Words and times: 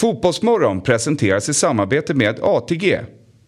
Fotbollsmorgon 0.00 0.80
presenteras 0.80 1.48
i 1.48 1.54
samarbete 1.54 2.14
med 2.14 2.38
ATG. 2.42 3.00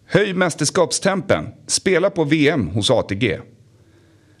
Höj 0.07 0.33
mästerskapstempen. 0.33 1.45
Spela 1.67 2.09
på 2.09 2.23
VM 2.23 2.67
hos 2.67 2.91
ATG. 2.91 3.39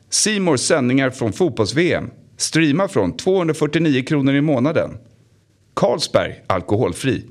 Simors 0.09 0.59
sändningar 0.59 1.09
från 1.09 1.33
fotbolls-VM. 1.33 2.09
Streama 2.37 2.87
från 2.87 3.17
249 3.17 4.03
kronor 4.03 4.35
i 4.35 4.41
månaden. 4.41 4.89
Carlsberg 5.73 6.43
Alkoholfri. 6.47 7.25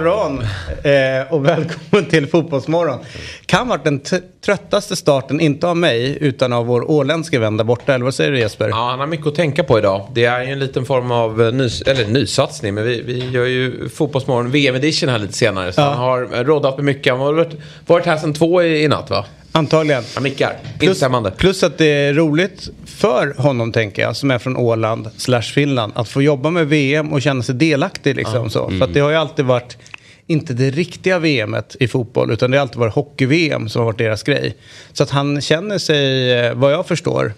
Morgon 0.00 0.42
eh, 0.82 1.32
och 1.32 1.44
välkommen 1.46 2.10
till 2.10 2.26
Fotbollsmorgon. 2.26 2.98
Kan 3.46 3.68
vara 3.68 3.80
den 3.84 4.00
tröttaste 4.44 4.96
starten, 4.96 5.40
inte 5.40 5.66
av 5.66 5.76
mig, 5.76 6.18
utan 6.20 6.52
av 6.52 6.66
vår 6.66 6.90
åländske 6.90 7.38
vän 7.38 7.56
där 7.56 7.64
borta. 7.64 7.94
Eller 7.94 8.04
vad 8.04 8.14
säger 8.14 8.32
du 8.32 8.38
Jesper? 8.38 8.68
Ja, 8.68 8.88
han 8.90 9.00
har 9.00 9.06
mycket 9.06 9.26
att 9.26 9.34
tänka 9.34 9.64
på 9.64 9.78
idag. 9.78 10.08
Det 10.14 10.24
är 10.24 10.42
ju 10.44 10.52
en 10.52 10.58
liten 10.58 10.84
form 10.84 11.10
av 11.10 11.42
eh, 11.42 11.52
nys 11.52 11.82
eller 11.82 12.06
nysatsning. 12.06 12.74
Men 12.74 12.84
vi, 12.84 13.02
vi 13.02 13.30
gör 13.30 13.44
ju 13.46 13.88
Fotbollsmorgon 13.88 14.50
VM-edition 14.50 15.08
här 15.08 15.18
lite 15.18 15.32
senare. 15.32 15.72
Så 15.72 15.80
Ja. 15.80 15.84
han 15.88 15.98
har 15.98 16.44
roddat 16.44 16.76
med 16.76 16.84
mycket. 16.84 17.12
Han 17.12 17.20
har 17.20 17.32
varit, 17.32 17.54
varit 17.86 18.06
här 18.06 18.16
sedan 18.16 18.34
två 18.34 18.62
i, 18.62 18.82
i 18.82 18.88
natt 18.88 19.10
va? 19.10 19.24
Antagligen. 19.56 20.02
Han 20.14 20.22
nickar. 20.22 20.56
Plus, 20.78 21.04
plus 21.36 21.62
att 21.62 21.78
det 21.78 21.86
är 21.86 22.14
roligt 22.14 22.68
för 22.86 23.34
honom, 23.38 23.72
tänker 23.72 24.02
jag, 24.02 24.16
som 24.16 24.30
är 24.30 24.38
från 24.38 24.56
Åland 24.56 25.10
slash 25.16 25.42
Finland, 25.42 25.92
att 25.96 26.08
få 26.08 26.22
jobba 26.22 26.50
med 26.50 26.68
VM 26.68 27.12
och 27.12 27.22
känna 27.22 27.42
sig 27.42 27.54
delaktig. 27.54 28.16
Liksom, 28.16 28.50
så. 28.50 28.70
För 28.70 28.82
att 28.82 28.94
det 28.94 29.00
har 29.00 29.10
ju 29.10 29.16
alltid 29.16 29.44
varit, 29.44 29.78
inte 30.26 30.54
det 30.54 30.70
riktiga 30.70 31.18
VMet 31.18 31.76
i 31.80 31.88
fotboll, 31.88 32.32
utan 32.32 32.50
det 32.50 32.56
har 32.56 32.62
alltid 32.62 32.78
varit 32.78 32.94
hockey-VM 32.94 33.68
som 33.68 33.80
har 33.80 33.86
varit 33.86 33.98
deras 33.98 34.22
grej. 34.22 34.56
Så 34.92 35.02
att 35.02 35.10
han 35.10 35.40
känner 35.40 35.78
sig, 35.78 36.32
eh, 36.32 36.54
vad 36.54 36.72
jag 36.72 36.86
förstår, 36.86 37.32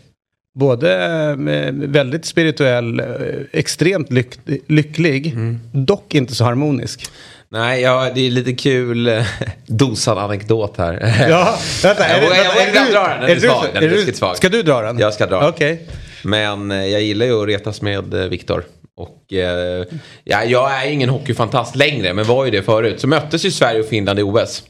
både 0.58 1.04
eh, 1.30 1.72
väldigt 1.72 2.24
spirituell, 2.24 3.00
eh, 3.00 3.06
extremt 3.52 4.12
lyck 4.12 4.38
lycklig, 4.66 5.36
dock 5.72 6.14
inte 6.14 6.34
så 6.34 6.44
harmonisk. 6.44 7.10
Nej, 7.50 7.80
ja, 7.82 8.10
det 8.14 8.26
är 8.26 8.30
lite 8.30 8.52
kul 8.52 9.08
eh, 9.08 9.24
dosad 9.66 10.18
anekdot 10.18 10.76
här. 10.76 11.14
Ja, 11.30 11.58
vänta. 11.82 12.08
Jag 12.08 12.18
är 12.18 12.44
jag 12.44 12.54
vågar 12.66 12.92
dra 12.92 13.08
den. 13.08 13.20
Den 13.20 13.30
är 13.30 13.34
du- 13.34 13.40
svag. 13.40 13.64
Den 13.74 13.82
är 13.84 13.88
du- 13.88 14.12
svag. 14.12 14.36
Ska 14.36 14.48
du 14.48 14.62
dra 14.62 14.82
den? 14.82 14.98
Jag 14.98 15.14
ska 15.14 15.26
dra. 15.26 15.48
Okej. 15.48 15.82
Men 16.22 16.70
eh, 16.70 16.86
jag 16.86 17.02
gillar 17.02 17.26
ju 17.26 17.42
att 17.42 17.48
retas 17.48 17.82
med 17.82 18.14
eh, 18.14 18.20
Viktor. 18.26 18.64
Och 18.96 19.32
eh, 19.32 19.84
ja, 20.24 20.44
jag 20.44 20.74
är 20.74 20.84
ju 20.86 20.92
ingen 20.92 21.08
hockeyfantast 21.08 21.76
längre, 21.76 22.14
men 22.14 22.24
var 22.24 22.44
ju 22.44 22.50
det 22.50 22.62
förut. 22.62 23.00
Så 23.00 23.06
möttes 23.06 23.44
ju 23.44 23.50
Sverige 23.50 23.80
och 23.80 23.86
Finland 23.86 24.18
i 24.18 24.22
OS. 24.22 24.62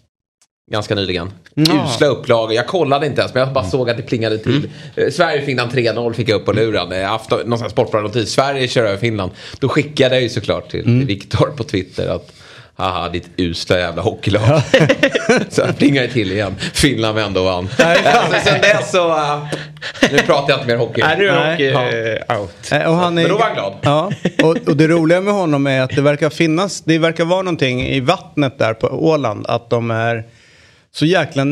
Ganska 0.70 0.94
nyligen. 0.94 1.32
Ja. 1.54 1.86
Usla 1.88 2.06
upplagor. 2.06 2.52
Jag 2.54 2.66
kollade 2.66 3.06
inte 3.06 3.20
ens 3.20 3.34
men 3.34 3.40
jag 3.42 3.52
bara 3.52 3.64
såg 3.64 3.90
att 3.90 3.96
det 3.96 4.02
plingade 4.02 4.38
till. 4.38 4.70
Eh, 4.96 5.10
Sverige-Finland 5.10 5.72
3-0 5.72 6.12
fick 6.12 6.28
jag 6.28 6.36
upp 6.40 6.44
på 6.46 6.52
luren. 6.52 7.04
Afton, 7.06 7.40
någon 7.46 7.58
sån 7.58 7.64
här 7.64 7.70
sportbladet-notis. 7.70 8.26
Sverige 8.30 8.68
kör 8.68 8.84
över 8.84 8.96
Finland. 8.96 9.32
Då 9.60 9.68
skickade 9.68 10.14
jag 10.14 10.22
ju 10.22 10.28
såklart 10.28 10.70
till 10.70 11.04
Viktor 11.06 11.52
på 11.56 11.64
Twitter 11.64 12.08
att 12.08 12.32
Haha, 12.80 13.08
ditt 13.08 13.28
usla 13.36 13.78
jävla 13.78 14.02
hockeylag. 14.02 14.62
så 15.48 15.60
jag 15.60 15.78
plingade 15.78 16.08
till 16.08 16.32
igen. 16.32 16.54
Finland 16.72 17.14
vände 17.14 17.40
och 17.40 17.46
vann. 17.46 17.68
Alltså, 17.78 18.40
sen 18.44 18.60
dess 18.60 18.90
så... 18.90 19.08
eh, 19.16 19.42
nu 20.12 20.18
pratar 20.18 20.50
jag 20.52 20.56
inte 20.60 20.66
mer 20.66 20.76
hockey. 20.76 21.00
Är 21.00 21.16
du 21.16 21.30
Nej. 21.32 21.50
hockey 21.50 21.64
Ja. 21.64 22.34
eh, 22.34 22.40
out? 22.40 22.72
Eh, 22.72 22.82
Och 22.90 22.94
han 22.96 23.18
är, 23.18 23.22
Men 23.22 23.30
då 23.30 23.38
var 23.38 23.44
han 23.46 23.54
glad. 23.54 23.72
Ja, 23.82 24.10
och, 24.42 24.68
och 24.68 24.76
det 24.76 24.88
roliga 24.88 25.20
med 25.20 25.34
honom 25.34 25.66
är 25.66 25.80
att 25.80 25.90
det 25.90 26.02
verkar 26.02 26.30
finnas, 26.30 26.80
det 26.80 26.98
verkar 26.98 27.24
vara 27.24 27.42
någonting 27.42 27.86
i 27.86 28.00
vattnet 28.00 28.58
där 28.58 28.74
på 28.74 28.86
Åland. 28.86 29.46
Att 29.46 29.70
de 29.70 29.90
är 29.90 30.24
så 30.92 31.06
jäkla, 31.06 31.42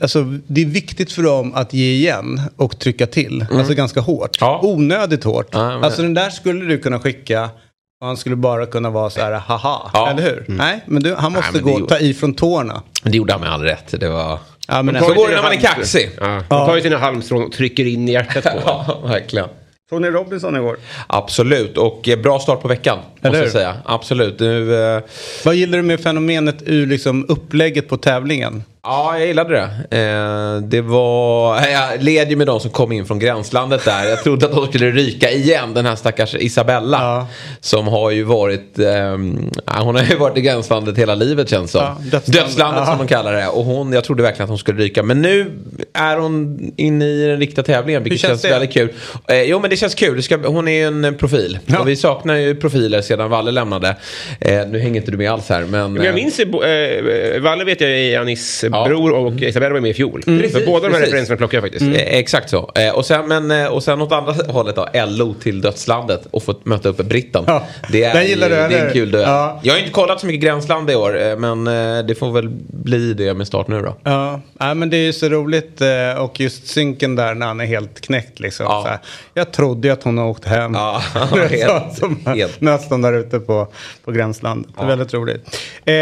alltså 0.00 0.22
det 0.46 0.60
är 0.60 0.66
viktigt 0.66 1.12
för 1.12 1.22
dem 1.22 1.54
att 1.54 1.72
ge 1.74 1.92
igen 1.92 2.40
och 2.56 2.78
trycka 2.78 3.06
till. 3.06 3.46
Alltså 3.52 3.74
ganska 3.74 4.00
hårt. 4.00 4.36
Ja. 4.40 4.60
Onödigt 4.62 5.24
hårt. 5.24 5.54
Mm. 5.54 5.66
Ja, 5.66 5.72
men- 5.74 5.84
Alltså 5.84 6.02
den 6.02 6.14
där 6.14 6.30
skulle 6.30 6.64
du 6.64 6.78
kunna 6.78 6.98
skicka 6.98 7.50
och 8.02 8.08
han 8.08 8.16
skulle 8.16 8.36
bara 8.36 8.66
kunna 8.66 8.90
vara 8.90 9.10
så 9.10 9.20
här 9.20 9.32
haha. 9.32 9.90
Ja. 9.94 10.10
Eller 10.10 10.22
hur? 10.22 10.44
Nej, 10.48 10.80
men 10.86 11.02
du, 11.02 11.14
han 11.14 11.32
måste 11.32 11.52
men 11.52 11.64
det 11.64 11.70
gå 11.72 11.78
gjorde- 11.78 11.94
ta 11.94 11.98
i 12.00 12.14
från 12.14 12.34
tårna. 12.34 12.82
Men 13.02 13.12
det 13.12 13.18
gjorde 13.18 13.32
han 13.32 13.40
med 13.40 13.52
all 13.52 13.62
rätt. 13.62 13.94
Det 14.00 14.08
var... 14.08 14.38
Ja, 14.68 14.82
men 14.82 14.94
Så 14.94 15.04
alltså, 15.04 15.14
går 15.20 15.28
det 15.28 15.34
när 15.34 15.42
man 15.42 15.52
är 15.52 15.56
kaxig. 15.56 16.10
Ja, 16.20 16.26
de 16.48 16.66
tar 16.66 16.76
ju 16.76 16.82
sina 16.82 16.98
halmstrån 16.98 17.42
och 17.44 17.52
trycker 17.52 17.84
in 17.86 18.08
i 18.08 18.12
hjärtat 18.12 18.44
på. 18.44 18.60
Ja, 18.66 18.98
verkligen. 19.04 19.48
Ni 20.00 20.10
Robinson 20.10 20.56
igår? 20.56 20.76
Absolut, 21.06 21.78
och 21.78 22.08
eh, 22.08 22.18
bra 22.18 22.38
start 22.38 22.62
på 22.62 22.68
veckan. 22.68 22.98
Eller 23.20 23.30
Måste 23.30 23.42
jag 23.44 23.52
säga. 23.52 23.76
Absolut. 23.84 24.40
Nu, 24.40 24.74
eh, 24.96 25.02
Vad 25.44 25.54
gillar 25.54 25.78
du 25.78 25.82
med 25.82 26.00
fenomenet 26.00 26.62
ur 26.66 26.86
liksom 26.86 27.26
upplägget 27.28 27.88
på 27.88 27.96
tävlingen? 27.96 28.62
Ja, 28.84 29.18
jag 29.18 29.26
gillade 29.26 29.54
det. 29.54 29.98
Eh, 29.98 30.68
det 30.68 30.80
var... 30.80 31.62
Jag 31.72 32.02
led 32.02 32.30
ju 32.30 32.36
med 32.36 32.46
de 32.46 32.60
som 32.60 32.70
kom 32.70 32.92
in 32.92 33.06
från 33.06 33.18
gränslandet 33.18 33.84
där. 33.84 34.04
Jag 34.04 34.22
trodde 34.22 34.46
att 34.46 34.52
de 34.52 34.66
skulle 34.66 34.90
ryka 34.90 35.30
igen, 35.30 35.74
den 35.74 35.86
här 35.86 35.96
stackars 35.96 36.34
Isabella. 36.34 36.98
Ja. 37.00 37.28
Som 37.60 37.88
har 37.88 38.10
ju 38.10 38.22
varit... 38.22 38.78
ehm, 38.78 39.50
hon 39.66 39.94
har 39.94 40.02
ju 40.02 40.16
varit 40.16 40.36
i 40.36 40.40
gränslandet 40.40 40.98
hela 40.98 41.14
livet 41.14 41.50
känns 41.50 41.70
som. 41.70 41.80
Ja, 41.80 41.96
dödslandet. 42.00 42.32
Dödslandet 42.32 42.86
som 42.86 42.98
de 42.98 43.06
kallar 43.06 43.32
det. 43.32 43.48
Och 43.48 43.64
hon, 43.64 43.92
jag 43.92 44.04
trodde 44.04 44.22
verkligen 44.22 44.44
att 44.44 44.48
hon 44.48 44.58
skulle 44.58 44.82
ryka. 44.82 45.02
Men 45.02 45.22
nu 45.22 45.52
är 45.92 46.16
hon 46.16 46.72
inne 46.76 47.04
i 47.04 47.26
den 47.26 47.38
riktiga 47.38 47.64
tävlingen. 47.64 48.02
Vilket 48.02 48.24
Hur 48.24 48.28
känns, 48.28 48.42
känns 48.42 48.54
väldigt 48.54 48.72
kul. 48.72 48.92
Eh, 49.28 49.42
jo 49.42 49.60
men 49.60 49.70
det 49.70 49.76
känns 49.76 49.94
kul. 49.94 50.22
Ska, 50.22 50.36
hon 50.36 50.68
är 50.68 50.72
ju 50.72 50.86
en 50.86 51.04
eh, 51.04 51.12
profil. 51.12 51.58
Ja. 51.66 51.80
Och 51.80 51.88
vi 51.88 51.96
saknar 51.96 52.34
ju 52.34 52.54
profiler 52.54 53.02
sedan 53.02 53.30
Valle 53.30 53.50
lämnade. 53.50 53.96
Nu 54.40 54.78
hänger 54.78 54.96
inte 55.00 55.10
du 55.10 55.16
med 55.16 55.32
alls 55.32 55.48
här. 55.48 55.62
Men, 55.64 55.96
jag 55.96 56.14
minns 56.14 56.40
ju, 56.40 56.44
Valle 57.40 57.64
vet 57.64 57.80
jag 57.80 57.90
är 57.90 58.20
Anis 58.20 58.64
Ja. 58.72 58.84
bror 58.88 59.12
och 59.12 59.32
Isabella 59.32 59.72
var 59.72 59.80
med 59.80 59.90
i 59.90 59.94
fjol. 59.94 60.22
Precis, 60.24 60.52
så 60.52 60.60
båda 60.66 60.80
de 60.88 60.92
här 60.92 61.00
precis. 61.00 61.12
referenserna 61.12 61.36
plockar 61.36 61.56
jag 61.58 61.64
faktiskt. 61.64 61.82
Eh, 61.96 62.18
exakt 62.18 62.50
så. 62.50 62.70
Eh, 62.74 62.94
och, 62.94 63.06
sen, 63.06 63.28
men, 63.28 63.50
eh, 63.50 63.66
och 63.66 63.82
sen 63.82 64.00
åt 64.00 64.12
andra 64.12 64.32
hållet 64.48 64.76
då, 64.76 64.88
LO 65.06 65.34
till 65.34 65.60
dödslandet 65.60 66.26
och 66.30 66.42
fått 66.42 66.64
möta 66.66 66.88
upp 66.88 66.96
britten. 66.96 67.44
Ja, 67.46 67.66
Det, 67.92 68.04
är, 68.04 68.14
den 68.14 68.26
gillar 68.26 68.48
du, 68.48 68.54
det 68.54 68.62
är 68.78 68.86
en 68.86 68.92
kul 68.92 69.10
duell. 69.10 69.28
Ja. 69.28 69.60
Jag 69.62 69.74
har 69.74 69.78
inte 69.78 69.90
kollat 69.92 70.20
så 70.20 70.26
mycket 70.26 70.42
gränsland 70.42 70.90
i 70.90 70.94
år 70.94 71.22
eh, 71.22 71.36
men 71.36 71.66
eh, 71.66 72.04
det 72.06 72.14
får 72.14 72.32
väl 72.32 72.48
bli 72.68 73.14
det 73.14 73.34
med 73.34 73.46
start 73.46 73.68
nu 73.68 73.82
då. 73.82 73.96
Ja, 74.04 74.40
nej, 74.52 74.74
men 74.74 74.90
det 74.90 74.96
är 74.96 75.04
ju 75.04 75.12
så 75.12 75.28
roligt 75.28 75.82
och 76.18 76.40
just 76.40 76.66
synken 76.66 77.16
där 77.16 77.34
när 77.34 77.46
han 77.46 77.60
är 77.60 77.66
helt 77.66 78.00
knäckt 78.00 78.40
liksom. 78.40 78.66
Ja. 78.68 78.82
Så 78.82 78.88
här, 78.88 78.98
jag 79.34 79.52
trodde 79.52 79.88
ju 79.88 79.92
att 79.94 80.02
hon 80.02 80.18
har 80.18 80.26
åkt 80.26 80.44
hem. 80.44 80.74
Ja, 80.74 81.02
helt- 81.50 81.98
som 81.98 82.20
helt. 82.26 82.60
nästan 82.60 83.02
där 83.02 83.12
ute 83.12 83.38
på, 83.40 83.68
på 84.04 84.12
gränsland. 84.12 84.66
Är 84.78 84.86
väldigt 84.86 85.14
roligt. 85.14 85.58
Eh, 85.84 85.94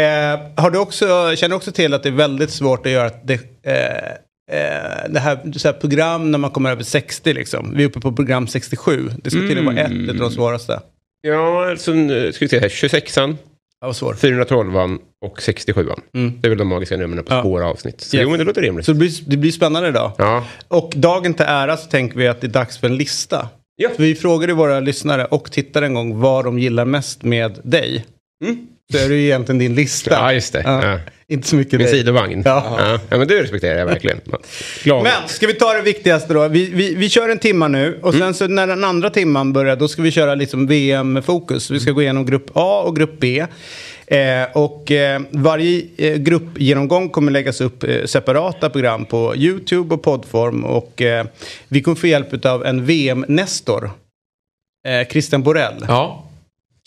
har 0.63 0.69
du 0.69 0.79
också, 0.79 1.05
känner 1.35 1.49
du 1.49 1.55
också 1.55 1.71
till 1.71 1.93
att 1.93 2.03
det 2.03 2.09
är 2.09 2.13
väldigt 2.13 2.51
svårt 2.61 2.85
att 2.85 2.91
göra 2.91 3.07
ett 3.07 3.21
det, 3.27 3.33
eh, 3.63 4.11
eh, 4.57 5.09
det 5.09 5.19
här, 5.19 5.51
så 5.59 5.67
här 5.67 5.73
program 5.73 6.31
när 6.31 6.37
man 6.37 6.51
kommer 6.51 6.71
över 6.71 6.83
60 6.83 7.33
liksom. 7.33 7.73
Vi 7.75 7.83
är 7.83 7.87
uppe 7.87 7.99
på 7.99 8.11
program 8.11 8.47
67. 8.47 9.09
Det 9.23 9.29
ska 9.31 9.39
till 9.39 9.57
och 9.57 9.63
med 9.63 9.75
vara 9.75 9.85
ett 9.85 10.09
av 10.09 10.15
de 10.15 10.31
svåraste. 10.31 10.79
Ja, 11.21 11.75
så 11.77 11.93
nu 11.93 12.31
ska 12.33 12.45
vi 12.45 12.49
se 12.49 12.59
här. 12.59 12.69
26an, 12.69 13.37
Det 13.81 13.85
var 13.85 13.93
svårt. 13.93 14.15
412an 14.23 14.97
och 15.25 15.39
67an. 15.39 15.99
Mm. 16.15 16.33
Det 16.41 16.47
är 16.47 16.49
väl 16.49 16.57
de 16.57 16.67
magiska 16.67 16.97
numren 16.97 17.23
på 17.25 17.33
Ja. 17.33 17.41
svåra 17.41 17.67
avsnitt. 17.67 18.01
Så 18.01 18.15
Yes. 18.17 18.23
jo, 18.23 18.29
men 18.29 18.39
det 18.39 18.45
låter 18.45 18.61
rimligt. 18.61 18.85
Så 18.85 18.91
det 18.93 18.97
blir, 18.99 19.11
det 19.27 19.37
blir 19.37 19.51
spännande 19.51 19.89
idag. 19.89 20.11
Ja. 20.17 20.45
Och 20.67 20.93
dagen 20.95 21.33
till 21.33 21.45
ära 21.49 21.77
så 21.77 21.87
tänker 21.89 22.17
vi 22.17 22.27
att 22.27 22.41
det 22.41 22.47
är 22.47 22.51
dags 22.51 22.77
för 22.77 22.87
en 22.87 22.95
lista. 22.97 23.49
Ja. 23.75 23.89
Vi 23.97 24.15
frågade 24.15 24.53
våra 24.53 24.79
lyssnare 24.79 25.25
och 25.25 25.51
tittare 25.51 25.85
en 25.85 25.93
gång 25.93 26.19
vad 26.19 26.45
de 26.45 26.59
gillar 26.59 26.85
mest 26.85 27.23
med 27.23 27.59
dig. 27.63 28.05
Mm. 28.45 28.67
Så 28.91 28.97
är 28.97 29.09
det 29.09 29.15
ju 29.15 29.23
egentligen 29.25 29.59
din 29.59 29.75
lista. 29.75 30.11
ja, 30.11 30.33
just 30.33 30.53
det. 30.53 30.61
Ja. 30.65 30.99
Inte 31.31 31.47
så 31.47 31.55
mycket 31.55 31.73
Min 31.73 31.87
dig. 31.87 31.97
sidovagn. 31.97 32.41
Ja. 32.45 32.75
Ja. 32.79 32.99
ja, 33.09 33.17
men 33.17 33.27
det 33.27 33.43
respekterar 33.43 33.79
jag 33.79 33.85
verkligen. 33.85 34.21
Glad. 34.83 35.03
Men 35.03 35.27
ska 35.27 35.47
vi 35.47 35.53
ta 35.53 35.73
det 35.73 35.81
viktigaste 35.81 36.33
då? 36.33 36.47
Vi, 36.47 36.65
vi, 36.65 36.95
vi 36.95 37.09
kör 37.09 37.29
en 37.29 37.39
timma 37.39 37.67
nu 37.67 37.99
och 38.01 38.13
sen 38.13 38.33
så 38.33 38.47
när 38.47 38.67
den 38.67 38.83
andra 38.83 39.09
timman 39.09 39.53
börjar 39.53 39.75
då 39.75 39.87
ska 39.87 40.01
vi 40.01 40.11
köra 40.11 40.35
liksom 40.35 40.67
VM-fokus. 40.67 41.71
Vi 41.71 41.79
ska 41.79 41.91
gå 41.91 42.01
igenom 42.01 42.25
grupp 42.25 42.49
A 42.53 42.83
och 42.85 42.95
grupp 42.95 43.19
B. 43.19 43.45
Eh, 44.07 44.43
och 44.53 44.91
eh, 44.91 45.21
varje 45.31 45.81
eh, 45.97 46.15
gruppgenomgång 46.15 47.09
kommer 47.09 47.31
läggas 47.31 47.61
upp 47.61 47.83
eh, 47.83 48.05
separata 48.05 48.69
program 48.69 49.05
på 49.05 49.35
YouTube 49.35 49.95
och 49.95 50.03
poddform. 50.03 50.63
Och 50.63 51.01
eh, 51.01 51.25
vi 51.67 51.81
kommer 51.81 51.95
få 51.95 52.07
hjälp 52.07 52.45
av 52.45 52.65
en 52.65 52.85
VM-nestor. 52.85 53.91
Eh, 54.87 55.07
Christian 55.07 55.43
Borell. 55.43 55.85
Ja, 55.87 56.25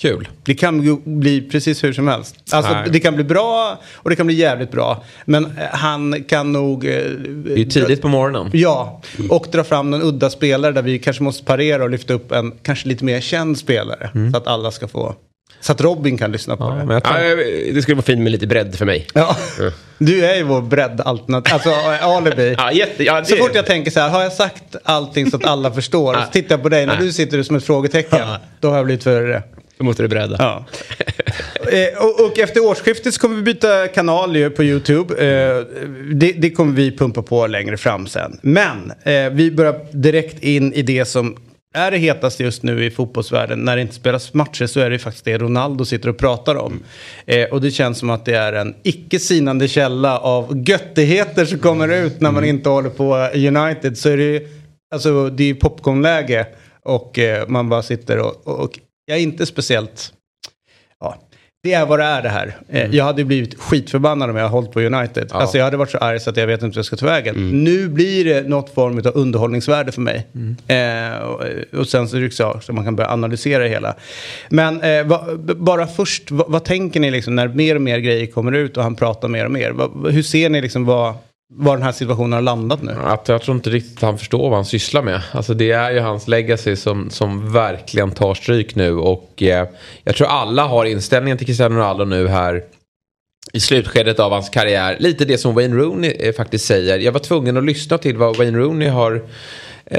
kul. 0.02 0.28
Det 0.44 0.54
kan 0.54 1.00
bli 1.04 1.40
precis 1.50 1.84
hur 1.84 1.92
som 1.92 2.08
helst. 2.08 2.36
Alltså, 2.52 2.72
Nej. 2.72 2.88
det 2.90 3.00
kan 3.00 3.14
bli 3.14 3.24
bra 3.24 3.80
och 3.94 4.10
det 4.10 4.16
kan 4.16 4.26
bli 4.26 4.36
jävligt 4.36 4.70
bra. 4.70 5.04
Men 5.24 5.44
eh, 5.44 5.50
han 5.72 6.24
kan 6.28 6.52
nog... 6.52 6.84
eh, 6.86 6.90
Det 6.90 7.52
är 7.52 7.56
ju 7.56 7.64
tidigt 7.64 8.02
på 8.02 8.08
morgonen. 8.08 8.50
Ja, 8.52 9.02
och 9.30 9.46
dra 9.52 9.64
fram 9.64 9.90
någon 9.90 10.02
udda 10.02 10.30
spelare 10.30 10.72
där 10.72 10.82
vi 10.82 10.98
kanske 10.98 11.22
måste 11.22 11.44
parera 11.44 11.84
och 11.84 11.90
lyfta 11.90 12.14
upp 12.14 12.32
en 12.32 12.52
kanske 12.62 12.88
lite 12.88 13.04
mer 13.04 13.20
känd 13.20 13.58
spelare. 13.58 14.10
Så 14.32 14.36
att 14.36 14.46
alla 14.46 14.70
ska 14.70 14.88
få... 14.88 15.14
Så 15.60 15.72
att 15.72 15.80
Robin 15.80 16.18
kan 16.18 16.32
lyssna 16.32 16.56
på 16.56 16.64
Ja, 16.64 16.70
det. 16.70 16.76
men 16.76 16.88
jag 16.88 16.96
Ja, 17.04 17.10
tar... 17.10 17.74
det 17.74 17.82
skulle 17.82 17.94
vara 17.94 18.04
fint 18.04 18.20
med 18.20 18.32
lite 18.32 18.46
bredd 18.46 18.74
för 18.74 18.84
mig. 18.86 19.06
Ja. 19.14 19.36
Du 19.98 20.24
är 20.26 20.36
ju 20.36 20.42
vår 20.42 20.62
breddalternativ, 20.62 21.54
alltså 21.54 21.68
eh, 21.70 22.06
alibi. 22.06 22.54
Ja, 22.58 22.72
jätte, 22.72 23.04
ja, 23.04 23.20
det, 23.20 23.26
Så 23.26 23.36
fort 23.36 23.50
jag 23.54 23.66
tänker 23.66 23.90
så 23.90 24.00
här, 24.00 24.08
har 24.08 24.22
jag 24.22 24.32
sagt 24.32 24.76
allting 24.84 25.30
så 25.30 25.36
att 25.36 25.44
alla 25.44 25.70
förstår? 25.72 26.14
Och 26.18 26.22
så 26.24 26.30
tittar 26.30 26.54
jag 26.54 26.62
på 26.62 26.68
dig 26.68 26.86
när 26.86 26.96
du 26.96 27.12
sitter 27.12 27.42
som 27.42 27.56
ett 27.56 27.64
frågetecken. 27.64 28.20
Då 28.60 28.68
har 28.68 28.76
jag 28.76 28.84
blivit 28.86 29.04
för... 29.04 29.42
Då 29.78 29.84
måste 29.84 30.02
du 30.02 30.08
bredda. 30.08 30.36
Ja. 30.38 30.64
eh, 31.72 32.04
och, 32.04 32.26
och 32.26 32.38
efter 32.38 32.64
årsskiftet 32.64 33.14
så 33.14 33.20
kommer 33.20 33.36
vi 33.36 33.42
byta 33.42 33.88
kanal 33.88 34.36
ju 34.36 34.50
på 34.50 34.64
YouTube. 34.64 35.14
Eh, 35.14 35.66
det, 36.14 36.32
det 36.32 36.50
kommer 36.50 36.72
vi 36.72 36.96
pumpa 36.96 37.22
på 37.22 37.46
längre 37.46 37.76
fram 37.76 38.06
sen. 38.06 38.38
Men 38.42 38.92
eh, 39.02 39.30
vi 39.32 39.50
börjar 39.50 39.80
direkt 39.92 40.42
in 40.42 40.72
i 40.72 40.82
det 40.82 41.04
som 41.04 41.36
är 41.74 41.90
det 41.90 41.96
hetaste 41.96 42.42
just 42.42 42.62
nu 42.62 42.84
i 42.84 42.90
fotbollsvärlden. 42.90 43.58
När 43.58 43.76
det 43.76 43.82
inte 43.82 43.94
spelas 43.94 44.34
matcher 44.34 44.66
så 44.66 44.80
är 44.80 44.90
det 44.90 44.98
faktiskt 44.98 45.24
det 45.24 45.38
Ronaldo 45.38 45.84
sitter 45.84 46.08
och 46.08 46.18
pratar 46.18 46.54
om. 46.54 46.82
Eh, 47.26 47.48
och 47.48 47.60
det 47.60 47.70
känns 47.70 47.98
som 47.98 48.10
att 48.10 48.24
det 48.24 48.34
är 48.34 48.52
en 48.52 48.74
icke 48.82 49.18
sinande 49.18 49.68
källa 49.68 50.18
av 50.18 50.62
göttigheter 50.68 51.44
som 51.44 51.58
kommer 51.58 51.88
ut 52.04 52.20
när 52.20 52.30
man 52.30 52.44
inte 52.44 52.68
håller 52.68 52.90
på 52.90 53.14
United. 53.34 53.98
Så 53.98 54.08
är 54.08 54.16
det 54.16 54.22
ju 54.22 54.48
alltså, 54.94 55.30
det 55.30 55.50
är 55.50 55.54
popcornläge 55.54 56.46
och 56.82 57.18
eh, 57.18 57.48
man 57.48 57.68
bara 57.68 57.82
sitter 57.82 58.18
och, 58.18 58.62
och 58.62 58.78
jag 59.06 59.18
är 59.18 59.22
inte 59.22 59.46
speciellt... 59.46 60.12
Ja, 61.00 61.16
det 61.62 61.72
är 61.72 61.86
vad 61.86 61.98
det 61.98 62.04
är 62.04 62.22
det 62.22 62.28
här. 62.28 62.56
Eh, 62.68 62.94
Jag 62.94 63.04
hade 63.04 63.24
blivit 63.24 63.60
skitförbannad 63.60 64.30
om 64.30 64.36
jag 64.36 64.42
hade 64.42 64.52
hållit 64.52 64.72
på 64.72 64.80
United. 64.80 65.26
Ja. 65.30 65.36
Alltså 65.36 65.58
jag 65.58 65.64
hade 65.64 65.76
varit 65.76 65.90
så 65.90 65.98
arg 65.98 66.20
så 66.20 66.30
att 66.30 66.36
jag 66.36 66.46
vet 66.46 66.62
inte 66.62 66.74
vad 66.74 66.78
jag 66.78 66.84
ska 66.84 66.96
ta 66.96 67.06
vägen. 67.06 67.64
Nu 67.64 67.88
blir 67.88 68.24
det 68.24 68.48
något 68.48 68.74
form 68.74 68.98
av 68.98 69.10
underhållningsvärde 69.14 69.92
för 69.92 70.00
mig. 70.00 70.26
Eh, 70.66 71.18
och, 71.18 71.42
och 71.78 71.88
sen 71.88 72.08
så 72.08 72.16
rycks 72.16 72.38
jag 72.40 72.48
av 72.56 72.60
så 72.60 72.72
man 72.72 72.84
kan 72.84 72.96
börja 72.96 73.10
analysera 73.10 73.62
det 73.62 73.68
hela. 73.68 73.94
Men 74.48 74.80
eh, 74.82 75.04
va, 75.06 75.26
bara 75.56 75.86
först, 75.86 76.30
va, 76.30 76.44
vad 76.48 76.64
tänker 76.64 77.00
ni 77.00 77.10
liksom 77.10 77.34
när 77.34 77.48
mer 77.48 77.74
och 77.74 77.82
mer 77.82 77.98
grejer 77.98 78.26
kommer 78.26 78.52
ut 78.52 78.76
och 78.76 78.82
han 78.82 78.94
pratar 78.94 79.28
mer 79.28 79.44
och 79.44 79.50
mer? 79.52 79.70
Va, 79.70 79.90
hur 80.10 80.22
ser 80.22 80.48
ni 80.50 80.60
liksom 80.60 80.84
vad, 80.84 81.14
var 81.56 81.76
den 81.76 81.84
här 81.84 81.92
situationen 81.92 82.32
har 82.32 82.40
landat 82.40 82.82
nu? 82.82 82.92
Att 83.04 83.28
jag 83.28 83.42
tror 83.42 83.56
inte 83.56 83.70
riktigt 83.70 84.02
han 84.02 84.18
förstår 84.18 84.50
vad 84.50 84.58
han 84.58 84.64
sysslar 84.64 85.02
med. 85.02 85.22
Alltså 85.32 85.54
det 85.54 85.70
är 85.70 85.90
ju 85.90 86.00
hans 86.00 86.28
legacy 86.28 86.76
som, 86.76 87.10
som 87.10 87.52
verkligen 87.52 88.10
tar 88.10 88.34
stryk 88.34 88.74
nu. 88.74 88.96
Och 88.96 89.42
eh, 89.42 89.68
jag 90.04 90.16
tror 90.16 90.26
alla 90.26 90.66
har 90.66 90.84
inställningen 90.84 91.38
till 91.38 91.46
Cristiano 91.46 91.74
Ronaldo 91.74 92.04
nu 92.04 92.28
här 92.28 92.62
i 93.52 93.60
slutskedet 93.60 94.20
av 94.20 94.32
hans 94.32 94.48
karriär. 94.48 94.96
Lite 95.00 95.24
det 95.24 95.38
som 95.38 95.54
Wayne 95.54 95.76
Rooney 95.76 96.10
eh, 96.10 96.34
faktiskt 96.34 96.66
säger. 96.66 96.98
Jag 96.98 97.12
var 97.12 97.20
tvungen 97.20 97.56
att 97.56 97.64
lyssna 97.64 97.98
till 97.98 98.16
vad 98.16 98.36
Wayne 98.36 98.58
Rooney 98.58 98.88
har 98.88 99.22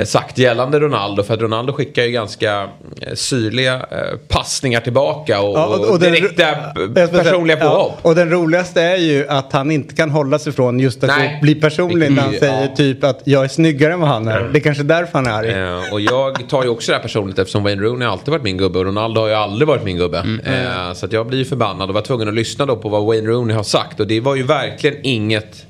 sagt 0.05 0.37
gällande 0.37 0.79
Ronaldo. 0.79 1.23
För 1.23 1.33
att 1.33 1.41
Ronaldo 1.41 1.73
skickar 1.73 2.03
ju 2.03 2.11
ganska 2.11 2.61
eh, 3.01 3.13
syrliga 3.13 3.73
eh, 3.75 4.17
passningar 4.27 4.81
tillbaka 4.81 5.41
och, 5.41 5.57
Ja, 5.57 5.65
och, 5.91 5.99
den- 5.99 6.11
direkta 6.13 6.43
eh, 6.49 6.55
säga- 6.95 7.07
personliga 7.07 7.57
påhopp. 7.57 7.93
Ja, 8.03 8.09
och 8.09 8.15
den 8.15 8.29
roligaste 8.29 8.81
är 8.81 8.97
ju 8.97 9.27
att 9.27 9.53
han 9.53 9.71
inte 9.71 9.95
kan 9.95 10.09
hålla 10.09 10.39
sig 10.39 10.53
från 10.53 10.79
just 10.79 11.03
att 11.03 11.09
Nej. 11.09 11.39
bli 11.41 11.55
personlig 11.55 12.11
när 12.11 12.21
han 12.21 12.33
Ja. 12.33 12.39
säger 12.39 12.67
typ 12.67 13.03
att 13.03 13.21
jag 13.23 13.43
är 13.43 13.47
snyggare 13.47 13.93
än 13.93 13.99
vad 13.99 14.09
han 14.09 14.27
är. 14.27 14.49
Det 14.53 14.59
är 14.59 14.61
kanske 14.61 14.83
därför 14.83 15.13
han 15.13 15.27
är 15.27 15.31
arg. 15.31 15.49
Eh, 15.87 15.93
och 15.93 16.01
jag 16.01 16.49
tar 16.49 16.63
ju 16.63 16.69
också 16.69 16.91
det 16.91 16.95
här 16.95 17.03
personligt 17.03 17.39
eftersom 17.39 17.63
Wayne 17.63 17.81
Rooney 17.81 18.05
har 18.05 18.11
alltid 18.11 18.29
varit 18.31 18.43
min 18.43 18.57
gubbe 18.57 18.79
och 18.79 18.85
Ronaldo 18.85 19.21
har 19.21 19.27
ju 19.27 19.33
aldrig 19.33 19.67
varit 19.67 19.83
min 19.83 19.97
gubbe. 19.97 20.17
Eh, 20.45 20.93
så 20.93 21.05
att 21.05 21.13
jag 21.13 21.27
blir 21.27 21.45
förbannad 21.45 21.89
och 21.89 21.95
var 21.95 22.01
tvungen 22.01 22.27
att 22.27 22.33
lyssna 22.33 22.65
då 22.65 22.75
på 22.75 22.89
vad 22.89 23.05
Wayne 23.05 23.27
Rooney 23.29 23.55
har 23.55 23.63
sagt 23.63 23.99
och 23.99 24.07
det 24.07 24.19
var 24.19 24.35
ju 24.35 24.43
verkligen 24.43 24.95
inget 25.03 25.65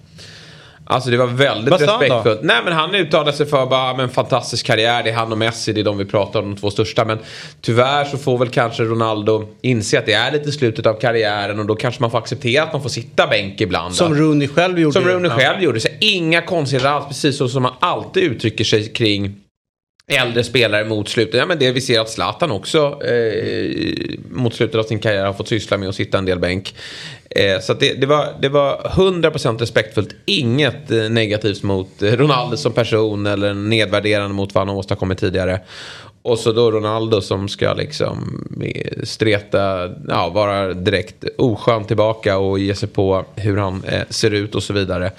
Alltså 0.87 1.09
det 1.09 1.17
var 1.17 1.27
väldigt 1.27 1.71
Vad 1.71 1.81
respektfullt. 1.81 2.39
Nej 2.43 2.57
men 2.63 2.73
han 2.73 2.95
uttalade 2.95 3.33
sig 3.33 3.45
för 3.45 3.65
bara, 3.65 3.97
men 3.97 4.09
fantastisk 4.09 4.65
karriär. 4.65 5.03
Det 5.03 5.09
är 5.09 5.13
han 5.13 5.31
och 5.31 5.37
Messi, 5.37 5.73
det 5.73 5.79
är 5.79 5.83
de 5.83 5.97
vi 5.97 6.05
pratar 6.05 6.39
om, 6.39 6.55
de 6.55 6.61
två 6.61 6.71
största. 6.71 7.05
Men 7.05 7.19
tyvärr 7.61 8.05
så 8.05 8.17
får 8.17 8.37
väl 8.37 8.49
kanske 8.49 8.83
Ronaldo 8.83 9.47
inse 9.61 9.99
att 9.99 10.05
det 10.05 10.13
är 10.13 10.31
lite 10.31 10.51
slutet 10.51 10.85
av 10.85 10.93
karriären 10.93 11.59
och 11.59 11.65
då 11.65 11.75
kanske 11.75 12.01
man 12.01 12.11
får 12.11 12.17
acceptera 12.17 12.63
att 12.63 12.73
man 12.73 12.81
får 12.81 12.89
sitta 12.89 13.27
bänk 13.27 13.61
ibland. 13.61 13.95
Som 13.95 14.15
Rooney 14.15 14.47
själv 14.47 14.79
gjorde. 14.79 14.93
Som 14.93 15.07
Rooney 15.07 15.31
själv 15.31 15.63
gjorde. 15.63 15.79
Så 15.79 15.87
inga 15.99 16.41
konstigheter 16.41 16.89
alls. 16.89 17.07
Precis 17.07 17.37
så 17.37 17.49
som 17.49 17.63
man 17.63 17.73
alltid 17.79 18.23
uttrycker 18.23 18.63
sig 18.63 18.93
kring 18.93 19.35
äldre 20.07 20.44
spelare 20.44 20.86
mot 20.86 21.10
slutet. 21.10 21.34
Ja, 21.34 21.46
men 21.46 21.60
det 21.60 21.72
vi 21.72 21.81
ser 21.81 22.00
att 22.00 22.10
Zlatan 22.10 22.52
också 22.52 23.00
eh, 23.06 24.18
mot 24.30 24.54
slutet 24.54 24.75
av 24.75 24.84
sin 24.84 25.00
karriär 25.00 25.25
har 25.25 25.34
fått 25.34 25.48
syssla 25.48 25.78
med 25.78 25.90
att 25.90 25.96
sitta 25.96 26.18
en 26.18 26.25
del 26.25 26.40
bänk. 26.40 26.75
Eh, 27.30 27.60
så 27.60 27.72
att 27.72 27.80
det, 27.80 27.94
det, 27.94 28.07
var, 28.07 28.28
det 28.42 28.50
var 28.50 28.92
100% 28.96 29.60
respektfullt. 29.60 30.16
Inget 30.25 30.92
eh, 30.92 31.10
negativt 31.10 31.63
mot 31.63 31.90
Ronaldo 32.00 32.57
som 32.57 32.74
person 32.74 33.25
eller 33.25 33.54
nedvärderande 33.54 34.36
mot 34.36 34.54
vad 34.54 34.62
han 34.62 34.69
har 34.69 34.75
åstadkommit 34.75 35.18
tidigare. 35.18 35.60
Och 36.25 36.39
så 36.39 36.51
då 36.51 36.72
Ronaldo 36.72 37.22
som 37.22 37.50
ska 37.50 37.74
liksom 37.74 38.48
eh, 38.62 39.04
streta, 39.04 39.89
ja, 40.07 40.30
vara 40.30 40.74
direkt 40.74 41.24
oskön 41.38 41.86
tillbaka 41.86 42.38
och 42.38 42.60
ge 42.60 42.75
sig 42.75 42.89
på 42.89 43.25
hur 43.36 43.57
han 43.57 43.83
eh, 43.83 44.01
ser 44.10 44.31
ut 44.31 44.56
och 44.56 44.63
så 44.63 44.74
vidare. 44.74 45.12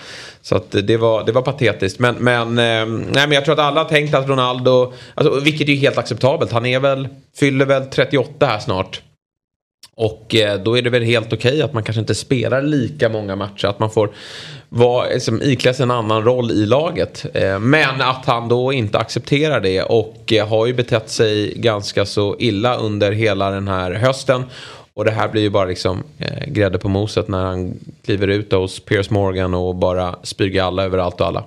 Så 0.43 0.57
att 0.57 0.71
det 0.71 0.97
var, 0.97 1.25
det 1.25 1.33
var 1.33 1.43
patetiskt. 1.43 1.99
Men, 1.99 2.15
men, 2.15 2.49
eh, 2.49 2.87
nej, 2.87 3.27
men 3.27 3.33
jag 3.33 3.45
tror 3.45 3.53
att 3.53 3.59
alla 3.59 3.83
har 3.83 3.89
tänkt 3.89 4.15
att 4.15 4.29
Ronaldo, 4.29 4.93
alltså, 5.15 5.41
vilket 5.41 5.69
är 5.69 5.73
ju 5.73 5.79
helt 5.79 5.99
acceptabelt, 5.99 6.53
han 6.53 6.67
är 6.67 6.81
väl, 6.81 7.09
fyller 7.37 7.67
väl 7.67 7.87
38 7.87 8.47
här 8.47 8.59
snart. 8.59 9.03
Och 9.97 10.35
eh, 10.35 10.61
då 10.61 10.79
är 10.79 10.83
det 10.83 10.91
väl 10.91 11.03
helt 11.03 11.33
okej 11.33 11.63
att 11.63 11.73
man 11.73 11.83
kanske 11.83 12.01
inte 12.01 12.15
spelar 12.15 12.63
lika 12.63 13.09
många 13.09 13.37
matcher. 13.37 13.67
Att 13.67 13.79
man 13.79 13.91
får 13.91 14.11
vara, 14.69 15.09
liksom, 15.09 15.43
iklä 15.43 15.75
sig 15.75 15.83
en 15.83 15.91
annan 15.91 16.25
roll 16.25 16.51
i 16.51 16.67
laget. 16.67 17.27
Eh, 17.35 17.59
men 17.59 18.01
att 18.01 18.27
han 18.27 18.49
då 18.49 18.73
inte 18.73 18.99
accepterar 18.99 19.61
det 19.61 19.83
och 19.83 20.33
eh, 20.33 20.49
har 20.49 20.67
ju 20.67 20.75
betett 20.75 21.11
sig 21.11 21.55
ganska 21.57 22.07
så 22.07 22.37
illa 22.39 22.77
under 22.77 23.13
hela 23.13 23.51
den 23.51 23.69
här 23.69 23.93
hösten. 23.93 24.45
Och 24.95 25.05
det 25.05 25.11
här 25.11 25.29
blir 25.29 25.43
ju 25.43 25.51
bara 25.51 25.65
liksom 25.65 26.03
eh, 26.19 26.47
grädde 26.47 26.79
på 26.79 26.89
moset 26.89 27.29
när 27.29 27.45
han 27.45 27.75
kliver 28.05 28.29
ut 28.29 28.53
hos 28.53 28.81
Piers 28.81 29.11
Morgan 29.11 29.55
och 29.55 29.75
bara 29.75 30.17
spyr 30.23 30.61
alla 30.61 30.85
överallt 30.85 31.21
och 31.21 31.27
alla. 31.27 31.45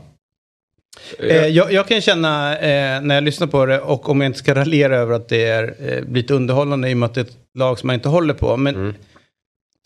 Eh, 1.19 1.48
jag, 1.48 1.71
jag 1.71 1.88
kan 1.88 2.01
känna 2.01 2.57
eh, 2.57 3.01
när 3.01 3.16
jag 3.16 3.24
lyssnar 3.24 3.48
på 3.48 3.66
det 3.66 3.80
och 3.80 4.10
om 4.10 4.21
jag 4.21 4.30
inte 4.30 4.39
ska 4.39 4.56
raljera 4.56 4.98
över 4.98 5.13
att 5.16 5.30
det 5.30 5.44
är 5.45 5.75
eh, 5.80 6.13
lite 6.13 6.33
underhållande 6.33 6.89
i 6.89 6.94
och 6.94 6.98
med 6.98 7.07
att 7.07 7.13
det 7.13 7.21
är 7.21 7.25
ett 7.25 7.38
lag 7.57 7.80
som 7.80 7.88
man 7.88 7.94
inte 7.94 8.10
håller 8.10 8.33
på. 8.33 8.57
Men 8.57 8.75
Mm. 8.75 8.94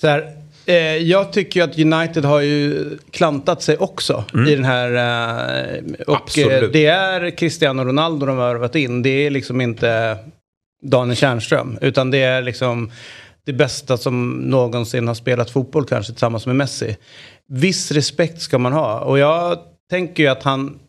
så 0.02 0.08
här, 0.08 0.32
eh, 0.66 0.76
jag 0.98 1.34
tycker 1.34 1.60
ju 1.60 1.64
att 1.64 1.80
United 1.80 2.26
har 2.26 2.40
ju 2.40 2.90
klantat 3.12 3.62
sig 3.62 3.78
också 3.78 4.24
i 4.48 4.56
den 4.56 4.66
här. 4.66 4.90
Eh, 4.94 5.84
och 6.08 6.10
eh, 6.10 6.16
Absolut. 6.24 6.74
det 6.74 6.86
är 6.86 7.38
Cristiano 7.38 7.84
Ronaldo 7.84 8.26
de 8.26 8.38
har 8.38 8.54
värvat 8.54 8.76
in. 8.76 9.02
Det 9.02 9.10
är 9.10 9.30
liksom 9.30 9.62
inte 9.62 10.18
Daniel 10.84 11.16
Tjärnström. 11.16 11.78
Utan 11.82 12.12
det 12.12 12.18
är 12.18 12.42
liksom 12.42 12.92
det 13.46 13.54
bästa 13.54 13.98
som 13.98 14.32
någonsin 14.32 15.08
har 15.08 15.16
spelat 15.16 15.50
fotboll 15.50 15.86
kanske 15.86 16.14
tillsammans 16.14 16.46
med 16.46 16.56
Messi. 16.56 16.98
Viss 17.50 17.92
respekt 17.92 18.42
ska 18.42 18.58
man 18.58 18.74
ha. 18.74 19.00
Och 19.00 19.20
jag 19.20 19.58
tänker 19.90 20.24
ju 20.24 20.30
att 20.30 20.44
han 20.44 20.80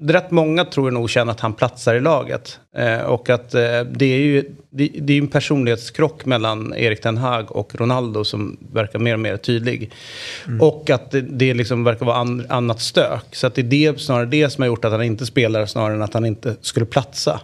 rätt 0.00 0.30
många 0.30 0.64
tror 0.64 0.90
nog 0.90 1.10
känner 1.10 1.32
att 1.32 1.40
han 1.40 1.52
platsar 1.52 1.94
i 1.94 2.00
laget. 2.00 2.60
Eh, 2.76 3.00
och 3.00 3.30
att 3.30 3.54
eh, 3.54 3.80
det 3.90 4.04
är 4.04 4.18
ju 4.18 4.44
det, 4.70 4.90
det 5.00 5.12
är 5.12 5.18
en 5.18 5.28
personlighetskrock 5.28 6.24
mellan 6.24 6.74
Erik 6.74 7.00
Ten 7.00 7.16
Hag 7.16 7.56
och 7.56 7.74
Ronaldo 7.74 8.24
som 8.24 8.56
verkar 8.72 8.98
mer 8.98 9.14
och 9.14 9.20
mer 9.20 9.36
tydlig. 9.36 9.90
Och 10.60 10.90
att 10.90 11.10
det, 11.10 11.20
det 11.20 11.54
liksom 11.54 11.84
verkar 11.84 12.06
vara 12.06 12.16
an, 12.16 12.46
annat 12.48 12.80
stök. 12.80 13.34
Så 13.34 13.46
att 13.46 13.54
det 13.54 13.60
är 13.60 13.92
det, 13.92 14.00
snarare 14.00 14.26
det 14.26 14.50
som 14.50 14.62
har 14.62 14.66
gjort 14.66 14.84
att 14.84 14.92
han 14.92 15.02
inte 15.02 15.26
spelar 15.26 15.66
snarare 15.66 15.94
än 15.94 16.02
att 16.02 16.14
han 16.14 16.26
inte 16.26 16.56
skulle 16.60 16.86
platsa. 16.86 17.40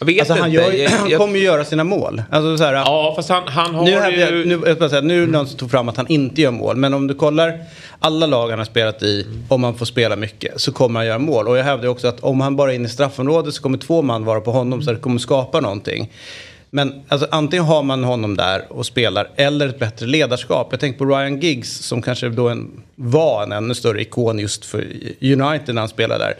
Jag 0.00 0.06
vet 0.06 0.20
Alltså 0.20 0.34
han, 0.34 0.50
inte. 0.50 0.62
gör, 0.62 0.72
ju- 0.72 0.78
Jag- 0.82 0.90
han 1.00 1.10
jag- 1.10 1.20
kommer 1.20 1.38
ju 1.38 1.44
göra 1.44 1.64
sina 1.64 1.84
mål. 1.84 2.22
Alltså 2.30 2.58
så 2.58 2.64
här, 2.64 2.72
Ja, 2.72 3.12
fast 3.16 3.28
han, 3.28 3.42
han 3.48 3.74
har 3.74 3.84
nu, 3.84 3.90
ju... 3.90 4.20
jag, 4.20 4.46
nu, 4.46 4.60
jag 4.66 4.76
ska 4.76 4.88
säga, 4.88 5.00
nu 5.00 5.26
det 5.26 5.32
någon 5.32 5.46
som 5.46 5.58
tog 5.58 5.70
fram 5.70 5.88
att 5.88 5.96
han 5.96 6.06
inte 6.06 6.40
gör 6.40 6.50
mål. 6.50 6.76
Men 6.76 6.94
om 6.94 7.06
du 7.06 7.14
kollar 7.14 7.58
alla 7.98 8.26
lag 8.26 8.48
han 8.50 8.58
har 8.58 8.66
spelat 8.66 9.02
i, 9.02 9.26
om 9.48 9.64
han 9.64 9.74
får 9.74 9.86
spela 9.86 10.16
mycket, 10.16 10.60
så 10.60 10.72
kommer 10.72 11.00
han 11.00 11.06
göra 11.06 11.18
mål. 11.18 11.48
Och 11.48 11.58
jag 11.58 11.64
hävdar 11.64 11.88
också 11.88 12.08
att 12.08 12.20
om 12.20 12.40
han 12.40 12.56
bara 12.56 12.72
är 12.72 12.76
inne 12.76 12.86
i 12.88 12.90
straffområdet 12.90 13.54
så 13.54 13.62
kommer 13.62 13.78
två 13.78 14.02
man 14.02 14.24
vara 14.24 14.40
på 14.40 14.50
honom 14.52 14.82
så 14.82 14.92
det 14.92 14.98
kommer 14.98 15.18
skapa 15.18 15.60
någonting. 15.60 16.12
Men 16.70 17.02
alltså, 17.08 17.28
antingen 17.30 17.64
har 17.64 17.82
man 17.82 18.04
honom 18.04 18.36
där 18.36 18.72
och 18.72 18.86
spelar 18.86 19.28
eller 19.36 19.68
ett 19.68 19.78
bättre 19.78 20.06
ledarskap. 20.06 20.68
Jag 20.70 20.80
tänker 20.80 20.98
på 20.98 21.04
Ryan 21.04 21.40
Giggs 21.40 21.78
som 21.78 22.02
kanske 22.02 22.28
då 22.28 22.48
en, 22.48 22.70
var 22.96 23.42
en 23.42 23.52
ännu 23.52 23.74
större 23.74 24.02
ikon 24.02 24.38
just 24.38 24.64
för 24.64 24.78
United 25.20 25.74
när 25.74 25.82
han 25.82 25.88
spelade 25.88 26.24
där. 26.24 26.34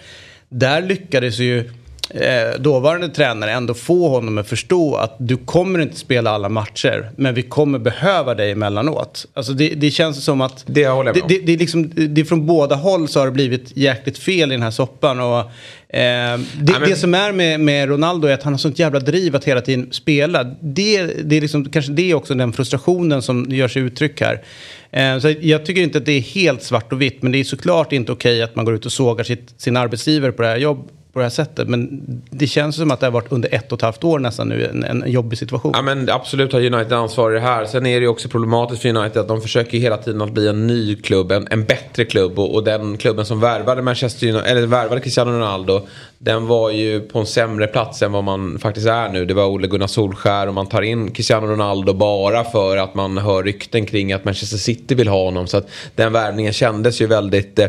Där 0.49 0.83
lyckades 0.83 1.39
ju 1.39 1.71
eh, 2.11 2.61
dåvarande 2.61 3.09
tränare 3.09 3.53
ändå 3.53 3.75
få 3.75 4.09
honom 4.09 4.39
att 4.39 4.49
förstå 4.49 4.95
att 4.97 5.17
du 5.19 5.37
kommer 5.37 5.79
inte 5.79 5.97
spela 5.97 6.31
alla 6.31 6.49
matcher 6.49 7.11
men 7.17 7.35
vi 7.35 7.43
kommer 7.43 7.79
behöva 7.79 8.35
dig 8.35 8.51
emellanåt. 8.51 9.27
Alltså 9.35 9.53
det, 9.53 9.69
det 9.69 9.91
känns 9.91 10.25
som 10.25 10.41
att 10.41 10.65
Det 10.67 10.89
håller 10.89 11.09
jag 11.09 11.17
med 11.17 11.23
om. 11.23 11.29
det, 11.29 11.39
det, 11.39 11.47
det, 11.47 11.53
är 11.53 11.59
liksom, 11.59 11.93
det 11.95 12.21
är 12.21 12.25
från 12.25 12.47
båda 12.47 12.75
håll 12.75 13.09
så 13.09 13.19
har 13.19 13.27
det 13.27 13.33
blivit 13.33 13.77
jäkligt 13.77 14.19
fel 14.19 14.53
i 14.53 14.55
den 14.55 14.63
här 14.63 14.71
soppan. 14.71 15.21
Och, 15.21 15.39
eh, 15.39 16.39
det, 16.61 16.73
men- 16.73 16.89
det 16.89 16.97
som 16.97 17.15
är 17.15 17.33
med, 17.33 17.61
med 17.61 17.89
Ronaldo 17.89 18.29
är 18.29 18.35
att 18.35 18.43
han 18.43 18.53
har 18.53 18.59
sånt 18.59 18.79
jävla 18.79 19.01
driv 19.01 19.37
att 19.37 19.45
hela 19.45 19.61
tiden 19.61 19.89
spela. 19.93 20.45
Det, 20.61 21.07
det 21.07 21.37
är 21.37 21.41
liksom, 21.41 21.65
kanske 21.65 21.93
det 21.93 22.11
är 22.11 22.15
också 22.15 22.35
den 22.35 22.53
frustrationen 22.53 23.23
som 23.23 23.47
gör 23.49 23.69
sig 23.69 23.83
uttryck 23.83 24.21
här. 24.21 24.43
Eh, 24.93 25.19
så 25.19 25.35
jag 25.41 25.67
tycker 25.67 25.83
inte 25.83 25.99
att 25.99 26.07
det 26.07 26.13
är 26.13 26.21
helt 26.21 26.63
svart 26.63 26.93
och 26.93 27.03
vitt 27.03 27.23
men 27.23 27.33
det 27.33 27.39
är 27.39 27.45
såklart 27.45 27.93
inte 27.93 28.13
okej 28.13 28.43
att 28.43 28.57
man 28.57 28.65
går 28.65 28.75
ut 28.75 28.87
och 28.87 28.93
sågar 28.93 29.25
sitt, 29.25 29.55
sin 29.57 29.77
arbetsgivare 29.77 30.33
på 30.33 30.43
det 30.43 30.49
här 30.49 30.57
jobb 30.57 30.89
på 31.13 31.19
det 31.19 31.25
här 31.25 31.31
sättet. 31.31 31.69
Men 31.69 32.01
det 32.31 32.47
känns 32.47 32.77
som 32.77 32.91
att 32.91 33.01
det 33.01 33.07
har 33.07 33.11
varit 33.11 33.33
under 33.33 33.55
ett 33.55 33.73
och 33.73 33.79
ett 33.79 33.83
halvt 33.83 34.05
år 34.05 34.19
nästan 34.19 34.49
nu 34.49 34.67
en, 34.67 34.85
en 34.85 35.05
jobbig 35.07 35.39
situation. 35.39 35.73
Ja 35.75 35.83
men 35.83 36.11
absolut 36.11 36.53
har 36.53 36.61
United 36.61 36.93
ansvar 36.93 37.31
i 37.31 37.35
det 37.35 37.41
här. 37.41 37.65
Sen 37.65 37.87
är 37.87 38.01
det 38.01 38.03
ju 38.03 38.09
också 38.09 38.29
problematiskt 38.29 38.83
för 38.83 38.89
United 38.89 39.21
att 39.21 39.29
de 39.29 39.43
försöker 39.43 39.79
hela 39.79 39.97
tiden 39.97 40.23
att 40.23 40.33
bli 40.33 40.49
en 40.49 40.67
ny 40.67 40.97
klubb, 40.97 41.33
en, 41.33 41.49
en 41.51 41.65
bättre 41.65 42.05
klubb. 42.05 42.39
Och, 42.39 42.55
och 42.55 42.65
den 42.65 42.97
klubben 42.97 43.27
som 43.27 43.41
värvade, 43.41 43.83
Manchester 43.83 44.27
United, 44.29 44.51
eller 44.51 44.67
värvade 44.67 45.01
Cristiano 45.01 45.31
Ronaldo, 45.31 45.87
den 46.23 46.47
var 46.47 46.71
ju 46.71 47.01
på 47.01 47.19
en 47.19 47.27
sämre 47.27 47.67
plats 47.67 48.03
än 48.03 48.13
vad 48.13 48.25
man 48.25 48.59
faktiskt 48.59 48.87
är 48.87 49.09
nu. 49.09 49.25
Det 49.25 49.35
var 49.35 49.47
Ole 49.47 49.69
Gunnar 49.69 49.87
Solskär 49.87 50.47
och 50.47 50.55
man 50.55 50.67
tar 50.67 50.83
in 50.83 51.11
Cristiano 51.11 51.47
Ronaldo 51.47 51.93
bara 51.93 52.45
för 52.45 52.77
att 52.77 52.95
man 52.95 53.19
hör 53.19 53.43
rykten 53.43 53.87
kring 53.87 54.13
att 54.13 54.25
Manchester 54.25 54.57
City 54.57 54.95
vill 54.95 55.09
ha 55.09 55.25
honom. 55.25 55.47
Så 55.47 55.57
att 55.57 55.69
den 55.95 56.13
värvningen 56.13 56.53
kändes 56.53 57.01
ju 57.01 57.07
väldigt... 57.07 57.59
Eh, 57.59 57.69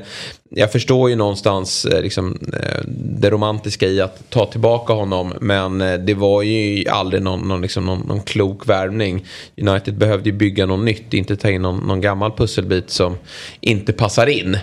jag 0.55 0.71
förstår 0.71 1.09
ju 1.09 1.15
någonstans 1.15 1.85
eh, 1.85 2.01
liksom, 2.01 2.39
eh, 2.53 2.81
det 2.85 3.29
romantiska 3.29 3.87
i 3.87 4.01
att 4.01 4.29
ta 4.29 4.45
tillbaka 4.45 4.93
honom. 4.93 5.33
Men 5.41 5.81
eh, 5.81 5.93
det 5.93 6.13
var 6.13 6.41
ju 6.41 6.87
aldrig 6.89 7.23
någon, 7.23 7.47
någon, 7.47 7.61
liksom, 7.61 7.85
någon, 7.85 7.99
någon 7.99 8.21
klok 8.21 8.69
värvning. 8.69 9.25
United 9.61 9.97
behövde 9.97 10.29
ju 10.29 10.35
bygga 10.35 10.65
något 10.65 10.85
nytt, 10.85 11.13
inte 11.13 11.35
ta 11.35 11.49
in 11.49 11.61
någon, 11.61 11.87
någon 11.87 12.01
gammal 12.01 12.31
pusselbit 12.31 12.89
som 12.89 13.17
inte 13.61 13.93
passar 13.93 14.27
in. 14.27 14.57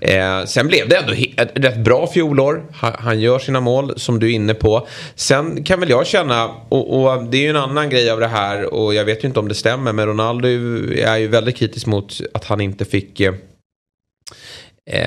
Eh, 0.00 0.44
sen 0.46 0.66
blev 0.66 0.88
det 0.88 0.96
ändå 0.96 1.12
ett 1.36 1.50
rätt 1.54 1.78
bra 1.78 2.06
fjolår. 2.06 2.64
Han, 2.72 2.92
han 2.98 3.20
gör 3.24 3.38
sina 3.38 3.60
mål 3.60 3.92
som 3.96 4.18
du 4.18 4.26
är 4.26 4.34
inne 4.34 4.54
på. 4.54 4.86
Sen 5.14 5.64
kan 5.64 5.80
väl 5.80 5.90
jag 5.90 6.06
känna, 6.06 6.50
och, 6.68 7.02
och 7.02 7.24
det 7.24 7.36
är 7.36 7.42
ju 7.42 7.48
en 7.48 7.56
annan 7.56 7.90
grej 7.90 8.10
av 8.10 8.20
det 8.20 8.26
här 8.26 8.74
och 8.74 8.94
jag 8.94 9.04
vet 9.04 9.24
ju 9.24 9.28
inte 9.28 9.40
om 9.40 9.48
det 9.48 9.54
stämmer 9.54 9.92
men 9.92 10.06
Ronaldo 10.06 10.48
är 10.48 11.16
ju 11.16 11.28
väldigt 11.28 11.56
kritisk 11.56 11.86
mot 11.86 12.20
att 12.34 12.44
han 12.44 12.60
inte 12.60 12.84
fick 12.84 13.20
eh, 13.20 13.34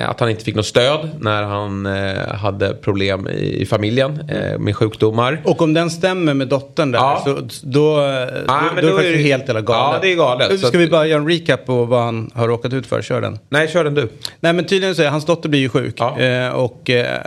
att 0.06 0.20
han 0.20 0.30
inte 0.30 0.44
fick 0.44 0.54
något 0.54 0.66
stöd 0.66 1.10
när 1.20 1.42
han 1.42 1.86
eh, 1.86 2.34
hade 2.34 2.74
problem 2.74 3.28
i, 3.28 3.66
familjen 3.66 4.30
eh, 4.30 4.58
med 4.58 4.76
sjukdomar. 4.76 5.42
Och 5.44 5.62
om 5.62 5.74
den 5.74 5.90
stämmer 5.90 6.34
med 6.34 6.48
dottern 6.48 6.92
där 6.92 6.98
Ja. 6.98 7.22
så 7.24 7.32
då, 7.34 7.46
då, 7.62 8.00
Ja, 8.46 8.62
då, 8.68 8.74
men 8.74 8.84
då 8.84 8.88
är 8.88 8.92
då 8.92 8.98
det 8.98 9.08
är 9.08 9.16
helt 9.16 9.46
jävla 9.46 9.60
galet. 9.60 9.94
Ja, 9.94 9.98
det 10.02 10.12
är 10.12 10.16
galet. 10.16 10.60
Ska 10.60 10.78
vi 10.78 10.88
bara 10.88 11.06
göra 11.06 11.20
en 11.20 11.28
recap 11.28 11.66
på 11.66 11.84
vad 11.84 12.02
han 12.02 12.30
har 12.34 12.48
råkat 12.48 12.72
ut 12.72 12.86
för? 12.86 13.02
Kör 13.02 13.20
den. 13.20 13.38
Nej, 13.48 13.68
kör 13.68 13.84
den 13.84 13.94
du. 13.94 14.08
Nej 14.40 14.52
men 14.52 14.64
tydligen 14.64 14.94
så 14.94 15.02
är 15.02 15.08
hans 15.08 15.24
dotter 15.26 15.48
blir 15.48 15.60
ju 15.60 15.68
sjuk. 15.68 15.94
Ja. 15.98 16.20
Eh, 16.20 16.48
och 16.48 16.90
eh, 16.90 17.20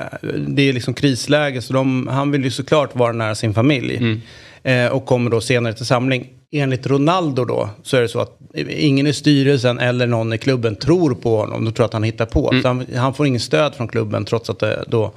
det 0.48 0.70
är 0.70 0.74
liksom 0.74 0.94
krisläge 0.94 1.62
så 1.62 1.74
de, 1.74 2.08
han 2.08 2.32
vill 2.32 2.44
ju 2.44 2.52
såklart 2.52 2.96
vara 2.96 3.12
nära 3.12 3.36
sin 3.36 3.54
familj. 3.54 3.98
Mm. 3.98 4.22
Eh, 4.64 4.92
och 4.92 5.06
kommer 5.06 5.32
då 5.32 5.42
senare 5.42 5.74
till 5.74 5.86
samling. 5.86 6.28
Enligt 6.56 6.88
Ronaldo 6.88 7.46
då 7.46 7.70
så 7.84 7.98
är 7.98 8.02
det 8.02 8.08
så 8.08 8.20
att 8.20 8.38
ingen 8.70 9.08
i 9.08 9.14
styrelsen 9.14 9.80
eller 9.80 10.08
någon 10.08 10.34
i 10.34 10.38
klubben 10.38 10.76
tror 10.76 11.16
på 11.16 11.38
honom. 11.38 11.66
De 11.66 11.74
tror 11.74 11.86
att 11.86 11.94
han 11.94 12.04
hittar 12.04 12.26
på. 12.26 12.50
Mm. 12.52 12.62
Så 12.62 12.68
han, 12.68 12.86
han 12.96 13.14
får 13.14 13.28
ingen 13.28 13.40
stöd 13.40 13.76
från 13.76 13.88
klubben 13.88 14.26
trots 14.26 14.50
att 14.50 14.60
det 14.60 14.84
då, 14.88 15.12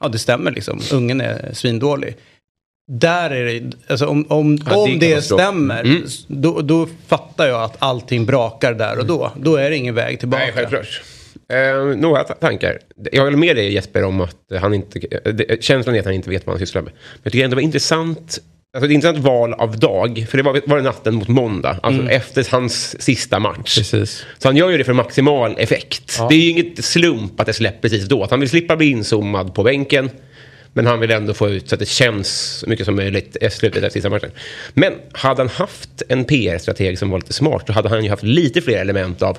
ja 0.00 0.08
det 0.08 0.18
stämmer 0.18 0.50
liksom. 0.50 0.80
Ungen 0.92 1.20
är 1.20 1.50
svindålig. 1.52 2.16
Där 2.92 3.30
är 3.30 3.44
det, 3.44 3.72
alltså 3.88 4.06
om, 4.06 4.26
om, 4.28 4.58
Ja, 4.66 4.70
det 4.70 4.76
om 4.92 4.98
det 4.98 5.22
stämmer, 5.22 5.80
Mm. 5.80 6.02
då, 6.28 6.60
då 6.60 6.88
fattar 7.06 7.46
jag 7.46 7.62
att 7.62 7.76
allting 7.78 8.26
brakar 8.26 8.74
där 8.74 8.98
och 8.98 9.06
då. 9.06 9.32
Då 9.36 9.56
är 9.56 9.70
det 9.70 9.76
ingen 9.76 9.94
väg 9.94 10.18
tillbaka. 10.20 10.42
Nej, 10.44 10.52
självklart. 10.54 11.02
Eh, 11.52 11.96
några 12.00 12.24
ta- 12.24 12.34
tankar. 12.34 12.78
Jag 13.12 13.24
håller 13.24 13.36
med 13.36 13.56
dig 13.56 13.72
Jesper 13.72 14.04
om 14.04 14.20
att 14.20 14.36
han 14.60 14.74
inte... 14.74 14.98
det- 15.32 15.64
Känslan 15.64 15.94
är 15.94 15.98
att 15.98 16.04
han 16.04 16.14
inte 16.14 16.30
vet 16.30 16.46
vad 16.46 16.54
han 16.54 16.66
sysslar 16.66 16.82
med. 16.82 16.92
Men 16.92 17.20
jag 17.22 17.32
tycker 17.32 17.44
ändå 17.44 17.54
det 17.54 17.60
var 17.60 17.62
intressant. 17.66 18.38
Alltså 18.74 18.88
det 18.88 18.92
är 18.92 18.94
intressant 18.94 19.24
val 19.24 19.52
av 19.54 19.78
dag. 19.78 20.26
För 20.30 20.36
det 20.36 20.42
var, 20.42 20.60
var 20.66 20.76
det 20.76 20.82
natten 20.82 21.14
mot 21.14 21.28
måndag. 21.28 21.78
Alltså 21.82 22.08
efter 22.08 22.46
hans 22.50 23.02
sista 23.02 23.38
match. 23.38 23.78
Precis. 23.78 24.26
Så 24.38 24.48
han 24.48 24.56
gör 24.56 24.70
ju 24.70 24.78
det 24.78 24.84
för 24.84 24.92
maximal 24.92 25.54
effekt. 25.58 26.16
Ja. 26.18 26.26
Det 26.28 26.34
är 26.34 26.38
ju 26.38 26.50
inget 26.50 26.84
slump 26.84 27.40
att 27.40 27.46
det 27.46 27.52
släpper 27.52 27.88
precis 27.88 28.08
då. 28.08 28.26
Han 28.30 28.40
vill 28.40 28.48
slippa 28.48 28.76
bli 28.76 28.90
inzoomad 28.90 29.54
på 29.54 29.62
bänken. 29.62 30.10
Men 30.72 30.86
han 30.86 31.00
vill 31.00 31.10
ändå 31.10 31.34
få 31.34 31.48
ut 31.48 31.68
så 31.68 31.74
att 31.74 31.78
det 31.78 31.88
känns 31.88 32.58
så 32.58 32.68
mycket 32.68 32.86
som 32.86 32.96
möjligt 32.96 33.36
i 33.40 33.50
slutet 33.50 33.84
av 33.84 33.88
sista 33.88 34.10
matchen. 34.10 34.30
Men 34.74 34.92
hade 35.12 35.42
han 35.42 35.48
haft 35.48 36.02
en 36.08 36.24
PR-strateg 36.24 36.98
som 36.98 37.10
var 37.10 37.18
lite 37.18 37.32
smart 37.32 37.62
så 37.66 37.72
hade 37.72 37.88
han 37.88 38.04
ju 38.04 38.10
haft 38.10 38.22
lite 38.22 38.60
fler 38.60 38.78
element 38.78 39.22
av 39.22 39.38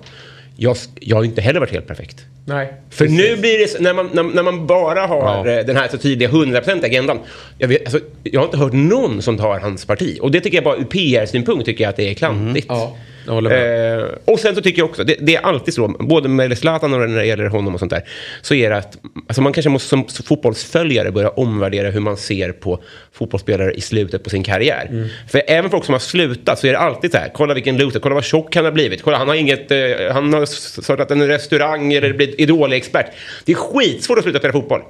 jag, 0.55 0.77
jag 0.99 1.15
har 1.15 1.23
ju 1.23 1.29
inte 1.29 1.41
heller 1.41 1.59
varit 1.59 1.71
helt 1.71 1.87
perfekt. 1.87 2.25
Nej. 2.45 2.73
För 2.89 3.07
nu 3.07 3.37
blir 3.37 3.59
det, 3.59 3.79
när 3.79 3.93
man, 3.93 4.09
när, 4.13 4.23
när 4.23 4.43
man 4.43 4.67
bara 4.67 5.07
har 5.07 5.17
Ja. 5.45 5.51
eh, 5.59 5.65
den 5.65 5.75
här 5.75 5.87
så 5.87 5.97
tydliga 5.97 6.29
100% 6.29 6.85
agendan. 6.85 7.19
Jag, 7.57 7.67
vet, 7.67 7.81
alltså, 7.81 7.99
jag 8.23 8.39
har 8.39 8.45
inte 8.45 8.57
hört 8.57 8.73
någon 8.73 9.21
som 9.21 9.37
tar 9.37 9.59
hans 9.59 9.85
parti. 9.85 10.17
Och 10.21 10.31
det 10.31 10.41
tycker 10.41 10.57
jag 10.57 10.63
bara 10.63 10.75
ur 10.77 10.83
PR-synpunkt 10.83 11.65
tycker 11.65 11.83
jag 11.83 11.89
att 11.89 11.95
det 11.95 12.09
är 12.09 12.13
klantigt. 12.13 12.65
Ja, 12.69 12.75
håller 12.75 12.85
med. 12.91 12.99
Eh, 13.27 14.03
och 14.25 14.39
sen 14.39 14.55
så 14.55 14.61
tycker 14.61 14.81
jag 14.81 14.89
också, 14.89 15.03
det, 15.03 15.15
det 15.19 15.35
är 15.35 15.41
alltid 15.41 15.73
så, 15.73 15.87
både 15.87 16.29
med 16.29 16.57
Zlatan 16.57 16.93
och 16.93 17.09
när 17.09 17.17
det 17.17 17.25
gäller 17.25 17.45
honom 17.45 17.73
och 17.73 17.79
sånt 17.79 17.91
där, 17.91 18.03
så 18.41 18.53
är 18.53 18.69
det 18.69 18.77
att 18.77 18.97
alltså 19.27 19.41
man 19.41 19.53
kanske 19.53 19.69
måste 19.69 19.89
som 19.89 20.07
fotbollsföljare 20.07 21.11
börja 21.11 21.29
omvärdera 21.29 21.89
hur 21.89 21.99
man 21.99 22.17
ser 22.17 22.51
på 22.51 22.83
fotbollsspelare 23.11 23.73
i 23.73 23.81
slutet 23.81 24.23
på 24.23 24.29
sin 24.29 24.43
karriär. 24.43 24.87
Mm. 24.89 25.07
För 25.29 25.41
även 25.47 25.71
folk 25.71 25.85
som 25.85 25.93
har 25.93 25.99
slutat 25.99 26.59
så 26.59 26.67
är 26.67 26.71
det 26.71 26.79
alltid 26.79 27.11
så 27.11 27.17
här, 27.17 27.31
kolla 27.33 27.53
vilken 27.53 27.77
loser, 27.77 27.99
kolla 27.99 28.15
vad 28.15 28.23
tjock 28.23 28.55
han 28.55 28.65
har 28.65 28.71
blivit, 28.71 29.01
kolla 29.01 29.17
han 29.17 29.27
har 29.27 29.35
inget, 29.35 29.71
eh, 29.71 29.77
han 30.11 30.33
har 30.33 30.45
startat 30.81 31.11
en 31.11 31.27
restaurang 31.27 31.93
eller 31.93 32.13
blivit 32.13 32.39
idolexpert. 32.39 33.05
Det 33.45 33.51
är 33.51 33.55
skitsvårt 33.55 34.17
att 34.17 34.23
sluta 34.23 34.39
spela 34.39 34.53
fotboll. 34.53 34.81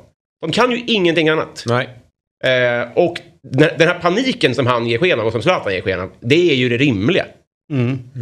De 0.42 0.51
kan 0.51 0.72
ju 0.72 0.84
ingenting 0.88 1.30
annat. 1.30 1.63
Nej. 1.68 1.89
Eh, 2.44 2.88
och 2.96 3.18
den, 3.44 3.70
den 3.77 3.88
här 3.88 4.00
paniken 4.00 4.56
som 4.56 4.68
han 4.68 4.88
ger 4.88 4.98
sken 4.98 5.20
av 5.20 5.25
och 5.25 5.32
som 5.32 5.42
Zlatan 5.42 5.74
ger 5.74 5.82
sken 5.82 6.00
av, 6.00 6.12
det 6.20 6.51
är 6.51 6.56
ju 6.56 6.70
det 6.70 6.77
rimliga. 6.77 7.25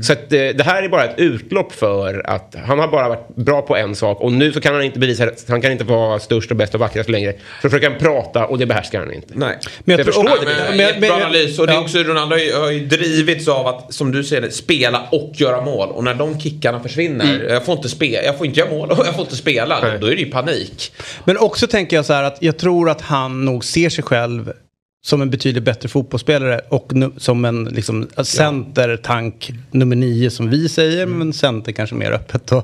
Så 0.03 0.13
att, 0.13 0.33
eh, 0.33 0.39
det 0.39 0.63
här 0.63 0.83
är 0.83 0.89
bara 0.89 1.03
ett 1.03 1.19
utlopp 1.19 1.71
för 1.71 2.29
att 2.29 2.55
han 2.65 2.79
har 2.79 2.87
bara 2.87 3.09
varit 3.09 3.35
bra 3.35 3.61
på 3.61 3.75
en 3.75 3.95
sak 3.95 4.21
och 4.21 4.31
nu 4.31 4.51
så 4.53 4.61
kan 4.61 4.73
han 4.73 4.83
inte 4.83 4.99
bevisa 4.99 5.23
att 5.23 5.45
han 5.49 5.61
kan 5.61 5.71
inte 5.71 5.83
vara 5.83 6.19
störst 6.19 6.51
och 6.51 6.57
bäst 6.57 6.73
och 6.73 6.79
vackrast 6.79 7.09
längre. 7.09 7.33
För 7.61 7.69
försöker 7.69 7.89
han 7.89 7.99
prata 7.99 8.45
och 8.45 8.57
det 8.57 8.65
behärskar 8.65 8.99
han 8.99 9.13
inte. 9.13 9.33
Nej. 9.35 9.57
Men 9.83 9.91
jag 9.91 9.99
Jag 9.99 10.05
förstår 10.05 10.23
det. 10.45 10.51
Men, 10.67 10.77
men- 10.77 10.99
men- 10.99 11.11
analys. 11.11 11.59
Och 11.59 11.67
det 11.67 11.73
är 11.73 11.75
ja. 11.75 11.81
också, 11.81 11.97
Ronaldo 11.97 12.35
har 12.35 12.39
ju, 12.39 12.53
har 12.53 12.71
ju 12.71 12.85
drivits 12.85 13.47
av 13.47 13.67
att, 13.67 13.93
som 13.93 14.11
du 14.11 14.23
säger, 14.23 14.41
det, 14.41 14.51
spela 14.51 15.07
och 15.11 15.31
göra 15.35 15.61
mål. 15.61 15.89
Och 15.89 16.03
när 16.03 16.13
de 16.13 16.39
kickarna 16.39 16.79
försvinner, 16.79 17.45
jag, 17.49 17.65
får 17.65 17.75
inte 17.75 17.89
spela, 17.89 18.23
jag 18.23 18.37
får 18.37 18.45
inte 18.45 18.59
göra 18.59 18.69
mål 18.69 18.91
och 18.91 18.97
jag 19.05 19.13
får 19.15 19.21
inte 19.21 19.35
spela. 19.35 19.81
Då, 19.81 19.87
Nej. 19.87 19.97
då 19.99 20.07
är 20.07 20.15
det 20.15 20.21
ju 20.21 20.31
panik. 20.31 20.91
Men 21.25 21.37
också 21.37 21.67
tänker 21.67 21.95
jag 21.95 22.05
så 22.05 22.13
här 22.13 22.23
att 22.23 22.37
jag 22.39 22.57
tror 22.57 22.89
att 22.89 23.01
han 23.01 23.45
nog 23.45 23.65
ser 23.65 23.89
sig 23.89 24.03
själv 24.03 24.53
som 25.05 25.21
en 25.21 25.29
betydligt 25.29 25.63
bättre 25.63 25.89
fotbollsspelare 25.89 26.61
och 26.69 26.93
nu, 26.93 27.11
som 27.17 27.45
en 27.45 27.63
liksom, 27.65 28.07
centertank 28.23 29.51
nummer 29.71 29.95
nio 29.95 30.29
som 30.29 30.49
vi 30.49 30.69
säger, 30.69 31.05
men 31.05 31.33
center 31.33 31.71
kanske 31.71 31.95
mer 31.95 32.11
öppet 32.11 32.47
då. 32.47 32.57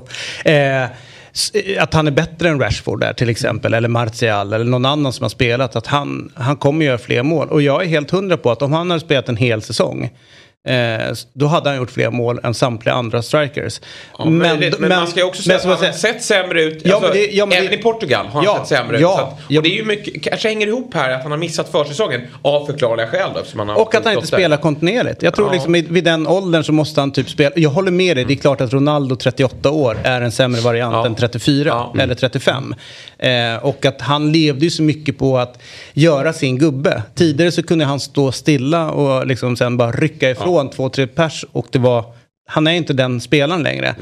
Eh, 0.44 0.84
s- 1.32 1.52
att 1.78 1.94
han 1.94 2.06
är 2.06 2.10
bättre 2.10 2.48
än 2.48 2.60
Rashford 2.60 3.00
där 3.00 3.12
till 3.12 3.28
exempel, 3.28 3.74
eller 3.74 3.88
Martial 3.88 4.52
eller 4.52 4.64
någon 4.64 4.84
annan 4.84 5.12
som 5.12 5.24
har 5.24 5.28
spelat. 5.30 5.76
Att 5.76 5.86
han, 5.86 6.32
han 6.34 6.56
kommer 6.56 6.84
göra 6.86 6.98
fler 6.98 7.22
mål. 7.22 7.48
Och 7.48 7.62
jag 7.62 7.82
är 7.82 7.86
helt 7.86 8.10
hundra 8.10 8.36
på 8.36 8.50
att 8.50 8.62
om 8.62 8.72
han 8.72 8.90
hade 8.90 9.00
spelat 9.00 9.28
en 9.28 9.36
hel 9.36 9.62
säsong 9.62 10.10
Eh, 10.68 11.14
då 11.32 11.46
hade 11.46 11.68
han 11.70 11.78
gjort 11.78 11.90
fler 11.90 12.10
mål 12.10 12.40
än 12.42 12.54
samtliga 12.54 12.94
andra 12.94 13.22
strikers. 13.22 13.80
Ja, 14.18 14.24
men, 14.24 14.58
men, 14.58 14.72
men, 14.78 14.88
man 14.88 15.06
ska 15.06 15.20
ju 15.20 15.26
också 15.26 15.42
säga 15.42 15.56
att 15.56 15.62
han 15.62 15.70
har 15.72 15.78
säger- 15.78 15.92
sett 15.92 16.22
sämre 16.22 16.62
ut. 16.62 16.82
Ja, 16.84 16.94
alltså, 16.94 17.12
det- 17.12 17.26
ja, 17.32 17.48
även 17.52 17.66
det- 17.70 17.74
i 17.74 17.78
Portugal 17.82 18.26
har 18.26 18.32
han 18.32 18.44
Ja, 18.44 18.56
sett 18.58 18.68
sämre 18.68 18.96
ut. 18.98 19.04
att, 19.04 19.38
ja. 19.48 19.58
och 19.58 19.62
det 19.62 19.68
är 19.68 19.76
ju 19.76 19.84
mycket, 19.84 20.22
kanske 20.22 20.48
hänger 20.48 20.66
ihop 20.66 20.94
här 20.94 21.10
att 21.10 21.22
han 21.22 21.30
har 21.30 21.38
missat 21.38 21.68
försäsongen 21.72 22.20
av 22.42 22.66
förklarliga 22.66 23.06
skäl. 23.06 23.30
Då, 23.34 23.40
han 23.58 23.70
Och 23.70 23.94
att 23.94 24.04
han 24.04 24.14
inte 24.14 24.26
spelar 24.26 24.56
kontinuerligt. 24.56 25.22
Jag 25.22 25.34
tror 25.34 25.52
liksom 25.52 25.72
vid 25.72 26.04
den 26.04 26.26
åldern 26.26 26.64
så 26.64 26.72
måste 26.72 27.00
han 27.00 27.10
typ 27.12 27.30
spela. 27.30 27.50
Jag 27.56 27.70
håller 27.70 27.90
med 27.90 28.16
dig, 28.16 28.24
det 28.24 28.34
är 28.34 28.36
klart 28.36 28.60
att 28.60 28.72
Ronaldo 28.72 29.16
38 29.16 29.70
år 29.70 29.98
är 30.02 30.20
en 30.20 30.32
sämre 30.32 30.60
variant 30.60 31.06
än 31.06 31.14
34 31.14 31.68
Ja. 31.68 31.94
eller 32.02 32.14
35. 32.14 32.74
Eh, 33.20 33.56
och 33.64 33.86
att 33.86 34.00
han 34.00 34.32
levde 34.32 34.64
ju 34.64 34.70
så 34.70 34.82
mycket 34.82 35.18
på 35.18 35.38
att 35.38 35.62
göra 35.92 36.32
sin 36.32 36.58
gubbe. 36.58 37.02
Tidigare 37.14 37.52
så 37.52 37.62
kunde 37.62 37.84
han 37.84 38.00
stå 38.00 38.32
stilla 38.32 38.90
och 38.90 39.26
liksom 39.26 39.56
sen 39.56 39.76
bara 39.76 39.90
rycka 39.90 40.30
ifrån 40.30 40.70
två, 40.70 40.88
tre 40.88 41.06
pers 41.06 41.44
och 41.52 41.66
det 41.70 41.78
var, 41.78 42.04
han 42.48 42.66
är 42.66 42.72
inte 42.72 42.92
den 42.92 43.20
spelaren 43.20 43.62
längre. 43.62 43.94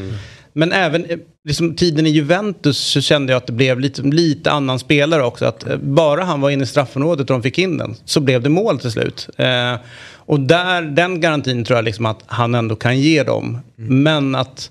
Men 0.53 0.73
även 0.73 1.05
eh, 1.05 1.19
liksom, 1.49 1.75
tiden 1.75 2.07
i 2.07 2.11
Juventus 2.11 2.79
så 2.79 3.01
kände 3.01 3.33
jag 3.33 3.37
att 3.37 3.47
det 3.47 3.53
blev 3.53 3.81
lite, 3.81 4.03
lite 4.03 4.51
annan 4.51 4.79
spelare 4.79 5.25
också. 5.25 5.45
Att 5.45 5.67
eh, 5.67 5.77
bara 5.77 6.25
han 6.25 6.41
var 6.41 6.51
inne 6.51 6.65
i 6.65 6.67
straffområdet 6.67 7.31
och 7.31 7.37
de 7.37 7.43
fick 7.43 7.59
in 7.59 7.79
den 7.79 7.97
så 8.05 8.21
blev 8.21 8.43
det 8.43 8.49
mål 8.49 8.79
till 8.79 8.91
slut. 8.91 9.29
Eh, 9.37 9.75
och 10.15 10.41
där, 10.41 10.83
den 10.83 11.21
garantin 11.21 11.65
tror 11.65 11.77
jag 11.77 11.85
liksom 11.85 12.07
att 12.07 12.23
han 12.27 12.55
ändå 12.55 12.77
kan 12.77 13.01
ge 13.01 13.23
dem. 13.23 13.59
Men 13.77 14.35
att 14.35 14.71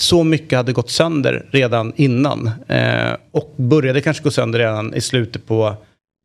så 0.00 0.24
mycket 0.24 0.56
hade 0.56 0.72
gått 0.72 0.90
sönder 0.90 1.46
redan 1.50 1.92
innan. 1.96 2.50
Eh, 2.68 3.16
och 3.30 3.54
började 3.56 4.00
kanske 4.00 4.22
gå 4.22 4.30
sönder 4.30 4.58
redan 4.58 4.94
i 4.94 5.00
slutet 5.00 5.46
på 5.46 5.76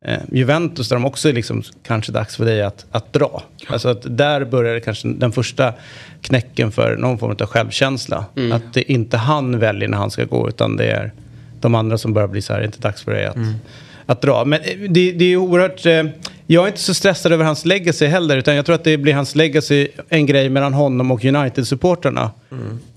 eh, 0.05 0.17
Juventus 0.31 0.89
där 0.89 0.95
de 0.95 1.05
också 1.05 1.29
är 1.29 1.33
liksom 1.33 1.63
kanske 1.83 2.11
dags 2.11 2.35
för 2.35 2.45
dig 2.45 2.61
att, 2.61 2.85
att 2.91 3.13
dra. 3.13 3.43
Alltså 3.67 3.89
att 3.89 4.17
där 4.17 4.45
började 4.45 4.79
kanske 4.79 5.07
den 5.07 5.31
första 5.31 5.73
knäcken 6.21 6.71
för 6.71 6.97
någon 6.97 7.17
form 7.17 7.35
av 7.39 7.47
självkänsla. 7.47 8.25
Att 8.53 8.73
det 8.73 8.91
inte 8.91 9.17
han 9.17 9.59
väljer 9.59 9.87
när 9.87 9.97
han 9.97 10.11
ska 10.11 10.25
gå 10.25 10.49
utan 10.49 10.77
det 10.77 10.91
är 10.91 11.11
de 11.61 11.75
andra 11.75 11.97
som 11.97 12.13
börjar 12.13 12.27
bli 12.27 12.41
så 12.41 12.53
här, 12.53 12.59
det 12.59 12.63
är 12.63 12.67
inte 12.67 12.79
dags 12.79 13.03
för 13.03 13.11
dig 13.13 13.25
att, 13.25 13.37
att 14.05 14.21
dra. 14.21 14.45
Men 14.45 14.61
eh, 14.61 14.79
det, 14.89 15.11
det 15.11 15.25
är 15.25 15.37
oerhört, 15.37 15.85
eh, 15.85 16.03
jag 16.47 16.63
är 16.63 16.67
inte 16.67 16.79
så 16.79 16.93
stressad 16.93 17.31
över 17.31 17.45
hans 17.45 17.65
legacy 17.65 18.05
heller 18.05 18.37
utan 18.37 18.55
jag 18.55 18.65
tror 18.65 18.75
att 18.75 18.83
det 18.83 18.97
blir 18.97 19.13
hans 19.13 19.35
legacy 19.35 19.87
en 20.09 20.25
grej 20.25 20.49
mellan 20.49 20.73
honom 20.73 21.11
och 21.11 21.25
United-supporterna. 21.25 22.31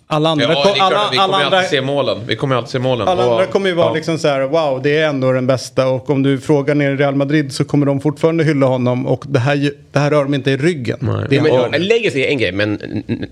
Alla 0.06 0.28
andra, 0.28 0.44
Ja, 0.44 0.54
kom- 0.54 0.75
klart, 0.75 0.76
alla, 0.92 1.08
vi 1.12 1.18
alla 1.18 1.26
kommer 1.26 1.38
ju 1.38 1.44
andra, 1.44 1.58
alltid 1.58 1.70
se 1.70 1.80
målen. 1.80 2.18
Vi 2.26 2.37
kommer 2.37 2.56
alltid 2.56 2.70
se 2.70 2.78
målen. 2.78 3.08
alla 3.08 3.23
andra 3.23 3.46
kommer 3.46 3.68
ju 3.68 3.75
vara 3.75 3.87
ja. 3.87 3.94
liksom 3.94 4.18
så 4.18 4.28
här, 4.28 4.40
wow, 4.40 4.82
det 4.82 4.99
är 4.99 5.08
ändå 5.08 5.32
den 5.32 5.46
bästa. 5.46 5.88
Och 5.88 6.11
om 6.11 6.23
du 6.23 6.38
frågar 6.40 6.75
ner 6.75 6.90
i 6.90 6.96
Real 6.96 7.14
Madrid 7.14 7.52
så 7.52 7.64
kommer 7.64 7.87
de 7.87 8.00
fortfarande 8.00 8.44
hylla 8.44 8.66
honom. 8.66 9.06
Och 9.06 9.25
det 9.28 9.38
här, 9.38 9.70
det 9.92 9.99
här 9.99 10.11
rör 10.11 10.23
de 10.25 10.34
inte 10.34 10.50
i 10.50 10.56
ryggen. 10.56 10.99
Det 11.30 11.37
är 11.37 11.40
Men, 11.40 11.54
ja, 11.54 11.68
legacy 11.78 12.20
är 12.20 12.28
en 12.28 12.38
grej, 12.38 12.52
men 12.52 12.78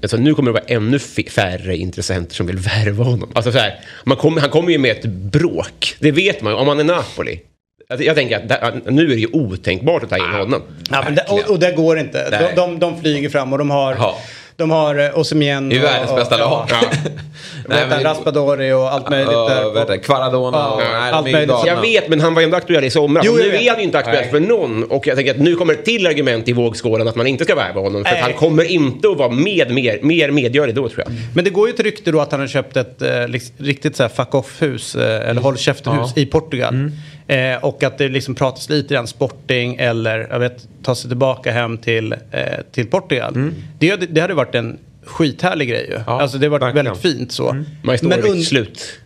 alltså, 0.02 0.16
nu 0.16 0.34
kommer 0.34 0.50
det 0.50 0.52
vara 0.52 0.64
ännu 0.66 0.98
färre 0.98 1.76
intressenter 1.76 2.34
som 2.34 2.46
vill 2.46 2.58
värva 2.84 3.04
honom. 3.04 3.28
Alltså, 3.34 3.52
så 3.52 3.58
här, 3.58 3.74
man 4.04 4.16
kommer, 4.16 4.40
han 4.40 4.50
kommer 4.50 4.70
ju 4.70 4.78
med 4.78 4.90
ett 4.90 5.04
bråk. 5.04 5.94
Det 6.00 6.10
vet 6.12 6.42
man 6.42 6.52
ju, 6.52 6.58
om 6.58 6.66
man 6.66 6.80
är 6.80 6.84
Napoli. 6.84 7.40
Alltså, 7.88 8.06
jag 8.06 8.16
tänker 8.16 8.36
att 8.36 8.48
där, 8.48 8.80
nu 8.90 9.02
är 9.04 9.08
det 9.08 9.14
ju 9.20 9.28
otänkbart 9.32 10.02
att 10.02 10.10
ta 10.10 10.16
in 10.16 10.34
honom. 10.40 10.62
Ja, 10.90 11.02
men 11.04 11.14
det, 11.14 11.22
och, 11.28 11.50
och 11.50 11.58
det 11.58 11.72
går 11.72 11.98
inte. 11.98 12.30
De, 12.30 12.36
Nej. 12.36 12.52
de, 12.56 12.78
de 12.78 13.00
flyger 13.00 13.28
fram 13.28 13.52
och 13.52 13.58
de 13.58 13.70
har, 13.70 13.94
Ja. 13.98 14.18
De 14.56 14.70
har 14.70 14.98
eh, 14.98 15.18
Osimhen 15.18 15.68
Det 15.68 15.74
är 15.74 15.78
ju 15.78 15.84
och- 15.84 15.90
världens 15.92 16.16
bästa 16.16 16.36
lag. 16.36 16.66
Ja. 16.70 16.80
Nej, 17.68 17.86
men- 17.88 18.02
Raspadori 18.02 18.72
och 18.72 18.92
allt 18.92 19.10
möjligt. 19.10 19.32
Ja, 19.32 19.48
där. 19.48 19.70
vet 19.74 19.88
du, 19.88 19.98
Kvaradona 19.98 20.58
Ja, 20.58 20.70
och... 20.70 20.78
nej, 20.92 21.10
allt 21.12 21.32
möjligt. 21.32 21.56
Jag 21.66 21.80
vet, 21.80 22.08
men 22.08 22.20
han 22.20 22.34
var 22.34 22.40
ju 22.40 22.44
ändå 22.44 22.56
aktuell 22.56 22.84
i 22.84 22.90
somras. 22.90 23.24
Jo, 23.26 23.32
jag 23.32 23.44
nu 23.44 23.50
vet. 23.50 23.60
är 23.62 23.68
han 23.70 23.78
ju 23.78 23.84
inte 23.84 23.98
aktuell 23.98 24.20
Nej. 24.22 24.30
för 24.30 24.40
någon. 24.40 24.84
Och 24.84 25.06
jag 25.06 25.16
tänker 25.16 25.30
att 25.34 25.40
nu 25.40 25.54
kommer 25.56 25.72
ett 25.72 25.84
till 25.84 26.06
argument 26.06 26.48
i 26.48 26.52
vågskålen 26.52 27.08
att 27.08 27.14
man 27.16 27.26
inte 27.26 27.44
ska 27.44 27.54
värva 27.54 27.80
honom. 27.80 28.04
För 28.04 28.16
han 28.16 28.32
kommer 28.32 28.64
inte 28.64 29.08
att 29.08 29.16
vara 29.18 29.28
med 29.28 29.70
mer, 29.70 29.98
mer 30.02 30.30
medgörlig 30.30 30.74
då, 30.74 30.88
tror 30.88 31.04
jag. 31.06 31.12
Men 31.34 31.44
det 31.44 31.50
går 31.50 31.68
ju 31.68 31.74
ett 31.74 31.80
rykte 31.80 32.10
då 32.12 32.20
att 32.20 32.30
han 32.32 32.40
har 32.40 32.46
köpt 32.46 32.76
ett 32.76 33.02
eh, 33.02 33.28
liksom, 33.28 33.54
riktigt 33.58 33.96
så 33.96 34.02
här 34.02 34.10
fuck 34.10 34.34
off-hus, 34.34 34.94
eh, 34.94 35.30
eller 35.30 35.40
håll 35.40 35.58
käften-hus 35.58 36.12
i 36.16 36.26
Portugal. 36.26 36.90
Eh, 37.32 37.64
och 37.64 37.82
att 37.82 37.98
det 37.98 38.08
liksom 38.08 38.34
pratas 38.34 38.68
lite 38.70 38.94
grann 38.94 39.06
Sporting 39.06 39.76
eller 39.76 40.26
jag 40.30 40.38
vet, 40.38 40.68
ta 40.82 40.94
sig 40.94 41.08
tillbaka 41.10 41.52
hem 41.52 41.78
till, 41.78 42.12
eh, 42.12 42.38
till 42.72 42.86
Portugal. 42.86 43.52
Det, 43.78 43.90
hade- 43.90 44.06
det 44.06 44.20
hade 44.20 44.34
varit 44.34 44.54
en 44.54 44.78
skithärlig 45.04 45.68
grej 45.68 45.86
ju. 45.90 45.98
Ja, 46.06 46.20
alltså 46.22 46.38
det 46.38 46.46
har 46.46 46.50
varit 46.50 46.62
verkligen. 46.62 46.84
väldigt 46.86 47.02
fint 47.02 47.32
så. 47.32 47.64
Majstorovic, 47.82 48.24
und- 48.24 48.42
slut. 48.44 49.00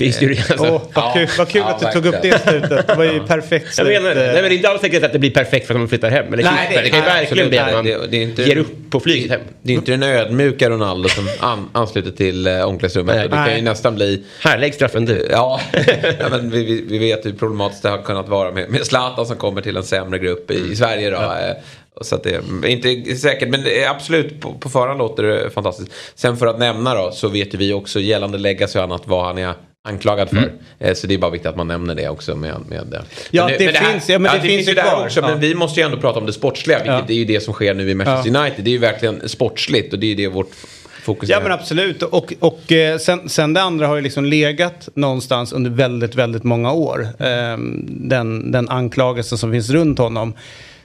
Ju 0.00 0.30
alltså. 0.30 0.54
Åh, 0.66 0.82
vad 0.94 1.14
kul, 1.14 1.28
vad 1.38 1.48
kul 1.48 1.62
Ja, 1.66 1.70
att 1.74 1.80
du 1.80 2.00
tog 2.00 2.06
upp 2.14 2.22
det 2.22 2.42
slutet. 2.42 2.86
Det 2.86 2.94
var 2.94 3.04
ju 3.04 3.20
perfekt 3.26 3.78
Jag 3.78 3.86
menar 3.86 4.14
det. 4.14 4.26
eh. 4.26 4.32
Nej, 4.32 4.34
men 4.34 4.42
det 4.42 4.48
är 4.48 4.56
inte 4.56 4.68
alls 4.68 4.80
säkert 4.80 5.02
att 5.04 5.12
det 5.12 5.18
blir 5.18 5.30
perfekt 5.30 5.66
för 5.66 5.74
att 5.74 5.80
man 5.80 5.88
flyttar 5.88 6.10
hem. 6.10 6.32
Eller 6.34 6.42
Nej, 6.44 6.70
det- 6.74 6.80
det 6.82 6.88
kan 6.88 6.98
ju 6.98 7.04
verkligen 7.04 7.48
bli 7.48 7.58
att 7.58 7.72
man 7.72 7.84
det- 7.84 8.06
det 8.10 8.16
är 8.16 8.22
inte- 8.22 8.42
ger 8.42 8.56
upp 8.56 8.90
på 8.90 9.00
flyget 9.00 9.30
hem. 9.30 9.40
Det 9.62 9.72
är 9.72 9.76
inte 9.76 9.90
den 9.90 10.02
ödmjuka 10.02 10.70
Ronaldo 10.70 11.08
som 11.08 11.28
an, 11.40 11.68
ansluter 11.72 12.10
till 12.10 12.46
eh, 12.46 12.52
omklädningsrummet. 12.62 13.16
Nej. 13.16 13.28
Det 13.28 13.36
kan 13.36 13.56
ju 13.56 13.62
nästan 13.62 13.94
bli... 13.94 14.24
Här, 14.44 14.58
lägg 14.58 14.74
straffen 14.74 15.04
du. 15.04 15.28
Ja, 15.30 15.60
ja 16.20 16.28
men 16.30 16.50
vi, 16.50 16.64
vi, 16.64 16.84
vi 16.88 16.98
vet 16.98 17.26
hur 17.26 17.32
problematiskt 17.32 17.82
det 17.82 17.88
har 17.88 18.02
kunnat 18.02 18.28
vara 18.28 18.52
med, 18.52 18.70
med 18.70 18.86
Zlatan 18.86 19.26
som 19.26 19.36
kommer 19.36 19.60
till 19.60 19.76
en 19.76 19.82
sämre 19.84 20.18
grupp 20.18 20.50
i, 20.50 20.72
i 20.72 20.76
Sverige. 20.76 21.10
Då. 21.10 21.16
eh, 21.16 21.56
och 21.94 22.06
Så 22.06 22.14
att 22.14 22.22
det 22.22 22.30
är 22.30 22.66
inte 22.66 23.16
säkert, 23.16 23.48
men 23.48 23.64
absolut 23.90 24.40
på, 24.40 24.52
på 24.54 24.68
förhand 24.68 24.98
låter 24.98 25.22
det 25.22 25.50
fantastiskt. 25.50 25.92
Sen 26.14 26.36
för 26.36 26.46
att 26.46 26.58
nämna 26.58 26.94
då 26.94 27.10
så 27.12 27.28
vet 27.28 27.54
vi 27.54 27.72
också 27.72 28.00
gällande 28.00 28.38
legacy 28.38 28.78
och 28.78 28.84
annat 28.84 29.02
vad 29.04 29.24
han 29.26 29.38
är 29.38 29.52
anklagad 29.88 30.28
för. 30.30 30.52
Eh, 30.78 30.94
Så 30.94 31.06
det 31.06 31.14
är 31.14 31.18
bara 31.18 31.30
viktigt 31.30 31.46
att 31.50 31.56
man 31.56 31.68
nämner 31.68 31.94
det 31.94 32.08
också 32.08 32.36
med... 32.36 32.54
med. 32.68 32.98
Ja, 33.30 33.46
Men 33.48 33.58
det 33.58 33.72
finns- 33.78 34.08
ja, 34.08 34.18
men 34.18 34.34
det 34.36 34.40
finns 34.48 34.66
ju 34.66 34.70
ju 34.70 34.74
där 34.74 34.82
kvar. 34.82 35.04
också. 35.04 35.20
Ja. 35.20 35.28
Men 35.28 35.40
vi 35.40 35.54
måste 35.54 35.80
ju 35.80 35.86
ändå 35.86 35.96
prata 35.98 36.18
om 36.20 36.26
det 36.26 36.32
sportsliga, 36.32 36.78
vilket 36.78 36.94
Ja. 37.08 37.14
är 37.14 37.18
ju 37.18 37.24
det 37.24 37.40
som 37.40 37.54
sker 37.54 37.74
nu 37.74 37.90
i 37.90 37.94
Manchester 37.94 38.36
United. 38.40 38.64
Det 38.64 38.70
är 38.70 38.72
ju 38.72 38.78
verkligen 38.78 39.28
sportsligt 39.28 39.92
och 39.92 39.98
det 39.98 40.06
är 40.06 40.08
ju 40.08 40.14
det 40.14 40.28
vårt 40.28 40.50
fokus 41.04 41.28
Ja 41.28 41.36
är. 41.38 41.42
men 41.42 41.52
absolut. 41.52 42.02
Och, 42.02 42.32
och 42.40 42.72
eh, 42.72 42.98
sen, 42.98 43.28
sen 43.28 43.54
det 43.54 43.62
andra 43.62 43.86
har 43.86 43.96
ju 43.96 44.02
liksom 44.02 44.24
legat 44.24 44.88
någonstans 44.94 45.52
under 45.52 45.70
väldigt, 45.70 46.14
väldigt 46.14 46.44
många 46.44 46.72
år. 46.72 47.08
Ehm, 47.18 47.86
den, 48.08 48.52
den 48.52 48.68
anklagelsen 48.68 49.38
som 49.38 49.52
finns 49.52 49.70
runt 49.70 49.98
honom. 49.98 50.34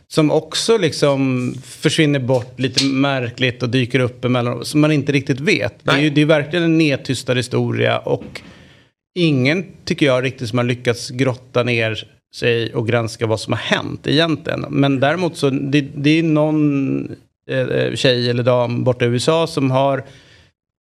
Som 0.08 0.32
också 0.32 0.78
liksom 0.78 1.54
försvinner 1.66 2.20
bort 2.20 2.60
lite 2.60 2.84
märkligt 2.86 3.64
och 3.64 3.70
dyker 3.70 4.00
upp 4.00 4.26
emellan. 4.26 4.66
Som 4.66 4.82
man 4.82 4.92
inte 4.92 5.12
riktigt 5.12 5.40
vet. 5.40 5.74
Det 5.84 5.92
är 5.92 5.98
ju 6.00 6.10
det 6.10 6.22
är 6.22 6.26
verkligen 6.26 6.64
en 6.66 6.78
nedtystad 6.78 7.34
historia. 7.36 7.98
Och 7.98 8.24
ingen 9.16 9.66
tycker 9.86 10.06
jag 10.06 10.24
riktigt 10.24 10.50
som 10.50 10.58
har 10.58 10.66
lyckats 10.66 11.10
grotta 11.10 11.64
ner 11.64 12.08
sig 12.36 12.76
och 12.76 12.88
granska 12.88 13.28
vad 13.28 13.40
som 13.40 13.54
har 13.54 13.60
hänt 13.60 14.08
egentligen. 14.08 14.66
Men 14.70 15.00
däremot 15.00 15.38
så 15.38 15.50
det, 15.50 15.82
det 15.96 16.20
är 16.20 16.24
någon 16.24 17.06
eh, 17.50 17.96
tjej 17.96 18.30
eller 18.30 18.44
dam 18.44 18.84
borta 18.84 19.06
i 19.06 19.08
USA 19.08 19.48
som 19.48 19.72
har 19.72 20.04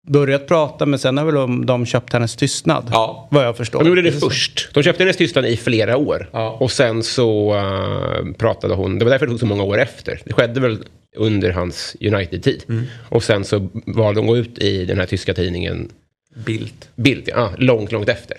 börjat 0.07 0.47
prata 0.47 0.85
men 0.85 0.99
sen 0.99 1.17
har 1.17 1.25
väl 1.25 1.35
de, 1.35 1.65
de 1.65 1.85
köpt 1.85 2.13
hennes 2.13 2.35
tystnad. 2.35 2.89
Ja. 2.91 3.27
Vad 3.31 3.45
jag 3.45 3.57
förstår. 3.57 3.79
De 3.79 3.87
gjorde 3.89 4.01
det 4.01 4.11
först. 4.11 4.69
De 4.73 4.83
köpte 4.83 5.03
hennes 5.03 5.17
tystnad 5.17 5.45
i 5.45 5.57
flera 5.57 5.97
år. 5.97 6.29
Ja. 6.33 6.57
Och 6.59 6.71
sen 6.71 7.03
så 7.03 7.55
eh, 7.55 8.33
pratade 8.37 8.73
hon, 8.73 8.99
det 8.99 9.05
var 9.05 9.09
därför 9.09 9.25
det 9.25 9.31
tog 9.31 9.39
så 9.39 9.45
många 9.45 9.63
år 9.63 9.79
efter. 9.79 10.21
Det 10.25 10.33
skedde 10.33 10.59
väl 10.59 10.77
under 11.15 11.51
hans 11.51 11.95
United-tid. 12.01 12.63
Mm. 12.69 12.83
Och 13.09 13.23
sen 13.23 13.45
så 13.45 13.69
valde 13.85 14.19
hon 14.19 14.29
att 14.29 14.35
gå 14.35 14.37
ut 14.37 14.59
i 14.59 14.85
den 14.85 14.99
här 14.99 15.05
tyska 15.05 15.33
tidningen 15.33 15.89
Bild. 16.33 16.85
Bild, 16.95 17.23
ja, 17.25 17.51
långt, 17.57 17.91
långt 17.91 18.09
efter. 18.09 18.37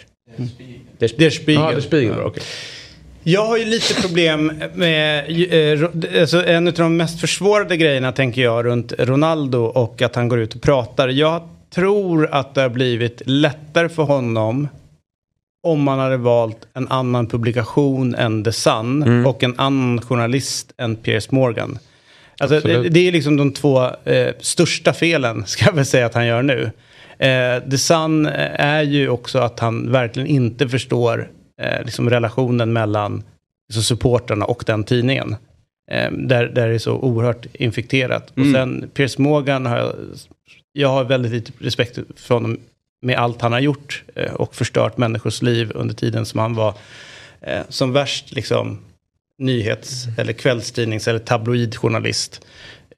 Der 0.99 1.09
Der 1.17 1.31
Spiegel. 1.31 1.63
Ja, 1.63 1.73
Der 1.73 1.81
Spiegel, 1.81 2.21
okej. 2.21 2.43
Jag 3.27 3.47
har 3.47 3.57
ju 3.57 3.65
lite 3.65 4.03
problem 4.03 4.53
med, 4.75 5.31
eh, 5.73 6.21
alltså 6.21 6.47
en 6.47 6.69
av 6.69 6.73
de 6.75 6.97
mest 6.97 7.21
försvårade 7.21 7.77
grejerna 7.77 8.13
tänker 8.13 8.43
jag 8.43 8.65
runt 8.65 8.93
Ronaldo 8.99 9.59
och 9.59 10.03
att 10.03 10.15
han 10.15 10.29
går 10.29 10.39
ut 10.39 10.55
och 10.55 10.63
pratar. 10.63 11.09
Jag 11.09 11.49
tror 11.75 12.29
att 12.33 12.55
det 12.55 12.61
har 12.61 12.69
blivit 12.69 13.23
lättare 13.27 13.89
för 13.89 14.03
honom 14.03 14.69
om 15.63 15.83
man 15.83 15.99
hade 15.99 16.17
valt 16.17 16.67
en 16.75 16.89
annan 16.89 17.27
publikation 17.27 18.15
än 18.15 18.45
The 18.45 18.53
Sun 18.53 19.27
och 19.27 19.43
en 19.43 19.55
annan 19.61 20.01
journalist 20.01 20.73
än 20.77 20.97
Piers 20.97 21.31
Morgan. 21.31 21.79
Alltså, 22.39 22.61
det, 22.61 22.89
det 22.89 23.09
är 23.09 23.13
liksom 23.13 23.37
de 23.37 23.53
två 23.53 23.91
eh, 24.05 24.35
största 24.41 24.93
felen, 24.93 25.47
ska 25.47 25.65
jag 25.65 25.73
väl 25.73 25.87
säga 25.87 26.07
att 26.07 26.15
han 26.15 26.27
gör 26.27 26.43
nu. 26.43 26.71
Eh, 27.19 27.71
The 27.71 27.79
Sun 27.79 28.27
eh, 28.27 28.61
är 28.61 28.83
ju 28.83 29.09
också 29.09 29.39
att 29.39 29.61
han 29.61 29.93
verkligen 29.93 30.29
inte 30.29 30.69
förstår 30.69 31.31
eh, 31.63 31.85
liksom 31.85 32.11
relationen 32.11 32.73
mellan 32.73 33.23
liksom, 33.69 33.83
supportrarna 33.83 34.45
och 34.45 34.65
den 34.67 34.85
tidningen. 34.85 35.37
Eh, 35.91 36.13
där, 36.13 36.47
där 36.47 36.69
det 36.69 36.75
är 36.75 36.79
så 36.79 36.93
oerhört 36.93 37.47
infekterat. 37.53 38.31
Och 38.31 38.47
sen 38.55 38.91
Piers 38.95 39.19
Morgan 39.19 39.67
har 39.67 39.77
jag, 39.77 39.95
jag 40.73 40.89
har 40.89 41.05
väldigt 41.05 41.33
lite 41.33 41.53
respekt 41.59 41.99
för 42.17 42.35
honom 42.35 42.59
med 43.03 43.19
allt 43.19 43.41
han 43.41 43.53
har 43.53 43.61
gjort 43.61 44.03
eh, 44.15 44.33
och 44.33 44.55
förstört 44.55 44.97
människors 44.97 45.43
liv 45.43 45.73
under 45.75 45.95
tiden 45.95 46.27
som 46.27 46.41
han 46.41 46.55
var 46.55 46.75
eh, 47.41 47.63
som 47.69 47.93
värst 47.93 48.33
liksom 48.33 48.79
nyhets 49.39 50.07
eller 50.19 50.33
kvällstidnings 50.33 51.09
eller 51.09 51.19
tabloidjournalist. 51.19 52.47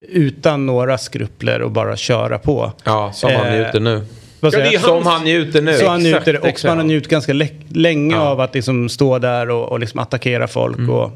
Utan 0.08 0.66
några 0.66 0.98
skrupler 0.98 1.62
och 1.62 1.70
bara 1.70 1.96
köra 1.96 2.38
på. 2.38 2.72
Ja, 2.84 3.12
som 3.12 3.32
han 3.32 3.46
Eh, 3.46 3.52
njuter 3.54 3.80
nu. 3.80 4.04
Vad 4.40 4.54
Ja, 4.54 4.70
ju 4.72 4.78
Som 4.78 5.06
han 5.06 5.24
njuter 5.24 5.62
nu. 5.62 5.74
Så 5.74 5.88
han 5.88 6.06
Exakt, 6.06 6.26
njuter, 6.26 6.40
och 6.40 6.48
exakt. 6.48 6.70
man 6.70 6.76
har 6.78 6.84
njutit 6.84 7.10
ganska 7.10 7.32
lä- 7.32 7.48
länge 7.68 8.14
Ja. 8.14 8.20
av 8.28 8.40
att 8.40 8.54
liksom 8.54 8.88
stå 8.88 9.18
där 9.18 9.50
och, 9.50 9.68
och 9.68 9.80
liksom 9.80 10.00
attackera 10.00 10.48
folk. 10.48 10.78
Mm. 10.78 10.90
Och 10.90 11.10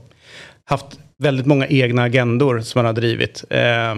haft 0.65 0.87
väldigt 1.19 1.47
många 1.47 1.67
egna 1.67 2.03
agendor 2.03 2.61
som 2.61 2.79
man 2.79 2.87
har 2.87 2.93
drivit. 2.93 3.45
Eh, 3.51 3.97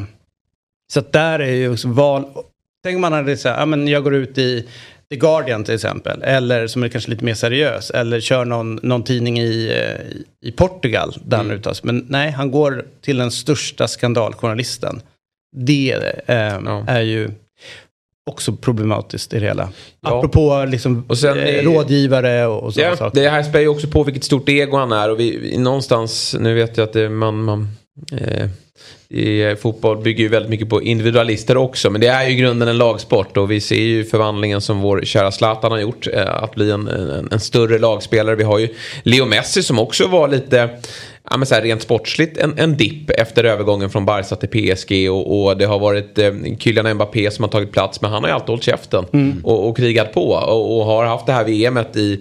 så 0.92 1.00
att 1.00 1.12
där 1.12 1.38
är 1.38 1.52
ju 1.55 1.72
också 1.72 1.88
val... 1.88 2.24
Tänk 2.85 2.94
om 2.94 3.00
man 3.00 3.12
hade 3.12 3.37
sagt, 3.37 3.59
ja 3.61 3.66
men 3.66 3.88
jag 3.88 4.05
går 4.05 4.14
ut 4.14 4.38
i 4.38 4.68
The 5.12 5.16
Guardian 5.18 5.64
till 5.64 5.75
exempel. 5.75 6.22
Eller 6.22 6.66
som 6.66 6.83
är 6.83 6.88
kanske 6.88 7.11
lite 7.11 7.25
mer 7.25 7.35
seriös. 7.35 7.90
Eller 7.90 8.20
kör 8.20 8.44
någon, 8.44 8.81
någon 8.83 9.03
tidning 9.05 9.40
i, 9.40 9.66
eh, 9.68 10.48
i- 10.48 10.53
Portugal 10.53 11.14
där 11.25 11.37
Mm. 11.37 11.46
han 11.51 11.59
uttas. 11.59 11.85
Men 11.85 12.07
nej, 12.09 12.31
han 12.31 12.51
går 12.51 12.85
till 13.01 13.16
den 13.18 13.31
största 13.31 13.88
skandaljournalisten. 13.88 15.01
Det 15.57 15.92
eh, 16.27 16.37
Ja. 16.37 16.85
är 16.88 17.01
ju 17.01 17.31
också 18.31 18.53
problematiskt 18.53 19.35
i 19.35 19.38
det 19.38 19.46
hela. 19.46 19.68
Ja. 20.01 20.18
Apropå 20.18 20.64
liksom, 20.68 21.05
Och 21.09 21.18
sen 21.18 21.38
eh, 21.38 21.62
rådgivare 21.64 22.46
och, 22.46 22.62
och 22.62 22.75
sådana 22.75 22.90
Ja, 22.90 22.96
saker. 22.96 23.20
det 23.20 23.29
här 23.29 23.42
spär 23.42 23.61
ju 23.61 23.68
också 23.68 23.87
på 23.88 24.03
vilket 24.05 24.25
stort 24.25 24.48
ego 24.48 24.77
han 24.77 24.92
är 24.92 25.11
och 25.11 25.20
vi, 25.20 25.38
vi 25.38 25.59
någonstans, 25.59 26.37
nu 26.40 26.55
vet 26.55 26.77
jag 26.77 26.85
att 26.85 26.92
det, 26.92 27.09
man, 27.09 27.42
man 27.44 27.68
eh, 28.12 28.48
i 29.12 29.57
fotboll 29.62 30.03
bygger 30.03 30.22
ju 30.22 30.29
väldigt 30.29 30.51
mycket 30.51 30.68
på 30.68 30.83
individualister 30.83 31.57
också 31.57 31.90
men 31.90 32.01
det 32.01 32.07
är 32.07 32.29
ju 32.29 32.33
i 32.33 32.37
grunden 32.37 32.68
en 32.68 32.79
lagsport 32.79 33.37
och 33.37 33.51
vi 33.51 33.61
ser 33.61 33.77
ju 33.77 34.05
förvandlingen 34.05 34.61
som 34.61 34.81
vår 34.81 35.01
kära 35.05 35.33
Zlatan 35.33 35.72
har 35.72 35.79
gjort 35.79 36.07
eh, 36.12 36.42
att 36.42 36.55
bli 36.55 36.70
en, 36.70 36.88
en, 36.88 37.29
en 37.33 37.40
större 37.40 37.79
lagspelare. 37.79 38.37
Vi 38.37 38.44
har 38.44 38.59
ju 38.59 38.68
Leo 39.03 39.25
Messi 39.25 39.62
som 39.62 39.79
också 39.79 40.07
var 40.07 40.29
lite 40.29 40.70
Ja, 41.31 41.37
men 41.37 41.46
så 41.46 41.55
här, 41.55 41.62
rent 41.62 41.83
sportsligt 41.83 42.38
en, 42.38 42.59
en 42.59 42.77
dipp 42.77 43.11
efter 43.11 43.44
övergången 43.44 43.90
från 43.90 44.05
Barca 44.05 44.37
till 44.37 44.48
PSG 44.48 45.11
och, 45.11 45.44
och 45.44 45.57
det 45.57 45.64
har 45.64 45.79
varit 45.79 46.18
eh, 46.18 46.33
Kylian 46.59 46.94
Mbappé 46.94 47.31
som 47.31 47.42
har 47.42 47.51
tagit 47.51 47.72
plats 47.72 48.01
men 48.01 48.11
han 48.11 48.22
har 48.22 48.31
ju 48.31 48.35
alltid 48.35 48.48
hållit 48.48 48.64
käften 48.64 49.05
och, 49.44 49.68
och 49.68 49.77
krigat 49.77 50.14
på 50.14 50.31
och, 50.31 50.79
och 50.79 50.85
har 50.85 51.05
haft 51.05 51.27
det 51.27 51.33
här 51.33 51.44
VMet 51.44 51.96
i, 51.96 52.20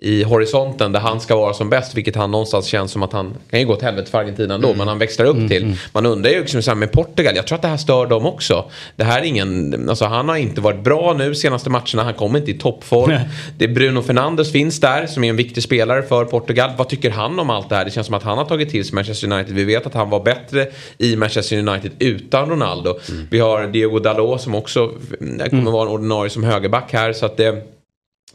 i 0.00 0.22
horisonten 0.22 0.92
där 0.92 1.00
han 1.00 1.20
ska 1.20 1.36
vara 1.36 1.54
som 1.54 1.70
bäst 1.70 1.94
vilket 1.94 2.16
han 2.16 2.30
någonstans 2.30 2.66
känns 2.66 2.92
som 2.92 3.02
att 3.02 3.12
han 3.12 3.34
kan 3.50 3.60
ju 3.60 3.66
gå 3.66 3.76
till 3.76 3.84
helvete 3.84 4.10
för 4.10 4.18
Argentina 4.18 4.54
ändå 4.54 4.74
men 4.74 4.88
han 4.88 4.98
växlar 4.98 5.26
upp 5.26 5.48
till. 5.48 5.76
Man 5.92 6.06
undrar 6.06 6.30
ju 6.30 6.40
liksom 6.40 6.62
så 6.62 6.74
med 6.74 6.92
Portugal, 6.92 7.36
jag 7.36 7.46
tror 7.46 7.56
att 7.56 7.62
det 7.62 7.68
här 7.68 7.76
stör 7.76 8.06
dem 8.06 8.26
också. 8.26 8.70
Det 8.96 9.04
här 9.04 9.20
är 9.20 9.24
ingen, 9.24 9.88
alltså 9.88 10.04
han 10.04 10.28
har 10.28 10.36
inte 10.36 10.60
varit 10.60 10.84
bra 10.84 11.14
nu 11.18 11.34
senaste 11.34 11.70
matcherna, 11.70 12.02
han 12.04 12.14
kommer 12.14 12.38
inte 12.38 12.50
i 12.50 12.54
toppform. 12.54 13.10
Nej. 13.10 13.28
Det 13.58 13.64
är 13.64 13.68
Bruno 13.68 14.02
Fernandes 14.02 14.52
finns 14.52 14.80
där 14.80 15.06
som 15.06 15.24
är 15.24 15.28
en 15.28 15.36
viktig 15.36 15.62
spelare 15.62 16.02
för 16.02 16.24
Portugal. 16.24 16.70
Vad 16.76 16.88
tycker 16.88 17.10
han 17.10 17.38
om 17.38 17.50
allt 17.50 17.68
det 17.68 17.76
här? 17.76 17.84
Det 17.84 17.90
känns 17.90 18.06
som 18.06 18.14
att 18.14 18.22
han 18.22 18.38
har 18.38 18.44
tagit 18.44 18.70
till 18.70 18.84
sig 18.84 18.94
Manchester 18.94 19.32
United. 19.32 19.54
Vi 19.54 19.64
vet 19.64 19.86
att 19.86 19.94
han 19.94 20.10
var 20.10 20.20
bättre 20.20 20.66
i 20.98 21.16
Manchester 21.16 21.58
United 21.68 21.90
utan 21.98 22.50
Ronaldo. 22.50 22.98
Vi 23.30 23.38
har 23.38 23.66
Diego 23.66 23.98
Dalot 23.98 24.40
som 24.40 24.54
också 24.54 24.92
mm, 25.20 25.50
kommer 25.50 25.70
vara 25.70 25.82
en 25.82 25.94
ordinarie 25.94 26.30
som 26.30 26.44
högerback 26.44 26.92
här. 26.92 27.12
Så 27.12 27.26
att 27.26 27.36
det, 27.36 27.62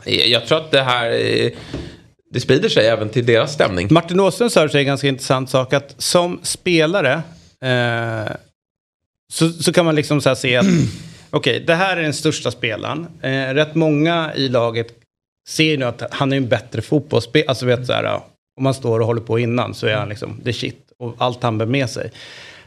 Eh, 0.06 0.32
jag 0.32 0.48
tror 0.48 0.58
att 0.58 0.72
det 0.72 0.82
här 0.82 1.12
eh, 1.12 1.52
det 2.34 2.40
sprider 2.40 2.70
sig 2.70 2.88
även 2.88 3.10
till 3.10 3.26
deras 3.26 3.54
stämning. 3.54 3.88
Martin 3.92 4.20
Åström 4.20 4.50
sa 4.50 4.70
sig 4.70 4.80
en 4.80 4.88
ganska 4.88 5.08
intressant 5.08 5.50
sak 5.50 5.74
att 5.74 5.96
som 5.98 6.40
spelare 6.44 7.22
eh, 7.62 8.36
så, 9.34 9.50
så 9.50 9.74
kan 9.74 9.86
man 9.86 9.96
liksom 9.96 10.22
så 10.22 10.30
här 10.30 10.36
se 10.36 10.56
att 10.56 10.66
okej, 11.30 11.64
det 11.68 11.76
här 11.76 11.98
är 11.98 12.02
den 12.02 12.14
största 12.14 12.52
spelaren. 12.52 13.08
Eh, 13.22 13.54
rätt 13.54 13.76
många 13.76 14.32
i 14.36 14.50
laget 14.50 14.88
ser 15.48 15.78
nu 15.78 15.86
att 15.86 16.04
han 16.12 16.34
är 16.34 16.38
en 16.38 16.48
bättre 16.48 16.82
fotbollsspelare. 16.82 17.50
Alltså 17.50 17.66
vet 17.66 17.86
så 17.86 17.94
här, 17.94 18.22
om 18.58 18.64
man 18.64 18.74
står 18.74 19.00
och 19.00 19.06
håller 19.06 19.22
på 19.22 19.40
innan 19.40 19.74
så 19.74 19.88
är 19.88 19.96
han 19.96 20.10
liksom 20.10 20.42
the 20.44 20.54
shit. 20.54 20.80
Och 21.00 21.16
allt 21.18 21.44
han 21.44 21.58
bär 21.58 21.66
med 21.66 21.90
sig. 21.90 22.12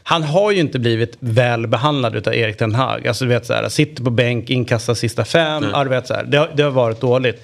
Han 0.09 0.23
har 0.23 0.51
ju 0.51 0.59
inte 0.59 0.79
blivit 0.79 1.17
väl 1.19 1.67
behandlad 1.67 2.27
av 2.27 2.35
Erik 2.35 2.57
Ten 2.57 2.75
Hag. 2.75 3.07
Alltså 3.07 3.25
du 3.25 3.29
vet 3.29 3.45
så 3.45 3.53
här, 3.53 3.69
sitter 3.69 4.03
på 4.03 4.09
bänk, 4.09 4.49
inkastar 4.49 4.93
sista 4.93 5.25
fem. 5.25 5.63
Mm. 5.63 5.89
vet, 5.89 6.07
så 6.07 6.13
här, 6.13 6.23
det, 6.23 6.37
har, 6.37 6.49
det 6.55 6.63
har 6.63 6.71
varit 6.71 7.01
dåligt. 7.01 7.43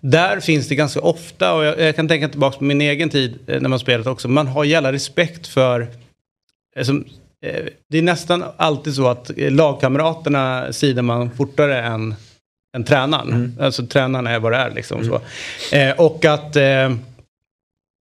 Där 0.00 0.40
finns 0.40 0.68
det 0.68 0.74
ganska 0.74 1.00
ofta, 1.00 1.54
och 1.54 1.64
jag, 1.64 1.80
jag, 1.80 1.96
kan 1.96 2.08
tänka 2.08 2.28
tillbaka 2.28 2.58
på 2.58 2.64
min 2.64 2.80
egen 2.80 3.10
tid 3.10 3.38
eh, 3.46 3.60
när 3.60 3.68
man 3.68 3.78
spelat 3.78 4.06
också, 4.06 4.28
man 4.28 4.46
har 4.46 4.64
jävla 4.64 4.92
respekt 4.92 5.46
för... 5.46 5.86
Alltså, 6.78 6.92
det 7.90 7.98
är 7.98 8.02
nästan 8.02 8.44
alltid 8.56 8.94
så 8.94 9.08
att 9.08 9.30
lagkamraterna 9.36 10.72
sidar 10.72 11.02
man 11.02 11.30
fortare 11.30 11.82
än, 11.82 12.14
än 12.76 12.84
tränaren. 12.84 13.28
Mm. 13.28 13.52
Alltså 13.60 13.86
tränaren 13.86 14.26
är 14.26 14.38
vad 14.38 14.52
det 14.52 14.58
är 14.58 14.70
liksom. 14.70 15.00
Mm. 15.00 15.10
Så. 15.10 15.76
Eh, 15.76 15.94
och 15.96 16.24
att... 16.24 16.56
Eh, 16.56 16.90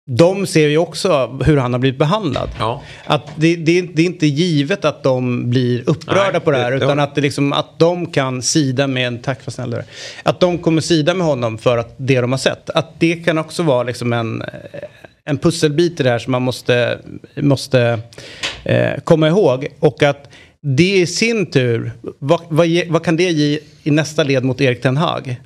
de 0.09 0.47
ser 0.47 0.69
ju 0.69 0.79
också 0.79 1.39
hur 1.45 1.57
han 1.57 1.73
har 1.73 1.81
blivit 1.81 1.99
behandlad. 1.99 2.49
Ja. 2.59 2.83
Att 3.05 3.31
det, 3.37 3.57
det, 3.57 3.81
det, 3.81 4.03
är 4.03 4.07
inte 4.07 4.27
givet 4.27 4.85
att 4.85 5.03
de 5.03 5.51
blir 5.51 5.83
upprörda 5.87 6.31
Nej, 6.33 6.41
på 6.41 6.51
det 6.51 6.57
här. 6.57 6.71
Det, 6.71 6.77
utan 6.77 6.99
att, 6.99 7.15
det 7.15 7.21
liksom, 7.21 7.53
att 7.53 7.79
de 7.79 8.07
kan 8.07 8.43
sida 8.43 8.87
med, 8.87 9.07
en, 9.07 9.19
tack 9.19 9.43
för 9.43 9.51
snällare, 9.51 9.85
att 10.23 10.41
de 10.41 10.59
kommer 10.59 10.81
sida 10.81 11.15
med 11.15 11.27
honom 11.27 11.59
för 11.59 11.79
att 11.79 11.95
det 11.97 12.21
de 12.21 12.33
har 12.33 12.39
sett. 12.39 12.71
Att 12.71 13.01
det 13.01 13.15
kan 13.15 13.39
också 13.39 13.63
vara 13.63 13.83
liksom 13.83 14.13
en, 14.13 14.43
en 15.25 15.39
pusselbit 15.39 16.01
i 16.01 16.03
det 16.03 16.11
här 16.11 16.19
som 16.19 16.33
man 16.33 16.43
måste, 16.43 16.99
måste 17.37 18.01
eh, 18.65 19.01
komma 19.05 19.29
ihåg. 19.29 19.67
Och 19.81 20.03
att 20.03 20.29
det 20.61 20.97
i 20.97 21.07
sin 21.07 21.47
tur, 21.47 21.93
vad, 22.19 22.41
vad, 22.49 22.69
vad 22.89 23.05
kan 23.05 23.17
det 23.17 23.31
ge 23.31 23.59
i 23.83 23.91
nästa 23.91 24.23
led 24.23 24.45
mot 24.45 24.61
Erik 24.61 24.83
Ten 24.83 24.97
Hag? 24.97 25.37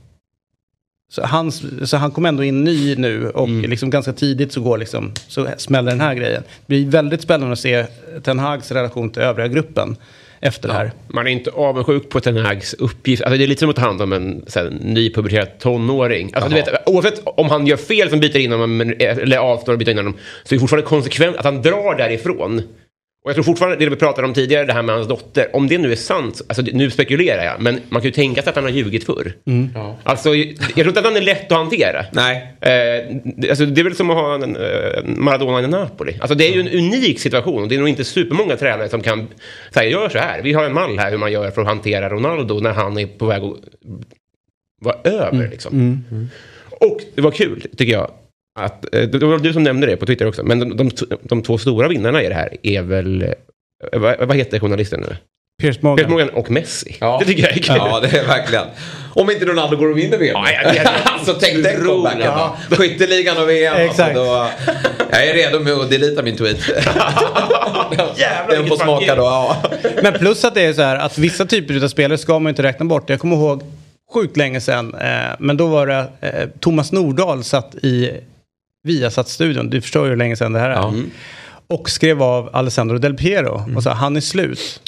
Så 1.13 1.23
han, 1.27 1.53
så 1.53 1.97
han 1.97 2.11
kom 2.11 2.27
ändå 2.27 2.45
in 2.45 2.65
ny 2.65 2.97
nu 2.97 3.31
och 3.31 3.49
mm. 3.49 3.71
liksom 3.71 3.91
ganska 3.91 4.13
tidigt 4.13 4.53
så, 4.53 4.61
går 4.61 4.79
liksom, 4.79 5.13
så 5.29 5.49
smäller 5.57 5.91
den 5.91 6.01
här 6.01 6.15
grejen. 6.15 6.43
Det 6.43 6.67
blir 6.67 6.87
väldigt 6.87 7.23
spännande 7.23 7.53
att 7.53 7.59
se 7.59 7.87
Ten 8.23 8.39
Hags 8.39 8.71
relation 8.71 9.11
till 9.11 9.23
övriga 9.23 9.49
gruppen 9.49 9.97
efter 10.41 10.69
ja. 10.69 10.73
det 10.73 10.79
här. 10.79 10.93
Man 11.09 11.27
är 11.27 11.31
inte 11.31 11.51
avundsjuk 11.51 12.09
på 12.09 12.21
Ten 12.21 12.37
Hags 12.37 12.75
uppgift. 12.75 13.23
Alltså 13.23 13.39
det 13.39 13.45
är 13.45 13.49
lite 13.49 13.61
som 13.61 13.71
att 13.71 13.77
ta 13.77 13.83
hand 13.83 14.03
om 14.03 14.13
en 14.13 14.45
nypuberterad 14.81 15.59
tonåring. 15.59 16.31
Alltså 16.35 16.49
du 16.51 16.55
vet, 16.55 16.89
oavsett 16.89 17.23
om 17.25 17.51
han 17.51 17.67
gör 17.67 17.77
fel 17.77 18.11
som 18.11 18.21
byter 18.21 18.37
in 18.37 18.53
honom 18.53 18.81
eller 18.99 19.37
avstår 19.37 19.73
att 19.73 19.79
byta 19.79 19.91
in 19.91 19.97
honom 19.97 20.15
så 20.45 20.55
är 20.55 20.57
det 20.57 20.61
fortfarande 20.61 20.89
konsekvent 20.89 21.37
att 21.37 21.45
han 21.45 21.63
drar 21.63 21.99
därifrån. 21.99 22.63
Och 23.25 23.31
jag 23.31 23.35
tror 23.35 23.45
fortfarande, 23.45 23.77
det 23.77 23.91
vi 23.91 23.97
pratade 23.97 24.27
om 24.27 24.35
tidigare, 24.35 24.65
det 24.65 24.73
här 24.73 24.83
med 24.83 24.95
hans 24.95 25.09
dotter, 25.09 25.57
om 25.57 25.69
det 25.69 25.79
nu 25.79 25.93
är 25.93 25.97
sant, 25.97 26.43
alltså 26.49 26.63
nu 26.63 26.91
spekulerar 26.91 27.45
jag, 27.45 27.61
men 27.61 27.81
man 27.89 28.01
kan 28.01 28.09
ju 28.09 28.13
tänka 28.13 28.43
sig 28.43 28.51
att 28.51 28.57
han 28.57 28.65
har 28.65 28.71
ljugit 28.71 29.05
förr. 29.05 29.33
Mm. 29.47 29.69
Ja. 29.75 29.97
Alltså, 30.03 30.35
jag 30.35 30.75
tror 30.75 30.89
inte 30.89 31.01
att 31.01 31.07
han 31.07 31.17
är 31.17 31.21
lätt 31.21 31.53
att 31.53 31.59
hantera. 31.59 32.05
Nej. 32.13 32.57
Eh, 32.61 33.49
alltså, 33.51 33.67
det 33.67 33.81
är 33.81 33.85
väl 33.85 33.95
som 33.95 34.11
att 34.11 34.17
ha 34.17 34.35
en, 34.35 34.43
en 34.43 35.25
Maradona 35.25 35.63
i 35.63 35.69
Napoli. 35.69 36.17
Alltså, 36.21 36.35
det 36.35 36.49
är 36.49 36.53
ju 36.53 36.61
en 36.61 36.69
unik 36.69 37.21
situation, 37.21 37.69
det 37.69 37.75
är 37.75 37.79
nog 37.79 37.89
inte 37.89 38.05
supermånga 38.05 38.57
tränare 38.57 38.89
som 38.89 39.03
kan 39.03 39.29
säga, 39.75 39.91
gör 39.91 40.09
så 40.09 40.19
här, 40.19 40.43
vi 40.43 40.53
har 40.53 40.65
en 40.65 40.75
mall 40.75 40.99
här 40.99 41.11
hur 41.11 41.19
man 41.19 41.33
gör 41.33 41.51
för 41.51 41.63
att 41.63 41.69
hantera 41.69 42.11
Ronaldo 42.11 42.61
när 42.61 42.73
han 42.73 42.99
är 42.99 43.07
på 43.07 43.27
väg 43.27 43.43
att 43.43 43.57
vara 44.81 44.97
över. 45.05 45.33
Mm. 45.33 45.51
Liksom. 45.51 45.75
Mm. 45.75 46.05
mm. 46.11 46.29
Och 46.71 47.01
det 47.15 47.23
var 47.23 47.31
kul, 47.31 47.67
tycker 47.77 47.93
jag, 47.93 48.11
att, 48.59 48.95
eh, 48.95 49.03
det 49.03 49.27
var 49.27 49.39
du 49.39 49.53
som 49.53 49.63
nämnde 49.63 49.87
det 49.87 49.97
på 49.97 50.07
Twitter 50.07 50.27
också, 50.27 50.43
men 50.43 50.59
de, 50.59 50.77
de, 50.77 50.91
de 51.23 51.43
två 51.43 51.59
stora 51.59 51.89
vinnarna 51.89 52.23
i 52.23 52.29
det 52.29 52.35
här 52.35 52.57
är 52.63 52.83
väl, 52.83 53.23
eh, 53.23 54.01
vad, 54.01 54.19
vad 54.19 54.37
heter 54.37 54.59
journalisten 54.59 55.01
nu? 55.01 55.17
Piers 55.61 55.83
Morgan. 55.83 55.97
Piers 55.97 56.11
Morgan 56.11 56.29
och 56.29 56.51
Messi. 56.51 56.97
Ja. 57.01 57.17
Det 57.21 57.27
tycker 57.27 57.43
jag 57.43 57.53
är 57.53 57.63
kul. 57.63 57.77
Ja, 57.79 58.01
det 58.01 58.19
är 58.19 58.27
verkligen. 58.27 58.65
Om 59.15 59.31
inte 59.31 59.45
Ronaldo 59.45 59.77
går 59.77 59.91
och 59.91 59.99
vinner 59.99 60.19
VM. 60.19 60.35
Ja, 60.35 60.53
jag 60.53 60.73
vet. 60.73 60.89
alltså 61.05 61.35
tänk 61.41 61.65
den 61.65 61.85
comebacken. 61.85 62.21
Ja. 62.21 62.57
Skytteligan 62.71 63.37
och 63.43 63.49
VM. 63.49 63.73
Alltså, 63.73 63.87
Exakt. 63.87 64.17
Alltså, 64.17 64.25
då, 64.25 64.51
jag 65.11 65.27
är 65.29 65.35
redo 65.35 65.61
med 65.61 65.73
att 65.73 65.91
delita 65.91 66.23
min 66.23 66.37
tweet. 66.37 66.69
Jävlar 68.17 68.49
Den 68.49 68.67
får 68.67 68.77
smaka 68.77 69.15
då. 69.15 69.23
Ja. 69.23 69.63
Men 70.03 70.13
plus 70.13 70.45
att 70.45 70.55
det 70.55 70.63
är 70.63 70.73
så 70.73 70.83
här 70.83 70.97
att 70.97 71.19
vissa 71.19 71.47
typer 71.47 71.85
av 71.85 71.89
spelare 71.89 72.19
ska 72.19 72.39
man 72.39 72.51
inte 72.51 72.63
räkna 72.63 72.85
bort. 72.85 73.11
Jag 73.11 73.21
kommer 73.21 73.37
ihåg 73.37 73.63
sjukt 74.15 74.37
länge 74.37 74.61
sedan. 74.61 74.95
Eh, 74.95 75.37
men 75.39 75.57
då 75.57 75.67
var 75.67 75.87
det 75.87 76.07
eh, 76.21 76.49
Thomas 76.61 76.93
Nordahl 76.93 77.45
satt 77.45 77.75
i 77.75 78.11
Viasat-studion, 78.83 79.71
du 79.71 79.81
förstår 79.81 80.05
ju 80.05 80.11
hur 80.11 80.17
länge 80.17 80.37
sedan 80.37 80.53
det 80.53 80.59
här 80.59 80.71
är. 80.71 80.89
Mm. 80.89 81.11
Och 81.67 81.91
skrev 81.91 82.23
av 82.23 82.51
Alessandro 82.53 82.99
Del 82.99 83.17
Piero 83.17 83.59
mm. 83.59 83.77
och 83.77 83.83
sa 83.83 83.93
han 83.93 84.17
är 84.17 84.21
slut. 84.21 84.81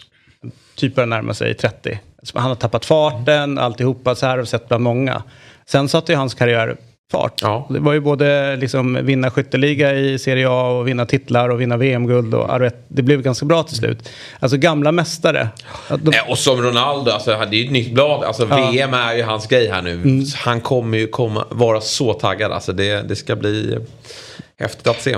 Typ 0.74 0.94
börjar 0.94 1.06
närma 1.06 1.34
sig 1.34 1.54
30. 1.54 2.00
Han 2.34 2.48
har 2.48 2.54
tappat 2.54 2.84
farten, 2.84 3.58
alltihopa, 3.58 4.14
så 4.14 4.26
här 4.26 4.32
har 4.32 4.38
vi 4.38 4.46
sett 4.46 4.68
bland 4.68 4.84
många. 4.84 5.22
Sen 5.66 5.88
satte 5.88 6.12
ju 6.12 6.18
hans 6.18 6.34
karriär 6.34 6.76
fart. 7.12 7.42
Ja. 7.42 7.66
Det 7.70 7.78
var 7.78 7.92
ju 7.92 8.00
både 8.00 8.56
liksom 8.56 8.98
vinna 9.02 9.30
skytteliga 9.30 9.94
i 9.94 10.18
Serie 10.18 10.48
A 10.48 10.68
och 10.68 10.88
vinna 10.88 11.06
titlar 11.06 11.48
och 11.48 11.60
vinna 11.60 11.76
VM-guld. 11.76 12.34
Och 12.34 12.60
det 12.88 13.02
blev 13.02 13.22
ganska 13.22 13.46
bra 13.46 13.62
till 13.62 13.76
slut. 13.76 14.08
Alltså 14.40 14.56
gamla 14.56 14.92
mästare. 14.92 15.48
De... 15.88 16.12
Och 16.28 16.38
som 16.38 16.62
Ronaldo, 16.62 17.10
alltså, 17.10 17.30
det 17.30 17.56
är 17.56 17.58
ju 17.58 17.64
ett 17.64 17.72
nytt 17.72 17.94
blad. 17.94 18.24
Alltså, 18.24 18.46
ja. 18.50 18.70
VM 18.70 18.94
är 18.94 19.14
ju 19.14 19.22
hans 19.22 19.46
grej 19.46 19.68
här 19.68 19.82
nu. 19.82 19.92
Mm. 19.92 20.24
Han 20.36 20.60
kommer 20.60 20.98
ju 20.98 21.06
komma, 21.06 21.44
vara 21.50 21.80
så 21.80 22.12
taggad. 22.12 22.52
Alltså, 22.52 22.72
det, 22.72 23.08
det 23.08 23.16
ska 23.16 23.36
bli 23.36 23.78
häftigt 24.58 24.86
att 24.86 25.02
se. 25.02 25.16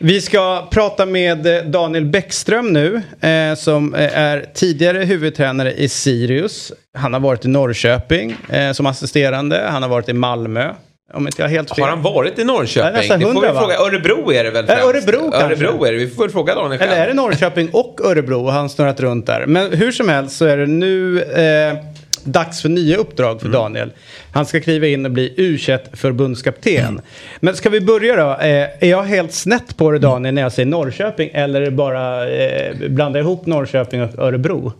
Vi 0.00 0.20
ska 0.20 0.68
prata 0.70 1.06
med 1.06 1.66
Daniel 1.66 2.04
Bäckström 2.04 2.72
nu, 2.72 3.02
eh, 3.20 3.54
som 3.54 3.94
är 3.94 4.46
tidigare 4.54 4.98
huvudtränare 4.98 5.72
i 5.72 5.88
Sirius. 5.88 6.72
Han 6.94 7.12
har 7.12 7.20
varit 7.20 7.44
i 7.44 7.48
Norrköping 7.48 8.36
eh, 8.48 8.72
som 8.72 8.86
assisterande, 8.86 9.66
han 9.70 9.82
har 9.82 9.90
varit 9.90 10.08
i 10.08 10.12
Malmö. 10.12 10.74
Om 11.14 11.26
inte 11.26 11.42
jag 11.42 11.48
helt 11.48 11.74
fel. 11.74 11.84
Har 11.84 11.90
han 11.90 12.02
varit 12.02 12.38
i 12.38 12.44
Norrköping? 12.44 12.92
Nej, 12.92 13.18
det 13.18 13.32
får 13.32 13.40
vi 13.40 13.48
fråga. 13.48 13.78
Örebro 13.78 14.32
är 14.32 14.44
det 14.44 14.50
väl 14.50 14.66
främst? 14.66 14.84
Örebro 14.84 15.30
kanske. 15.30 15.46
Örebro 15.46 15.84
är 15.84 15.92
det. 15.92 15.98
Vi 15.98 16.10
får 16.10 16.22
väl 16.22 16.30
fråga 16.30 16.54
Daniel 16.54 16.78
själv. 16.78 16.92
Eller 16.92 17.02
är 17.02 17.06
det 17.08 17.14
Norrköping 17.14 17.68
och 17.72 18.00
Örebro? 18.04 18.44
Har 18.44 18.52
han 18.52 18.68
snurrat 18.68 19.00
runt 19.00 19.26
där. 19.26 19.46
Men 19.46 19.72
hur 19.72 19.92
som 19.92 20.08
helst 20.08 20.36
så 20.36 20.44
är 20.44 20.56
det 20.56 20.66
nu 20.66 21.22
eh, 21.22 21.76
dags 22.24 22.62
för 22.62 22.68
nya 22.68 22.96
uppdrag 22.96 23.40
för 23.40 23.46
mm. 23.46 23.60
Daniel. 23.60 23.92
Han 24.32 24.46
ska 24.46 24.60
kliva 24.60 24.86
in 24.86 25.04
och 25.04 25.10
bli 25.10 25.34
u 25.36 25.58
förbundskapten. 25.92 26.86
Mm. 26.86 27.00
Men 27.40 27.56
ska 27.56 27.70
vi 27.70 27.80
börja 27.80 28.16
då? 28.16 28.30
Eh, 28.30 28.68
är 28.80 28.90
jag 28.90 29.02
helt 29.02 29.32
snett 29.32 29.76
på 29.76 29.90
det 29.90 29.98
Daniel 29.98 30.34
när 30.34 30.42
jag 30.42 30.52
säger 30.52 30.66
Norrköping 30.66 31.30
eller 31.32 31.60
är 31.60 31.64
det 31.64 31.70
bara 31.70 32.30
eh, 32.30 32.88
blanda 32.88 33.18
ihop 33.18 33.46
Norrköping 33.46 34.02
och 34.02 34.18
Örebro? 34.18 34.72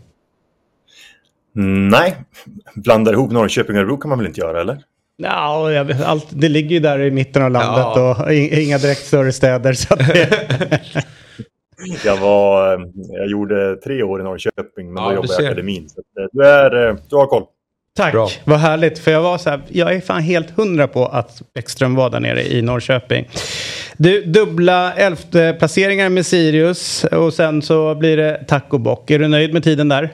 Nej, 1.90 2.16
blanda 2.74 3.12
ihop 3.12 3.30
Norrköping 3.30 3.76
och 3.76 3.80
Örebro 3.80 3.96
kan 3.96 4.08
man 4.08 4.18
väl 4.18 4.26
inte 4.26 4.40
göra 4.40 4.60
eller? 4.60 4.78
Ja, 5.22 5.84
allt, 6.04 6.26
det 6.30 6.48
ligger 6.48 6.70
ju 6.70 6.80
där 6.80 7.00
i 7.00 7.10
mitten 7.10 7.42
av 7.42 7.50
landet 7.50 7.86
ja. 7.94 8.24
och 8.24 8.32
inga 8.34 8.78
direkt 8.78 9.06
större 9.06 9.32
städer. 9.32 9.72
Så 9.72 9.94
det... 9.94 10.80
jag, 12.04 12.16
var, 12.16 12.74
eh, 12.74 12.80
jag 13.08 13.26
gjorde 13.26 13.76
tre 13.76 14.02
år 14.02 14.20
i 14.20 14.24
Norrköping, 14.24 14.92
men 14.92 15.02
ja, 15.02 15.08
då 15.08 15.14
jobbade 15.14 15.34
jag 15.34 15.42
i 15.42 15.46
akademin. 15.46 15.88
Så 15.88 16.00
eh, 16.00 16.26
du, 16.32 16.46
är, 16.46 16.88
eh, 16.88 16.96
du 17.10 17.16
har 17.16 17.26
koll. 17.26 17.44
Tack, 17.96 18.12
Bra. 18.12 18.28
vad 18.44 18.58
härligt. 18.58 18.98
För 18.98 19.10
jag 19.10 19.22
var 19.22 19.38
så 19.38 19.50
här, 19.50 19.60
jag 19.68 19.94
är 19.94 20.00
fan 20.00 20.22
helt 20.22 20.50
hundra 20.50 20.88
på 20.88 21.06
att 21.06 21.42
Bäckström 21.54 21.94
var 21.94 22.10
där 22.10 22.20
nere 22.20 22.42
i 22.42 22.62
Norrköping. 22.62 23.28
Du, 23.96 24.24
dubbla 24.24 24.92
elfte 24.92 25.56
placeringar 25.58 26.08
med 26.08 26.26
Sirius 26.26 27.04
och 27.04 27.34
sen 27.34 27.62
så 27.62 27.94
blir 27.94 28.16
det 28.16 28.44
tack 28.48 28.74
och 28.74 28.80
bock. 28.80 29.10
Är 29.10 29.18
du 29.18 29.28
nöjd 29.28 29.52
med 29.52 29.64
tiden 29.64 29.88
där? 29.88 30.10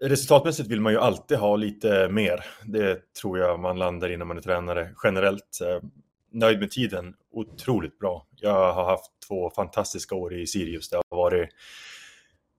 Resultatmässigt 0.00 0.68
vill 0.68 0.80
man 0.80 0.92
ju 0.92 0.98
alltid 0.98 1.38
ha 1.38 1.56
lite 1.56 2.08
mer. 2.08 2.44
Det 2.64 3.14
tror 3.14 3.38
jag 3.38 3.60
man 3.60 3.78
landar 3.78 4.10
i 4.10 4.16
när 4.16 4.24
man 4.24 4.36
är 4.36 4.42
tränare 4.42 4.90
generellt. 5.04 5.60
Eh, 5.62 5.88
nöjd 6.32 6.60
med 6.60 6.70
tiden, 6.70 7.14
otroligt 7.32 7.98
bra. 7.98 8.26
Jag 8.36 8.72
har 8.72 8.84
haft 8.84 9.10
två 9.28 9.50
fantastiska 9.50 10.14
år 10.14 10.34
i 10.34 10.46
Sirius. 10.46 10.90
Det 10.90 10.96
har 10.96 11.16
varit 11.16 11.50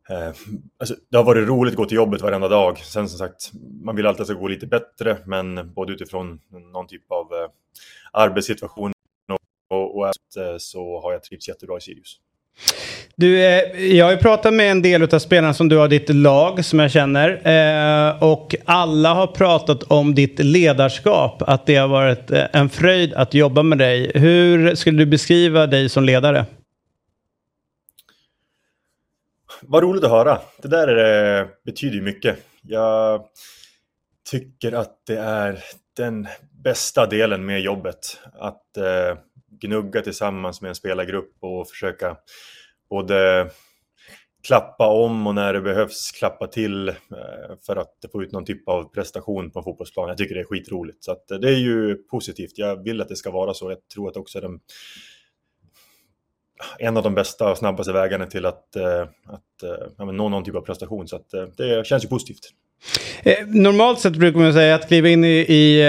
Eh, 0.09 0.33
alltså, 0.77 0.95
det 1.09 1.17
har 1.17 1.23
varit 1.23 1.47
roligt 1.47 1.73
att 1.73 1.77
gå 1.77 1.85
till 1.85 1.95
jobbet 1.95 2.21
varenda 2.21 2.47
dag. 2.47 2.77
Sen 2.77 3.09
som 3.09 3.17
sagt, 3.17 3.51
man 3.83 3.95
vill 3.95 4.05
alltid 4.05 4.21
att 4.21 4.27
det 4.27 4.33
ska 4.33 4.41
gå 4.41 4.47
lite 4.47 4.67
bättre, 4.67 5.17
men 5.25 5.73
både 5.73 5.93
utifrån 5.93 6.39
någon 6.73 6.87
typ 6.87 7.11
av 7.11 7.33
eh, 7.33 7.49
arbetssituation 8.11 8.91
och, 9.31 9.77
och, 9.77 9.97
och 9.97 10.07
eh, 10.07 10.57
så 10.57 11.01
har 11.01 11.11
jag 11.11 11.23
trivts 11.23 11.47
jättebra 11.47 11.77
i 11.77 11.81
Sirius. 11.81 12.19
Du, 13.19 13.45
eh, 13.45 13.85
jag 13.95 14.05
har 14.05 14.11
ju 14.11 14.17
pratat 14.17 14.53
med 14.53 14.71
en 14.71 14.81
del 14.81 15.13
av 15.13 15.19
spelarna 15.19 15.53
som 15.53 15.69
du 15.69 15.77
har 15.77 15.87
ditt 15.87 16.09
lag 16.09 16.65
som 16.65 16.79
jag 16.79 16.91
känner. 16.91 17.29
Eh, 17.47 18.23
och 18.23 18.55
alla 18.65 19.13
har 19.13 19.27
pratat 19.27 19.83
om 19.83 20.15
ditt 20.15 20.39
ledarskap. 20.39 21.41
Att 21.41 21.65
det 21.65 21.75
har 21.75 21.87
varit 21.87 22.31
eh, 22.31 22.45
en 22.53 22.69
fröjd 22.69 23.13
att 23.13 23.33
jobba 23.33 23.63
med 23.63 23.77
dig. 23.77 24.11
Hur 24.15 24.75
skulle 24.75 24.97
du 24.97 25.05
beskriva 25.05 25.67
dig 25.67 25.89
som 25.89 26.03
ledare? 26.03 26.45
Vad 29.61 29.83
roligt 29.83 30.03
att 30.03 30.11
höra. 30.11 30.39
Det 30.61 30.67
där 30.67 30.87
eh, 31.39 31.47
betyder 31.65 31.95
ju 31.95 32.01
mycket. 32.01 32.37
Jag 32.61 33.21
tycker 34.31 34.71
att 34.71 34.93
det 35.07 35.17
är 35.17 35.59
den 35.97 36.27
bästa 36.63 37.05
delen 37.05 37.45
med 37.45 37.61
jobbet. 37.61 38.19
Att 38.33 38.77
eh, 38.77 39.17
gnugga 39.61 40.01
tillsammans 40.01 40.61
med 40.61 40.69
en 40.69 40.75
spelargrupp 40.75 41.31
och 41.39 41.69
försöka 41.69 42.17
både 42.89 43.49
klappa 44.47 44.87
om 44.87 45.27
och 45.27 45.35
när 45.35 45.53
det 45.53 45.61
behövs 45.61 46.11
klappa 46.11 46.47
till 46.47 46.89
eh, 46.89 46.95
för 47.65 47.75
att 47.75 47.93
få 48.11 48.23
ut 48.23 48.31
någon 48.31 48.45
typ 48.45 48.69
av 48.69 48.83
prestation 48.83 49.51
på 49.51 49.59
en 49.59 49.63
fotbollsplan. 49.63 50.09
Jag 50.09 50.17
tycker 50.17 50.35
det 50.35 50.41
är 50.41 50.45
skitroligt. 50.45 51.03
Så 51.03 51.11
att, 51.11 51.27
det 51.27 51.49
är 51.49 51.57
ju 51.57 51.95
positivt. 51.95 52.51
Jag 52.55 52.83
vill 52.83 53.01
att 53.01 53.09
det 53.09 53.15
ska 53.15 53.31
vara 53.31 53.53
så. 53.53 53.71
Jag 53.71 53.77
tror 53.93 54.09
att 54.09 54.17
också 54.17 54.37
är 54.37 54.41
den, 54.41 54.59
en 56.79 56.97
av 56.97 57.03
de 57.03 57.15
bästa 57.15 57.51
och 57.51 57.57
snabbaste 57.57 57.93
vägarna 57.93 58.25
till 58.25 58.45
att, 58.45 58.75
eh, 58.75 59.01
att 59.25 59.63
eh, 59.63 59.87
ja, 59.97 60.05
nå 60.05 60.29
någon 60.29 60.43
typ 60.43 60.55
av 60.55 60.61
prestation. 60.61 61.07
Så 61.07 61.15
att, 61.15 61.29
det 61.57 61.87
känns 61.87 62.03
ju 62.03 62.07
positivt. 62.07 62.53
Normalt 63.47 63.99
sett 63.99 64.15
brukar 64.15 64.39
man 64.39 64.53
säga 64.53 64.75
att 64.75 64.87
kliva 64.87 65.09
in 65.09 65.23
i, 65.23 65.45
i 65.49 65.81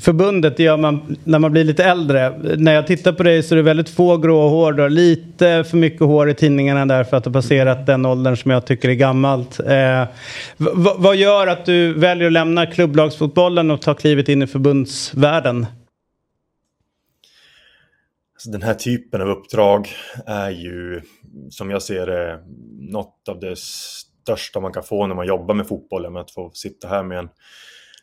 förbundet 0.00 0.56
det 0.56 0.62
gör 0.62 0.76
man 0.76 1.16
när 1.24 1.38
man 1.38 1.52
blir 1.52 1.64
lite 1.64 1.84
äldre. 1.84 2.38
När 2.56 2.74
jag 2.74 2.86
tittar 2.86 3.12
på 3.12 3.22
dig 3.22 3.42
så 3.42 3.54
är 3.54 3.56
det 3.56 3.62
väldigt 3.62 3.88
få 3.88 4.16
grå 4.16 4.48
hår. 4.48 4.72
Du 4.72 4.82
har 4.82 4.90
lite 4.90 5.64
för 5.64 5.76
mycket 5.76 6.00
hår 6.00 6.30
i 6.30 6.34
tidningarna 6.34 6.86
där 6.86 7.04
för 7.04 7.16
att 7.16 7.24
du 7.24 7.32
passerat 7.32 7.86
den 7.86 8.06
åldern 8.06 8.36
som 8.36 8.50
jag 8.50 8.66
tycker 8.66 8.88
är 8.88 8.94
gammalt. 8.94 9.60
Eh, 9.60 10.04
vad 10.96 11.16
gör 11.16 11.46
att 11.46 11.66
du 11.66 11.94
väljer 11.94 12.26
att 12.26 12.32
lämna 12.32 12.66
klubblagsfotbollen 12.66 13.70
och 13.70 13.82
ta 13.82 13.94
klivet 13.94 14.28
in 14.28 14.42
i 14.42 14.46
förbundsvärlden? 14.46 15.66
Alltså 18.34 18.50
den 18.50 18.62
här 18.62 18.74
typen 18.74 19.20
av 19.20 19.28
uppdrag 19.28 19.88
är 20.26 20.50
ju, 20.50 21.00
som 21.50 21.70
jag 21.70 21.82
ser 21.82 22.06
det, 22.06 22.38
något 22.78 23.28
av 23.28 23.40
det 23.40 23.58
största 23.58 24.60
man 24.60 24.72
kan 24.72 24.82
få 24.82 25.06
när 25.06 25.14
man 25.14 25.26
jobbar 25.26 25.54
med 25.54 25.66
fotbollen. 25.66 26.12
Med 26.12 26.22
att 26.22 26.30
få 26.30 26.50
sitta 26.54 26.88
här 26.88 27.02
med 27.02 27.18
en 27.18 27.28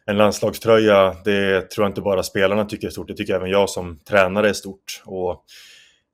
en 0.08 0.18
landslagströja, 0.18 1.16
det 1.26 1.62
tror 1.62 1.86
jag 1.86 1.90
inte 1.90 2.02
bara 2.02 2.24
spelarna 2.24 2.66
tycker 2.66 2.88
är 2.88 2.92
stort, 2.92 3.08
det 3.08 3.14
tycker 3.14 3.36
även 3.36 3.50
jag 3.50 3.70
som 3.70 4.00
tränare 4.00 4.50
är 4.50 4.54
stort. 4.54 5.02
Och 5.06 5.44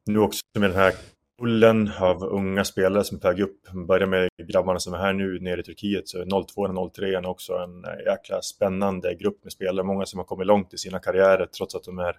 nu 0.06 0.20
också 0.20 0.42
med 0.60 0.70
den 0.70 0.80
här 0.80 0.94
kullen 1.40 1.92
av 2.00 2.24
unga 2.24 2.66
spelare 2.66 3.04
som 3.04 3.18
är 3.18 3.22
på 3.22 3.28
väg 3.28 3.40
upp, 3.40 3.72
börjar 3.88 4.08
med 4.08 4.30
grabbarna 4.48 4.80
som 4.80 4.94
är 4.94 4.98
här 4.98 5.14
nu 5.14 5.40
nere 5.40 5.60
i 5.60 5.64
Turkiet, 5.64 6.08
så 6.08 6.44
02 6.46 6.62
och 6.62 6.96
03 6.96 7.08
är 7.08 7.26
också 7.26 7.54
en 7.54 7.86
jäkla 8.06 8.42
spännande 8.42 9.16
grupp 9.16 9.44
med 9.44 9.54
spelare, 9.54 9.86
många 9.86 10.06
som 10.06 10.20
har 10.20 10.26
kommit 10.26 10.48
långt 10.48 10.74
i 10.74 10.78
sina 10.78 11.00
karriärer 11.00 11.46
trots 11.46 11.76
att 11.76 11.84
de 11.84 12.00
är 12.00 12.16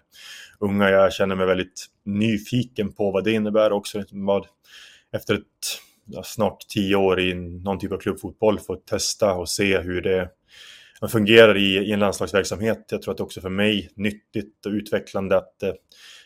unga. 0.59 0.89
Jag 0.89 1.13
känner 1.13 1.35
mig 1.35 1.45
väldigt 1.45 1.85
nyfiken 2.05 2.93
på 2.93 3.11
vad 3.11 3.23
det 3.23 3.31
innebär 3.31 3.71
också, 3.71 4.03
vad, 4.11 4.47
efter 5.11 5.35
ett 5.35 5.43
ja, 6.05 6.23
snart 6.23 6.67
tio 6.67 6.95
år 6.95 7.19
i 7.19 7.33
någon 7.33 7.79
typ 7.79 7.91
av 7.91 7.97
klubbfotboll, 7.97 8.59
få 8.59 8.75
testa 8.75 9.33
och 9.33 9.49
se 9.49 9.79
hur 9.79 10.01
det 10.01 10.29
man 11.01 11.09
fungerar 11.09 11.57
i, 11.57 11.77
i 11.77 11.91
en 11.91 11.99
landslagsverksamhet. 11.99 12.85
Jag 12.89 13.01
tror 13.01 13.11
att 13.11 13.17
det 13.17 13.23
också 13.23 13.41
för 13.41 13.49
mig 13.49 13.89
nyttigt 13.95 14.65
och 14.65 14.71
utvecklande 14.71 15.37
att, 15.37 15.63
eh, 15.63 15.73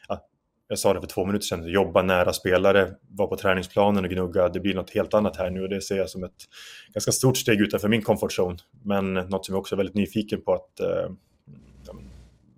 att 0.07 0.25
jag 0.67 0.79
sa 0.79 0.93
det 0.93 0.99
för 0.99 1.07
två 1.07 1.25
minuter 1.25 1.45
sedan, 1.45 1.61
att 1.61 1.71
jobba 1.71 2.01
nära 2.01 2.33
spelare, 2.33 2.95
vara 3.09 3.27
på 3.27 3.37
träningsplanen 3.37 4.03
och 4.03 4.11
gnugga, 4.11 4.49
det 4.49 4.59
blir 4.59 4.75
något 4.75 4.89
helt 4.89 5.13
annat 5.13 5.37
här 5.37 5.49
nu 5.49 5.61
och 5.61 5.69
det 5.69 5.81
ser 5.81 5.97
jag 5.97 6.09
som 6.09 6.23
ett 6.23 6.47
ganska 6.93 7.11
stort 7.11 7.37
steg 7.37 7.61
utanför 7.61 7.87
min 7.87 8.01
comfort 8.01 8.39
zone. 8.39 8.57
Men 8.83 9.13
något 9.13 9.45
som 9.45 9.55
jag 9.55 9.59
också 9.59 9.75
är 9.75 9.77
väldigt 9.77 9.95
nyfiken 9.95 10.41
på 10.41 10.53
att 10.53 10.79
eh, 10.79 11.11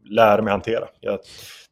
lära 0.04 0.41
mig 0.41 0.52
hantera. 0.52 0.88
Jag 1.00 1.19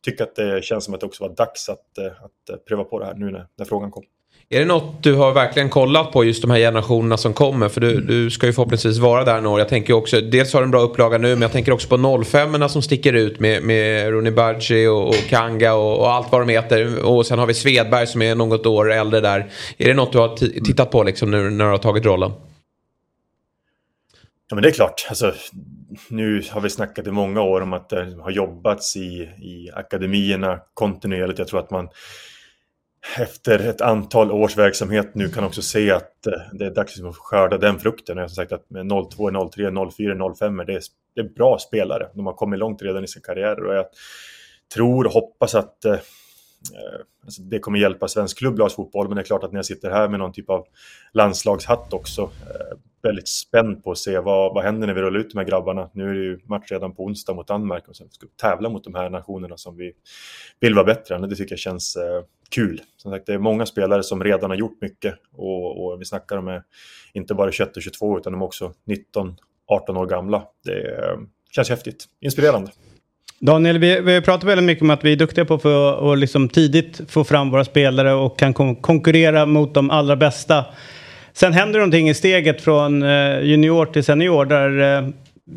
tycker 0.01 0.23
att 0.23 0.35
det 0.35 0.63
känns 0.63 0.85
som 0.85 0.93
att 0.93 0.99
det 0.99 1.05
också 1.05 1.23
var 1.23 1.35
dags 1.35 1.69
att, 1.69 1.97
eh, 1.97 2.05
att 2.23 2.65
pröva 2.65 2.83
på 2.83 2.99
det 2.99 3.05
här 3.05 3.15
nu 3.15 3.31
när, 3.31 3.47
när 3.55 3.65
frågan 3.65 3.91
kom. 3.91 4.03
Är 4.51 4.59
det 4.59 4.65
något 4.65 5.03
du 5.03 5.15
har 5.15 5.33
verkligen 5.33 5.69
kollat 5.69 6.11
på 6.11 6.23
just 6.23 6.41
de 6.41 6.51
här 6.51 6.57
generationerna 6.57 7.17
som 7.17 7.33
kommer? 7.33 7.69
För 7.69 7.81
du, 7.81 7.91
mm. 7.91 8.07
du 8.07 8.29
ska 8.29 8.47
ju 8.47 8.53
förhoppningsvis 8.53 8.97
vara 8.97 9.23
där 9.23 9.41
några. 9.41 9.61
Jag 9.61 9.69
tänker 9.69 9.93
också, 9.93 10.21
dels 10.21 10.53
har 10.53 10.61
du 10.61 10.63
en 10.63 10.71
bra 10.71 10.81
upplaga 10.81 11.17
nu 11.17 11.27
men 11.27 11.41
jag 11.41 11.51
tänker 11.51 11.71
också 11.71 11.87
på 11.87 12.23
05 12.23 12.69
som 12.69 12.81
sticker 12.81 13.13
ut 13.13 13.39
med, 13.39 13.63
med 13.63 14.09
Rooney 14.09 14.31
Badji 14.31 14.87
och, 14.87 15.07
och, 15.07 15.15
Kanga 15.29 15.73
och, 15.73 15.99
och, 15.99 16.11
allt 16.11 16.31
vad 16.31 16.41
de 16.41 16.49
heter. 16.49 17.05
Och 17.05 17.25
sen 17.25 17.39
har 17.39 17.45
vi 17.45 17.53
Svedberg 17.53 18.07
som 18.07 18.21
är 18.21 18.35
något 18.35 18.65
år 18.65 18.91
äldre 18.91 19.19
där. 19.19 19.51
Är 19.77 19.87
det 19.87 19.93
något 19.93 20.11
du 20.11 20.17
har 20.17 20.35
tittat 20.65 20.91
på 20.91 21.03
liksom 21.03 21.31
nu 21.31 21.49
när 21.49 21.65
du 21.65 21.71
har 21.71 21.77
tagit 21.77 22.05
rollen? 22.05 22.31
Ja 24.49 24.55
men 24.55 24.61
det 24.61 24.69
är 24.69 24.73
klart. 24.73 25.05
Alltså, 25.09 25.33
nu 26.07 26.43
har 26.51 26.61
vi 26.61 26.69
snackat 26.69 27.07
i 27.07 27.11
många 27.11 27.41
år 27.41 27.61
om 27.61 27.73
att 27.73 27.89
det 27.89 28.17
har 28.21 28.31
jobbats 28.31 28.95
i, 28.95 29.29
i 29.41 29.69
akademierna 29.73 30.59
kontinuerligt. 30.73 31.39
Jag 31.39 31.47
tror 31.47 31.59
att 31.59 31.71
man 31.71 31.89
efter 33.17 33.59
ett 33.59 33.81
antal 33.81 34.31
års 34.31 34.57
verksamhet 34.57 35.15
nu 35.15 35.29
kan 35.29 35.43
också 35.43 35.61
se 35.61 35.91
att 35.91 36.27
eh, 36.27 36.33
det 36.53 36.65
är 36.65 36.71
dags 36.71 37.01
att 37.01 37.15
skörda 37.15 37.57
den 37.57 37.79
frukten. 37.79 38.17
Jag 38.17 38.23
har 38.23 38.29
sagt 38.29 38.51
att 38.51 38.69
med 38.69 38.89
02, 38.89 39.49
03, 39.49 39.71
04, 39.91 40.35
05 40.35 40.57
det 40.57 40.73
är, 40.73 40.81
det 41.15 41.21
är 41.21 41.29
bra 41.35 41.57
spelare. 41.59 42.07
De 42.13 42.25
har 42.25 42.33
kommit 42.33 42.59
långt 42.59 42.81
redan 42.81 43.03
i 43.03 43.07
sin 43.07 43.21
karriär 43.21 43.63
och 43.63 43.75
jag 43.75 43.85
tror 44.73 45.05
och 45.05 45.11
hoppas 45.11 45.55
att 45.55 45.85
eh, 45.85 45.97
Eh, 46.73 46.99
alltså 47.23 47.41
det 47.41 47.59
kommer 47.59 47.79
hjälpa 47.79 48.07
svensk 48.07 48.37
klubblagsfotboll. 48.37 49.07
Men 49.07 49.15
det 49.15 49.21
är 49.21 49.25
klart 49.25 49.43
att 49.43 49.51
när 49.51 49.57
jag 49.57 49.65
sitter 49.65 49.89
här 49.89 50.09
med 50.09 50.19
någon 50.19 50.33
typ 50.33 50.49
av 50.49 50.65
landslagshatt 51.13 51.93
också, 51.93 52.21
eh, 52.21 52.77
väldigt 53.01 53.27
spänd 53.27 53.83
på 53.83 53.91
att 53.91 53.97
se 53.97 54.19
vad, 54.19 54.53
vad 54.53 54.63
händer 54.63 54.87
när 54.87 54.93
vi 54.93 55.01
rullar 55.01 55.19
ut 55.19 55.29
de 55.29 55.37
här 55.37 55.45
grabbarna. 55.45 55.89
Nu 55.93 56.09
är 56.09 56.13
det 56.13 56.19
ju 56.19 56.39
match 56.45 56.71
redan 56.71 56.95
på 56.95 57.03
onsdag 57.03 57.33
mot 57.33 57.47
Danmark 57.47 57.87
och 57.87 57.95
sen 57.95 58.09
ska 58.09 58.25
vi 58.25 58.31
tävla 58.31 58.69
mot 58.69 58.83
de 58.83 58.95
här 58.95 59.09
nationerna 59.09 59.57
som 59.57 59.77
vi 59.77 59.93
vill 60.59 60.75
vara 60.75 60.85
bättre 60.85 61.15
än. 61.15 61.21
Det 61.21 61.35
tycker 61.35 61.51
jag 61.51 61.59
känns 61.59 61.95
eh, 61.95 62.23
kul. 62.49 62.81
Som 62.97 63.11
sagt, 63.11 63.25
det 63.25 63.33
är 63.33 63.37
många 63.37 63.65
spelare 63.65 64.03
som 64.03 64.23
redan 64.23 64.49
har 64.49 64.57
gjort 64.57 64.81
mycket 64.81 65.15
och, 65.33 65.85
och 65.85 66.01
vi 66.01 66.05
snackar 66.05 66.37
om 66.37 66.47
eh, 66.47 66.61
inte 67.13 67.33
bara 67.33 67.51
21 67.51 67.77
och 67.77 67.83
22 67.83 68.17
utan 68.17 68.33
de 68.33 68.41
är 68.41 68.45
också 68.45 68.73
19, 68.85 69.35
18 69.67 69.97
år 69.97 70.05
gamla. 70.05 70.43
Det 70.63 70.97
eh, 70.97 71.17
känns 71.51 71.69
häftigt, 71.69 72.05
inspirerande. 72.19 72.71
Daniel, 73.41 73.77
vi, 73.77 74.01
vi 74.01 74.21
pratat 74.21 74.43
väldigt 74.43 74.65
mycket 74.65 74.81
om 74.81 74.89
att 74.89 75.03
vi 75.03 75.11
är 75.11 75.15
duktiga 75.15 75.45
på 75.45 75.57
för 75.59 76.13
att 76.13 76.19
liksom 76.19 76.49
tidigt 76.49 77.01
få 77.07 77.23
fram 77.23 77.49
våra 77.49 77.65
spelare 77.65 78.13
och 78.13 78.39
kan 78.39 78.53
kon 78.53 78.75
konkurrera 78.75 79.45
mot 79.45 79.73
de 79.73 79.91
allra 79.91 80.15
bästa. 80.15 80.65
Sen 81.33 81.53
händer 81.53 81.79
någonting 81.79 82.09
i 82.09 82.13
steget 82.13 82.61
från 82.61 83.03
eh, 83.03 83.39
junior 83.41 83.85
till 83.85 84.03
senior 84.03 84.45
där 84.45 84.97
eh, 84.97 85.09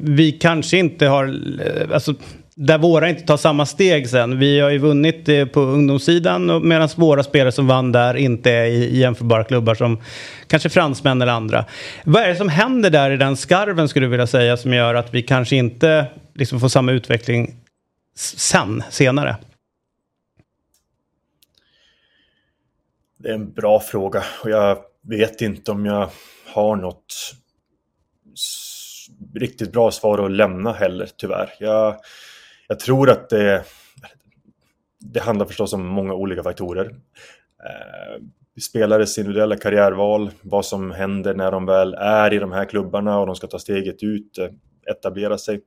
vi 0.03 0.33
kanske 0.33 0.79
inte 0.79 1.07
har, 1.07 1.25
eh, 1.27 1.95
alltså 1.95 2.15
där 2.55 2.79
våra 2.79 3.09
inte 3.09 3.23
tar 3.23 3.37
samma 3.37 3.67
steg 3.67 4.09
sen. 4.09 4.39
Vi 4.39 4.61
har 4.61 4.71
ju 4.71 4.79
vunnit 4.79 5.53
på 5.53 5.61
ungdomssidan 5.61 6.69
medan 6.69 6.89
våra 6.97 7.23
spelare 7.23 7.53
som 7.53 7.67
vann 7.67 7.93
där 7.93 8.15
inte 8.15 8.51
är 8.51 8.65
i 8.65 8.99
jämförbara 8.99 9.45
klubbar 9.45 9.75
som 9.75 10.01
kanske 10.47 10.69
fransmän 10.69 11.23
eller 11.23 11.33
andra. 11.33 11.65
Vad 12.05 12.23
är 12.23 12.29
det 12.29 12.37
som 12.37 12.49
händer 12.49 12.91
där 12.91 13.11
i 13.11 13.17
den 13.17 13.37
skarven 13.37 13.89
skulle 13.89 14.07
du 14.07 14.11
vilja 14.11 14.27
säga 14.27 14.57
som 14.57 14.73
gör 14.73 14.95
att 14.95 15.15
vi 15.15 15.23
kanske 15.23 15.57
inte 15.57 16.07
liksom 16.35 16.61
får 16.61 16.69
samma 16.69 16.93
utveckling 16.93 17.55
sen, 18.15 18.83
senare? 18.91 19.37
Det 23.17 23.29
är 23.29 23.35
en 23.35 23.53
bra 23.53 23.81
fråga 23.81 24.25
och 24.45 24.51
jag 24.51 24.79
vet 25.03 25.41
inte 25.41 25.71
om 25.71 25.87
jag 25.87 26.11
har 26.47 26.77
något 26.77 27.35
riktigt 29.35 29.73
bra 29.73 29.91
svar 29.91 30.25
att 30.25 30.31
lämna 30.31 30.73
heller, 30.73 31.09
tyvärr. 31.17 31.53
Jag, 31.59 31.97
jag 32.69 32.81
tror 32.81 33.11
att 33.11 33.31
det, 33.31 33.65
det 35.01 35.21
handlar 35.21 35.47
förstås 35.47 35.73
om 35.73 35.87
många 35.87 36.15
olika 36.15 36.43
faktorer. 36.43 36.85
Eh, 37.65 38.23
spelares 38.61 39.19
individuella 39.19 39.57
karriärval, 39.57 40.31
vad 40.43 40.67
som 40.67 40.91
händer 40.91 41.35
när 41.35 41.53
de 41.53 41.67
väl 41.67 41.95
är 41.95 42.33
i 42.33 42.39
de 42.39 42.53
här 42.53 42.65
klubbarna 42.65 43.19
och 43.19 43.27
de 43.27 43.37
ska 43.37 43.47
ta 43.47 43.59
steget 43.59 44.03
ut, 44.03 44.39
eh, 44.39 44.49
etablera 44.91 45.39
sig. 45.39 45.61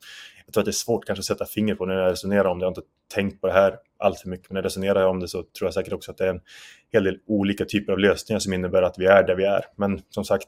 Jag 0.55 0.65
tror 0.65 0.71
att 0.71 0.75
det 0.75 0.79
är 0.79 0.83
svårt 0.83 1.05
kanske 1.05 1.19
att 1.19 1.25
sätta 1.25 1.45
finger 1.45 1.75
på 1.75 1.85
när 1.85 1.95
jag 1.95 2.11
resonerar 2.11 2.45
om 2.45 2.59
det. 2.59 2.63
Jag 2.63 2.67
har 2.67 2.71
inte 2.71 2.87
tänkt 3.13 3.41
på 3.41 3.47
det 3.47 3.53
här 3.53 3.75
alltför 3.99 4.29
mycket, 4.29 4.49
men 4.49 4.53
när 4.53 4.61
jag 4.61 4.65
resonerar 4.65 5.07
om 5.07 5.19
det 5.19 5.27
så 5.27 5.37
tror 5.37 5.67
jag 5.67 5.73
säkert 5.73 5.93
också 5.93 6.11
att 6.11 6.17
det 6.17 6.25
är 6.25 6.29
en 6.29 6.41
hel 6.93 7.03
del 7.03 7.19
olika 7.27 7.65
typer 7.65 7.93
av 7.93 7.99
lösningar 7.99 8.39
som 8.39 8.53
innebär 8.53 8.81
att 8.81 8.95
vi 8.97 9.05
är 9.05 9.23
där 9.23 9.35
vi 9.35 9.43
är. 9.43 9.65
Men 9.75 10.01
som 10.09 10.25
sagt, 10.25 10.47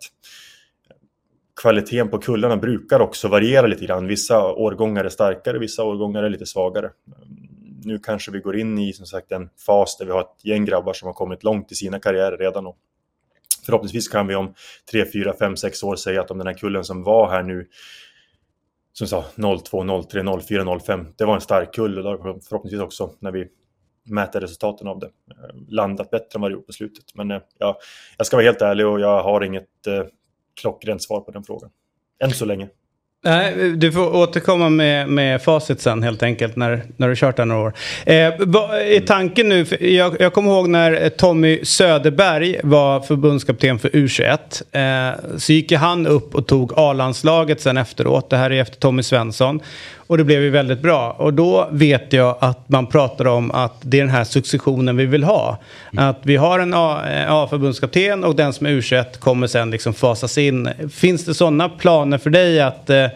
kvaliteten 1.61 2.09
på 2.09 2.17
kullarna 2.17 2.57
brukar 2.57 2.99
också 2.99 3.27
variera 3.27 3.67
lite 3.67 3.85
grann. 3.85 4.07
Vissa 4.07 4.53
årgångar 4.53 5.05
är 5.05 5.09
starkare, 5.09 5.59
vissa 5.59 5.83
årgångar 5.83 6.23
är 6.23 6.29
lite 6.29 6.45
svagare. 6.45 6.91
Nu 7.83 7.99
kanske 7.99 8.31
vi 8.31 8.39
går 8.39 8.57
in 8.57 8.77
i 8.77 8.93
som 8.93 9.05
sagt 9.05 9.31
en 9.31 9.49
fas 9.65 9.97
där 9.97 10.05
vi 10.05 10.11
har 10.11 10.21
ett 10.21 10.45
gäng 10.45 10.65
grabbar 10.65 10.93
som 10.93 11.05
har 11.05 11.13
kommit 11.13 11.43
långt 11.43 11.71
i 11.71 11.75
sina 11.75 11.99
karriärer 11.99 12.37
redan. 12.37 12.67
Och 12.67 12.77
förhoppningsvis 13.65 14.07
kan 14.07 14.27
vi 14.27 14.35
om 14.35 14.53
3, 14.91 15.05
4, 15.13 15.33
5, 15.39 15.57
6 15.57 15.83
år 15.83 15.95
säga 15.95 16.21
att 16.21 16.31
om 16.31 16.37
den 16.37 16.47
här 16.47 16.53
kullen 16.53 16.83
som 16.83 17.03
var 17.03 17.29
här 17.29 17.43
nu 17.43 17.67
som 18.97 19.07
sa 19.07 19.25
02, 19.59 20.03
03, 20.03 20.23
04, 20.41 20.79
05. 20.79 21.05
Det 21.17 21.25
var 21.25 21.35
en 21.35 21.41
stark 21.41 21.73
kull 21.73 22.07
och 22.07 22.43
förhoppningsvis 22.43 22.81
också 22.81 23.11
när 23.19 23.31
vi 23.31 23.47
mäter 24.05 24.41
resultaten 24.41 24.87
av 24.87 24.99
det 24.99 25.05
eh, 25.05 25.55
landat 25.67 26.09
bättre 26.11 26.27
än 26.35 26.41
vad 26.41 26.51
det 26.51 26.53
gjort 26.53 26.67
på 26.67 26.73
slutet. 26.73 27.15
Men 27.15 27.31
eh, 27.31 27.41
ja, 27.57 27.79
jag 28.17 28.27
ska 28.27 28.37
vara 28.37 28.45
helt 28.45 28.61
ärlig 28.61 28.87
och 28.87 28.99
jag 28.99 29.23
har 29.23 29.43
inget 29.43 29.87
eh, 29.87 30.03
klockrent 30.61 31.03
svar 31.03 31.19
på 31.19 31.31
den 31.31 31.43
frågan. 31.43 31.69
Än 32.23 32.31
så 32.31 32.45
länge. 32.45 32.69
Nej, 33.27 33.71
du 33.71 33.91
får 33.91 34.15
återkomma 34.15 34.69
med, 34.69 35.09
med 35.09 35.41
facit 35.41 35.81
sen 35.81 36.03
helt 36.03 36.23
enkelt 36.23 36.55
när, 36.55 36.83
när 36.97 37.09
du 37.09 37.15
kört 37.15 37.37
där 37.37 37.45
några 37.45 37.61
år. 37.61 37.73
Eh, 38.05 38.33
vad 38.39 38.81
är 38.81 38.99
tanken 38.99 39.49
nu? 39.49 39.65
Jag, 39.79 40.15
jag 40.19 40.33
kommer 40.33 40.51
ihåg 40.51 40.69
när 40.69 41.03
eh, 41.03 41.09
Tommy 41.09 41.65
Söderberg 41.65 42.59
var 42.63 42.99
förbundskapten 42.99 43.79
för 43.79 43.89
U21. 43.89 45.11
Eh, 45.11 45.37
så 45.37 45.53
gick 45.53 45.71
ju 45.71 45.77
han 45.77 46.07
upp 46.07 46.35
och 46.35 46.47
tog 46.47 46.71
A-landslaget 46.75 47.61
sen 47.61 47.77
efteråt. 47.77 48.29
Det 48.29 48.37
här 48.37 48.51
är 48.51 48.61
efter 48.61 48.77
Tommy 48.79 49.03
Svensson. 49.03 49.59
Och 50.07 50.17
det 50.17 50.23
blev 50.23 50.41
ju 50.41 50.49
väldigt 50.49 50.81
bra. 50.81 51.11
Och 51.11 51.33
då 51.33 51.67
vet 51.71 52.13
jag 52.13 52.37
att 52.39 52.69
man 52.69 52.87
pratar 52.87 53.27
om 53.27 53.51
att 53.51 53.73
det 53.81 53.97
är 53.97 54.01
den 54.01 54.09
här 54.09 54.23
successionen 54.23 54.97
vi 54.97 55.05
vill 55.05 55.23
ha. 55.23 55.57
Att 55.97 56.19
vi 56.23 56.35
har 56.35 56.59
en 56.59 56.73
eh, 56.73 57.31
A-förbundskapten 57.31 58.23
och 58.23 58.35
den 58.35 58.53
som 58.53 58.65
är 58.65 58.71
U21 58.71 59.19
kommer 59.19 59.47
sen 59.47 59.71
liksom 59.71 59.93
fasas 59.93 60.37
in. 60.37 60.69
Finns 60.91 61.25
det 61.25 61.33
sådana 61.33 61.69
planer 61.69 62.17
för 62.17 62.29
dig 62.29 62.61
att 62.61 62.89
eh, 62.89 63.07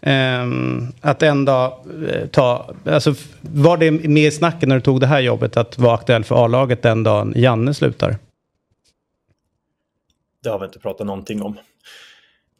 ehm, 0.00 0.92
att 1.00 1.22
en 1.22 1.44
dag 1.44 1.72
eh, 2.12 2.26
ta, 2.26 2.70
alltså 2.84 3.14
var 3.40 3.76
det 3.76 3.90
med 3.90 4.22
i 4.22 4.30
snacket 4.30 4.68
när 4.68 4.76
du 4.76 4.82
tog 4.82 5.00
det 5.00 5.06
här 5.06 5.20
jobbet 5.20 5.56
att 5.56 5.78
vara 5.78 5.94
aktuell 5.94 6.24
för 6.24 6.44
A-laget 6.44 6.82
den 6.82 7.02
dagen 7.02 7.32
Janne 7.36 7.74
slutar? 7.74 8.16
Det 10.42 10.48
har 10.48 10.58
vi 10.58 10.64
inte 10.64 10.78
pratat 10.78 11.06
någonting 11.06 11.42
om. 11.42 11.56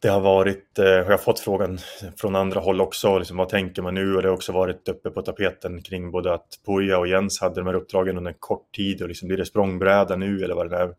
Det 0.01 0.07
har 0.07 0.19
varit, 0.19 0.79
eh, 0.79 0.85
jag 0.85 1.05
har 1.05 1.17
fått 1.17 1.39
frågan 1.39 1.79
från 2.17 2.35
andra 2.35 2.59
håll 2.59 2.81
också, 2.81 3.17
liksom, 3.17 3.37
vad 3.37 3.49
tänker 3.49 3.81
man 3.81 3.95
nu? 3.95 4.15
Och 4.15 4.21
det 4.21 4.27
har 4.27 4.35
också 4.35 4.51
varit 4.51 4.87
uppe 4.87 5.09
på 5.09 5.21
tapeten 5.21 5.81
kring 5.81 6.11
både 6.11 6.33
att 6.33 6.47
Puja 6.65 6.99
och 6.99 7.07
Jens 7.07 7.41
hade 7.41 7.55
de 7.55 7.67
här 7.67 7.73
uppdragen 7.73 8.17
under 8.17 8.31
en 8.31 8.37
kort 8.39 8.75
tid 8.75 9.01
och 9.01 9.07
liksom, 9.07 9.27
blir 9.27 9.37
det 9.37 9.45
språngbräda 9.45 10.15
nu 10.15 10.43
eller 10.43 10.55
vad 10.55 10.69
det 10.69 10.77
är? 10.77 10.89
Och 10.89 10.95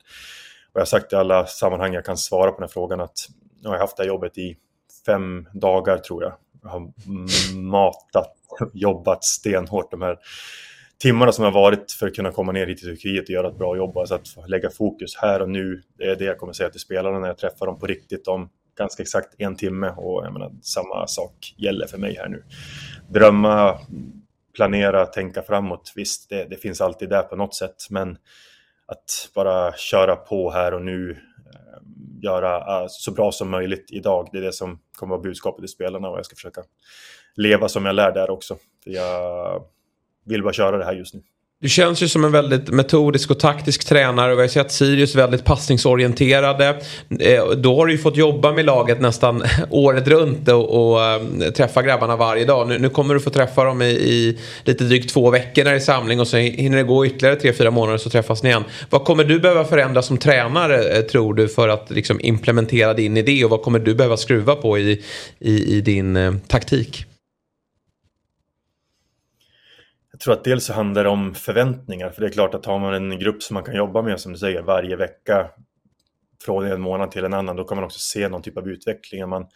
jag 0.73 0.81
har 0.81 0.87
sagt 0.87 1.13
i 1.13 1.17
alla 1.17 1.47
sammanhang 1.47 1.95
jag 1.95 2.05
kan 2.05 2.17
svara 2.17 2.51
på 2.51 2.57
den 2.57 2.63
här 2.63 2.73
frågan 2.73 3.01
att 3.01 3.29
nu 3.63 3.69
har 3.69 3.75
jag 3.75 3.81
haft 3.81 3.97
det 3.97 4.03
här 4.03 4.09
jobbet 4.09 4.39
i 4.39 4.57
fem 5.07 5.49
dagar 5.53 5.99
tror 5.99 6.23
jag. 6.23 6.33
Jag 6.63 6.71
har 6.71 6.93
matat, 7.55 8.37
jobbat 8.73 9.25
stenhårt 9.25 9.91
de 9.91 10.03
här 10.03 10.19
timmarna 10.99 11.33
som 11.33 11.45
har 11.45 11.53
varit 11.53 11.93
för 11.93 12.07
att 12.07 12.15
kunna 12.15 12.33
komma 12.33 12.53
ner 12.53 12.67
hit 12.67 12.79
till 12.79 12.89
Turkiet 12.89 13.25
och 13.25 13.31
göra 13.31 13.49
ett 13.49 13.59
bra 13.59 13.77
jobb. 13.77 13.99
Alltså 13.99 14.15
att 14.15 14.51
lägga 14.51 14.71
fokus 14.71 15.17
här 15.17 15.43
och 15.43 15.51
nu, 15.51 15.83
det 15.99 16.05
är 16.05 16.17
det 16.17 16.25
jag 16.25 16.39
kommer 16.39 16.53
säga 16.53 16.71
till 16.71 16.81
spelarna 16.81 17.19
när 17.19 17.29
jag 17.29 17.39
träffar 17.39 17.67
dem 17.67 17.79
på 17.79 17.87
riktigt 17.87 18.29
om 18.29 18.51
ganska 18.81 19.03
exakt 19.03 19.35
en 19.39 19.57
timme. 19.57 19.95
Och 19.97 20.25
jag 20.25 20.33
menar, 20.33 20.53
samma 20.63 21.07
sak 21.07 21.55
gäller 21.57 21.87
för 21.87 21.99
mig 21.99 22.17
här 22.17 22.29
nu. 22.29 22.45
Drömma, 23.09 23.79
planera, 24.55 25.07
tänka 25.07 25.43
framåt. 25.43 25.93
Visst, 25.97 26.29
det, 26.29 26.45
det 26.45 26.57
finns 26.57 26.81
alltid 26.81 27.09
där 27.09 27.23
på 27.23 27.37
något 27.37 27.55
sätt, 27.55 27.91
men 27.91 28.19
att 28.87 29.31
bara 29.35 29.73
köra 29.73 30.17
på 30.17 30.51
här 30.51 30.75
och 30.75 30.83
nu, 30.83 31.11
eh, 31.11 31.83
göra 32.23 32.57
eh, 32.57 32.87
så 32.89 33.13
bra 33.13 33.33
som 33.33 33.51
möjligt 33.51 33.87
idag. 33.91 34.29
Det 34.33 34.39
är 34.39 34.43
det 34.43 34.53
som 34.53 34.79
kommer 34.93 35.15
vara 35.15 35.23
budskapet 35.23 35.63
till 35.63 35.69
spelarna 35.69 36.09
och 36.09 36.19
jag 36.19 36.27
ska 36.27 36.35
försöka 36.35 36.63
leva 37.35 37.69
som 37.69 37.87
jag 37.87 37.95
lär 37.95 38.13
där 38.13 38.31
också. 38.31 38.57
För 38.85 38.91
jag 38.91 39.65
vill 40.25 40.43
bara 40.43 40.53
köra 40.53 40.79
det 40.79 40.85
här 40.85 40.95
just 40.95 41.15
nu. 41.15 41.23
Du 41.63 41.69
känns 41.69 42.03
ju 42.03 42.09
som 42.09 42.25
en 42.25 42.33
väldigt 42.33 42.69
metodisk 42.69 43.31
och 43.31 43.39
taktisk 43.39 43.85
tränare 43.85 44.33
och 44.33 44.39
vi 44.39 44.43
har 44.43 44.49
sett 44.49 44.73
Sirius 44.73 45.15
väldigt 45.15 45.45
passningsorienterade. 45.45 46.81
Eh, 47.21 47.51
då 47.51 47.77
har 47.77 47.87
du 47.87 47.93
ju 47.93 47.99
fått 47.99 48.17
jobba 48.17 48.53
med 48.53 48.65
laget 48.65 49.01
nästan 49.01 49.43
året 49.71 50.09
runt 50.09 50.49
och, 50.49 50.93
och 50.93 51.03
eh, 51.03 51.21
träffa 51.57 51.83
grabbarna 51.83 52.17
varje 52.17 52.45
dag. 52.45 52.69
Nu, 52.69 52.79
nu 52.79 52.89
kommer 52.89 53.15
du 53.15 53.21
få 53.21 53.31
träffa 53.31 53.65
dem 53.65 53.83
i, 53.83 53.87
i 53.87 54.39
lite 54.65 54.85
drygt 54.85 55.11
två 55.11 55.31
veckor 55.31 55.65
när 55.65 55.71
det 55.71 55.77
är 55.77 55.81
samling 55.81 56.21
och 56.21 56.29
sen 56.29 56.41
hinner 56.41 56.77
det 56.77 56.85
gå 56.85 57.07
ytterligare 57.07 57.37
tre, 57.37 57.53
fyra 57.53 57.71
månader 57.71 57.99
så 57.99 58.11
träffas 58.11 58.43
ni 58.43 58.49
igen. 58.49 58.65
Vad 58.91 59.05
kommer 59.05 59.25
du 59.25 59.41
behöva 59.41 59.65
förändra 59.65 60.03
som 60.03 60.19
tränare 60.19 60.97
eh, 60.97 61.03
tror 61.03 61.35
du 61.35 61.49
för 61.49 61.69
att 61.69 61.91
liksom, 61.91 62.21
implementera 62.21 62.95
din 62.95 63.17
idé 63.17 63.45
och 63.45 63.51
vad 63.51 63.63
kommer 63.63 63.79
du 63.79 63.95
behöva 63.95 64.17
skruva 64.17 64.55
på 64.55 64.79
i, 64.79 65.03
i, 65.39 65.77
i 65.77 65.81
din 65.81 66.17
eh, 66.17 66.35
taktik? 66.47 67.07
Jag 70.21 70.25
tror 70.25 70.35
att 70.35 70.45
dels 70.45 70.65
så 70.65 70.73
handlar 70.73 71.05
det 71.05 71.11
om 71.11 71.35
förväntningar, 71.35 72.11
för 72.11 72.21
det 72.21 72.27
är 72.27 72.33
klart 72.33 72.55
att 72.55 72.67
har 72.67 72.79
man 72.79 72.95
en 72.95 73.19
grupp 73.19 73.43
som 73.43 73.55
man 73.55 73.65
kan 73.65 73.75
jobba 73.75 74.03
med, 74.03 74.21
som 74.21 74.33
du 74.33 74.39
säger, 74.39 74.63
varje 74.63 74.97
vecka 74.97 75.51
från 76.45 76.67
en 76.67 76.81
månad 76.81 77.11
till 77.11 77.25
en 77.25 77.35
annan, 77.35 77.57
då 77.57 77.65
kan 77.65 77.77
man 77.77 77.85
också 77.85 77.99
se 77.99 78.29
någon 78.29 78.43
typ 78.43 78.57
av 78.57 78.69
utveckling. 78.69 79.29
Man 79.29 79.47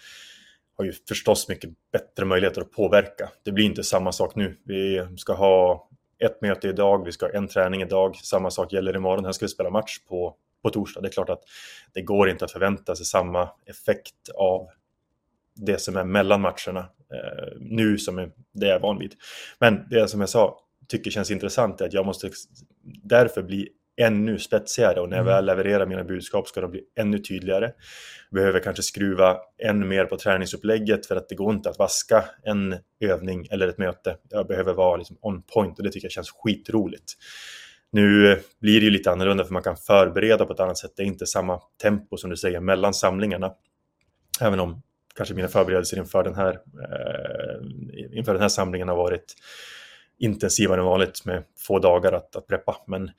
har 0.77 0.85
ju 0.85 0.92
förstås 1.09 1.48
mycket 1.48 1.70
bättre 1.92 2.24
möjligheter 2.24 2.61
att 2.61 2.72
påverka. 2.72 3.31
Det 3.44 3.53
blir 3.53 3.64
inte 3.64 3.83
samma 3.83 4.12
sak 4.12 4.35
nu. 4.35 4.57
Vi 4.64 5.07
ska 5.16 5.33
ha 5.33 5.88
ett 6.18 6.42
möte 6.42 6.68
idag, 6.68 7.05
vi 7.05 7.12
ska 7.12 7.27
ha 7.27 7.33
en 7.33 7.48
träning 7.48 7.83
idag, 7.83 8.16
samma 8.16 8.50
sak 8.50 8.72
gäller 8.72 8.96
imorgon, 8.96 9.24
här 9.24 9.33
ska 9.33 9.44
vi 9.44 9.50
spela 9.50 9.70
match 9.70 9.98
på, 10.09 10.35
på 10.62 10.70
torsdag. 10.70 11.00
Det 11.00 11.09
är 11.09 11.12
klart 11.12 11.31
att 11.31 11.42
det 11.94 12.03
går 12.03 12.31
inte 12.31 12.44
att 12.44 12.53
förvänta 12.53 12.96
sig 12.96 13.07
samma 13.07 13.48
effekt 13.66 14.29
av 14.35 14.68
det 15.54 15.80
som 15.80 15.96
är 15.96 16.04
mellan 16.04 16.40
matcherna 16.40 16.80
eh, 16.80 17.56
nu 17.60 17.98
som 17.98 18.18
är 18.18 18.30
det 18.52 18.66
jag 18.66 18.76
är 18.76 18.80
van 18.80 18.98
vid. 18.98 19.14
Men 19.58 19.86
det 19.90 20.08
som 20.08 20.20
jag 20.20 20.28
sa, 20.28 20.58
tycker 20.88 21.10
känns 21.10 21.30
intressant 21.30 21.80
är 21.80 21.86
att 21.86 21.92
jag 21.92 22.06
måste 22.06 22.30
därför 23.02 23.42
bli 23.42 23.68
ännu 23.96 24.38
spetsigare 24.38 25.00
och 25.00 25.08
när 25.08 25.16
jag 25.16 25.24
väl 25.24 25.44
levererar 25.44 25.86
mina 25.86 26.04
budskap 26.04 26.48
ska 26.48 26.60
de 26.60 26.70
bli 26.70 26.82
ännu 26.96 27.18
tydligare. 27.18 27.72
Behöver 28.30 28.60
kanske 28.60 28.82
skruva 28.82 29.36
ännu 29.64 29.86
mer 29.86 30.04
på 30.04 30.16
träningsupplägget 30.16 31.06
för 31.06 31.16
att 31.16 31.28
det 31.28 31.34
går 31.34 31.54
inte 31.54 31.70
att 31.70 31.78
vaska 31.78 32.24
en 32.42 32.76
övning 33.00 33.46
eller 33.50 33.68
ett 33.68 33.78
möte. 33.78 34.16
Jag 34.30 34.46
behöver 34.46 34.72
vara 34.72 34.96
liksom 34.96 35.16
on 35.20 35.42
point 35.42 35.78
och 35.78 35.84
det 35.84 35.90
tycker 35.90 36.04
jag 36.04 36.12
känns 36.12 36.30
skitroligt. 36.30 37.12
Nu 37.92 38.40
blir 38.60 38.80
det 38.80 38.84
ju 38.84 38.90
lite 38.90 39.10
annorlunda 39.10 39.44
för 39.44 39.52
man 39.52 39.62
kan 39.62 39.76
förbereda 39.76 40.44
på 40.46 40.52
ett 40.52 40.60
annat 40.60 40.78
sätt. 40.78 40.92
Det 40.96 41.02
är 41.02 41.06
inte 41.06 41.26
samma 41.26 41.60
tempo 41.82 42.16
som 42.16 42.30
du 42.30 42.36
säger 42.36 42.60
mellan 42.60 42.94
samlingarna. 42.94 43.52
Även 44.40 44.60
om 44.60 44.82
kanske 45.16 45.35
mina 45.35 45.48
förberedelser 45.48 45.98
inför 45.98 46.22
den 46.22 46.35
här, 46.35 46.53
eh, 46.53 48.18
inför 48.18 48.33
den 48.33 48.42
här 48.42 48.48
samlingen 48.48 48.88
har 48.88 48.96
varit 48.96 49.35
intensivare 50.18 50.81
än 50.81 50.87
vanligt 50.87 51.24
med 51.24 51.44
få 51.59 51.79
dagar 51.79 52.12
att, 52.12 52.37
att 52.37 52.46
preppa. 52.46 52.77
Men 52.87 53.11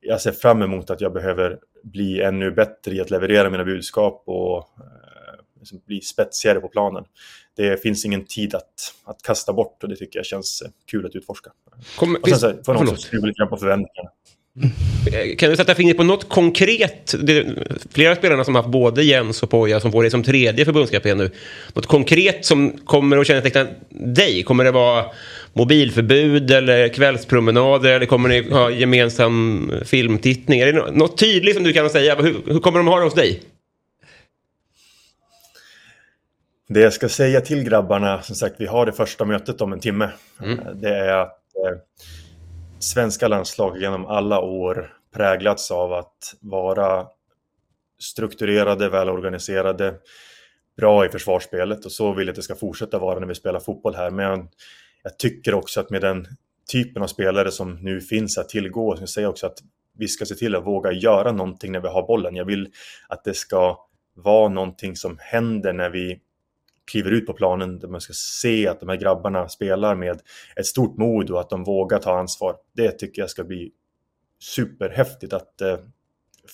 jag 0.00 0.20
ser 0.20 0.32
fram 0.32 0.62
emot 0.62 0.90
att 0.90 1.00
jag 1.00 1.12
behöver 1.12 1.58
bli 1.82 2.22
ännu 2.22 2.50
bättre 2.50 2.94
i 2.94 3.00
att 3.00 3.10
leverera 3.10 3.50
mina 3.50 3.64
budskap 3.64 4.22
och 4.26 4.58
eh, 4.58 5.40
liksom 5.58 5.82
bli 5.86 6.00
spetsigare 6.00 6.60
på 6.60 6.68
planen. 6.68 7.04
Det 7.56 7.82
finns 7.82 8.04
ingen 8.04 8.24
tid 8.24 8.54
att, 8.54 8.94
att 9.04 9.22
kasta 9.22 9.52
bort 9.52 9.82
och 9.82 9.88
det 9.88 9.96
tycker 9.96 10.18
jag 10.18 10.26
känns 10.26 10.62
kul 10.86 11.06
att 11.06 11.14
utforska. 11.14 11.50
Kom, 11.98 12.16
Och 12.22 12.28
sen 12.28 12.38
så 12.38 12.64
får 12.64 12.74
man 12.74 12.88
också 12.88 12.96
skruva 12.96 13.26
lite 13.26 13.38
grann 13.38 13.48
på 13.48 13.56
förväntningarna. 13.56 14.10
Kan 15.38 15.50
du 15.50 15.56
sätta 15.56 15.74
fingret 15.74 15.96
på 15.96 16.04
något 16.04 16.28
konkret? 16.28 17.14
Flera 17.92 18.16
spelarna 18.16 18.44
som 18.44 18.54
har 18.54 18.62
haft 18.62 18.72
både 18.72 19.02
Jens 19.02 19.42
och 19.42 19.50
Poja 19.50 19.80
som 19.80 19.92
får 19.92 20.02
det 20.02 20.10
som 20.10 20.22
tredje 20.22 20.64
förbundskapten 20.64 21.18
nu. 21.18 21.30
Något 21.74 21.86
konkret 21.86 22.44
som 22.44 22.70
kommer 22.84 23.16
att 23.16 23.26
känneteckna 23.26 23.66
dig? 23.88 24.42
Kommer 24.42 24.64
det 24.64 24.70
vara 24.70 25.04
mobilförbud 25.52 26.50
eller 26.50 26.88
kvällspromenader 26.88 27.92
eller 27.92 28.06
kommer 28.06 28.28
ni 28.28 28.50
ha 28.50 28.70
gemensam 28.70 29.72
filmtittning? 29.84 30.60
Är 30.60 30.66
det 30.66 30.72
nå- 30.72 30.90
något 30.92 31.18
tydligt 31.18 31.54
som 31.54 31.64
du 31.64 31.72
kan 31.72 31.90
säga? 31.90 32.14
Hur, 32.14 32.36
hur 32.46 32.60
kommer 32.60 32.78
de 32.78 32.86
ha 32.86 32.98
det 32.98 33.04
hos 33.04 33.14
dig? 33.14 33.42
Det 36.68 36.80
jag 36.80 36.92
ska 36.92 37.08
säga 37.08 37.40
till 37.40 37.62
grabbarna, 37.62 38.22
som 38.22 38.36
sagt, 38.36 38.54
vi 38.58 38.66
har 38.66 38.86
det 38.86 38.92
första 38.92 39.24
mötet 39.24 39.60
om 39.60 39.72
en 39.72 39.80
timme. 39.80 40.08
Det 40.74 40.88
är 40.96 41.12
att 41.12 41.28
eh, 41.32 41.78
svenska 42.80 43.28
landslag 43.28 43.78
genom 43.80 44.06
alla 44.06 44.40
år 44.40 44.96
präglats 45.14 45.70
av 45.70 45.92
att 45.92 46.34
vara 46.40 47.06
strukturerade, 48.02 48.88
välorganiserade, 48.88 49.94
bra 50.76 51.06
i 51.06 51.08
försvarsspelet 51.08 51.84
och 51.84 51.92
så 51.92 52.12
vill 52.12 52.26
jag 52.26 52.32
att 52.32 52.36
det 52.36 52.42
ska 52.42 52.54
fortsätta 52.54 52.98
vara 52.98 53.18
när 53.18 53.26
vi 53.26 53.34
spelar 53.34 53.60
fotboll 53.60 53.94
här. 53.94 54.10
Men 54.10 54.48
jag 55.02 55.18
tycker 55.18 55.54
också 55.54 55.80
att 55.80 55.90
med 55.90 56.00
den 56.00 56.26
typen 56.72 57.02
av 57.02 57.06
spelare 57.06 57.50
som 57.50 57.74
nu 57.74 58.00
finns 58.00 58.38
att 58.38 58.48
tillgå, 58.48 58.96
så 58.96 59.02
jag 59.02 59.08
säger 59.08 59.28
också 59.28 59.46
att 59.46 59.58
vi 59.98 60.08
ska 60.08 60.24
se 60.24 60.34
till 60.34 60.56
att 60.56 60.66
våga 60.66 60.92
göra 60.92 61.32
någonting 61.32 61.72
när 61.72 61.80
vi 61.80 61.88
har 61.88 62.06
bollen. 62.06 62.36
Jag 62.36 62.44
vill 62.44 62.72
att 63.08 63.24
det 63.24 63.34
ska 63.34 63.78
vara 64.14 64.48
någonting 64.48 64.96
som 64.96 65.16
händer 65.20 65.72
när 65.72 65.90
vi 65.90 66.20
kliver 66.90 67.10
ut 67.10 67.26
på 67.26 67.32
planen, 67.32 67.78
där 67.78 67.88
man 67.88 68.00
ska 68.00 68.12
se 68.12 68.68
att 68.68 68.80
de 68.80 68.88
här 68.88 68.96
grabbarna 68.96 69.48
spelar 69.48 69.94
med 69.94 70.20
ett 70.56 70.66
stort 70.66 70.96
mod 70.98 71.30
och 71.30 71.40
att 71.40 71.50
de 71.50 71.64
vågar 71.64 71.98
ta 71.98 72.18
ansvar. 72.18 72.56
Det 72.72 72.90
tycker 72.90 73.22
jag 73.22 73.30
ska 73.30 73.44
bli 73.44 73.72
superhäftigt 74.38 75.32
att 75.32 75.60
eh, 75.60 75.78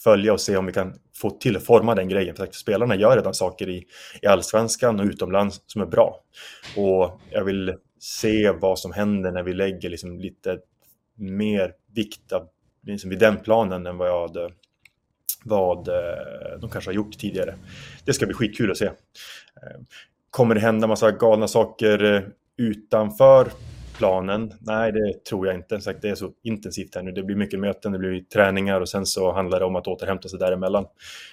följa 0.04 0.32
och 0.32 0.40
se 0.40 0.56
om 0.56 0.66
vi 0.66 0.72
kan 0.72 0.94
få 1.16 1.30
till 1.30 1.56
och 1.56 1.62
forma 1.62 1.94
den 1.94 2.08
grejen. 2.08 2.36
För 2.36 2.44
att 2.44 2.54
spelarna 2.54 2.96
gör 2.96 3.16
redan 3.16 3.34
saker 3.34 3.68
i, 3.68 3.86
i 4.22 4.26
allsvenskan 4.26 5.00
och 5.00 5.06
utomlands 5.06 5.62
som 5.66 5.82
är 5.82 5.86
bra. 5.86 6.24
Och 6.76 7.20
jag 7.30 7.44
vill 7.44 7.74
se 7.98 8.50
vad 8.50 8.78
som 8.78 8.92
händer 8.92 9.32
när 9.32 9.42
vi 9.42 9.54
lägger 9.54 9.90
liksom 9.90 10.20
lite 10.20 10.58
mer 11.14 11.72
vikt 11.94 12.32
av, 12.32 12.48
liksom 12.86 13.10
vid 13.10 13.18
den 13.18 13.36
planen 13.36 13.86
än 13.86 13.98
vad, 13.98 14.08
jag 14.08 14.28
hade, 14.28 14.52
vad 15.44 15.88
eh, 15.88 16.58
de 16.60 16.70
kanske 16.70 16.88
har 16.90 16.94
gjort 16.94 17.18
tidigare. 17.18 17.54
Det 18.04 18.12
ska 18.12 18.26
bli 18.26 18.34
skitkul 18.34 18.70
att 18.70 18.78
se. 18.78 18.86
Eh, 18.86 19.80
Kommer 20.36 20.54
det 20.54 20.60
hända 20.60 20.86
massa 20.86 21.10
galna 21.10 21.48
saker 21.48 22.14
eh, 22.14 22.22
utanför 22.58 23.48
planen? 23.98 24.52
Nej, 24.60 24.92
det 24.92 25.24
tror 25.24 25.46
jag 25.46 25.56
inte. 25.56 25.80
Sagt, 25.80 26.02
det 26.02 26.08
är 26.08 26.14
så 26.14 26.30
intensivt 26.42 26.94
här 26.94 27.02
nu. 27.02 27.12
Det 27.12 27.22
blir 27.22 27.36
mycket 27.36 27.60
möten, 27.60 27.92
det 27.92 27.98
blir 27.98 28.20
träningar 28.20 28.80
och 28.80 28.88
sen 28.88 29.06
så 29.06 29.32
handlar 29.32 29.60
det 29.60 29.66
om 29.66 29.76
att 29.76 29.86
återhämta 29.86 30.28
sig 30.28 30.38
däremellan. 30.38 30.86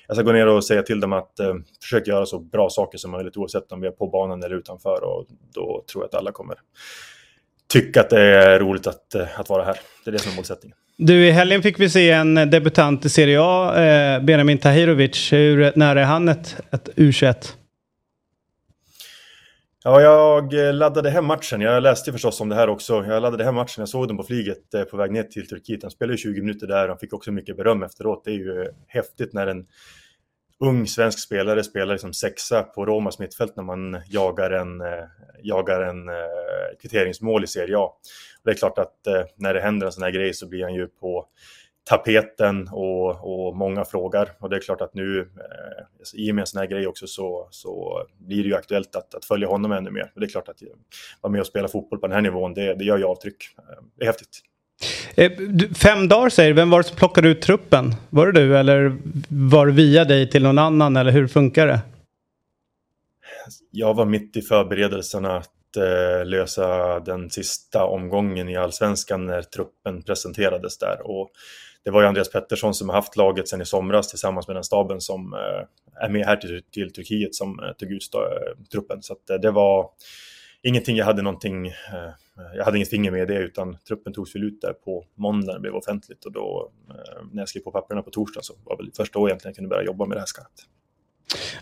Jag 0.07 0.17
ska 0.17 0.23
gå 0.23 0.31
ner 0.31 0.47
och 0.47 0.65
säga 0.65 0.83
till 0.83 0.99
dem 0.99 1.13
att 1.13 1.39
eh, 1.39 1.53
försöka 1.81 2.11
göra 2.11 2.25
så 2.25 2.39
bra 2.39 2.69
saker 2.69 2.97
som 2.97 3.11
möjligt 3.11 3.37
oavsett 3.37 3.71
om 3.71 3.81
vi 3.81 3.87
är 3.87 3.91
på 3.91 4.07
banan 4.07 4.43
eller 4.43 4.55
utanför 4.55 5.03
och 5.03 5.25
då 5.53 5.83
tror 5.91 6.03
jag 6.03 6.07
att 6.07 6.15
alla 6.15 6.31
kommer 6.31 6.57
tycka 7.67 8.01
att 8.01 8.09
det 8.09 8.21
är 8.21 8.59
roligt 8.59 8.87
att, 8.87 9.15
eh, 9.15 9.39
att 9.39 9.49
vara 9.49 9.63
här. 9.63 9.77
Det 10.05 10.09
är 10.09 10.11
det 10.11 10.19
som 10.19 10.31
är 10.31 10.35
målsättningen. 10.35 10.77
Du, 10.97 11.27
i 11.27 11.31
helgen 11.31 11.61
fick 11.61 11.79
vi 11.79 11.89
se 11.89 12.11
en 12.11 12.35
debutant 12.35 13.05
i 13.05 13.09
Serie 13.09 13.39
A, 13.41 13.83
eh, 13.83 14.23
Benjamin 14.23 14.57
Tahirovic. 14.57 15.33
Hur 15.33 15.71
nära 15.75 16.01
är 16.01 16.05
han 16.05 16.29
ett, 16.29 16.55
ett 16.71 16.89
U21? 16.95 17.62
Ja, 19.85 20.01
jag 20.01 20.53
eh, 20.53 20.73
laddade 20.73 21.09
hem 21.09 21.25
matchen. 21.25 21.61
Jag 21.61 21.83
läste 21.83 22.11
förstås 22.11 22.41
om 22.41 22.49
det 22.49 22.55
här 22.55 22.69
också. 22.69 23.05
Jag 23.05 23.21
laddade 23.21 23.43
hem 23.43 23.55
matchen. 23.55 23.81
Jag 23.81 23.89
såg 23.89 24.07
den 24.07 24.17
på 24.17 24.23
flyget 24.23 24.73
eh, 24.73 24.83
på 24.83 24.97
väg 24.97 25.11
ner 25.11 25.23
till 25.23 25.47
Turkiet. 25.47 25.81
Han 25.81 25.91
spelade 25.91 26.17
20 26.17 26.41
minuter 26.41 26.67
där. 26.67 26.87
Han 26.87 26.97
fick 26.97 27.13
också 27.13 27.31
mycket 27.31 27.57
beröm 27.57 27.83
efteråt. 27.83 28.21
Det 28.25 28.31
är 28.31 28.35
ju 28.35 28.61
eh, 28.61 28.67
häftigt 28.87 29.33
när 29.33 29.47
en 29.47 29.65
ung 30.59 30.87
svensk 30.87 31.19
spelare 31.19 31.63
spelar 31.63 31.93
liksom 31.93 32.13
sexa 32.13 32.63
på 32.63 32.85
Romas 32.85 33.19
mittfält 33.19 33.55
när 33.55 33.63
man 33.63 34.01
jagar 34.07 34.51
en, 34.51 34.81
jagar 35.43 35.81
en 35.81 36.09
kvitteringsmål 36.81 37.43
i 37.43 37.47
Serie 37.47 37.77
A. 37.77 37.91
Det 38.43 38.51
är 38.51 38.55
klart 38.55 38.77
att 38.77 38.99
när 39.35 39.53
det 39.53 39.61
händer 39.61 39.85
en 39.85 39.91
sån 39.91 40.03
här 40.03 40.11
grej 40.11 40.33
så 40.33 40.47
blir 40.47 40.63
han 40.63 40.73
ju 40.73 40.87
på 40.87 41.27
tapeten 41.83 42.67
och, 42.71 43.09
och 43.09 43.55
många 43.55 43.85
frågar. 43.85 44.29
Och 44.39 44.49
det 44.49 44.55
är 44.55 44.59
klart 44.59 44.81
att 44.81 44.93
nu, 44.93 45.19
eh, 45.19 46.19
i 46.19 46.31
och 46.31 46.35
med 46.35 46.41
en 46.41 46.47
sån 46.47 46.59
här 46.59 46.67
grej 46.67 46.87
också, 46.87 47.07
så, 47.07 47.47
så 47.51 48.03
blir 48.17 48.43
det 48.43 48.49
ju 48.49 48.55
aktuellt 48.55 48.95
att, 48.95 49.15
att 49.15 49.25
följa 49.25 49.47
honom 49.47 49.71
ännu 49.71 49.91
mer. 49.91 50.11
Och 50.15 50.21
det 50.21 50.25
är 50.25 50.29
klart 50.29 50.49
att 50.49 50.61
vara 51.21 51.31
med 51.31 51.41
och 51.41 51.47
spela 51.47 51.67
fotboll 51.67 51.99
på 51.99 52.07
den 52.07 52.13
här 52.13 52.21
nivån, 52.21 52.53
det, 52.53 52.73
det 52.73 52.83
gör 52.83 52.97
ju 52.97 53.03
avtryck. 53.03 53.35
Eh, 53.57 53.83
det 53.97 54.03
är 54.03 54.07
häftigt. 54.07 54.41
Eh, 55.15 55.31
fem 55.75 56.07
dagar 56.07 56.29
säger 56.29 56.49
du, 56.49 56.55
vem 56.55 56.69
var 56.69 56.77
det 56.77 56.83
som 56.83 56.97
plockade 56.97 57.27
ut 57.27 57.41
truppen? 57.41 57.95
Var 58.09 58.31
det 58.31 58.41
du 58.41 58.57
eller 58.57 58.97
var 59.29 59.65
det 59.65 59.71
via 59.71 60.05
dig 60.05 60.29
till 60.29 60.43
någon 60.43 60.59
annan 60.59 60.95
eller 60.95 61.11
hur 61.11 61.27
funkar 61.27 61.67
det? 61.67 61.79
Jag 63.71 63.93
var 63.93 64.05
mitt 64.05 64.37
i 64.37 64.41
förberedelserna 64.41 65.37
att 65.37 65.77
eh, 65.77 66.25
lösa 66.25 66.99
den 66.99 67.29
sista 67.29 67.85
omgången 67.85 68.49
i 68.49 68.55
allsvenskan 68.55 69.25
när 69.25 69.41
truppen 69.41 70.01
presenterades 70.01 70.77
där. 70.77 70.97
Och 71.03 71.31
det 71.83 71.91
var 71.91 72.01
ju 72.01 72.07
Andreas 72.07 72.31
Pettersson 72.31 72.73
som 72.73 72.89
har 72.89 72.95
haft 72.95 73.15
laget 73.15 73.47
sedan 73.47 73.61
i 73.61 73.65
somras 73.65 74.09
tillsammans 74.09 74.47
med 74.47 74.55
den 74.55 74.63
staben 74.63 75.01
som 75.01 75.33
eh, 75.33 76.03
är 76.05 76.09
med 76.09 76.25
här 76.25 76.37
till, 76.37 76.63
till 76.71 76.93
Turkiet 76.93 77.35
som 77.35 77.59
eh, 77.59 77.71
tog 77.71 77.91
ut 77.91 78.13
eh, 78.13 78.63
truppen. 78.71 79.03
Så 79.03 79.15
det 79.41 79.51
var 79.51 79.89
ingenting 80.61 80.97
jag 80.97 81.05
hade 81.05 81.21
någonting, 81.21 81.71
jag 82.55 82.65
hade 82.65 82.77
inget 82.77 82.89
finger 82.89 83.11
med 83.11 83.27
det 83.27 83.37
utan 83.37 83.77
truppen 83.87 84.13
togs 84.13 84.35
väl 84.35 84.43
ut 84.43 84.61
där 84.61 84.73
på 84.73 85.05
måndagen, 85.15 85.55
det 85.55 85.61
blev 85.61 85.75
offentligt 85.75 86.25
och 86.25 86.31
då 86.31 86.71
när 87.31 87.41
jag 87.41 87.49
skrev 87.49 87.61
på 87.61 87.71
papperna 87.71 88.01
på 88.01 88.09
torsdag 88.09 88.41
så 88.43 88.53
var 88.63 88.77
det 88.77 88.83
väl 88.83 88.91
första 88.97 89.19
året 89.19 89.31
egentligen 89.31 89.49
jag 89.49 89.55
kunde 89.55 89.69
börja 89.69 89.83
jobba 89.83 90.05
med 90.05 90.17
det 90.17 90.21
här 90.21 90.25
skarpt. 90.25 90.67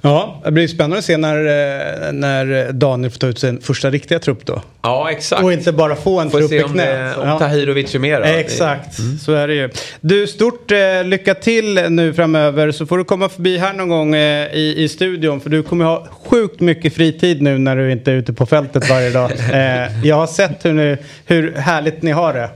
Ja, 0.02 0.42
det 0.46 0.52
blir 0.52 0.68
spännande 0.68 0.98
att 0.98 1.06
se 1.06 1.18
när, 1.18 1.38
eh, 1.38 2.12
när 2.14 2.72
Daniel 2.72 3.12
får 3.12 3.20
ta 3.20 3.28
ut 3.28 3.40
sin 3.40 3.62
första 3.62 3.90
riktiga 3.90 4.20
trupp 4.20 4.46
då. 4.46 4.62
Ja, 4.82 5.12
exakt. 5.12 5.44
Och 5.44 5.54
inte 5.54 5.72
bara 5.72 5.96
få 5.96 6.20
en 6.20 6.32
får 6.32 6.40
trupp 6.40 6.52
i 6.52 6.60
knät. 6.60 6.76
Det, 6.76 7.22
om 7.22 7.28
ja. 7.28 7.40
Tahirovic 7.40 7.96
är 7.96 8.00
med 8.00 8.22
då. 8.22 8.26
Exakt, 8.26 9.00
mm. 9.00 9.18
så 9.18 9.34
är 9.34 9.48
det 9.48 9.54
ju. 9.54 9.70
Du, 10.02 10.28
stort 10.28 10.72
eh, 10.72 11.04
lycka 11.04 11.34
till 11.34 11.74
nu 11.90 12.14
framöver 12.14 12.72
så 12.72 12.86
får 12.86 12.98
du 12.98 13.04
komma 13.04 13.30
förbi 13.30 13.58
här 13.58 13.74
någon 13.74 13.90
gång 13.90 14.16
eh, 14.16 14.54
i, 14.54 14.84
i 14.84 14.90
studion 14.90 15.42
för 15.42 15.50
du 15.50 15.64
kommer 15.64 15.86
ha 15.86 16.08
sjukt 16.26 16.60
mycket 16.60 16.96
fritid 16.96 17.42
nu 17.42 17.58
när 17.58 17.76
du 17.76 17.92
inte 17.92 18.12
är 18.12 18.16
ute 18.16 18.34
på 18.34 18.46
fältet 18.46 18.90
varje 18.90 19.10
dag. 19.10 19.32
Eh, 19.52 20.08
jag 20.08 20.16
har 20.16 20.28
sett 20.28 20.66
hur, 20.66 20.74
ni, 20.74 20.98
hur 21.26 21.56
härligt 21.56 22.02
ni 22.02 22.12
har 22.12 22.34
det. 22.34 22.50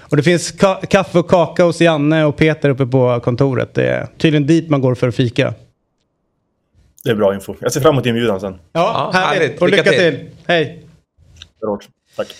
Och 0.00 0.16
det 0.16 0.22
finns 0.22 0.50
ka 0.50 0.80
kaffe 0.90 1.18
och 1.18 1.30
kaka 1.30 1.64
hos 1.64 1.80
Janne 1.80 2.24
och 2.24 2.36
Peter 2.36 2.68
uppe 2.68 2.86
på 2.86 3.20
kontoret. 3.24 3.74
Det 3.74 3.86
är 3.86 4.06
tydligen 4.18 4.46
dit 4.46 4.68
man 4.68 4.80
går 4.80 4.94
för 4.94 5.08
att 5.08 5.14
fika. 5.14 5.54
Det 7.04 7.10
är 7.10 7.14
bra 7.14 7.34
info. 7.34 7.54
Jag 7.60 7.72
ser 7.72 7.80
fram 7.80 7.94
emot 7.94 8.06
inbjudan 8.06 8.40
sen. 8.40 8.58
Ja, 8.72 9.10
ja 9.12 9.20
härligt. 9.20 9.42
härligt. 9.42 9.62
Och 9.62 9.68
lycka, 9.68 9.82
lycka 9.90 10.02
till. 10.02 10.18
till. 10.18 10.30
Hej. 10.46 10.86
Tack. 12.16 12.34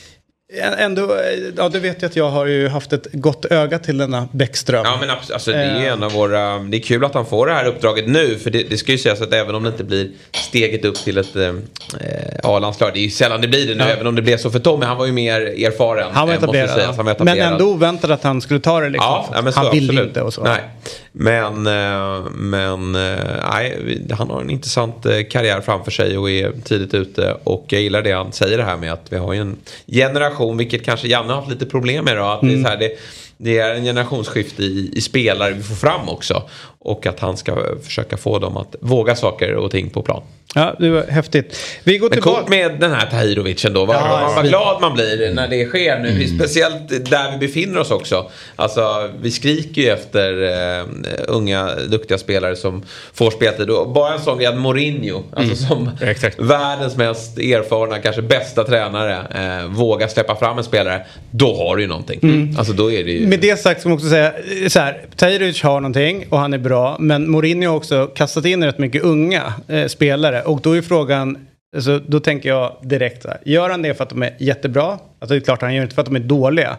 Ändå, 0.60 1.16
ja 1.56 1.68
du 1.68 1.80
vet 1.80 2.02
ju 2.02 2.06
att 2.06 2.16
jag 2.16 2.30
har 2.30 2.46
ju 2.46 2.68
haft 2.68 2.92
ett 2.92 3.06
gott 3.12 3.44
öga 3.44 3.78
till 3.78 3.98
denna 3.98 4.28
Bäckström. 4.32 4.82
Ja 4.84 4.96
men 5.00 5.10
alltså, 5.10 5.50
det 5.50 5.56
är 5.56 5.92
en 5.92 6.02
av 6.02 6.12
våra, 6.12 6.58
det 6.58 6.76
är 6.76 6.80
kul 6.80 7.04
att 7.04 7.14
han 7.14 7.26
får 7.26 7.46
det 7.46 7.52
här 7.52 7.64
uppdraget 7.64 8.08
nu. 8.08 8.38
För 8.38 8.50
det, 8.50 8.62
det 8.70 8.76
ska 8.76 8.92
ju 8.92 8.98
sägas 8.98 9.20
att 9.20 9.32
även 9.32 9.54
om 9.54 9.62
det 9.62 9.68
inte 9.68 9.84
blir 9.84 10.10
steget 10.32 10.84
upp 10.84 10.96
till 10.96 11.18
ett 11.18 11.36
eh, 11.36 11.52
A-landslag, 12.42 12.90
det 12.94 12.98
är 12.98 13.02
ju 13.02 13.10
sällan 13.10 13.40
det 13.40 13.48
blir 13.48 13.66
det 13.66 13.74
nu. 13.74 13.84
Ja. 13.84 13.90
Även 13.90 14.06
om 14.06 14.14
det 14.14 14.22
blev 14.22 14.36
så 14.36 14.50
för 14.50 14.58
Tommy, 14.58 14.86
han 14.86 14.96
var 14.96 15.06
ju 15.06 15.12
mer 15.12 15.40
erfaren. 15.40 16.10
Han 16.12 16.28
var 16.28 16.34
etablerad. 16.34 16.94
Han 16.96 17.04
var 17.04 17.12
etablerad. 17.12 17.38
Men 17.38 17.52
ändå 17.52 17.64
oväntat 17.64 18.10
att 18.10 18.22
han 18.22 18.40
skulle 18.40 18.60
ta 18.60 18.80
det 18.80 18.88
liksom. 18.88 19.10
Ja, 19.10 19.28
ja, 19.34 19.42
men 19.42 19.52
så, 19.52 19.60
han 19.60 19.70
ville 19.70 19.92
absolut. 19.92 20.08
inte 20.08 20.22
och 20.22 20.34
så. 20.34 20.42
Nej. 20.42 20.60
Men, 21.16 21.66
eh, 21.66 22.30
men 22.30 22.94
eh, 22.94 23.24
nej, 23.52 24.00
han 24.10 24.30
har 24.30 24.40
en 24.40 24.50
intressant 24.50 25.06
eh, 25.06 25.22
karriär 25.30 25.60
framför 25.60 25.90
sig 25.90 26.18
och 26.18 26.30
är 26.30 26.52
tidigt 26.64 26.94
ute. 26.94 27.36
Och 27.44 27.64
jag 27.68 27.82
gillar 27.82 28.02
det 28.02 28.12
han 28.12 28.32
säger 28.32 28.58
det 28.58 28.64
här 28.64 28.76
med 28.76 28.92
att 28.92 29.06
vi 29.08 29.16
har 29.16 29.32
ju 29.32 29.40
en 29.40 29.56
generation, 29.86 30.43
vilket 30.52 30.84
kanske 30.84 31.08
Janne 31.08 31.28
har 31.28 31.40
haft 31.40 31.50
lite 31.50 31.66
problem 31.66 32.04
med 32.04 32.16
då. 32.16 32.24
Att 32.24 32.42
mm. 32.42 32.54
det, 32.54 32.60
är 32.60 32.64
så 32.64 32.68
här, 32.68 32.76
det, 32.76 32.90
det 33.36 33.58
är 33.58 33.74
en 33.74 33.84
generationsskifte 33.84 34.62
i, 34.62 34.90
i, 34.94 35.00
spelare 35.00 35.52
vi 35.52 35.62
får 35.62 35.74
fram 35.74 36.08
också. 36.08 36.42
Och 36.84 37.06
att 37.06 37.20
han 37.20 37.36
ska 37.36 37.56
försöka 37.82 38.16
få 38.16 38.38
dem 38.38 38.56
att 38.56 38.76
våga 38.80 39.14
saker 39.14 39.54
och 39.54 39.70
ting 39.70 39.90
på 39.90 40.02
plan. 40.02 40.22
Ja, 40.54 40.74
det 40.78 40.90
var 40.90 41.02
häftigt. 41.02 41.56
Vi 41.84 41.98
går 41.98 42.08
Men 42.08 42.16
tillbaka. 42.16 42.36
coolt 42.36 42.48
med 42.48 42.80
den 42.80 42.92
här 42.92 43.06
Tahirovic 43.06 43.64
ändå. 43.64 43.84
Vad, 43.84 43.96
ja, 43.96 44.32
vad 44.36 44.48
glad 44.48 44.80
man 44.80 44.94
blir 44.94 45.34
när 45.34 45.48
det 45.48 45.66
sker 45.66 45.98
nu. 45.98 46.08
Mm. 46.08 46.38
Speciellt 46.38 46.88
där 46.88 47.32
vi 47.32 47.46
befinner 47.46 47.80
oss 47.80 47.90
också. 47.90 48.30
Alltså, 48.56 49.10
vi 49.20 49.30
skriker 49.30 49.82
ju 49.82 49.88
efter 49.88 50.42
uh, 50.42 50.86
unga 51.28 51.70
duktiga 51.88 52.18
spelare 52.18 52.56
som 52.56 52.82
får 53.12 53.30
speltid. 53.30 53.70
Och 53.70 53.88
bara 53.88 54.14
en 54.14 54.20
sån 54.20 54.38
grej 54.38 54.56
Mourinho, 54.56 55.22
alltså 55.36 55.74
mm. 55.74 55.88
som 55.96 56.08
Exakt. 56.08 56.40
världens 56.40 56.96
mest 56.96 57.38
erfarna, 57.38 57.98
kanske 57.98 58.22
bästa 58.22 58.64
tränare, 58.64 59.16
uh, 59.62 59.74
vågar 59.74 60.08
släppa 60.08 60.36
fram 60.36 60.58
en 60.58 60.64
spelare. 60.64 61.06
Då 61.30 61.56
har 61.56 61.76
du 61.76 61.82
ju 61.82 61.88
någonting. 61.88 62.20
Mm. 62.22 62.58
Alltså, 62.58 62.72
då 62.72 62.92
är 62.92 63.04
det 63.04 63.10
ju... 63.10 63.26
Med 63.26 63.40
det 63.40 63.60
sagt 63.60 63.80
ska 63.80 63.88
man 63.88 63.96
också 63.96 64.08
säga 64.08 64.32
så 64.68 64.80
här. 64.80 65.06
Tahirovic 65.16 65.62
har 65.62 65.80
någonting 65.80 66.26
och 66.30 66.38
han 66.38 66.54
är 66.54 66.58
bra. 66.58 66.73
Men 66.98 67.30
Mourinho 67.30 67.68
har 67.68 67.76
också 67.76 68.06
kastat 68.06 68.44
in 68.44 68.64
rätt 68.64 68.78
mycket 68.78 69.02
unga 69.02 69.52
uh, 69.70 69.86
spelare 69.86 70.42
och 70.42 70.60
då 70.60 70.76
är 70.76 70.82
frågan, 70.82 71.46
alltså, 71.76 71.98
då 71.98 72.20
tänker 72.20 72.48
jag 72.48 72.76
direkt 72.82 73.22
så 73.22 73.28
här, 73.28 73.38
gör 73.44 73.70
han 73.70 73.82
det 73.82 73.94
för 73.94 74.04
att 74.04 74.10
de 74.10 74.22
är 74.22 74.36
jättebra? 74.38 74.84
Alltså 74.84 75.34
det 75.34 75.36
är 75.36 75.40
klart 75.40 75.62
han 75.62 75.74
gör 75.74 75.82
inte 75.82 75.94
för 75.94 76.02
att 76.02 76.08
de 76.08 76.16
är 76.16 76.20
dåliga. 76.20 76.76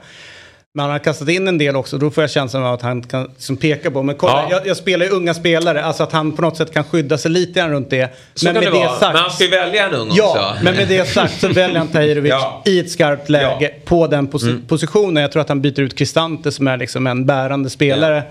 Men 0.75 0.83
han 0.83 0.91
har 0.91 0.99
kastat 0.99 1.29
in 1.29 1.47
en 1.47 1.57
del 1.57 1.75
också, 1.75 1.97
då 1.97 2.11
får 2.11 2.23
jag 2.23 2.31
känslan 2.31 2.63
av 2.63 2.73
att 2.73 2.81
han 2.81 3.01
kan 3.03 3.23
liksom 3.23 3.57
peka 3.57 3.91
på, 3.91 4.03
men 4.03 4.15
kolla, 4.15 4.33
ja. 4.33 4.47
jag, 4.49 4.67
jag, 4.67 4.77
spelar 4.77 5.05
ju 5.05 5.11
unga 5.11 5.33
spelare, 5.33 5.83
alltså 5.83 6.03
att 6.03 6.11
han 6.11 6.31
på 6.31 6.41
något 6.41 6.57
sätt 6.57 6.73
kan 6.73 6.83
skydda 6.83 7.17
sig 7.17 7.31
lite 7.31 7.59
grann 7.59 7.71
runt 7.71 7.89
det. 7.89 8.15
Så 8.33 8.45
men 8.45 8.53
kan 8.53 8.63
med 8.63 8.73
det, 8.73 8.79
det 8.79 8.85
vara. 8.85 8.99
sagt, 8.99 9.13
men 9.13 9.21
han 9.21 9.31
ska 9.31 9.43
ju 9.43 9.49
välja 9.49 9.87
en 9.87 9.93
ung 9.93 10.09
ja, 10.13 10.27
också. 10.27 10.37
Ja, 10.39 10.55
men 10.63 10.75
med 10.75 10.87
det 10.87 11.09
sagt 11.09 11.39
så 11.41 11.47
väljer 11.47 11.77
han 11.77 11.87
Tahirovic 11.87 12.29
ja. 12.29 12.63
i 12.65 12.79
ett 12.79 12.91
skarpt 12.91 13.29
läge 13.29 13.71
ja. 13.75 13.81
på 13.85 14.07
den 14.07 14.27
pos 14.27 14.43
mm. 14.43 14.61
positionen. 14.67 15.21
Jag 15.21 15.31
tror 15.31 15.41
att 15.41 15.49
han 15.49 15.61
byter 15.61 15.79
ut 15.79 15.97
Kristante 15.97 16.51
som 16.51 16.67
är 16.67 16.77
liksom 16.77 17.07
en 17.07 17.25
bärande 17.25 17.69
spelare 17.69 18.23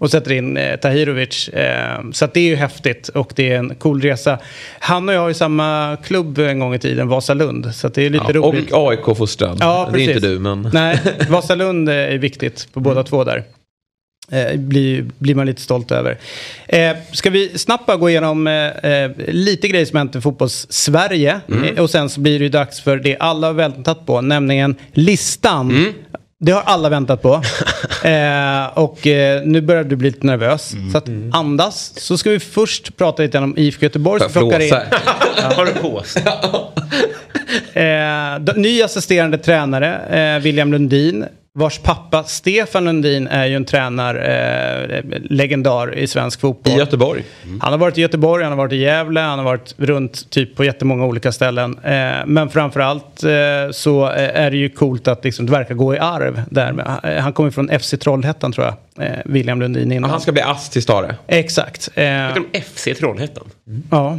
och 0.00 0.10
sätter 0.10 0.32
in 0.32 0.56
eh, 0.56 0.76
Tahirovic. 0.76 1.48
Eh, 1.48 2.00
så 2.12 2.26
det 2.26 2.40
är 2.40 2.44
ju 2.44 2.56
häftigt 2.56 3.08
och 3.08 3.32
det 3.36 3.52
är 3.52 3.58
en 3.58 3.74
cool 3.74 4.00
resa. 4.00 4.38
Han 4.78 5.08
och 5.08 5.14
jag 5.14 5.20
har 5.20 5.28
ju 5.28 5.34
samma 5.34 5.96
klubb 6.04 6.38
en 6.38 6.58
gång 6.58 6.74
i 6.74 6.78
tiden, 6.78 7.08
Vasalund. 7.08 7.74
Så 7.74 7.88
det 7.88 8.06
är 8.06 8.10
lite 8.10 8.32
roligt. 8.32 8.72
Och 8.72 8.90
AIK-fostrad. 8.90 9.58
Ja, 9.60 9.88
det 9.92 10.02
är 10.02 10.08
inte 10.08 10.28
du 10.28 10.38
men... 10.38 10.70
Nej, 10.72 10.98
Vasalund 11.28 11.88
är 11.88 12.18
viktigt 12.18 12.68
på 12.72 12.80
båda 12.80 13.02
två 13.02 13.24
där. 13.24 13.44
Eh, 14.32 14.56
blir, 14.56 15.04
blir 15.18 15.34
man 15.34 15.46
lite 15.46 15.62
stolt 15.62 15.90
över. 15.90 16.18
Eh, 16.68 16.96
ska 17.12 17.30
vi 17.30 17.58
snabbt 17.58 17.86
bara 17.86 17.96
gå 17.96 18.10
igenom 18.10 18.46
eh, 18.46 18.92
eh 18.92 19.10
lite 19.28 19.68
grejer 19.68 19.86
som 19.86 19.98
hänt 19.98 20.16
i 20.16 20.20
fotbolls-Sverige. 20.20 21.40
Mm. 21.48 21.64
Eh, 21.64 21.82
och 21.82 21.90
sen 21.90 22.08
så 22.08 22.20
blir 22.20 22.38
det 22.38 22.44
ju 22.44 22.48
dags 22.48 22.80
för 22.80 22.96
det 22.96 23.16
alla 23.18 23.46
har 23.46 23.54
väntat 23.54 24.06
på, 24.06 24.20
nämligen 24.20 24.74
listan. 24.92 25.70
Mm. 25.70 25.92
Det 26.42 26.52
har 26.52 26.62
alla 26.62 26.88
väntat 26.88 27.22
på. 27.22 27.34
eh, 28.08 28.78
och 28.78 29.06
eh, 29.06 29.42
nu 29.42 29.60
börjar 29.60 29.84
du 29.84 29.96
bli 29.96 30.10
lite 30.10 30.26
nervös. 30.26 30.72
Mm. 30.72 30.90
Så 30.90 30.98
att 30.98 31.08
andas. 31.32 31.92
Så 31.96 32.18
ska 32.18 32.30
vi 32.30 32.40
först 32.40 32.96
prata 32.96 33.22
lite 33.22 33.38
om 33.38 33.58
IFK 33.58 33.82
Göteborg 33.82 34.20
som 34.20 34.32
plockar 34.32 34.60
in... 34.60 34.74
Har 35.56 35.66
du 35.66 35.72
påse? 35.72 36.20
eh, 38.46 38.56
ny 38.56 38.82
assisterande 38.82 39.38
tränare, 39.38 40.34
eh, 40.36 40.42
William 40.42 40.72
Lundin. 40.72 41.24
Vars 41.52 41.78
pappa 41.78 42.24
Stefan 42.24 42.84
Lundin 42.84 43.26
är 43.26 43.46
ju 43.46 43.56
en 43.56 43.64
tränarlegendar 43.64 45.96
eh, 45.96 46.02
i 46.02 46.06
svensk 46.06 46.40
fotboll. 46.40 46.74
I 46.74 46.76
Göteborg. 46.76 47.24
Mm. 47.44 47.60
Han 47.60 47.72
har 47.72 47.78
varit 47.78 47.98
i 47.98 48.00
Göteborg, 48.00 48.44
han 48.44 48.52
har 48.52 48.56
varit 48.56 48.72
i 48.72 48.76
Gävle, 48.76 49.20
han 49.20 49.38
har 49.38 49.46
varit 49.46 49.74
runt 49.76 50.30
typ 50.30 50.56
på 50.56 50.64
jättemånga 50.64 51.04
olika 51.04 51.32
ställen. 51.32 51.78
Eh, 51.78 52.12
men 52.26 52.50
framförallt 52.50 53.24
eh, 53.24 53.30
så 53.70 54.06
är 54.06 54.50
det 54.50 54.56
ju 54.56 54.68
coolt 54.68 55.08
att 55.08 55.24
liksom, 55.24 55.46
det 55.46 55.52
verkar 55.52 55.74
gå 55.74 55.94
i 55.94 55.98
arv 55.98 56.42
där. 56.50 56.98
Eh, 57.04 57.22
han 57.22 57.32
kommer 57.32 57.50
från 57.50 57.80
FC 57.80 57.94
Trollhättan 58.00 58.52
tror 58.52 58.66
jag, 58.66 58.74
eh, 59.06 59.12
William 59.24 59.60
Lundin 59.60 59.92
innan. 59.92 60.10
han 60.10 60.20
ska 60.20 60.32
bli 60.32 60.42
ass 60.42 60.70
till 60.70 60.82
Stare. 60.82 61.16
Exakt. 61.26 61.88
Eh, 61.94 62.04
de 62.34 62.46
FC 62.60 62.88
Trollhättan? 62.98 63.44
Mm. 63.66 63.82
Ja. 63.90 64.18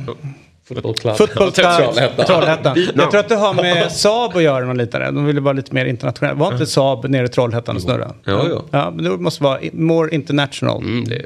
Football 0.74 0.94
Club. 0.96 1.18
Football 1.18 1.52
Club 1.52 1.66
Trollhättan. 1.78 2.26
Trollhättan. 2.26 2.88
Jag 2.96 3.12
tror 3.12 3.20
att 3.20 3.30
det 3.30 3.36
har 3.36 3.54
med 3.54 3.92
Saab 4.02 4.36
att 4.38 4.44
göra 4.44 4.66
något 4.66 4.78
liknande. 4.78 5.06
De 5.12 5.26
ville 5.26 5.42
vara 5.42 5.54
lite 5.54 5.74
mer 5.74 5.86
internationella. 5.86 6.36
Var 6.40 6.52
inte 6.54 6.66
Saab 6.66 7.10
nere 7.10 7.26
i 7.26 7.30
Trollhättan 7.30 7.76
och 7.76 7.82
snurra? 7.82 8.12
Jo, 8.26 8.40
jo. 8.50 8.62
Ja, 8.72 8.92
men 8.96 9.04
det 9.06 9.10
måste 9.10 9.44
vara 9.44 9.60
more 9.74 10.16
international. 10.16 10.82
Mm, 10.84 11.06
det 11.10 11.26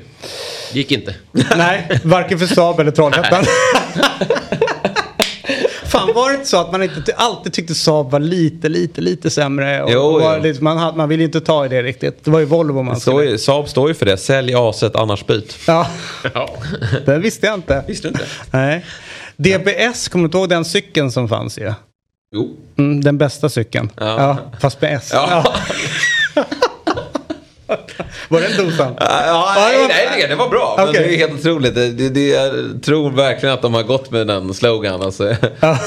gick 0.73 0.91
inte. 0.91 1.15
Nej, 1.57 1.99
varken 2.03 2.39
för 2.39 2.45
Saab 2.45 2.79
eller 2.79 2.91
Trollhättan. 2.91 3.43
Fan 5.85 6.13
var 6.15 6.29
det 6.29 6.35
inte 6.35 6.47
så 6.47 6.57
att 6.57 6.71
man 6.71 6.83
inte 6.83 7.13
alltid 7.15 7.53
tyckte 7.53 7.75
Saab 7.75 8.11
var 8.11 8.19
lite, 8.19 8.69
lite, 8.69 9.01
lite 9.01 9.29
sämre? 9.29 9.83
Och 9.83 9.91
Jo, 9.91 9.99
och 10.01 10.41
lite, 10.41 10.63
man, 10.63 10.77
hade, 10.77 10.97
man 10.97 11.09
ville 11.09 11.23
inte 11.23 11.41
ta 11.41 11.65
i 11.65 11.69
det 11.69 11.83
riktigt. 11.83 12.25
Det 12.25 12.31
var 12.31 12.39
ju 12.39 12.45
Volvo 12.45 12.81
man 12.81 12.99
skulle... 12.99 13.25
ju, 13.29 13.37
Saab 13.37 13.69
står 13.69 13.87
ju 13.87 13.93
för 13.93 14.05
det. 14.05 14.17
Sälj 14.17 14.53
aset 14.55 14.95
annars 14.95 15.25
byt. 15.25 15.57
Ja, 15.67 15.87
Ja. 16.33 16.49
det 17.05 17.17
visste 17.19 17.45
jag 17.47 17.55
inte. 17.55 17.83
Visste 17.87 18.07
du 18.07 18.11
inte? 18.11 18.25
Nej. 18.51 18.85
DBS, 19.37 20.07
kommer 20.07 20.27
du 20.27 20.37
ihåg 20.37 20.49
den 20.49 20.65
cykeln 20.65 21.11
som 21.11 21.29
fanns 21.29 21.57
ju? 21.57 21.73
Jo. 22.35 22.57
Mm, 22.77 23.01
den 23.01 23.17
bästa 23.17 23.49
cykeln. 23.49 23.91
Ja. 23.99 24.05
Ja. 24.05 24.37
fast 24.59 24.81
med 24.81 24.93
S. 24.97 25.09
Ja. 25.13 25.55
Var 28.29 28.41
det 28.41 28.47
en 28.47 28.65
dosan? 28.65 28.95
Ja, 28.99 29.53
nej, 29.55 29.73
det 29.75 29.81
var- 29.81 29.87
nej, 29.87 30.25
det 30.29 30.35
var 30.35 30.49
bra. 30.49 30.73
Men 30.77 30.89
Okej. 30.89 31.03
det 31.03 31.15
är 31.15 31.17
helt 31.17 31.39
otroligt. 31.39 31.75
Det, 31.75 31.91
det, 31.91 32.09
det, 32.09 32.27
jag 32.27 32.53
tror 32.83 33.11
verkligen 33.11 33.53
att 33.55 33.61
de 33.61 33.73
har 33.73 33.83
gått 33.83 34.11
med 34.11 34.27
den 34.27 34.53
slogan. 34.53 35.01
Alltså, 35.01 35.35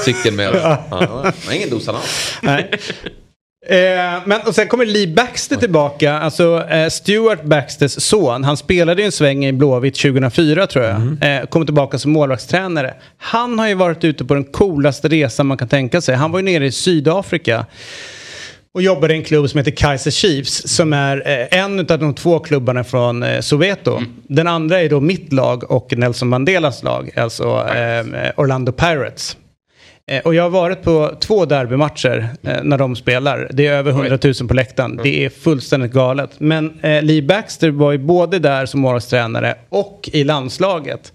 cykeln 0.05 0.35
med. 0.35 0.55
Ja, 0.55 0.83
det 0.99 1.05
var 1.45 1.53
ingen 1.53 1.69
dosan 1.69 1.95
alls. 1.95 2.33
Nej. 2.41 2.71
Eh, 3.69 4.21
men 4.25 4.41
och 4.45 4.55
sen 4.55 4.67
kommer 4.67 4.85
Lee 4.85 5.07
Baxter 5.07 5.55
tillbaka, 5.55 6.13
alltså 6.13 6.67
eh, 6.69 6.89
Stuart 6.89 7.43
Baxters 7.43 7.91
son. 7.91 8.43
Han 8.43 8.57
spelade 8.57 9.01
ju 9.01 9.05
en 9.05 9.11
sväng 9.11 9.45
i 9.45 9.53
Blåvitt 9.53 9.95
2004 9.95 10.67
tror 10.67 10.85
jag. 10.85 10.95
Eh, 11.21 11.45
kommer 11.45 11.65
tillbaka 11.65 11.97
som 11.97 12.11
målvaktstränare. 12.11 12.93
Han 13.17 13.59
har 13.59 13.67
ju 13.67 13.73
varit 13.73 14.03
ute 14.03 14.25
på 14.25 14.33
den 14.33 14.43
coolaste 14.43 15.07
resan 15.07 15.47
man 15.47 15.57
kan 15.57 15.67
tänka 15.67 16.01
sig. 16.01 16.15
Han 16.15 16.31
var 16.31 16.39
ju 16.39 16.45
nere 16.45 16.65
i 16.65 16.71
Sydafrika. 16.71 17.65
Och 18.73 18.81
jobbade 18.81 19.13
i 19.13 19.17
en 19.17 19.23
klubb 19.23 19.49
som 19.49 19.57
heter 19.57 19.71
Kaiser 19.71 20.11
Chiefs 20.11 20.67
som 20.67 20.93
är 20.93 21.23
eh, 21.25 21.59
en 21.59 21.79
av 21.79 21.99
de 21.99 22.13
två 22.13 22.39
klubbarna 22.39 22.83
från 22.83 23.23
eh, 23.23 23.39
Soweto. 23.39 24.01
Den 24.27 24.47
andra 24.47 24.81
är 24.81 24.89
då 24.89 24.99
mitt 24.99 25.33
lag 25.33 25.71
och 25.71 25.93
Nelson 25.97 26.27
Mandelas 26.27 26.83
lag, 26.83 27.11
alltså 27.17 27.45
Orlando 28.35 28.71
Pirates. 28.71 29.37
Eh, 30.09 30.21
och 30.21 30.35
jag 30.35 30.43
har 30.43 30.49
varit 30.49 30.83
på 30.83 31.11
två 31.19 31.45
derbymatcher 31.45 32.29
eh, 32.43 32.63
när 32.63 32.77
de 32.77 32.95
spelar. 32.95 33.49
Det 33.53 33.67
är 33.67 33.73
över 33.73 33.91
100 33.91 34.17
000 34.23 34.47
på 34.47 34.53
läktaren. 34.53 34.99
Det 35.03 35.25
är 35.25 35.29
fullständigt 35.29 35.91
galet. 35.91 36.29
Men 36.37 36.79
eh, 36.81 37.03
Lee 37.03 37.21
Baxter 37.21 37.69
var 37.69 37.91
ju 37.91 37.97
både 37.97 38.39
där 38.39 38.65
som 38.65 38.79
målvaktstränare 38.79 39.55
och 39.69 40.09
i 40.13 40.23
landslaget. 40.23 41.13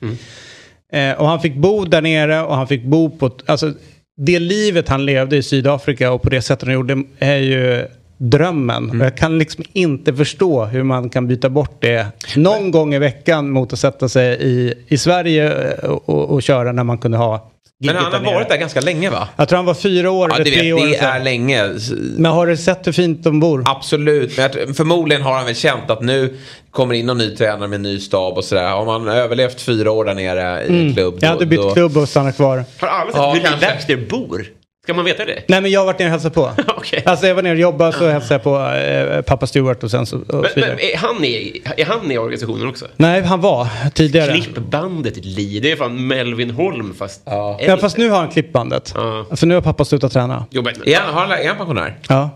Eh, 0.93 1.13
och 1.13 1.29
han 1.29 1.41
fick 1.41 1.55
bo 1.55 1.85
där 1.85 2.03
nere 2.03 2.43
och 2.43 2.57
han 2.57 2.69
fick 2.69 2.85
bo 2.85 3.11
på... 3.11 3.31
Alltså, 3.47 3.73
det 4.17 4.39
livet 4.39 4.89
han 4.89 5.07
levde 5.07 5.37
i 5.37 5.43
Sydafrika 5.43 6.13
och 6.13 6.23
på 6.23 6.31
det 6.31 6.43
sättet 6.43 6.67
han 6.67 6.75
gjorde 6.75 7.03
är 7.19 7.37
ju 7.37 7.87
drömmen. 8.19 8.91
Och 8.91 9.07
jag 9.07 9.17
kan 9.17 9.39
liksom 9.39 9.65
inte 9.73 10.15
förstå 10.15 10.65
hur 10.65 10.83
man 10.83 11.11
kan 11.11 11.29
byta 11.29 11.49
bort 11.49 11.77
det 11.81 12.07
någon 12.37 12.71
gång 12.71 12.95
i 12.95 12.99
veckan 12.99 13.51
mot 13.51 13.73
att 13.73 13.79
sätta 13.79 14.09
sig 14.09 14.37
i, 14.41 14.75
i 14.89 14.99
Sverige 14.99 15.73
och, 15.75 16.09
och, 16.09 16.31
och 16.31 16.43
köra 16.43 16.73
när 16.73 16.85
man 16.85 16.99
kunde 16.99 17.19
ha 17.19 17.51
Men 17.81 17.97
han 17.97 18.13
har 18.13 18.21
nere. 18.21 18.35
varit 18.35 18.49
där 18.49 18.57
ganska 18.57 18.81
länge 18.81 19.11
va? 19.11 19.29
Jag 19.37 19.49
tror 19.49 19.57
han 19.57 19.65
var 19.67 19.75
fyra 19.75 20.11
år 20.11 20.29
Ja, 20.31 20.35
eller 20.37 20.45
tre 20.45 20.73
vet, 20.75 20.83
år. 20.83 20.87
det 20.87 20.97
är 20.97 21.25
länge. 21.25 21.71
Men 22.17 22.33
har 22.33 22.47
du 22.47 22.57
sett 22.57 22.87
hur 22.87 22.93
fint 22.93 23.23
de 23.25 23.41
bor? 23.41 23.63
Absolut, 23.67 24.37
men 24.37 24.43
jag 24.43 24.53
tror- 24.53 24.73
förmodligen 24.73 25.23
har 25.23 25.33
han 25.35 25.45
väl 25.47 25.55
känt 25.55 25.91
att 25.91 26.03
nu 26.03 26.37
kommer 26.71 26.95
in 26.95 27.07
någon 27.07 27.19
ny 27.19 27.37
tränare 27.37 27.69
med 27.69 27.77
en 27.77 27.83
ny 27.83 28.01
stab 28.01 28.35
och 28.39 28.45
sådär. 28.45 28.75
Om 28.75 28.87
man 28.87 29.09
överlevt 29.09 29.61
fyra 29.61 29.91
år 29.91 30.05
där 30.05 30.15
nere 30.15 30.65
i 30.65 30.69
en 30.89 30.95
klubb. 30.95 31.19
Jag 31.21 31.29
hade 31.29 31.45
då- 31.45 31.49
bytt 31.49 31.61
då- 31.61 31.71
klubb 31.75 31.97
och 31.97 32.09
stannat 32.09 32.37
kvar. 32.37 32.65
Har 32.81 32.89
alla 32.89 33.11
sett 33.13 33.17
Ja, 33.21 33.33
hur. 33.35 33.61
Baxter 33.61 33.97
bor? 34.11 34.47
Ska 34.85 34.95
man 34.95 35.05
veta 35.05 35.25
det? 35.25 35.43
Nej 35.49 35.61
men 35.61 35.71
jag 35.71 35.81
har 35.81 35.87
varit 35.87 35.99
nere 35.99 36.07
och 36.09 36.11
hälsat 36.13 36.35
på. 36.35 36.51
Okej. 36.77 37.03
Alltså 37.07 37.27
jag 37.27 37.35
var 37.35 37.43
nere 37.43 37.53
och 37.53 37.59
jobbade 37.61 37.93
så 37.93 38.09
hälsade 38.09 38.35
jag 38.35 38.43
på 38.43 38.59
eh, 38.77 39.23
pappa 39.23 39.47
Stewart 39.47 39.83
och 39.85 39.91
sen 39.91 40.07
så, 40.07 40.17
och 40.19 40.25
så 40.29 40.37
Men, 40.37 40.51
vidare. 40.55 40.71
men 40.77 40.81
är, 40.85 40.97
han 40.97 41.25
i, 41.25 41.63
är 41.77 41.85
han 41.85 42.11
i 42.13 42.19
organisationen 42.19 42.69
också? 42.69 42.87
Nej 42.97 43.23
han 43.23 43.41
var 43.41 43.69
tidigare. 43.95 44.33
Klippbandet 44.41 45.25
Lee, 45.25 45.61
det 45.61 45.73
är 45.73 45.77
fan 45.77 46.07
Melvin 46.07 46.51
Holm 46.51 46.95
fast 46.99 47.23
Ja. 47.25 47.59
Ja 47.67 47.77
fast 47.77 47.97
nu 47.97 48.11
har 48.11 48.19
han 48.19 48.29
klippbandet. 48.31 48.93
Ja. 48.97 49.27
För 49.37 49.47
nu 49.47 49.55
har 49.55 49.63
pappa 49.63 49.85
slutat 49.85 50.13
träna. 50.13 50.47
Jo, 50.51 50.63
men, 50.63 50.75
Är 50.89 50.97
han- 51.01 51.31
är 51.31 51.49
han 51.49 51.57
pensionär? 51.57 51.99
Ja. 52.09 52.31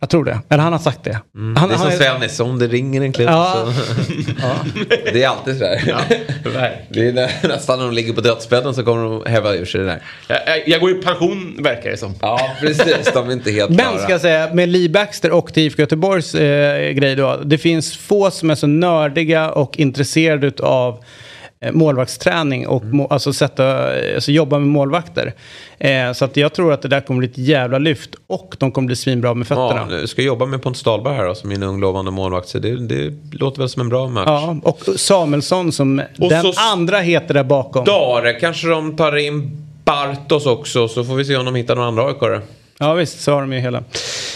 Jag 0.00 0.10
tror 0.10 0.24
det. 0.24 0.38
Eller 0.48 0.62
han 0.62 0.72
har 0.72 0.80
sagt 0.80 1.04
det. 1.04 1.18
Han, 1.56 1.68
Det 1.68 1.74
är 1.74 1.78
som 1.78 1.90
Svennis, 1.90 2.40
om 2.40 2.58
det 2.58 2.66
ringer 2.66 3.00
en 3.02 3.12
klubb 3.12 3.28
Ja. 3.28 3.66
så... 3.66 3.72
Det 5.12 5.22
är 5.22 5.28
alltid 5.28 5.54
sådär. 5.54 5.80
verkligen. 6.44 6.80
Det 6.88 7.08
är 7.08 7.12
nä- 7.12 7.30
nästan 7.48 7.78
när 7.78 7.86
de 7.86 7.94
ligger 7.94 8.12
på 8.12 8.20
dödsbädden 8.20 8.74
så 8.74 8.82
kommer 8.84 9.04
de 9.04 9.30
häva 9.30 9.54
ur 9.54 9.64
sig 9.64 9.80
det 9.80 9.86
där. 9.86 10.02
jag, 10.28 10.68
jag- 10.68 10.80
går 10.80 10.90
i 10.90 10.94
pension 10.94 11.56
verkar 11.62 11.90
det 11.90 11.96
som. 11.96 12.14
Ja, 12.20 12.50
precis. 12.60 13.10
De 13.14 13.28
är 13.28 13.32
inte 13.32 13.50
helt 13.50 13.70
Men 13.70 13.78
klara. 13.78 13.98
ska 13.98 14.12
jag 14.12 14.20
säga, 14.20 14.54
med 14.54 14.68
Lee 14.68 14.88
Baxter 14.88 15.30
och 15.30 15.54
till 15.54 15.62
IFK 15.62 15.82
Göteborgs 15.82 16.34
eh, 16.34 16.92
grej 16.92 17.16
då. 17.16 17.40
Det 17.44 17.58
finns 17.58 17.96
få 17.96 18.30
som 18.30 18.50
är 18.50 18.54
så 18.54 18.66
nördiga 18.66 19.50
och 19.50 19.78
intresserade 19.78 20.52
av 20.62 21.04
målvaktsträning 21.72 22.66
och 22.66 22.84
må, 22.84 23.06
alltså, 23.06 23.32
sätta, 23.32 23.96
eh, 24.00 24.14
alltså 24.14 24.32
jobba 24.32 24.58
med 24.58 24.68
målvakter. 24.68 25.34
Eh, 25.78 26.12
så 26.12 26.24
att 26.24 26.36
jag 26.36 26.52
tror 26.52 26.72
att 26.72 26.82
det 26.82 26.88
där 26.88 27.00
kommer 27.00 27.18
bli 27.18 27.28
ett 27.28 27.38
jävla 27.38 27.78
lyft 27.78 28.10
och 28.26 28.56
de 28.58 28.72
kommer 28.72 28.86
bli 28.86 28.96
svinbra 28.96 29.34
med 29.34 29.46
fötterna. 29.46 29.88
Ja, 30.00 30.06
ska 30.06 30.22
jobba 30.22 30.46
med 30.46 30.62
Pontus 30.62 30.82
Dahlberg 30.82 31.14
här 31.14 31.24
då, 31.24 31.34
som 31.34 31.48
min 31.48 31.62
ung 31.62 31.80
lovande 31.80 32.10
målvakt. 32.10 32.48
Så 32.48 32.58
det, 32.58 32.76
det 32.86 33.14
låter 33.32 33.58
väl 33.58 33.68
som 33.68 33.80
en 33.82 33.88
bra 33.88 34.08
match. 34.08 34.24
Ja, 34.26 34.56
och 34.62 34.80
Samuelsson 34.96 35.72
som 35.72 36.02
Och 36.20 36.28
den 36.28 36.42
så- 36.42 36.52
andra 36.72 36.98
heter 36.98 37.34
där 37.34 37.44
bakom. 37.44 37.84
Dare 37.84 38.32
kanske 38.32 38.68
de 38.68 38.96
tar 38.96 39.16
in 39.16 39.66
Bartos 39.84 40.46
också 40.46 40.88
så 40.88 41.04
får 41.04 41.14
vi 41.14 41.24
se 41.24 41.36
om 41.36 41.44
de 41.44 41.54
hittar 41.54 41.74
några 41.74 41.88
andra 41.88 42.02
aik 42.08 42.16
Ja 42.82 42.94
visst, 42.94 43.20
så 43.20 43.32
har 43.32 43.40
de 43.40 43.52
ju 43.52 43.58
hela. 43.58 43.82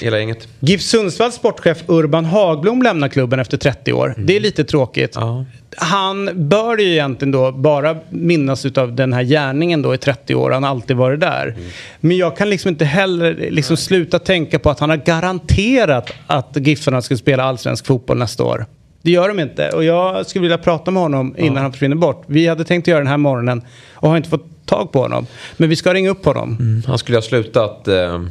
Hela 0.01 0.19
gänget. 0.19 0.49
GIF 0.61 0.83
Sundsvalls 0.83 1.35
sportchef 1.35 1.83
Urban 1.87 2.25
Hagblom 2.25 2.83
lämnar 2.83 3.09
klubben 3.09 3.41
efter 3.41 3.57
30 3.57 3.93
år. 3.93 4.15
Det 4.19 4.37
är 4.37 4.41
lite 4.41 4.65
tråkigt. 4.65 5.13
Ja. 5.15 5.45
Han 5.77 6.49
bör 6.49 6.79
ju 6.79 6.93
egentligen 6.93 7.33
då 7.33 7.53
bara 7.53 7.97
minnas 8.11 8.65
av 8.65 8.95
den 8.95 9.13
här 9.13 9.23
gärningen 9.23 9.83
då 9.83 9.95
i 9.95 9.99
30 9.99 10.35
år. 10.35 10.51
Han 10.51 10.63
har 10.63 10.71
alltid 10.71 10.97
varit 10.97 11.21
där. 11.21 11.55
Men 12.01 12.17
jag 12.17 12.37
kan 12.37 12.51
liksom 12.51 12.69
inte 12.69 12.85
heller 12.85 13.49
liksom 13.51 13.77
sluta 13.77 14.19
tänka 14.19 14.59
på 14.59 14.71
att 14.71 14.81
han 14.81 14.91
har 14.91 14.97
garanterat 14.97 16.11
att 16.27 16.57
Giffarna 16.57 17.03
ska 17.03 17.17
spela 17.17 17.45
allsvensk 17.45 17.87
fotboll 17.87 18.19
nästa 18.19 18.45
år. 18.45 18.67
Det 19.03 19.11
gör 19.11 19.29
de 19.29 19.41
inte. 19.41 19.69
Och 19.69 19.85
jag 19.85 20.27
skulle 20.27 20.43
vilja 20.43 20.59
prata 20.59 20.91
med 20.91 21.03
honom 21.03 21.35
innan 21.39 21.63
han 21.63 21.73
försvinner 21.73 21.97
bort. 21.97 22.25
Vi 22.27 22.47
hade 22.47 22.65
tänkt 22.65 22.89
göra 22.89 22.99
den 22.99 23.07
här 23.07 23.17
morgonen 23.17 23.63
och 23.93 24.09
har 24.09 24.17
inte 24.17 24.29
fått 24.29 24.54
tag 24.67 24.93
på 24.93 24.99
honom. 25.03 25.27
Men 25.57 25.69
vi 25.69 25.77
ska 25.77 25.95
ringa 25.95 26.11
upp 26.11 26.25
honom. 26.25 26.83
Han 26.87 26.99
skulle 26.99 27.17
ha 27.17 27.23
slutat 27.23 27.89
eh, 27.89 28.23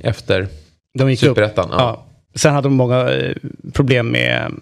efter... 0.00 0.46
De 0.98 1.10
gick 1.10 1.20
Superettan, 1.20 1.64
upp. 1.64 1.74
ja. 1.78 2.06
Sen 2.34 2.54
hade 2.54 2.66
de 2.68 2.74
många 2.74 3.10
eh, 3.10 3.32
problem 3.72 4.08
med 4.08 4.52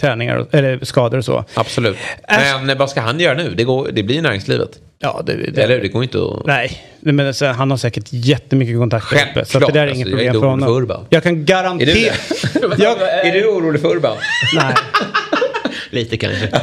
träningar, 0.00 0.36
och- 0.36 0.54
eller 0.54 0.84
skador 0.84 1.18
och 1.18 1.24
så. 1.24 1.44
Absolut. 1.54 1.96
Men 2.66 2.78
vad 2.78 2.90
ska 2.90 3.00
han 3.00 3.20
göra 3.20 3.34
nu? 3.34 3.54
Det, 3.56 3.64
går, 3.64 3.88
det 3.92 4.02
blir 4.02 4.22
näringslivet. 4.22 4.70
Ja, 4.98 5.22
det, 5.26 5.50
det, 5.50 5.62
Eller 5.62 5.80
det 5.80 5.88
går 5.88 6.02
inte 6.02 6.18
att... 6.18 6.46
Nej, 6.46 6.82
men 7.00 7.26
alltså, 7.26 7.46
han 7.46 7.70
har 7.70 7.78
säkert 7.78 8.04
jättemycket 8.10 8.78
kontakter 8.78 9.16
uppe. 9.16 9.44
Så 9.44 9.52
Självklart, 9.52 9.72
det 9.74 9.80
där 9.80 9.86
är 9.86 9.90
alltså, 9.90 9.96
inget 9.96 10.06
är 10.08 10.10
problem 10.12 10.32
för 10.40 10.48
honom. 10.48 10.66
för 10.68 10.76
Urban. 10.76 11.04
Jag 11.08 11.22
kan 11.22 11.32
Är 11.32 11.36
du 11.36 11.42
garantera... 11.44 11.92
det? 11.94 12.78
jag, 12.82 13.02
är 13.26 13.32
du 13.32 13.46
orolig 13.48 13.80
för 13.80 13.88
Urban? 13.96 14.16
nej. 14.56 14.74
Lite 15.94 16.16
kanske. 16.16 16.48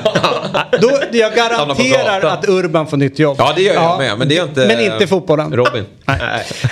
Då, 0.82 0.92
jag 1.12 1.36
garanterar 1.36 2.22
att 2.22 2.50
Urban 2.50 2.88
får 2.88 2.98
nytt 2.98 3.20
jobb. 3.20 3.36
Ja, 3.40 3.54
det 3.56 3.62
gör 3.62 3.74
jag 3.74 3.98
med. 3.98 4.18
Men 4.18 4.30
det 4.30 4.38
är 4.38 4.44
inte... 4.44 4.68
Men 4.68 4.80
inte 4.80 5.08
fotbollen. 5.08 5.54
Robin. 5.56 5.86
Nej. 6.06 6.20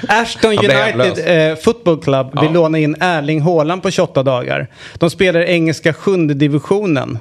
Ashton. 0.07 0.51
United 0.57 1.49
eh, 1.51 1.55
Football 1.55 2.01
Club 2.01 2.41
vill 2.41 2.51
låna 2.51 2.77
in 2.77 2.95
Erling 2.99 3.41
Haaland 3.41 3.83
på 3.83 3.91
28 3.91 4.23
dagar. 4.23 4.67
De 4.93 5.09
spelar 5.09 5.41
engelska 5.41 5.93
sjunde 5.93 6.33
divisionen. 6.33 7.19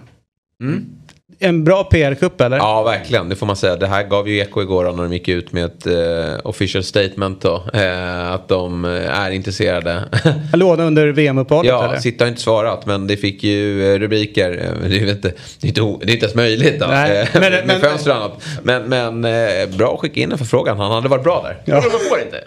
En 1.40 1.64
bra 1.64 1.84
PR-kupp 1.84 2.40
eller? 2.40 2.56
Ja, 2.56 2.82
verkligen. 2.82 3.28
Det 3.28 3.36
får 3.36 3.46
man 3.46 3.56
säga. 3.56 3.76
Det 3.76 3.86
här 3.86 4.02
gav 4.02 4.28
ju 4.28 4.38
eko 4.38 4.62
igår 4.62 4.84
när 4.92 5.02
de 5.02 5.12
gick 5.12 5.28
ut 5.28 5.52
med 5.52 5.64
ett 5.64 5.86
eh, 5.86 6.46
official 6.46 6.84
statement 6.84 7.42
då. 7.42 7.62
Eh, 7.74 8.32
att 8.32 8.48
de 8.48 8.84
eh, 8.84 9.20
är 9.20 9.30
intresserade. 9.30 10.04
Låna 10.54 10.84
under 10.84 11.06
VM-uppehållet 11.08 11.70
ja, 11.72 11.84
eller? 11.88 11.98
Sitta 11.98 12.24
har 12.24 12.28
inte 12.28 12.40
svarat 12.42 12.86
men 12.86 13.06
det 13.06 13.16
fick 13.16 13.42
ju 13.44 13.92
eh, 13.94 13.98
rubriker. 13.98 14.50
Eh, 14.82 14.88
Det 14.88 14.96
inte, 14.96 15.32
det 15.60 15.66
är, 15.66 15.68
inte, 15.68 15.80
det 16.06 16.10
är 16.10 16.14
inte 16.14 16.24
ens 16.26 16.34
möjligt 16.34 16.80
då. 16.80 16.86
Nej, 16.86 17.18
eh, 17.20 17.28
men- 17.40 17.52
med 17.52 17.66
men- 17.66 17.80
fönster 17.80 18.10
och 18.10 18.16
annat. 18.16 18.42
Men, 18.62 18.82
men 18.88 19.24
eh, 19.24 19.76
bra 19.76 19.94
att 19.94 20.00
skicka 20.00 20.20
in 20.20 20.32
en 20.32 20.38
förfrågan. 20.38 20.78
Han 20.78 20.92
hade 20.92 21.08
varit 21.08 21.24
bra 21.24 21.42
där. 21.42 21.56
Ja. 21.64 21.74
De 21.74 21.90
får 22.08 22.20
inte. 22.20 22.44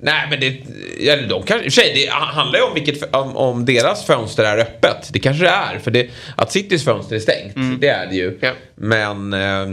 Nej 0.00 0.26
men 0.30 0.40
det, 0.40 0.56
ja, 1.00 1.16
de 1.16 1.42
kan, 1.42 1.62
för 1.62 1.70
sig, 1.70 1.92
det 1.94 2.10
handlar 2.12 2.58
ju 2.58 2.64
om, 2.64 2.74
vilket, 2.74 3.14
om, 3.14 3.36
om 3.36 3.64
deras 3.64 4.06
fönster 4.06 4.44
är 4.44 4.58
öppet. 4.58 5.10
Det 5.12 5.18
kanske 5.18 5.44
det 5.44 5.50
är. 5.50 5.78
För 5.78 5.90
det, 5.90 6.10
att 6.36 6.52
Citys 6.52 6.84
fönster 6.84 7.16
är 7.16 7.20
stängt, 7.20 7.80
det 7.80 7.88
är 7.88 8.06
det 8.06 8.14
ju. 8.14 8.38
Ja. 8.40 8.52
Men 8.74 9.32
eh, 9.32 9.66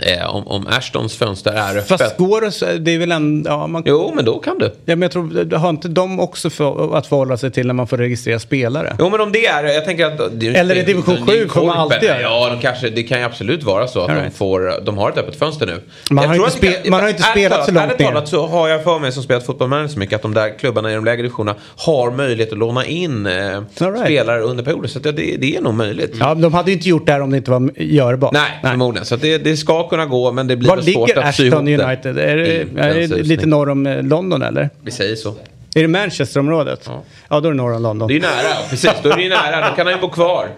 Eh, 0.00 0.34
om, 0.36 0.46
om 0.48 0.66
Ashtons 0.66 1.16
fönster 1.16 1.52
är 1.52 1.76
öppet. 1.78 1.88
Fast 2.00 2.16
går 2.16 2.40
det 2.40 2.50
så, 2.52 2.64
det 2.80 2.94
är 2.94 2.98
väl 2.98 3.12
en... 3.12 3.44
Ja, 3.48 3.66
man, 3.66 3.82
Jo, 3.86 4.12
men 4.16 4.24
då 4.24 4.38
kan 4.38 4.58
du. 4.58 4.64
ja, 4.64 4.70
men 4.84 5.02
jag 5.02 5.10
tror, 5.10 5.56
har 5.56 5.70
inte 5.70 5.88
de 5.88 6.20
också 6.20 6.50
för, 6.50 6.96
att 6.96 7.06
förhålla 7.06 7.36
sig 7.36 7.50
till 7.50 7.66
när 7.66 7.74
man 7.74 7.86
får 7.86 7.96
registrera 7.98 8.38
spelare? 8.38 8.96
Jo 8.98 9.10
men 9.10 9.20
om 9.20 9.32
det 9.32 9.46
är, 9.46 9.64
jag 9.64 9.84
tänker 9.84 10.06
att... 10.06 10.40
Det, 10.40 10.46
Eller 10.48 10.76
i 10.76 10.82
division 10.82 11.26
det 11.26 11.32
är 11.32 11.38
7 11.42 11.48
får 11.48 11.60
man 11.60 11.68
korpen. 11.76 11.80
alltid 11.80 12.02
göra. 12.08 12.20
Ja, 12.20 12.48
de 12.50 12.60
kanske, 12.60 12.90
det 12.90 13.02
kan 13.02 13.18
ju 13.18 13.24
absolut 13.24 13.62
vara 13.62 13.86
så 13.88 14.00
att 14.00 14.08
All 14.10 14.16
de, 14.16 14.20
right. 14.22 14.36
får, 14.36 14.80
de 14.84 14.98
har 14.98 15.10
ett 15.10 15.18
öppet 15.18 15.36
fönster 15.36 15.66
nu. 15.66 15.80
Man 16.10 16.28
har 16.28 16.34
inte 16.34 16.48
spe- 16.66 16.90
man 16.90 17.00
har 17.00 17.08
inte 17.08 17.22
spelat 17.22 17.64
så 17.64 17.72
talat- 17.72 17.74
långt 17.74 17.86
Ärligt 17.86 17.98
ner. 17.98 18.06
talat 18.06 18.28
så 18.28 18.46
har 18.46 18.68
jag 18.68 18.84
för 18.84 18.98
mig 18.98 19.12
som 19.12 19.22
spelat 19.22 19.46
fotboll 19.46 19.88
så 19.88 19.98
mycket 19.98 20.16
att 20.16 20.22
de 20.22 20.34
där 20.34 20.58
klubbarna 20.58 20.92
i 20.92 20.94
de 20.94 21.04
lägre 21.04 21.22
divisionerna 21.22 21.58
har 21.76 22.10
möjlighet 22.10 22.52
att 22.52 22.58
låna 22.58 22.86
in 22.86 23.26
eh, 23.26 23.32
right. 23.32 24.00
spelare 24.04 24.40
under 24.40 24.64
perioder. 24.64 24.88
Så 24.88 24.98
det, 24.98 25.12
det 25.12 25.56
är 25.56 25.60
nog 25.60 25.74
möjligt. 25.74 26.16
Ja, 26.20 26.34
de 26.34 26.54
hade 26.54 26.70
ju 26.70 26.76
inte 26.76 26.88
gjort 26.88 27.06
det 27.06 27.12
här 27.12 27.20
om 27.20 27.30
det 27.30 27.36
inte 27.36 27.50
var 27.50 27.70
görbart. 27.76 28.32
Nej, 28.32 28.58
förmodligen. 28.62 29.06
Så 29.06 29.16
det, 29.16 29.38
det 29.38 29.56
ska 29.56 29.81
kunna 29.88 30.06
gå 30.06 30.32
men 30.32 30.46
det 30.46 30.56
blir 30.56 30.68
Var 30.68 30.76
väl 30.76 30.84
svårt 30.84 31.08
ligger 31.08 31.22
att 31.22 31.34
sy 31.34 31.46
ihop 31.46 31.54
Ashton 31.54 31.64
det. 31.64 31.84
United? 31.84 32.18
Är 32.18 32.36
det, 32.36 32.80
är 32.80 33.08
det 33.08 33.22
lite 33.22 33.46
norr 33.46 33.68
om 33.68 33.86
eh, 33.86 34.02
London 34.02 34.42
eller? 34.42 34.70
Vi 34.82 34.90
säger 34.90 35.16
så. 35.16 35.34
Är 35.74 35.82
det 35.82 35.88
Manchesterområdet? 35.88 36.82
Ja. 36.86 37.02
ja, 37.28 37.40
då 37.40 37.48
är 37.48 37.52
det 37.52 37.56
norr 37.56 37.74
om 37.74 37.82
London. 37.82 38.08
Det 38.08 38.14
är 38.14 38.16
ju 38.16 38.20
nära, 38.20 38.54
precis. 38.70 38.90
Då 39.02 39.08
är 39.08 39.16
det 39.16 39.22
ju 39.22 39.28
nära. 39.28 39.68
Då 39.70 39.76
kan 39.76 39.86
han 39.86 39.94
ju 39.94 40.00
bo 40.00 40.10
kvar. 40.10 40.48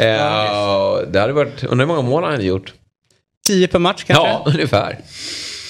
Eh, 0.00 0.06
det 1.10 1.20
hade 1.20 1.32
varit, 1.32 1.64
undrar 1.64 1.86
hur 1.86 1.94
många 1.94 2.08
mål 2.08 2.22
han 2.22 2.32
hade 2.32 2.44
gjort. 2.44 2.72
10 3.46 3.68
per 3.68 3.78
match 3.78 4.04
kanske? 4.06 4.26
Ja, 4.26 4.44
ungefär. 4.54 4.98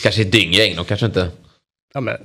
Kanske 0.02 0.22
ett 0.22 0.32
dynggäng, 0.32 0.76
de 0.76 0.84
kanske 0.84 1.06
inte... 1.06 1.28
Ja, 1.94 2.00
men, 2.00 2.16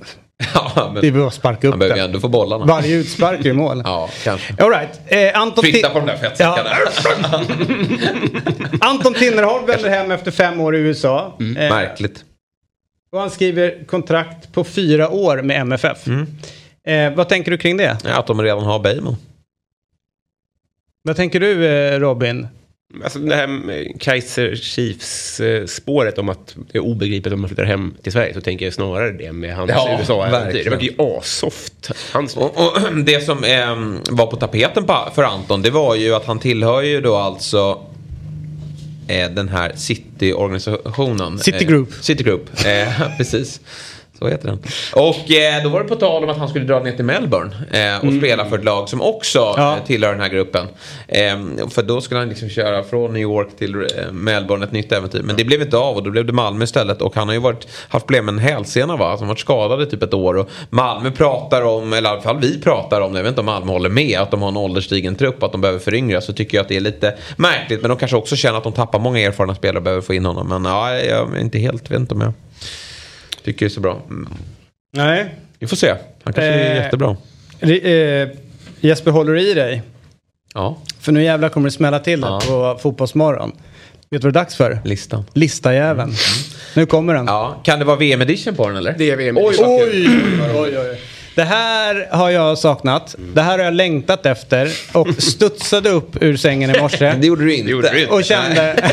Ja, 0.54 0.90
men 0.94 1.00
det 1.02 1.08
är 1.08 1.12
bara 1.12 1.26
att 1.26 1.34
sparka 1.34 1.66
han 1.66 1.74
upp 1.74 1.78
behöver 1.80 1.96
ju 1.98 2.04
ändå 2.04 2.20
få 2.20 2.28
bollarna. 2.28 2.64
Varje 2.64 2.96
utspark 2.96 3.40
är 3.40 3.44
ju 3.44 3.52
mål. 3.52 3.82
Ja, 3.84 4.10
kanske. 4.24 4.54
All 4.58 4.70
right. 4.70 5.00
eh, 5.06 5.40
Anton, 5.40 5.64
Flytta 5.64 5.88
Ti- 5.88 5.92
på 5.92 5.98
de 5.98 6.06
där 6.06 6.16
fettsäckarna. 6.16 6.70
Anton 8.80 9.14
Tinnerholm 9.14 9.66
vänder 9.66 9.90
hem 9.90 10.10
efter 10.10 10.30
fem 10.30 10.60
år 10.60 10.76
i 10.76 10.78
USA. 10.78 11.36
Mm. 11.40 11.56
Eh, 11.56 11.68
Märkligt. 11.70 12.24
och 13.12 13.20
han 13.20 13.30
skriver 13.30 13.84
kontrakt 13.86 14.52
på 14.52 14.64
fyra 14.64 15.08
år 15.10 15.42
med 15.42 15.60
MFF. 15.60 16.06
Mm. 16.06 16.26
Eh, 16.86 17.16
vad 17.16 17.28
tänker 17.28 17.50
du 17.50 17.58
kring 17.58 17.76
det? 17.76 17.98
Ja, 18.04 18.18
att 18.18 18.26
de 18.26 18.42
redan 18.42 18.62
har 18.64 18.78
Bejmo. 18.78 19.16
Vad 21.02 21.16
tänker 21.16 21.40
du 21.40 21.66
eh, 21.66 21.98
Robin? 22.00 22.48
Alltså 23.04 23.18
det 23.18 23.34
här 23.34 23.46
med 23.46 24.00
Kaiser 24.00 24.54
Chiefs-spåret 24.56 26.18
om 26.18 26.28
att 26.28 26.56
det 26.72 26.78
är 26.78 26.82
obegripligt 26.82 27.34
om 27.34 27.40
man 27.40 27.48
flyttar 27.48 27.64
hem 27.64 27.94
till 28.02 28.12
Sverige 28.12 28.34
så 28.34 28.40
tänker 28.40 28.64
jag 28.64 28.74
snarare 28.74 29.12
det 29.12 29.32
med 29.32 29.56
hans 29.56 29.70
Ja, 29.70 29.98
USA-äventyr. 30.00 30.64
Det 30.64 30.70
verkar 30.70 30.84
ju 30.86 30.94
asoft. 30.98 31.90
Hans... 32.12 32.36
Och, 32.36 32.56
och 32.66 32.94
det 33.04 33.24
som 33.24 33.44
eh, 33.44 33.76
var 34.10 34.26
på 34.26 34.36
tapeten 34.36 34.84
på, 34.84 35.08
för 35.14 35.22
Anton, 35.22 35.62
det 35.62 35.70
var 35.70 35.94
ju 35.94 36.14
att 36.14 36.24
han 36.26 36.38
tillhör 36.38 36.82
ju 36.82 37.00
då 37.00 37.16
alltså 37.16 37.80
eh, 39.08 39.30
den 39.30 39.48
här 39.48 39.72
City-organisationen. 39.76 41.38
City 41.38 41.64
Eh, 41.64 41.68
Group. 41.68 41.92
City 42.00 42.24
Group, 42.24 42.50
eh, 42.66 43.02
precis. 43.16 43.60
Så 44.18 44.28
heter 44.28 44.48
den. 44.48 44.58
Och 44.94 45.30
eh, 45.30 45.62
då 45.62 45.68
var 45.68 45.82
det 45.82 45.88
på 45.88 45.94
tal 45.94 46.24
om 46.24 46.30
att 46.30 46.38
han 46.38 46.48
skulle 46.48 46.64
dra 46.64 46.80
ner 46.80 46.92
till 46.92 47.04
Melbourne 47.04 47.50
eh, 47.72 48.06
och 48.08 48.14
spela 48.14 48.44
för 48.44 48.58
ett 48.58 48.64
lag 48.64 48.88
som 48.88 49.02
också 49.02 49.38
Mm. 49.46 49.64
Ja. 49.68 49.76
eh, 49.76 49.84
tillhör 49.84 50.12
den 50.12 50.20
här 50.20 50.28
gruppen. 50.28 50.66
Eh, 51.08 51.68
för 51.70 51.82
då 51.82 52.00
skulle 52.00 52.20
han 52.20 52.28
liksom 52.28 52.48
köra 52.48 52.82
från 52.82 53.12
New 53.12 53.22
York 53.22 53.48
till 53.58 53.74
eh, 53.74 54.12
Melbourne, 54.12 54.64
ett 54.64 54.72
nytt 54.72 54.92
äventyr. 54.92 55.22
Men 55.22 55.36
det 55.36 55.44
blev 55.44 55.62
inte 55.62 55.76
av 55.76 55.96
och 55.96 56.02
då 56.02 56.10
blev 56.10 56.26
det 56.26 56.32
Malmö 56.32 56.64
istället. 56.64 57.02
Och 57.02 57.14
han 57.16 57.28
har 57.28 57.34
ju 57.34 57.40
varit, 57.40 57.68
haft 57.88 58.06
problem 58.06 58.24
med 58.24 58.32
en 58.32 58.38
hälsena 58.38 58.96
va? 58.96 59.06
Alltså, 59.08 59.22
han 59.22 59.28
varit 59.28 59.38
skadad 59.38 59.82
i 59.82 59.86
typ 59.86 60.02
ett 60.02 60.14
år. 60.14 60.36
Och 60.36 60.48
Malmö 60.70 61.10
pratar 61.10 61.62
om, 61.62 61.92
eller 61.92 62.08
i 62.08 62.12
alla 62.12 62.22
fall 62.22 62.38
vi 62.40 62.60
pratar 62.60 63.00
om, 63.00 63.14
jag 63.14 63.22
vet 63.22 63.28
inte 63.30 63.40
om 63.40 63.46
Malmö 63.46 63.72
håller 63.72 63.88
med, 63.90 64.18
att 64.20 64.30
de 64.30 64.42
har 64.42 64.48
en 64.48 64.56
ålderstigen 64.56 65.14
trupp, 65.14 65.42
att 65.42 65.52
de 65.52 65.60
behöver 65.60 65.80
föryngras. 65.80 66.24
Så 66.24 66.32
tycker 66.32 66.56
jag 66.58 66.62
att 66.62 66.68
det 66.68 66.76
är 66.76 66.80
lite 66.80 67.14
märkligt. 67.36 67.80
Men 67.82 67.88
de 67.88 67.98
kanske 67.98 68.16
också 68.16 68.36
känner 68.36 68.58
att 68.58 68.64
de 68.64 68.72
tappar 68.72 68.98
många 68.98 69.20
erfarna 69.20 69.54
spelare 69.54 69.76
och 69.76 69.82
behöver 69.82 70.02
få 70.02 70.14
in 70.14 70.24
honom. 70.24 70.48
Men 70.48 70.64
ja, 70.64 70.94
jag 70.94 71.36
är 71.36 71.40
inte 71.40 71.58
helt, 71.58 71.90
vet 71.90 71.98
inte 71.98 72.14
om 72.14 72.20
jag 72.20 72.32
tycker 73.46 73.66
det 73.66 73.68
är 73.68 73.74
så 73.74 73.80
bra. 73.80 74.02
Mm. 74.10 74.28
Nej. 74.92 75.34
Vi 75.58 75.66
får 75.66 75.76
se. 75.76 75.88
Han 75.90 76.32
kanske 76.32 76.42
är 76.42 76.70
Eh, 76.76 76.82
jättebra. 76.84 77.16
Eh, 77.60 78.28
Jesper, 78.80 79.10
håller 79.10 79.32
du 79.32 79.40
i 79.50 79.54
dig? 79.54 79.82
Ja, 80.54 80.78
För 81.00 81.12
nu 81.12 81.24
jävlar 81.24 81.48
kommer 81.48 81.68
det 81.68 81.72
smälla 81.74 81.98
till 81.98 82.20
Ja. 82.20 82.40
på 82.46 82.78
Fotbollsmorgon. 82.82 83.52
Vet 84.10 84.22
du 84.22 84.26
vad 84.28 84.34
det 84.34 84.38
är 84.40 84.42
dags 84.42 84.56
för? 84.56 84.78
listan. 84.84 85.24
Listajäveln. 85.32 86.12
Nu 86.74 86.86
kommer 86.86 87.14
den. 87.14 87.26
Ja, 87.26 87.60
kan 87.64 87.78
det 87.78 87.84
vara 87.84 87.96
VM-edition 87.96 88.54
på 88.54 88.66
den 88.68 88.76
eller? 88.76 88.94
Det 88.98 89.10
är 89.10 89.16
VM. 89.16 89.36
Oj, 89.38 89.54
oj, 89.58 90.08
oj, 90.54 90.78
oj. 90.78 91.00
Det 91.34 91.44
här 91.44 92.08
har 92.10 92.30
jag 92.30 92.58
saknat. 92.58 93.16
Det 93.34 93.42
här 93.42 93.58
har 93.58 93.64
jag 93.64 93.74
längtat 93.74 94.26
efter. 94.26 94.70
Och 94.92 95.08
studsade 95.22 95.90
upp 95.90 96.22
ur 96.22 96.36
sängen 96.36 96.76
i 96.76 96.80
morse. 96.80 97.14
Det 97.20 97.26
gjorde 97.26 97.44
du 97.44 97.54
inte. 97.56 97.70
Gjorde 97.70 97.90
du 97.92 98.00
inte. 98.00 98.12
Och 98.12 98.24
kände... 98.24 98.90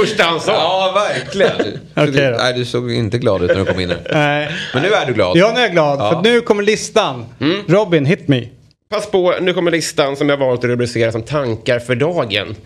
Första 0.00 0.24
han 0.24 0.40
sa. 0.40 0.52
Ja, 0.52 0.92
verkligen. 0.94 1.80
Okej 1.94 2.12
du, 2.12 2.30
nej, 2.30 2.54
du 2.54 2.64
såg 2.64 2.92
inte 2.92 3.18
glad 3.18 3.42
ut 3.42 3.48
när 3.48 3.56
du 3.56 3.64
kom 3.64 3.80
in 3.80 3.90
här. 3.90 4.00
Nej. 4.12 4.48
Men 4.74 4.82
nu 4.82 4.88
är 4.88 5.06
du 5.06 5.12
glad. 5.12 5.36
Ja, 5.36 5.52
nu 5.54 5.60
är 5.60 5.62
jag 5.62 5.72
glad. 5.72 5.98
Ja. 5.98 6.10
För 6.10 6.30
nu 6.30 6.40
kommer 6.40 6.62
listan. 6.62 7.24
Mm. 7.40 7.62
Robin, 7.68 8.06
hit 8.06 8.28
me. 8.28 8.48
Pass 8.90 9.10
på, 9.10 9.34
nu 9.40 9.52
kommer 9.52 9.70
listan 9.70 10.16
som 10.16 10.28
jag 10.28 10.36
valt 10.36 10.60
att 10.60 10.64
rubricera 10.64 11.12
som 11.12 11.22
tankar 11.22 11.78
för 11.78 11.94
dagen. 11.94 12.56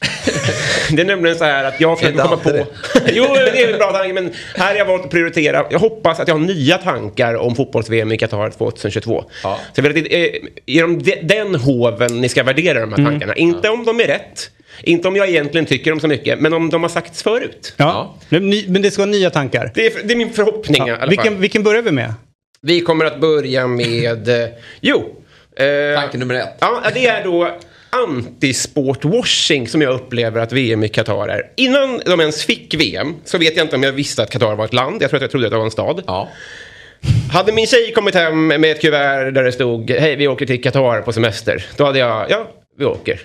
det 0.90 1.02
är 1.02 1.06
nämligen 1.06 1.38
så 1.38 1.44
här 1.44 1.64
att 1.64 1.80
jag 1.80 1.98
försöker 1.98 2.12
Inte 2.22 2.28
komma 2.28 2.42
på... 2.42 2.66
jo, 3.12 3.24
det 3.34 3.62
är 3.62 3.72
en 3.72 3.78
bra 3.78 3.92
tanke, 3.92 4.12
men 4.12 4.32
här 4.56 4.68
har 4.68 4.74
jag 4.74 4.84
valt 4.84 5.04
att 5.04 5.10
prioritera. 5.10 5.64
Jag 5.70 5.78
hoppas 5.78 6.20
att 6.20 6.28
jag 6.28 6.34
har 6.34 6.40
nya 6.40 6.78
tankar 6.78 7.34
om 7.34 7.54
fotbolls-VM 7.56 8.12
i 8.12 8.18
Qatar 8.18 8.50
2022. 8.50 9.24
Ja. 9.42 9.58
Så 9.74 9.80
jag 9.80 9.82
vill 9.82 9.98
att 10.04 10.10
det 10.10 10.14
är 10.36 10.38
genom 10.66 11.02
de, 11.02 11.14
den 11.22 11.54
hoven 11.54 12.20
ni 12.20 12.28
ska 12.28 12.42
värdera 12.42 12.80
de 12.80 12.92
här 12.92 12.98
Mm. 12.98 13.10
tankarna. 13.12 13.34
Inte 13.34 13.68
om 13.68 13.84
de 13.84 14.00
är 14.00 14.06
rätt, 14.06 14.50
inte 14.82 15.08
om 15.08 15.16
jag 15.16 15.28
egentligen 15.28 15.66
tycker 15.66 15.90
dem 15.90 16.00
så 16.00 16.08
mycket, 16.08 16.40
men 16.40 16.52
om 16.52 16.70
de 16.70 16.82
har 16.82 16.90
sagts 16.90 17.22
förut. 17.22 17.74
Ja. 17.76 18.14
Men 18.28 18.50
ny- 18.50 18.68
Men 18.68 18.82
det 18.82 18.90
ska 18.90 19.02
vara 19.02 19.10
nya 19.10 19.30
tankar. 19.30 19.70
Det 19.74 19.86
är, 19.86 19.92
det 20.04 20.12
är 20.14 20.16
min 20.16 20.32
förhoppning 20.32 20.86
i 20.86 20.90
alla 20.90 20.98
fall. 20.98 21.08
Vilken, 21.08 21.40
vilken 21.40 21.62
börjar 21.62 21.82
vi 21.82 21.90
med? 21.92 22.14
Vi 22.62 22.80
kommer 22.80 23.04
att 23.04 23.20
börja 23.20 23.66
med... 23.66 24.28
eh, 24.42 24.48
Jo. 24.80 25.16
eh, 25.56 26.00
Tanke 26.00 26.18
nummer 26.18 26.34
ett. 26.34 26.56
Ja, 26.60 26.82
det 26.94 27.06
är 27.06 27.24
då 27.24 27.58
antisportwashing 27.90 29.68
som 29.68 29.82
jag 29.82 29.94
upplever 29.94 30.40
att 30.40 30.52
VM 30.52 30.84
i 30.84 30.88
Qatar 30.88 31.28
är. 31.28 31.42
Innan 31.56 32.00
de 32.06 32.20
ens 32.20 32.44
fick 32.44 32.74
VM 32.74 33.14
så 33.24 33.38
vet 33.38 33.56
jag 33.56 33.64
inte 33.66 33.76
om 33.76 33.82
jag 33.82 33.92
visste 33.92 34.22
att 34.22 34.30
Qatar 34.30 34.54
var 34.56 34.64
ett 34.64 34.72
land. 34.72 35.02
Jag 35.02 35.10
tror 35.10 35.18
att 35.18 35.22
jag 35.22 35.30
trodde 35.30 35.46
att 35.46 35.50
det 35.52 35.56
var 35.58 35.64
en 35.64 35.70
stad. 35.70 36.02
Ja. 36.06 36.28
Hade 37.32 37.52
min 37.52 37.66
tjej 37.66 37.92
kommit 37.92 38.14
hem 38.14 38.46
med 38.46 38.64
ett 38.64 38.80
kuvert 38.80 39.30
där 39.30 39.42
det 39.44 39.52
stod 39.52 39.90
hej 39.90 40.16
vi 40.16 40.28
åker 40.28 40.46
till 40.46 40.62
Qatar 40.62 41.00
på 41.00 41.12
semester. 41.12 41.64
Då 41.76 41.84
hade 41.84 41.98
jag, 41.98 42.30
ja 42.30 42.48
vi 42.78 42.84
åker. 42.84 43.20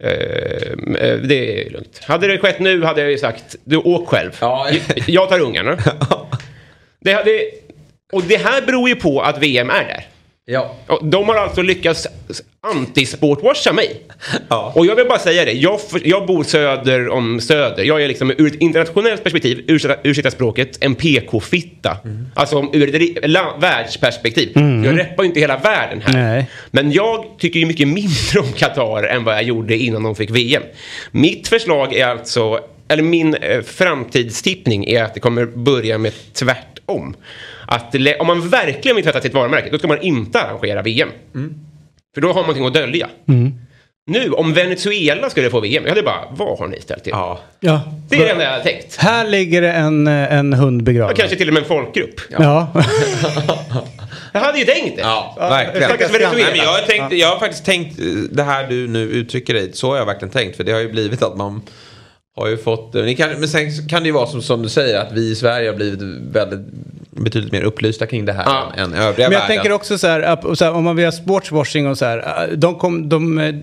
Eh, 0.00 0.10
eh, 0.10 1.16
det 1.16 1.62
är 1.66 1.70
lugnt. 1.70 2.00
Hade 2.04 2.26
det 2.26 2.38
skett 2.38 2.58
nu 2.60 2.82
hade 2.82 3.00
jag 3.00 3.10
ju 3.10 3.18
sagt, 3.18 3.56
du 3.64 3.76
åk 3.76 4.08
själv. 4.08 4.30
Ja. 4.40 4.68
Jag- 4.70 5.04
Jag 5.08 5.28
tar 5.28 5.40
ungarna. 5.40 5.78
Det 7.00 7.12
hade, 7.12 7.40
och 8.12 8.22
det 8.22 8.36
här 8.36 8.62
beror 8.62 8.88
ju 8.88 8.94
på 8.96 9.20
att 9.20 9.38
VM 9.42 9.70
är 9.70 9.84
där. 9.84 10.06
Ja. 10.50 10.74
De 11.02 11.28
har 11.28 11.36
alltså 11.36 11.62
lyckats 11.62 12.06
anti-sportwasha 12.74 13.72
mig. 13.72 14.00
Ja. 14.48 14.72
Och 14.76 14.86
jag 14.86 14.96
vill 14.96 15.06
bara 15.06 15.18
säga 15.18 15.44
det, 15.44 15.52
jag, 15.52 15.80
jag 16.04 16.26
bor 16.26 16.44
söder 16.44 17.08
om 17.08 17.40
söder. 17.40 17.84
Jag 17.84 18.02
är 18.02 18.08
liksom 18.08 18.30
ur 18.38 18.46
ett 18.46 18.60
internationellt 18.60 19.22
perspektiv, 19.24 19.64
ursäkta, 19.66 19.96
ursäkta 20.02 20.30
språket, 20.30 20.78
en 20.80 20.94
PK-fitta. 20.94 21.96
Alltså 22.34 22.56
om- 22.58 22.70
ur 22.72 22.94
ett 22.94 23.62
världsperspektiv. 23.62 24.52
Jag 24.84 24.98
reppar 24.98 25.22
ju 25.22 25.28
inte 25.28 25.40
hela 25.40 25.56
världen 25.56 26.00
här. 26.06 26.12
Nej. 26.12 26.46
Men 26.70 26.92
jag 26.92 27.24
tycker 27.38 27.60
ju 27.60 27.66
mycket 27.66 27.88
mindre 27.88 28.40
om 28.40 28.52
Qatar 28.56 29.02
än 29.02 29.24
vad 29.24 29.34
jag 29.34 29.42
gjorde 29.42 29.76
innan 29.76 30.02
de 30.02 30.14
fick 30.16 30.30
VM. 30.30 30.62
Mitt 31.10 31.48
förslag 31.48 31.94
är 31.94 32.06
alltså, 32.06 32.60
eller 32.88 33.02
min 33.02 33.34
eh, 33.34 33.60
framtidstippning 33.62 34.84
är 34.86 35.02
att 35.04 35.14
det 35.14 35.20
kommer 35.20 35.46
börja 35.46 35.98
med 35.98 36.12
tvärtom. 36.32 37.16
Att 37.70 37.94
om 38.18 38.26
man 38.26 38.48
verkligen 38.48 38.96
vill 38.96 39.04
tvätta 39.04 39.20
sitt 39.20 39.34
varumärke, 39.34 39.68
då 39.70 39.78
ska 39.78 39.88
man 39.88 40.00
inte 40.02 40.40
arrangera 40.40 40.82
VM. 40.82 41.08
För 42.14 42.20
då 42.20 42.28
har 42.28 42.34
man 42.34 42.42
någonting 42.42 42.66
att 42.66 42.74
dölja. 42.74 43.08
Nu, 44.10 44.30
om 44.32 44.54
Venezuela 44.54 45.30
skulle 45.30 45.50
få 45.50 45.60
VM, 45.60 45.82
jag 45.82 45.90
hade 45.90 46.02
bara, 46.02 46.24
vad 46.30 46.58
har 46.58 46.66
ni 46.68 46.80
ställt 46.80 47.04
till? 47.04 47.10
Ja. 47.10 47.40
Ja. 47.60 47.80
Det 48.08 48.16
är 48.16 48.24
det 48.24 48.30
enda 48.30 48.44
jag 48.44 48.52
har 48.52 48.60
tänkt. 48.60 48.96
Här 48.96 49.26
ligger 49.26 49.62
det 49.62 49.72
en, 49.72 50.06
eh, 50.06 50.32
en 50.32 50.52
hund 50.52 50.80
Ja, 50.80 50.84
begraven. 50.84 51.16
kanske 51.16 51.36
till 51.36 51.48
och 51.48 51.54
med 51.54 51.62
en 51.62 51.68
folkgrupp. 51.68 52.20
Ja. 52.30 52.72
Jag 54.32 54.40
hade 54.40 54.58
ju 54.58 54.64
tänkt 54.64 54.96
det. 54.96 55.02
Ja, 55.02 55.36
verkligen. 55.38 55.88
stackars 55.88 56.10
Nej, 56.12 56.20
Venezuela. 56.20 56.50
men 56.50 56.56
jag, 56.58 56.72
har 56.72 56.78
tänkt, 56.80 57.12
jag 57.12 57.28
har 57.28 57.38
faktiskt 57.38 57.64
tänkt 57.64 57.98
eh, 58.00 58.04
det 58.30 58.42
här 58.42 58.68
du 58.68 58.88
nu 58.88 59.00
uttrycker 59.02 59.54
dig, 59.54 59.70
så 59.72 59.90
har 59.90 59.96
jag 59.96 60.06
verkligen 60.06 60.32
tänkt. 60.32 60.56
För 60.56 60.64
det 60.64 60.72
har 60.72 60.80
ju 60.80 60.88
blivit 60.92 61.22
att 61.22 61.36
man 61.36 61.62
har 62.36 62.48
ju 62.48 62.56
fått, 62.56 62.92
kan, 63.16 63.30
men 63.30 63.48
sen 63.48 63.88
kan 63.88 64.02
det 64.02 64.06
ju 64.06 64.12
vara 64.12 64.26
som, 64.26 64.42
som 64.42 64.62
du 64.62 64.68
säger 64.68 64.98
att 65.00 65.12
vi 65.12 65.30
i 65.30 65.34
Sverige 65.34 65.68
har 65.68 65.76
blivit 65.76 66.00
väldigt 66.32 66.60
betydligt 67.18 67.52
mer 67.52 67.62
upplysta 67.62 68.06
kring 68.06 68.24
det 68.24 68.32
här 68.32 68.44
Ja. 68.46 68.72
än, 68.76 68.92
än 68.92 68.94
övriga 68.94 69.02
Men 69.04 69.22
jag 69.22 69.30
världen. 69.40 69.46
tänker 69.56 69.72
också 69.72 69.98
så 69.98 70.06
här, 70.06 70.54
så 70.54 70.64
här, 70.64 70.72
om 70.72 70.84
man 70.84 70.96
vill 70.96 71.04
ha 71.04 71.12
sportswashing 71.12 71.86
och 71.88 71.98
så 71.98 72.04
här. 72.04 72.18
äh, 72.50 72.56
De 72.56 72.74
kom, 72.74 73.08
de, 73.08 73.38
eh, 73.38 73.54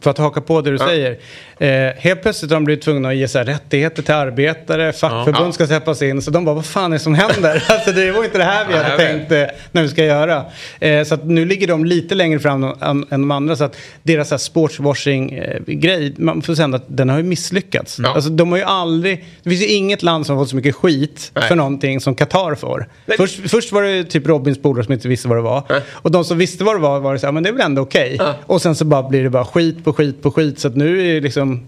för 0.00 0.10
att 0.10 0.18
haka 0.18 0.40
på 0.40 0.60
det 0.60 0.70
du 0.70 0.78
säger. 0.78 1.18
Eh, 1.58 1.92
helt 1.98 2.22
plötsligt 2.22 2.50
har 2.50 2.56
de 2.56 2.64
blivit 2.64 2.84
tvungna 2.84 3.08
att 3.08 3.16
ge 3.16 3.28
så 3.28 3.38
här, 3.38 3.44
rättigheter 3.44 4.02
till 4.02 4.14
arbetare, 4.14 4.92
fackförbund 4.92 5.46
Ja. 5.48 5.52
ska 5.52 5.66
släppas 5.66 6.02
in. 6.02 6.22
Så 6.22 6.30
de 6.30 6.44
bara, 6.44 6.54
vad 6.54 6.66
fan 6.66 6.92
är 6.92 6.96
det 6.96 6.98
som 7.02 7.14
händer? 7.14 7.64
alltså, 7.68 7.92
det 7.92 8.10
var 8.12 8.24
inte 8.24 8.38
det 8.38 8.44
här 8.44 8.66
vi 8.68 8.74
Ja, 8.74 8.82
hade 8.82 8.96
tänkt 8.96 9.32
eh, 9.32 9.42
när 9.72 9.82
vi 9.82 9.88
ska 9.88 10.04
göra. 10.04 10.44
Eh, 10.80 11.04
så 11.04 11.14
att 11.14 11.24
nu 11.24 11.44
ligger 11.44 11.66
de 11.66 11.84
lite 11.84 12.14
längre 12.14 12.38
fram 12.38 12.64
än, 12.64 12.74
än 13.10 13.20
de 13.20 13.30
andra. 13.30 13.56
Så 13.56 13.64
att 13.64 13.76
deras 14.02 14.28
så 14.28 14.34
här 14.34 14.38
sportswashing-grej, 14.38 16.14
man 16.18 16.42
får 16.42 16.54
säga 16.54 16.68
att 16.76 16.84
den 16.86 17.08
har 17.08 17.16
ju 17.16 17.22
misslyckats. 17.22 17.98
Ja. 18.02 18.14
Alltså, 18.14 18.30
de 18.30 18.50
har 18.50 18.58
ju 18.58 18.64
aldrig, 18.64 19.24
det 19.42 19.50
finns 19.50 19.62
ju 19.62 19.66
inget 19.68 20.02
land 20.02 20.26
som 20.26 20.36
har 20.36 20.42
fått 20.44 20.50
så 20.50 20.56
mycket 20.56 20.74
skit 20.74 21.30
Nej. 21.34 21.48
för 21.48 21.54
någonting 21.54 22.00
som 22.00 22.14
Qatar 22.14 22.54
får. 22.54 22.73
Nej. 23.06 23.16
Först, 23.16 23.50
först 23.50 23.72
var 23.72 23.82
det 23.82 24.04
typ 24.04 24.26
Robins 24.26 24.62
polare 24.62 24.84
som 24.84 24.92
inte 24.92 25.08
visste 25.08 25.28
vad 25.28 25.38
det 25.38 25.42
var. 25.42 25.62
Nej. 25.68 25.80
Och 25.92 26.10
de 26.10 26.24
som 26.24 26.38
visste 26.38 26.64
vad 26.64 26.74
det 26.74 26.80
var 26.80 27.00
var 27.00 27.12
det 27.12 27.18
så 27.18 27.26
här, 27.26 27.32
men 27.32 27.42
det 27.42 27.48
är 27.48 27.52
väl 27.52 27.62
ändå 27.62 27.82
okej. 27.82 28.16
Ja. 28.18 28.34
Och 28.46 28.62
sen 28.62 28.74
så 28.74 28.84
bara 28.84 29.08
blir 29.08 29.22
det 29.22 29.30
bara 29.30 29.44
skit 29.44 29.84
på 29.84 29.92
skit 29.92 30.22
på 30.22 30.30
skit. 30.30 30.58
Så 30.58 30.68
att 30.68 30.76
nu 30.76 31.10
är 31.10 31.14
det 31.14 31.20
liksom, 31.20 31.66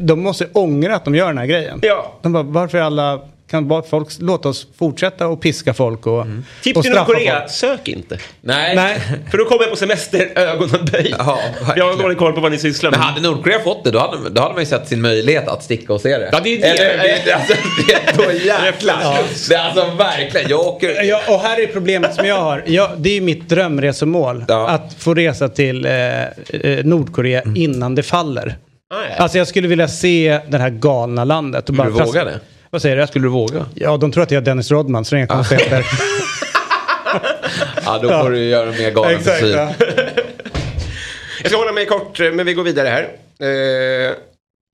de 0.00 0.22
måste 0.22 0.48
ångra 0.52 0.96
att 0.96 1.04
de 1.04 1.14
gör 1.14 1.26
den 1.26 1.38
här 1.38 1.46
grejen. 1.46 1.78
Ja. 1.82 2.12
De 2.22 2.32
bara, 2.32 2.42
varför 2.42 2.78
alla, 2.78 3.20
kan 3.50 3.68
bara 3.68 3.82
folk 3.82 4.08
låta 4.18 4.48
oss 4.48 4.66
fortsätta 4.78 5.26
och 5.26 5.40
piska 5.40 5.74
folk 5.74 6.06
och, 6.06 6.26
Tips 6.62 6.76
och 6.76 6.82
till 6.82 6.92
Nordkorea, 6.92 7.40
folk. 7.40 7.50
sök 7.50 7.88
inte. 7.88 8.18
Nej. 8.40 8.76
Nej. 8.76 9.00
För 9.30 9.38
då 9.38 9.44
kommer 9.44 9.62
jag 9.62 9.70
på 9.70 9.76
semester, 9.76 10.32
ögonen 10.34 10.84
böjda. 10.92 11.16
Ja, 11.18 11.38
jag 11.76 11.92
har 11.92 12.02
dålig 12.02 12.18
koll 12.18 12.32
på 12.32 12.40
vad 12.40 12.52
ni 12.52 12.58
sysslar 12.58 12.90
med. 12.90 12.98
Men 13.00 13.08
hade 13.08 13.20
Nordkorea 13.20 13.60
fått 13.60 13.84
det, 13.84 13.90
då 13.90 13.98
hade, 13.98 14.30
då 14.30 14.42
hade 14.42 14.54
man 14.54 14.62
ju 14.62 14.66
sett 14.66 14.88
sin 14.88 15.00
möjlighet 15.00 15.48
att 15.48 15.62
sticka 15.64 15.92
och 15.92 16.00
se 16.00 16.18
det. 16.18 16.28
Ja, 16.32 16.40
det 16.44 16.54
är 16.54 16.60
det. 16.60 16.66
Eller, 16.78 17.24
det, 17.24 17.32
alltså, 17.32 17.54
det 17.86 17.92
är 17.94 18.16
då 18.16 18.32
jäklar. 18.32 19.18
Det 19.48 19.54
är 19.54 19.64
alltså 19.64 19.84
verkligen, 19.98 20.50
jag 20.50 20.60
åker... 20.60 21.02
Ja, 21.02 21.20
och 21.28 21.40
här 21.40 21.62
är 21.62 21.66
problemet 21.66 22.14
som 22.14 22.26
jag 22.26 22.36
har. 22.40 22.62
Jag, 22.66 22.90
det 22.96 23.10
är 23.10 23.14
ju 23.14 23.20
mitt 23.20 23.48
drömresemål. 23.48 24.44
Ja. 24.48 24.68
Att 24.68 24.94
få 24.98 25.14
resa 25.14 25.48
till 25.48 25.86
eh, 25.86 25.92
eh, 26.22 26.84
Nordkorea 26.84 27.42
innan 27.54 27.94
det 27.94 28.02
faller. 28.02 28.56
Ah, 28.94 28.96
ja. 29.10 29.16
Alltså 29.22 29.38
jag 29.38 29.48
skulle 29.48 29.68
vilja 29.68 29.88
se 29.88 30.40
det 30.48 30.58
här 30.58 30.70
galna 30.70 31.24
landet. 31.24 31.68
Och 31.68 31.74
Skulle 31.74 31.88
du 31.88 31.94
bara 31.94 32.04
våga 32.04 32.24
det? 32.24 32.40
Vad 32.70 32.82
säger 32.82 32.96
du? 32.96 33.06
Skulle 33.06 33.24
du 33.24 33.28
våga? 33.30 33.66
Ja, 33.74 33.96
de 33.96 34.12
tror 34.12 34.22
att 34.22 34.30
jag 34.30 34.40
är 34.40 34.44
Dennis 34.44 34.70
Rodman, 34.70 35.04
så 35.04 35.14
det 35.14 35.16
är 35.16 35.18
inga 35.18 35.26
konstigheter. 35.26 35.86
Ja, 37.84 37.98
då 38.02 38.08
får 38.08 38.30
du 38.30 38.38
göra 38.44 38.70
mer 38.70 38.90
galen 38.90 39.16
Exakt. 39.16 39.42
Ja. 39.46 39.72
Jag 41.42 41.50
ska 41.50 41.56
hålla 41.56 41.72
mig 41.72 41.86
kort, 41.86 42.18
men 42.18 42.46
vi 42.46 42.54
går 42.54 42.64
vidare 42.64 42.88
här. 42.88 43.02
Eh, 43.40 44.12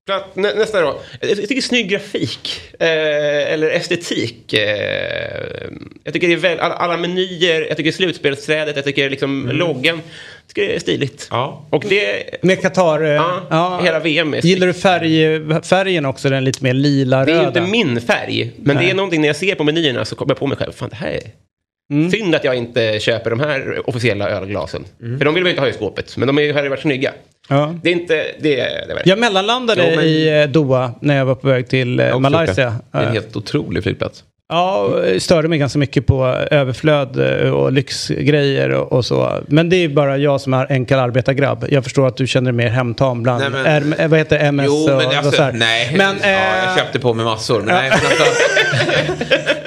platt, 0.05 0.35
nä, 0.35 0.53
nästa 0.53 0.81
då. 0.81 0.99
Jag 1.21 1.37
tycker 1.47 1.61
snygg 1.61 1.89
grafik. 1.89 2.61
Eh, 2.79 3.53
eller 3.53 3.69
estetik. 3.69 4.53
Eh, 4.53 5.69
jag 6.03 6.13
tycker 6.13 6.27
det 6.27 6.33
är 6.33 6.37
väl, 6.37 6.59
alla, 6.59 6.75
alla 6.75 6.97
menyer, 6.97 7.65
jag 7.67 7.77
tycker 7.77 7.91
slutspelsträdet, 7.91 8.75
jag 8.75 8.85
tycker 8.85 9.09
liksom 9.09 9.49
loggan. 9.53 9.95
Jag 9.95 10.47
tycker 10.55 10.67
det 10.67 10.75
är 10.75 10.79
stiligt. 10.79 11.27
Ja. 11.31 11.65
Och 11.69 11.85
det... 11.89 12.23
Med 12.43 12.61
Qatar. 12.61 13.03
eh, 13.03 13.11
Ja, 13.49 13.79
hela 13.83 13.99
VM 13.99 14.33
är 14.33 14.41
Gillar 14.45 14.67
du 14.67 14.73
färg, 14.73 15.61
färgen 15.63 16.05
också? 16.05 16.29
Den 16.29 16.43
lite 16.43 16.63
mer 16.63 16.73
lila 16.73 17.25
Det 17.25 17.31
är 17.31 17.41
ju 17.41 17.47
inte 17.47 17.61
min 17.61 18.01
färg, 18.01 18.51
men 18.57 18.75
det 18.75 18.81
Nej. 18.81 18.91
är 18.91 18.95
någonting 18.95 19.21
när 19.21 19.27
jag 19.27 19.35
ser 19.35 19.55
på 19.55 19.63
menyerna 19.63 20.05
så 20.05 20.15
kommer 20.15 20.31
jag 20.31 20.39
på 20.39 20.47
mig 20.47 20.57
själv. 20.57 20.71
Fan, 20.71 20.89
det 20.89 20.95
här 20.95 21.11
är... 21.11 21.21
Synd 22.11 22.35
att 22.35 22.43
jag 22.43 22.55
inte 22.55 22.99
köper 22.99 23.29
de 23.29 23.39
här 23.39 23.89
officiella 23.89 24.29
ölglasen. 24.29 24.85
För 24.99 25.25
de 25.25 25.33
vill 25.33 25.43
man 25.43 25.49
ju 25.49 25.49
inte 25.49 25.61
ha 25.61 25.69
i 25.69 25.73
skåpet, 25.73 26.17
men 26.17 26.27
de 26.27 26.37
är 26.37 26.41
ju- 26.41 26.53
hade 26.53 26.69
varit 26.69 26.81
snygga. 26.81 27.13
Ja. 27.49 27.75
Det 27.83 27.89
är 27.89 27.93
inte... 27.93 28.13
Det 28.39 28.59
är, 28.59 28.87
det 28.87 28.93
är 28.93 29.01
Jag 29.05 29.19
mellanlandade 29.19 29.89
Jo, 29.89 29.95
men- 29.95 30.05
i 30.05 30.41
eh, 30.43 30.51
Doha 30.51 30.91
när 31.01 31.17
jag 31.17 31.25
var 31.25 31.35
på 31.35 31.47
väg 31.47 31.67
till 31.69 31.99
eh, 31.99 32.05
Jag 32.07 32.21
Malaysia. 32.21 32.75
det. 32.91 32.97
Är 32.99 33.03
en 33.03 33.13
helt 33.13 33.35
otrolig 33.35 33.83
flygplats. 33.83 34.23
Ja, 34.49 34.75
och 34.79 35.21
störde 35.21 35.47
mig 35.47 35.59
ganska 35.59 35.79
mycket 35.79 36.05
på 36.07 36.25
överflöd 36.51 37.43
eh, 37.45 37.49
och 37.51 37.71
lyxgrejer 37.71 38.69
och, 38.71 38.91
och 38.93 39.05
så. 39.05 39.39
Men 39.47 39.69
det 39.69 39.75
är 39.83 39.89
bara 39.89 40.17
jag 40.17 40.41
som 40.41 40.53
är 40.53 40.71
enkel 40.71 40.99
arbetargrabb. 40.99 41.65
Jag 41.69 41.83
förstår 41.83 42.07
att 42.07 42.17
du 42.17 42.27
känner 42.27 42.51
dig 42.51 42.57
mer 42.57 42.67
hemtam 42.69 43.23
bland, 43.23 43.41
Nej, 43.41 43.49
men- 43.81 43.93
är, 43.93 44.01
eh, 44.03 44.07
vad 44.07 44.19
heter 44.19 44.39
det, 44.39 44.45
MS 44.45 44.65
Jo, 44.69 44.73
och, 44.73 44.89
men 44.97 45.05
och 45.07 45.11
så 45.13 45.17
alltså, 45.19 45.41
här. 45.41 45.51
nej. 45.51 45.93
Men, 45.97 46.15
ja, 46.21 46.27
eh, 46.27 46.65
jag 46.65 46.77
köpte 46.77 46.99
på 46.99 47.13
mig 47.13 47.25
massor. 47.25 47.57
Men 47.61 47.75
nej, 47.75 47.89
men 47.89 47.99
alltså, 48.11 48.25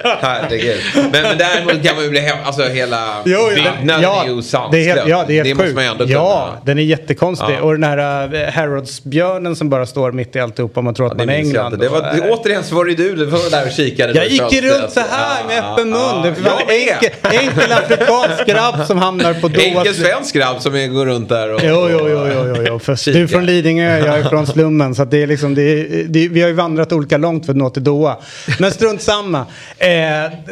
Herregud. 0.21 0.77
Men, 0.95 1.11
men 1.23 1.39
däremot 1.39 1.83
kan 1.87 1.95
man 1.95 2.05
ju 2.05 2.11
bli 2.11 2.21
hem, 2.21 2.37
alltså 2.45 2.63
hela 2.63 3.23
Jo, 3.25 3.39
byggnaden 3.55 4.03
ja, 4.03 4.23
är 4.25 4.29
ju 4.29 4.35
det 4.35 4.39
är 4.39 4.43
sanslös. 4.43 4.87
helt, 4.87 5.09
ja, 5.09 5.25
det 5.27 5.39
är 5.39 5.45
helt 5.45 5.57
måste 5.57 5.65
sjukt. 5.67 5.75
man 5.75 5.85
ju 5.85 5.91
ändå 5.91 6.05
Ja, 6.09 6.49
den 6.65 6.79
är 6.79 6.83
jättekonstig. 6.83 7.55
Ja. 7.59 7.63
Och 7.63 7.73
den 7.73 7.85
här 7.85 8.35
uh, 8.35 8.51
Harrods-björnen 8.51 9.57
som 9.57 9.71
bara 9.71 9.87
står 9.87 10.13
mitt 10.13 10.37
i 10.37 10.41
alltihopa. 10.41 10.81
Man 10.81 10.95
tror 10.95 11.07
att 11.07 11.19
Det 11.19 11.27
man 11.27 11.35
är 11.35 11.39
jag 11.39 11.47
England. 11.47 11.79
Det 11.79 11.89
var, 11.89 11.99
och, 11.99 12.17
det, 12.17 12.31
återigen 12.31 12.65
så 12.65 12.75
var 12.75 12.85
det 12.85 12.95
du, 12.95 13.17
du 13.17 13.25
var 13.25 13.51
där 13.51 13.67
och 13.67 13.73
kikade. 13.73 14.13
Jag 14.13 14.27
då 14.27 14.68
i 14.68 14.68
runt 14.69 14.93
så 14.93 15.01
här 15.01 15.45
med 15.47 15.57
Ja, 15.57 15.73
öppen 15.73 15.91
mun. 15.91 15.99
ja, 16.01 16.23
Det 16.25 16.41
var 16.43 16.51
jag 16.51 16.67
med. 16.67 16.77
enkel, 16.77 17.11
enkel 17.49 17.73
afrikansk 17.73 18.47
grabb 18.47 18.87
som 18.87 18.99
hamnar 18.99 19.35
på 19.35 19.49
Doha. 19.49 19.65
Enkel 19.79 19.95
svensk 19.95 20.35
grabb 20.35 20.61
som 20.63 20.75
är- 20.77 20.87
går 20.87 21.07
runt 21.07 21.29
där 21.29 21.55
och... 21.55 21.61
Jo, 21.65 21.89
jo, 21.91 21.99
jo, 22.09 22.27
jo, 22.35 22.55
jo, 22.57 22.65
jo. 22.67 22.79
För 22.79 23.13
du 23.13 23.23
är 23.23 23.27
från 23.27 23.47
Lidingö, 23.47 23.99
jag 23.99 24.19
är 24.19 24.25
från 24.25 24.47
slummen. 24.47 24.95
Så 24.95 25.05
det 25.05 25.23
är 25.23 25.27
liksom, 25.27 25.55
det 25.55 25.63
är, 25.63 26.05
det, 26.09 26.29
vi 26.29 26.41
har 26.41 26.49
ju 26.49 26.55
vandrat 26.55 26.93
olika 26.93 27.17
långt 27.17 27.47
för 27.47 27.53
att 27.53 27.57
nå 27.57 27.71
till 27.71 27.85
Doha. 27.85 28.17
Men 28.59 28.73
strunt 28.73 29.03
samma. 29.03 29.39
Eh, 29.79 29.89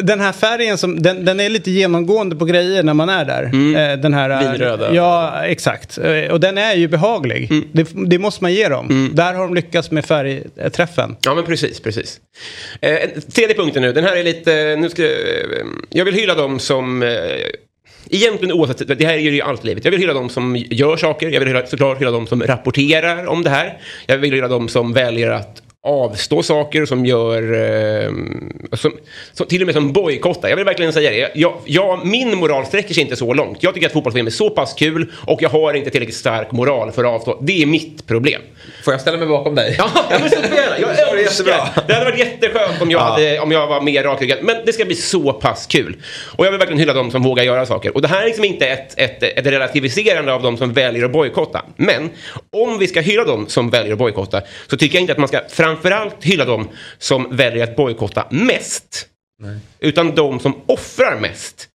den 0.03 0.21
här 0.21 0.33
färgen, 0.33 0.79
som, 0.79 1.03
den, 1.03 1.25
den 1.25 1.41
är 1.41 1.49
lite 1.49 1.71
genomgående 1.71 2.37
på 2.37 2.45
grejer 2.45 2.83
när 2.83 2.95
man 2.95 3.09
är 3.09 3.25
där. 3.25 3.43
Eh, 3.45 3.99
den 3.99 4.15
här, 4.15 4.41
Vinröda. 4.53 4.95
Ja, 4.95 5.45
exakt. 5.45 5.99
Eh, 5.99 6.33
och 6.33 6.41
den 6.41 6.59
är 6.59 6.75
ju 6.75 6.89
behaglig. 6.89 7.51
Det, 7.73 7.89
det 8.07 8.19
måste 8.19 8.45
man 8.45 8.55
ge 8.55 8.69
dem. 8.69 9.11
Där 9.15 9.35
har 9.35 9.43
de 9.43 9.55
lyckats 9.55 9.91
med 9.91 10.05
färgträffen. 10.05 11.17
Ja, 11.25 11.35
men 11.35 11.45
precis, 11.45 11.81
precis. 11.81 12.21
Eh, 12.81 12.97
tredje 13.35 13.55
punkten 13.57 13.83
nu. 13.83 13.93
Den 13.93 14.05
här 14.07 14.17
är 14.17 14.25
lite... 14.25 14.77
Nu 14.79 14.91
ska, 14.91 15.05
eh, 15.05 15.67
jag 15.91 16.05
vill 16.05 16.15
hylla 16.15 16.35
dem 16.35 16.59
som... 16.59 17.03
Eh, 17.03 17.09
egentligen 18.11 18.53
oavsett, 18.53 18.99
det 18.99 19.05
här 19.05 19.15
är 19.15 19.19
ju 19.19 19.41
allt 19.41 19.65
livet. 19.65 19.85
Jag 19.85 19.91
vill 19.91 20.01
hylla 20.01 20.15
dem 20.15 20.29
som 20.29 20.57
gör 20.57 20.97
saker. 20.97 21.31
Jag 21.31 21.41
vill 21.41 21.49
hylla, 21.49 21.67
såklart 21.67 22.01
hylla 22.01 22.11
dem 22.11 22.27
som 22.27 22.43
rapporterar 22.43 23.27
om 23.27 23.43
det 23.43 23.51
här. 23.51 23.79
Jag 24.07 24.19
vill 24.19 24.33
hylla 24.33 24.49
dem 24.49 24.69
som 24.69 24.93
väljer 24.93 25.31
att 25.31 25.63
avstå 25.87 26.43
saker 26.43 26.85
som 26.85 27.07
gör... 27.07 27.43
Eh, 27.53 28.11
som, 28.73 28.93
som, 29.33 29.47
till 29.47 29.63
och 29.63 29.67
med 29.67 29.75
som 29.75 29.93
bojkottar. 29.93 30.49
Jag 30.49 30.57
vill 30.57 30.65
verkligen 30.65 30.93
säga 30.93 31.11
det. 31.11 31.41
Jag, 31.41 31.55
jag, 31.65 32.07
min 32.07 32.37
moral 32.37 32.67
sträcker 32.67 32.95
sig 32.95 33.03
inte 33.03 33.17
så 33.17 33.35
långt. 33.35 33.63
Jag 33.63 33.75
tycker 33.75 33.87
att 33.87 33.93
fotbolls 33.93 34.17
är 34.17 34.31
så 34.31 34.51
pass 34.51 34.75
kul 34.75 35.13
och 35.27 35.43
jag 35.43 35.49
har 35.49 35.75
inte 35.75 35.91
tillräckligt 35.91 36.17
stark 36.17 36.53
moral 36.53 36.93
för 36.93 37.05
att 37.05 37.11
avstå. 37.11 37.39
Det 37.43 37.63
är 37.63 37.67
mitt 37.67 38.07
problem. 38.07 38.43
Får 38.87 38.95
jag 38.95 39.01
ställa 39.01 39.19
mig 39.19 39.27
bakom 39.27 39.55
dig? 39.55 39.75
Ja, 39.79 39.91
men 40.11 40.31
så 40.31 40.37
gärna. 40.37 40.79
Jag 40.79 40.91
älskar. 40.91 41.17
jättebra. 41.17 41.83
Det 41.87 41.93
hade 41.93 42.05
varit 42.05 42.19
jätteskönt 42.19 42.83
om 42.83 42.91
jag, 42.91 43.01
hade, 43.01 43.41
om 43.41 43.53
jag 43.53 43.67
var 43.67 43.81
mer 43.81 44.03
rakryggad. 44.03 44.39
Men 44.43 44.57
det 44.67 44.73
ska 44.73 44.85
bli 44.85 44.95
så 44.95 45.33
pass 45.33 45.67
kul. 45.67 46.03
Och 46.37 46.47
jag 46.47 46.51
vill 46.51 46.59
verkligen 46.59 46.79
hylla 46.79 46.93
dem 46.93 47.11
som 47.11 47.23
vågar 47.23 47.45
göra 47.45 47.67
saker. 47.67 47.95
Och 47.95 48.03
det 48.03 48.09
här 48.09 48.23
är 48.23 48.27
liksom 48.27 48.45
inte 48.45 48.67
ett, 48.67 48.95
ett, 48.99 49.23
ett 49.23 49.47
relativiserande 49.47 50.33
av 50.35 50.43
de 50.43 50.57
som 50.57 50.73
väljer 50.73 51.05
att 51.05 51.13
bojkotta. 51.13 51.63
Men 51.77 52.11
om 52.53 52.79
vi 52.79 52.87
ska 52.87 53.01
hylla 53.01 53.25
dem 53.25 53.49
som 53.49 53.71
väljer 53.71 53.93
att 53.93 53.99
bojkotta 53.99 54.43
så 54.71 54.77
tycker 54.77 54.95
jag 54.95 55.03
inte 55.03 55.13
att 55.13 55.19
man 55.19 55.29
ska 55.29 55.41
framförallt 55.49 56.25
hylla 56.25 56.45
dem 56.45 56.69
som 56.99 57.37
väljer 57.37 57.65
att 57.65 57.77
bojkotta 57.77 58.27
mest. 58.31 59.07
Utan 59.81 60.15
de 60.15 60.41
som 60.41 60.63
offrar 60.67 61.21
mest. 61.21 61.69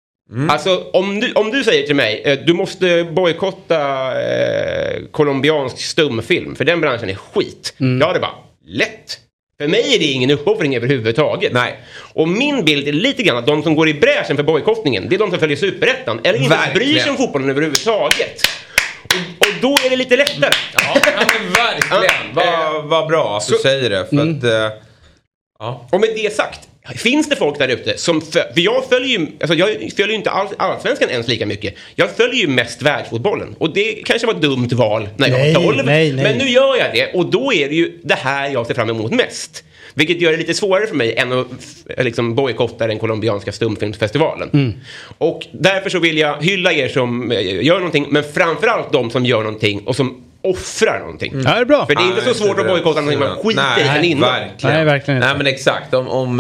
Alltså 0.49 0.84
om 0.93 1.19
du, 1.19 1.34
om 1.34 1.51
du 1.51 1.63
säger 1.63 1.88
till 1.88 1.95
mig 1.95 2.21
eh, 2.25 2.39
du 2.45 2.53
måste 2.53 3.03
bojkotta 3.03 3.82
eh, 4.21 5.01
colombiansk 5.11 5.77
stumfilm 5.82 6.55
för 6.55 6.65
den 6.65 6.82
branschen 6.82 7.09
är 7.09 7.15
skit. 7.15 7.73
Ja, 7.77 8.13
det 8.13 8.19
bara 8.19 8.32
lätt. 8.65 9.17
För 9.61 9.67
mig 9.67 9.95
är 9.95 9.99
det 9.99 10.05
ingen 10.05 10.32
uppoffring 10.32 10.75
överhuvudtaget. 10.75 11.53
Nej. 11.53 11.79
Och 12.13 12.27
min 12.27 12.65
bild 12.65 12.88
är 12.88 12.91
lite 12.93 13.23
grann 13.23 13.38
att 13.38 13.47
de 13.47 13.63
som 13.63 13.75
går 13.75 13.89
i 13.89 13.93
bräschen 13.93 14.36
för 14.36 14.43
bojkottningen 14.43 15.09
det 15.09 15.15
är 15.15 15.19
de 15.19 15.29
som 15.29 15.39
följer 15.39 15.57
superettan 15.57 16.19
eller 16.23 16.39
inte 16.43 16.57
bryr 16.75 16.99
sig 16.99 17.09
om 17.11 17.17
fotbollen 17.17 17.49
överhuvudtaget. 17.49 18.41
Och, 19.03 19.47
och 19.47 19.53
då 19.61 19.75
är 19.86 19.89
det 19.89 19.95
lite 19.95 20.15
lättare. 20.17 20.51
Ja, 20.73 20.97
men 21.17 21.53
verkligen. 21.53 22.34
Vad 22.34 22.84
vad 22.86 23.07
bra 23.07 23.38
att 23.38 23.47
du 23.47 23.53
Så- 23.53 23.61
säger 23.61 23.89
det. 23.89 24.05
För 24.09 24.15
att, 24.15 24.43
eh, 24.71 24.77
ja. 25.59 25.88
Och 25.91 25.99
med 25.99 26.09
det 26.15 26.36
sagt, 26.36 26.59
finns 26.95 27.29
det 27.29 27.36
folk 27.36 27.59
där 27.59 27.67
ute 27.67 27.97
som... 27.97 28.21
För, 28.21 28.53
för 28.53 28.61
jag 28.61 28.86
följer 28.89 29.19
ju 29.19 29.27
alltså 29.41 29.55
jag 29.55 29.69
följer 29.69 30.07
ju 30.07 30.13
inte 30.15 30.32
all, 30.32 30.47
allsvenskan 30.57 31.09
ens 31.09 31.27
lika 31.27 31.45
mycket. 31.45 31.75
Jag 31.95 32.11
följer 32.11 32.41
ju 32.41 32.47
mest 32.47 32.82
världsfotbollen. 32.82 33.55
Och 33.57 33.73
det 33.73 33.93
kanske 34.05 34.27
var 34.27 34.34
ett 34.34 34.41
dumt 34.41 34.69
val 34.71 35.09
när 35.17 35.27
jag 35.27 35.39
Nej, 35.39 35.53
var 35.53 35.61
12. 35.61 35.86
nej, 35.86 36.13
nej. 36.13 36.23
Men 36.23 36.38
nu 36.38 36.49
gör 36.49 36.77
jag 36.77 36.93
det 36.93 37.13
och 37.13 37.25
då 37.25 37.53
är 37.53 37.69
det 37.69 37.75
ju 37.75 37.99
det 38.03 38.15
här 38.15 38.49
jag 38.49 38.67
ser 38.67 38.73
fram 38.73 38.89
emot 38.89 39.11
mest. 39.11 39.63
Vilket 39.93 40.21
gör 40.21 40.32
det 40.32 40.38
lite 40.38 40.53
svårare 40.53 40.88
för 40.88 40.95
mig 40.95 41.15
än 41.15 41.32
att 41.32 41.47
liksom, 41.97 42.36
bojkotta 42.36 42.88
den 42.88 42.99
colombianska 42.99 43.51
stumfilmsfestivalen. 43.51 44.49
Mm. 44.53 44.73
Och 45.17 45.47
därför 45.51 45.89
så 45.89 45.99
vill 45.99 46.17
jag 46.17 46.43
hylla 46.43 46.73
er 46.73 46.88
som 46.88 47.32
eh, 47.32 47.65
gör 47.65 47.75
någonting, 47.75 48.05
men 48.09 48.23
framförallt 48.23 48.91
de 48.91 49.09
som 49.09 49.25
gör 49.25 49.43
någonting 49.43 49.79
och 49.79 49.95
som 49.95 50.23
offrar 50.43 50.99
någonting. 50.99 51.41
Ja, 51.45 51.53
det 51.53 51.61
är 51.61 51.65
bra. 51.65 51.85
För 51.85 51.95
det 51.95 52.01
är 52.01 52.07
inte 52.07 52.21
så 52.21 52.25
Nej, 52.25 52.35
svårt 52.35 52.59
att 52.59 52.67
bojkotta 52.67 53.01
någonting 53.01 53.19
man 53.19 53.37
skiter 53.37 53.51
i 53.51 53.55
Nej, 53.55 53.85
sen 53.95 54.03
innan. 54.03 54.29
verkligen. 54.29 54.75
Nej, 54.75 54.85
verkligen 54.85 55.17
inte. 55.17 55.27
Nej, 55.27 55.37
men 55.37 55.47
exakt. 55.47 55.93
Om, 55.93 56.07
om, 56.07 56.39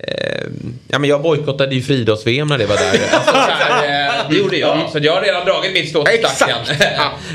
eh, 0.00 0.46
ja, 0.88 0.98
men 0.98 1.10
jag 1.10 1.22
bojkottade 1.22 1.74
ju 1.74 1.82
friidrotts-VM 1.82 2.48
när 2.48 2.58
det 2.58 2.66
var 2.66 2.76
där. 2.76 2.90
alltså, 3.12 3.34
här, 3.34 4.08
eh, 4.08 4.30
det 4.30 4.36
gjorde 4.36 4.56
jag. 4.56 4.90
Så 4.92 4.98
jag 5.02 5.12
har 5.14 5.22
redan 5.22 5.44
dragit 5.44 5.72
mitt 5.72 5.88
strå 5.88 6.04
till 6.04 6.26
stacken. 6.28 6.56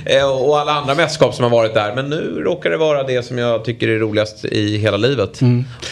Eh, 0.06 0.42
och 0.42 0.60
alla 0.60 0.72
andra 0.72 0.96
mästerskap 0.96 1.36
som 1.36 1.44
har 1.44 1.50
varit 1.50 1.74
där. 1.74 1.96
Men 1.96 2.10
nu 2.10 2.42
råkar 2.44 2.70
det 2.70 2.78
vara 2.78 3.04
det 3.04 3.24
som 3.24 3.38
jag 3.38 3.66
tycker 3.66 3.88
är 3.88 4.00
roligast 4.00 4.46
i 4.46 4.78
hela 4.78 4.98
livet. 4.98 5.40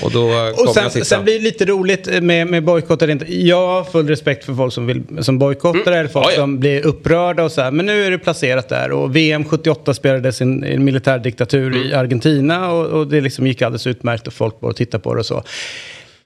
Och 0.04 0.12
då 0.12 0.24
Och 0.58 0.74
sen, 0.74 0.84
jag 0.84 0.92
sitta. 0.92 1.06
sen 1.06 1.24
blir 1.24 1.34
det 1.34 1.44
lite 1.44 1.66
roligt 1.66 2.24
med, 2.24 2.48
med 2.48 2.64
bojkott 2.64 3.02
eller 3.02 3.14
inte. 3.14 3.36
Jag 3.36 3.68
har 3.68 3.84
full 3.84 4.08
respekt 4.08 4.46
för 4.46 4.54
folk 4.54 4.74
som, 4.74 4.88
vill, 4.88 5.04
som 5.22 5.40
bojkottar 5.40 5.92
eller 5.92 6.08
folk 6.10 6.26
Ja, 6.26 6.32
ja. 6.32 6.38
som 6.38 6.60
blir 6.60 6.86
upprörda 6.86 7.44
och 7.44 7.52
så 7.52 7.62
här. 7.62 7.72
Men 7.72 7.86
nu 7.86 8.06
är 8.06 8.12
det 8.12 8.18
placerat 8.18 8.70
där 8.70 8.92
och 8.92 9.16
VM 9.16 9.46
78 9.46 9.94
spelades 9.94 10.42
i 10.42 10.44
en, 10.44 10.86
militärdiktatur 10.86 11.86
i 11.88 11.94
Argentina 11.94 12.72
och, 12.72 12.86
och 12.86 13.08
det 13.08 13.22
liksom 13.22 13.48
gick 13.48 13.62
alldeles 13.62 13.88
utmärkt 13.88 14.28
och 14.28 14.34
folk 14.34 14.60
bara 14.60 14.74
tittade 14.74 15.04
på 15.04 15.14
det 15.14 15.20
och 15.20 15.26
så. 15.26 15.44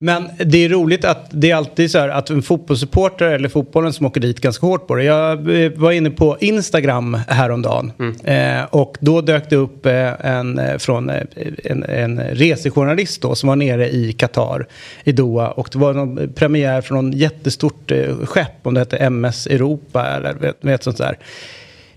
Men 0.04 0.30
det 0.46 0.66
är 0.66 0.70
roligt 0.70 1.06
att 1.06 1.28
det 1.32 1.52
är 1.52 1.56
alltid 1.56 1.92
så 1.92 2.00
här 2.00 2.10
att 2.10 2.30
en 2.30 2.42
fotbollssupporter 2.42 3.26
eller 3.26 3.50
fotbollen 3.50 3.94
som 3.94 4.06
åker 4.06 4.22
dit 4.22 4.40
ganska 4.40 4.66
hårt 4.66 4.88
på 4.88 4.96
det. 4.96 5.04
Jag 5.04 5.64
eh, 5.64 5.72
var 5.72 5.92
inne 5.92 6.10
på 6.10 6.38
Instagram 6.40 7.18
häromdagen 7.28 7.92
eh, 8.24 8.64
och 8.70 8.98
då 9.00 9.22
dök 9.22 9.50
det 9.50 9.56
upp 9.56 9.86
eh, 9.86 10.26
en 10.26 10.60
eh, 10.60 10.78
från 10.78 11.10
en, 11.10 11.84
en 11.84 12.20
resejournalist 12.20 13.22
då 13.22 13.36
som 13.36 13.50
var 13.50 13.56
nere 13.56 13.90
i 13.90 14.14
Qatar 14.14 14.68
i 15.04 15.12
Doha. 15.12 15.48
Och 15.48 15.70
det 15.72 15.80
var 15.80 15.94
någon 15.94 16.34
premiär 16.34 16.82
från 16.82 16.96
någon 16.96 17.12
jättestort 17.12 17.92
skepp 18.24 18.54
om 18.64 18.74
det 18.74 18.80
hette 18.80 18.98
MS 18.98 19.48
Europa 19.48 20.08
eller 20.08 20.34
vet, 20.34 20.58
vet 20.62 20.84
sånt 20.84 20.98
där 20.98 21.18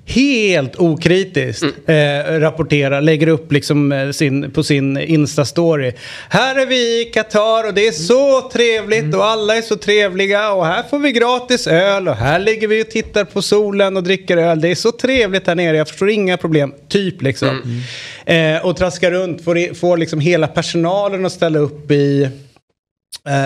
helt 0.07 0.77
okritiskt 0.77 1.65
eh, 1.87 2.41
rapporterar, 2.41 3.01
lägger 3.01 3.29
upp 3.29 3.53
liksom 3.53 3.93
eh, 3.93 4.11
sin, 4.11 4.51
på 4.51 4.63
sin 4.63 4.99
Insta-story. 4.99 5.93
Här 6.29 6.61
är 6.61 6.67
vi 6.67 7.01
i 7.01 7.05
Qatar 7.05 7.69
och 7.69 7.75
det 7.75 7.87
är 7.87 7.93
så 7.93 8.51
trevligt 8.53 9.15
och 9.15 9.25
alla 9.25 9.57
är 9.57 9.63
så 9.63 9.77
trevliga 9.77 10.53
och 10.53 10.67
här 10.67 10.83
får 10.91 10.99
vi 10.99 11.13
gratis 11.13 11.67
öl 11.67 12.09
och 12.09 12.17
här 12.17 12.39
ligger 12.39 12.69
vi 12.69 12.83
och 12.83 12.91
tittar 12.91 13.25
på 13.25 13.43
solen 13.43 13.97
och 13.97 14.03
dricker 14.03 14.37
öl. 14.37 14.61
Det 14.61 14.69
är 14.69 14.75
så 14.75 14.93
trevligt 14.93 15.47
här 15.47 15.55
nere, 15.55 15.77
jag 15.77 15.89
förstår 15.89 16.11
inga 16.11 16.37
problem. 16.37 16.75
Typ 16.89 17.23
liksom. 17.23 17.83
Eh, 18.27 18.67
och 18.67 18.77
traskar 18.77 19.11
runt, 19.11 19.45
får, 19.45 19.75
får 19.75 19.97
liksom 19.97 20.21
hela 20.21 20.47
personalen 20.47 21.27
att 21.27 21.33
ställa 21.33 21.59
upp 21.59 21.91
i 21.91 22.29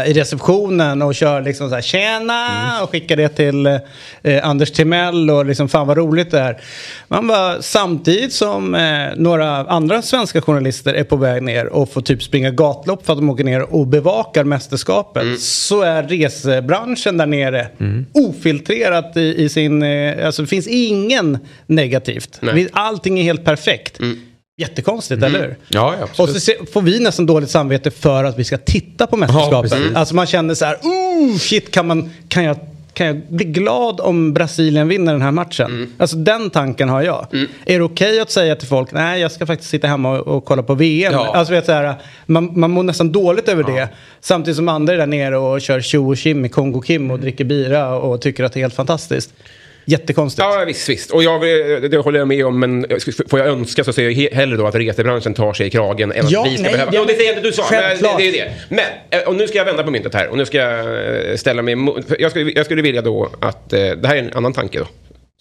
i 0.07 0.13
receptionen 0.13 1.03
och 1.03 1.15
kör 1.15 1.43
liksom 1.43 1.69
så 1.69 1.75
här 1.75 1.83
tjena 1.83 2.83
och 2.83 2.91
skickar 2.91 3.17
det 3.17 3.29
till 3.29 3.67
eh, 3.67 4.49
Anders 4.49 4.71
Timell 4.71 5.31
och 5.31 5.47
liksom 5.47 5.69
fan 5.69 5.87
vad 5.87 5.97
roligt 5.97 6.31
det 6.31 6.39
är. 6.39 6.61
Man 7.09 7.27
bara, 7.27 7.63
samtidigt 7.63 8.33
som 8.33 8.75
eh, 8.75 9.07
några 9.17 9.57
andra 9.57 10.03
svenska 10.03 10.41
journalister 10.41 10.95
är 10.95 11.05
på 11.05 11.17
väg 11.17 11.43
ner 11.43 11.67
och 11.67 11.93
får 11.93 12.01
typ 12.01 12.23
springa 12.23 12.51
gatlopp 12.51 13.07
för 13.07 13.13
att 13.13 13.19
de 13.19 13.31
åker 13.31 13.45
ner 13.45 13.75
och 13.75 13.87
bevakar 13.87 14.45
mästerskapet 14.45 15.41
så 15.41 15.83
är 15.83 16.03
resebranschen 16.03 17.17
där 17.17 17.27
nere 17.27 17.69
ofiltrerat 18.15 19.17
i, 19.17 19.45
i 19.45 19.49
sin, 19.49 19.83
eh, 19.83 20.27
alltså 20.27 20.43
det 20.43 20.49
finns 20.49 20.67
ingen 20.67 21.39
negativt. 21.67 22.39
Nej. 22.41 22.69
Allting 22.73 23.19
är 23.19 23.23
helt 23.23 23.45
perfekt. 23.45 23.99
Jättekonstigt, 24.61 25.23
eller 25.23 25.39
hur? 25.39 25.57
Ja, 25.69 25.95
ja, 25.99 26.05
absolut. 26.05 26.37
Och 26.37 26.43
så 26.43 26.53
får 26.73 26.83
vi 26.83 27.01
nästan 27.01 27.27
dåligt 27.27 27.51
samvete 27.51 27.91
för 27.91 28.25
att 28.25 28.39
vi 28.39 28.45
ska 28.45 28.59
titta 28.59 29.07
på 29.07 29.17
mästerskapen. 29.17 29.71
precis. 29.71 29.97
alltså 29.97 30.15
man 30.15 30.27
känner 30.27 30.55
så 30.55 30.65
här, 30.65 30.77
oh 30.83 31.37
shit, 31.37 31.71
kan, 31.71 31.87
man, 31.87 32.11
kan, 32.29 32.45
jag, 32.45 32.57
kan 32.93 33.07
jag 33.07 33.17
bli 33.29 33.45
glad 33.45 34.01
om 34.01 34.33
Brasilien 34.33 34.89
vinner 34.89 35.13
den 35.13 35.23
här 35.23 35.31
matchen? 35.31 35.93
Alltså 35.99 36.17
den 36.17 36.51
tanken 36.51 36.89
har 36.89 37.03
jag. 37.03 37.27
Är 37.65 37.79
det 37.79 37.85
okej 37.85 38.21
att 38.21 38.31
säga 38.31 38.57
till 38.57 38.69
folk, 38.69 38.93
nej 38.93 39.21
jag 39.21 39.33
ska 39.33 39.47
faktiskt 39.47 39.71
sitta 39.71 39.87
hemma 39.87 40.19
och, 40.19 40.37
och 40.37 40.45
kolla 40.45 40.63
på 40.63 40.75
VM? 40.75 41.13
Ja. 41.13 41.35
Alltså 41.35 41.53
vet, 41.55 41.67
så 41.67 41.73
här, 41.73 41.95
man, 42.27 42.61
man 42.61 42.71
mår 42.71 42.83
nästan 42.83 43.13
dåligt 43.13 43.49
över 43.49 43.63
det. 43.63 43.89
Samtidigt 44.21 44.57
som 44.57 44.69
andra 44.69 44.93
är 44.93 44.99
där 44.99 45.07
nere 45.07 45.37
och 45.37 45.61
kör 45.61 45.81
tjo 45.81 46.11
och 46.13 46.19
kim 46.19 46.45
i 46.45 46.49
Kongo 46.49 46.81
Kim 46.81 47.11
och 47.11 47.21
dricker 47.21 47.45
bira 47.45 47.95
och 47.95 48.21
tycker 48.21 48.45
att 48.45 48.53
det 48.53 48.61
är 48.61 48.63
helt 48.63 48.75
fantastiskt. 48.75 49.33
Jättekonstigt. 49.91 50.43
Ja, 50.45 50.65
visst, 50.67 50.89
visst. 50.89 51.11
Och 51.11 51.23
jag, 51.23 51.41
det 51.91 51.97
håller 51.97 52.19
jag 52.19 52.29
med 52.29 52.47
om, 52.47 52.61
men 52.61 52.87
får 53.29 53.39
jag 53.39 53.49
önska 53.49 53.85
så 53.85 53.93
säger 53.93 54.11
jag 54.11 54.17
he- 54.17 54.35
hellre 54.35 54.57
då 54.57 54.67
att 54.67 54.75
resebranschen 54.75 55.35
tar 55.35 55.53
sig 55.53 55.67
i 55.67 55.71
kragen 55.71 56.13
än 56.13 56.25
att 56.25 56.31
Ja, 56.31 56.43
vi 56.43 56.55
ska 56.55 56.63
nej, 56.63 56.73
behöva... 56.73 56.93
ja, 56.95 57.01
Ja, 57.01 57.05
det 57.09 57.15
säger 57.15 57.29
inte 57.31 57.43
du 57.43 57.53
sa, 57.53 57.65
men 57.71 57.81
det, 58.03 58.15
det 58.19 58.29
är 58.29 58.33
det. 58.33 58.53
Men, 58.69 58.85
eh, 59.11 59.29
och 59.29 59.35
nu 59.35 59.49
ska 59.49 59.59
jag 59.59 59.65
vända 59.65 59.83
på 59.83 59.91
myntet 59.91 60.15
här 60.15 60.29
och 60.29 60.37
nu 60.37 60.47
ska 60.47 60.59
jag 60.59 61.31
eh, 61.31 61.37
ställa 61.37 61.63
mig 61.63 61.77
Jag 62.19 62.31
skulle, 62.31 62.51
jag 62.51 62.65
skulle 62.65 62.83
vilja 62.83 63.03
då 63.03 63.31
att, 63.41 63.73
eh, 63.73 63.79
det 63.81 64.09
här 64.09 64.17
är 64.17 64.19
en 64.23 64.31
annan 64.35 64.53
tanke 64.53 64.79
då. 64.79 64.87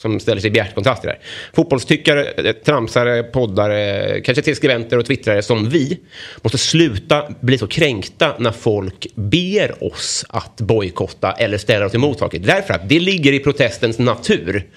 Som 0.02 0.20
ställer 0.20 0.42
sig 0.42 0.48
i 0.48 0.52
bjärt 0.52 0.76
kontrast 0.76 1.02
till 1.02 1.08
det 1.08 1.14
här. 1.14 1.24
Fotbollstyckare, 1.54 2.32
eh, 2.32 2.52
tramsare, 2.54 3.24
poddare, 3.24 4.22
kanske 4.22 4.42
till 4.42 4.56
skribenter 4.56 4.98
och 4.98 5.06
twittrare 5.06 5.42
som 5.42 5.70
vi 5.70 6.00
måste 6.42 6.58
sluta 6.58 7.24
bli 7.40 7.58
så 7.58 7.68
kränkta 7.68 8.36
när 8.40 8.52
folk 8.52 9.08
ber 9.16 9.84
oss 9.84 10.26
att 10.30 10.62
bojkotta 10.62 11.32
eller 11.32 11.58
ställa 11.58 11.86
oss 11.86 11.96
emot 11.96 12.20
saker. 12.20 12.40
Därför 12.40 12.74
att 12.74 12.90
det 12.90 13.00
ligger 13.00 13.34
i 13.34 13.40
protestens 13.40 14.00
natur. 14.00 14.68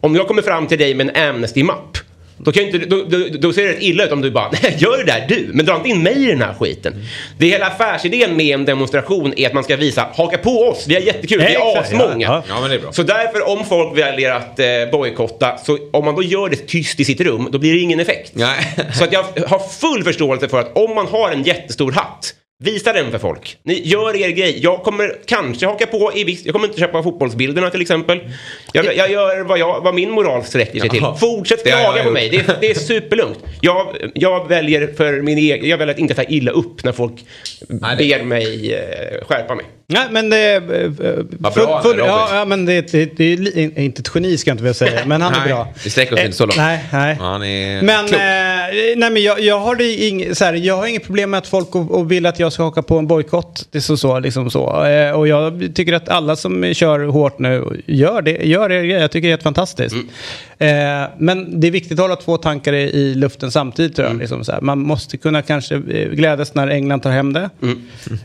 Om 0.00 0.16
jag 0.16 0.28
kommer 0.28 0.42
fram 0.42 0.66
till 0.66 0.78
dig 0.78 0.94
med 0.94 1.08
en 1.08 1.16
Amnesty-mapp 1.16 1.98
då, 2.44 2.52
kan 2.52 2.62
inte, 2.62 2.78
då, 2.78 2.96
då, 3.08 3.18
då 3.38 3.52
ser 3.52 3.62
det 3.62 3.68
rätt 3.68 3.82
illa 3.82 4.04
ut 4.04 4.12
om 4.12 4.20
du 4.20 4.30
bara, 4.30 4.50
nej 4.62 4.76
gör 4.78 4.98
det 4.98 5.04
där 5.04 5.26
du, 5.28 5.50
men 5.52 5.66
dra 5.66 5.76
inte 5.76 5.88
in 5.88 6.02
mig 6.02 6.24
i 6.24 6.26
den 6.26 6.42
här 6.42 6.54
skiten. 6.54 6.94
Det 7.38 7.46
hela 7.46 7.66
affärsidén 7.66 8.36
med 8.36 8.54
en 8.54 8.64
demonstration 8.64 9.34
är 9.36 9.46
att 9.46 9.54
man 9.54 9.64
ska 9.64 9.76
visa, 9.76 10.08
haka 10.14 10.38
på 10.38 10.50
oss, 10.50 10.84
vi 10.88 10.94
har 10.94 11.02
jättekul, 11.02 11.38
vi 11.38 11.54
är 11.54 11.80
asmånga. 11.80 12.26
ja, 12.26 12.44
Ja, 12.48 12.74
är 12.74 12.78
bra. 12.78 12.92
Så 12.92 13.02
därför 13.02 13.48
om 13.48 13.64
folk 13.64 13.98
väljer 13.98 14.30
att 14.30 14.58
eh, 14.58 14.66
bojkotta, 14.92 15.58
så 15.58 15.78
om 15.92 16.04
man 16.04 16.14
då 16.14 16.22
gör 16.22 16.48
det 16.48 16.56
tyst 16.56 17.00
i 17.00 17.04
sitt 17.04 17.20
rum, 17.20 17.48
då 17.52 17.58
blir 17.58 17.72
det 17.72 17.78
ingen 17.78 18.00
effekt. 18.00 18.32
Nej. 18.34 18.74
Så 18.94 19.04
att 19.04 19.12
jag 19.12 19.24
har 19.46 19.58
full 19.58 20.04
förståelse 20.04 20.48
för 20.48 20.60
att 20.60 20.76
om 20.76 20.94
man 20.94 21.06
har 21.06 21.30
en 21.30 21.42
jättestor 21.42 21.92
hatt, 21.92 22.34
visa 22.62 22.92
den 22.92 23.10
för 23.10 23.18
folk. 23.18 23.58
Ni 23.62 23.88
gör 23.88 24.16
er 24.16 24.28
grej. 24.28 24.60
Jag 24.62 24.82
kommer 24.82 25.16
kanske 25.26 25.66
haka 25.66 25.86
på 25.86 26.12
i 26.14 26.24
viss... 26.24 26.44
Jag 26.44 26.52
kommer 26.52 26.66
inte 26.66 26.80
köpa 26.80 27.02
fotbollsbilderna 27.02 27.70
till 27.70 27.80
exempel. 27.80 28.20
Jag, 28.72 28.96
jag 28.96 29.10
gör 29.10 29.40
vad, 29.40 29.58
jag, 29.58 29.80
vad 29.80 29.94
min 29.94 30.10
moral 30.10 30.44
sträcker 30.44 30.80
sig 30.80 30.90
Jaha. 30.92 31.12
till. 31.14 31.20
Fortsätt 31.20 31.64
har 31.64 31.70
jag 31.70 31.80
klaga 31.80 32.04
på 32.04 32.10
mig. 32.10 32.28
Det, 32.28 32.60
det 32.60 32.70
är 32.70 32.74
superlugnt. 32.74 33.38
Jag, 33.60 33.96
jag 34.14 34.48
väljer 34.48 34.94
för 34.96 35.22
min 35.22 35.38
egen... 35.38 35.68
Jag 35.68 35.78
väljer 35.78 35.94
att 35.94 36.00
inte 36.00 36.14
ta 36.14 36.22
illa 36.22 36.50
upp 36.50 36.84
när 36.84 36.92
folk 36.92 37.24
Nej, 37.68 38.12
är 38.12 38.18
ber 38.18 38.24
mig 38.24 38.74
eh, 38.74 39.26
skärpa 39.26 39.54
mig. 39.54 39.64
Nej, 39.90 40.06
men 40.10 40.30
det... 40.30 40.54
Eh, 40.54 40.60
Vad 41.38 41.52
full- 41.54 41.66
bra, 41.66 41.80
full- 41.82 41.90
Robin. 41.96 42.04
ja, 42.06 42.28
ja, 42.34 42.44
men 42.44 42.64
det, 42.66 42.92
det, 42.92 43.04
det 43.16 43.24
är 43.24 43.78
inte 43.78 44.00
ett 44.00 44.10
geni 44.14 44.38
ska 44.38 44.50
jag 44.50 44.54
inte 44.54 44.62
vilja 44.64 44.74
säga, 44.74 45.00
men 45.06 45.22
han 45.22 45.34
är 45.34 45.38
Nej, 45.38 45.48
bra. 45.48 45.68
vi 45.84 45.90
sträcker 45.90 46.14
oss 46.14 46.20
inte 46.20 46.36
så 46.36 46.46
långt. 46.46 46.56
Eh, 46.58 46.62
Nej, 46.64 46.84
nej. 46.92 47.16
Han 47.20 47.42
är 47.44 47.82
Men, 47.82 48.06
klok. 48.06 48.20
eh, 48.20 48.26
nej, 48.96 49.10
men 49.10 49.22
jag, 49.22 49.40
jag, 49.40 49.58
har 49.60 49.80
ing, 50.02 50.34
så 50.34 50.44
här, 50.44 50.54
jag 50.54 50.76
har 50.76 50.86
inget 50.86 51.04
problem 51.04 51.30
med 51.30 51.38
att 51.38 51.46
folk 51.46 51.74
och, 51.74 51.90
och 51.90 52.12
vill 52.12 52.26
att 52.26 52.38
jag 52.38 52.52
ska 52.52 52.62
haka 52.62 52.82
på 52.82 52.98
en 52.98 53.06
bojkott. 53.06 53.66
Det 53.70 53.78
är 53.78 53.82
så, 53.82 53.96
så, 53.96 54.18
liksom 54.18 54.50
så. 54.50 54.84
Eh, 54.86 55.12
och 55.12 55.28
jag 55.28 55.70
tycker 55.74 55.92
att 55.92 56.08
alla 56.08 56.36
som 56.36 56.74
kör 56.74 57.00
hårt 57.00 57.38
nu, 57.38 57.82
gör 57.86 58.22
det. 58.22 58.30
Gör 58.46 58.68
det 58.68 58.84
jag 58.84 59.10
tycker 59.10 59.28
det 59.28 59.28
är 59.28 59.32
helt 59.32 59.42
fantastiskt. 59.42 59.94
Eh, 60.58 60.68
men 61.18 61.60
det 61.60 61.66
är 61.66 61.70
viktigt 61.70 61.92
att 61.92 61.98
hålla 61.98 62.16
två 62.16 62.36
tankar 62.36 62.72
i, 62.72 62.80
i 62.82 63.14
luften 63.14 63.50
samtidigt. 63.50 63.96
Tror 63.96 64.08
jag, 64.08 64.18
liksom, 64.18 64.44
så 64.44 64.52
här. 64.52 64.60
Man 64.60 64.78
måste 64.78 65.16
kunna 65.16 65.42
kanske 65.42 65.74
eh, 65.74 66.08
glädjas 66.08 66.54
när 66.54 66.68
England 66.68 67.00
tar 67.00 67.10
hem 67.10 67.32
det. 67.32 67.50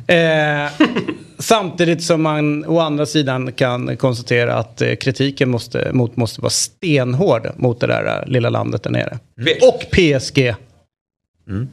Eh, 0.07 0.87
samtidigt 1.55 2.03
som 2.03 2.21
man 2.21 2.65
å 2.65 2.79
andra 2.79 3.05
sidan 3.05 3.51
kan 3.51 3.97
konstatera 3.97 4.55
att 4.55 4.81
eh, 4.81 4.95
kritiken 4.95 5.49
måste, 5.49 5.91
mot, 5.93 6.15
måste 6.15 6.41
vara 6.41 6.49
stenhård 6.49 7.51
mot 7.55 7.79
det 7.79 7.87
där 7.87 8.21
eh, 8.21 8.27
lilla 8.27 8.49
landet 8.49 8.83
där 8.83 8.91
nere. 8.91 9.19
Och 9.61 9.85
PSG. 9.91 10.55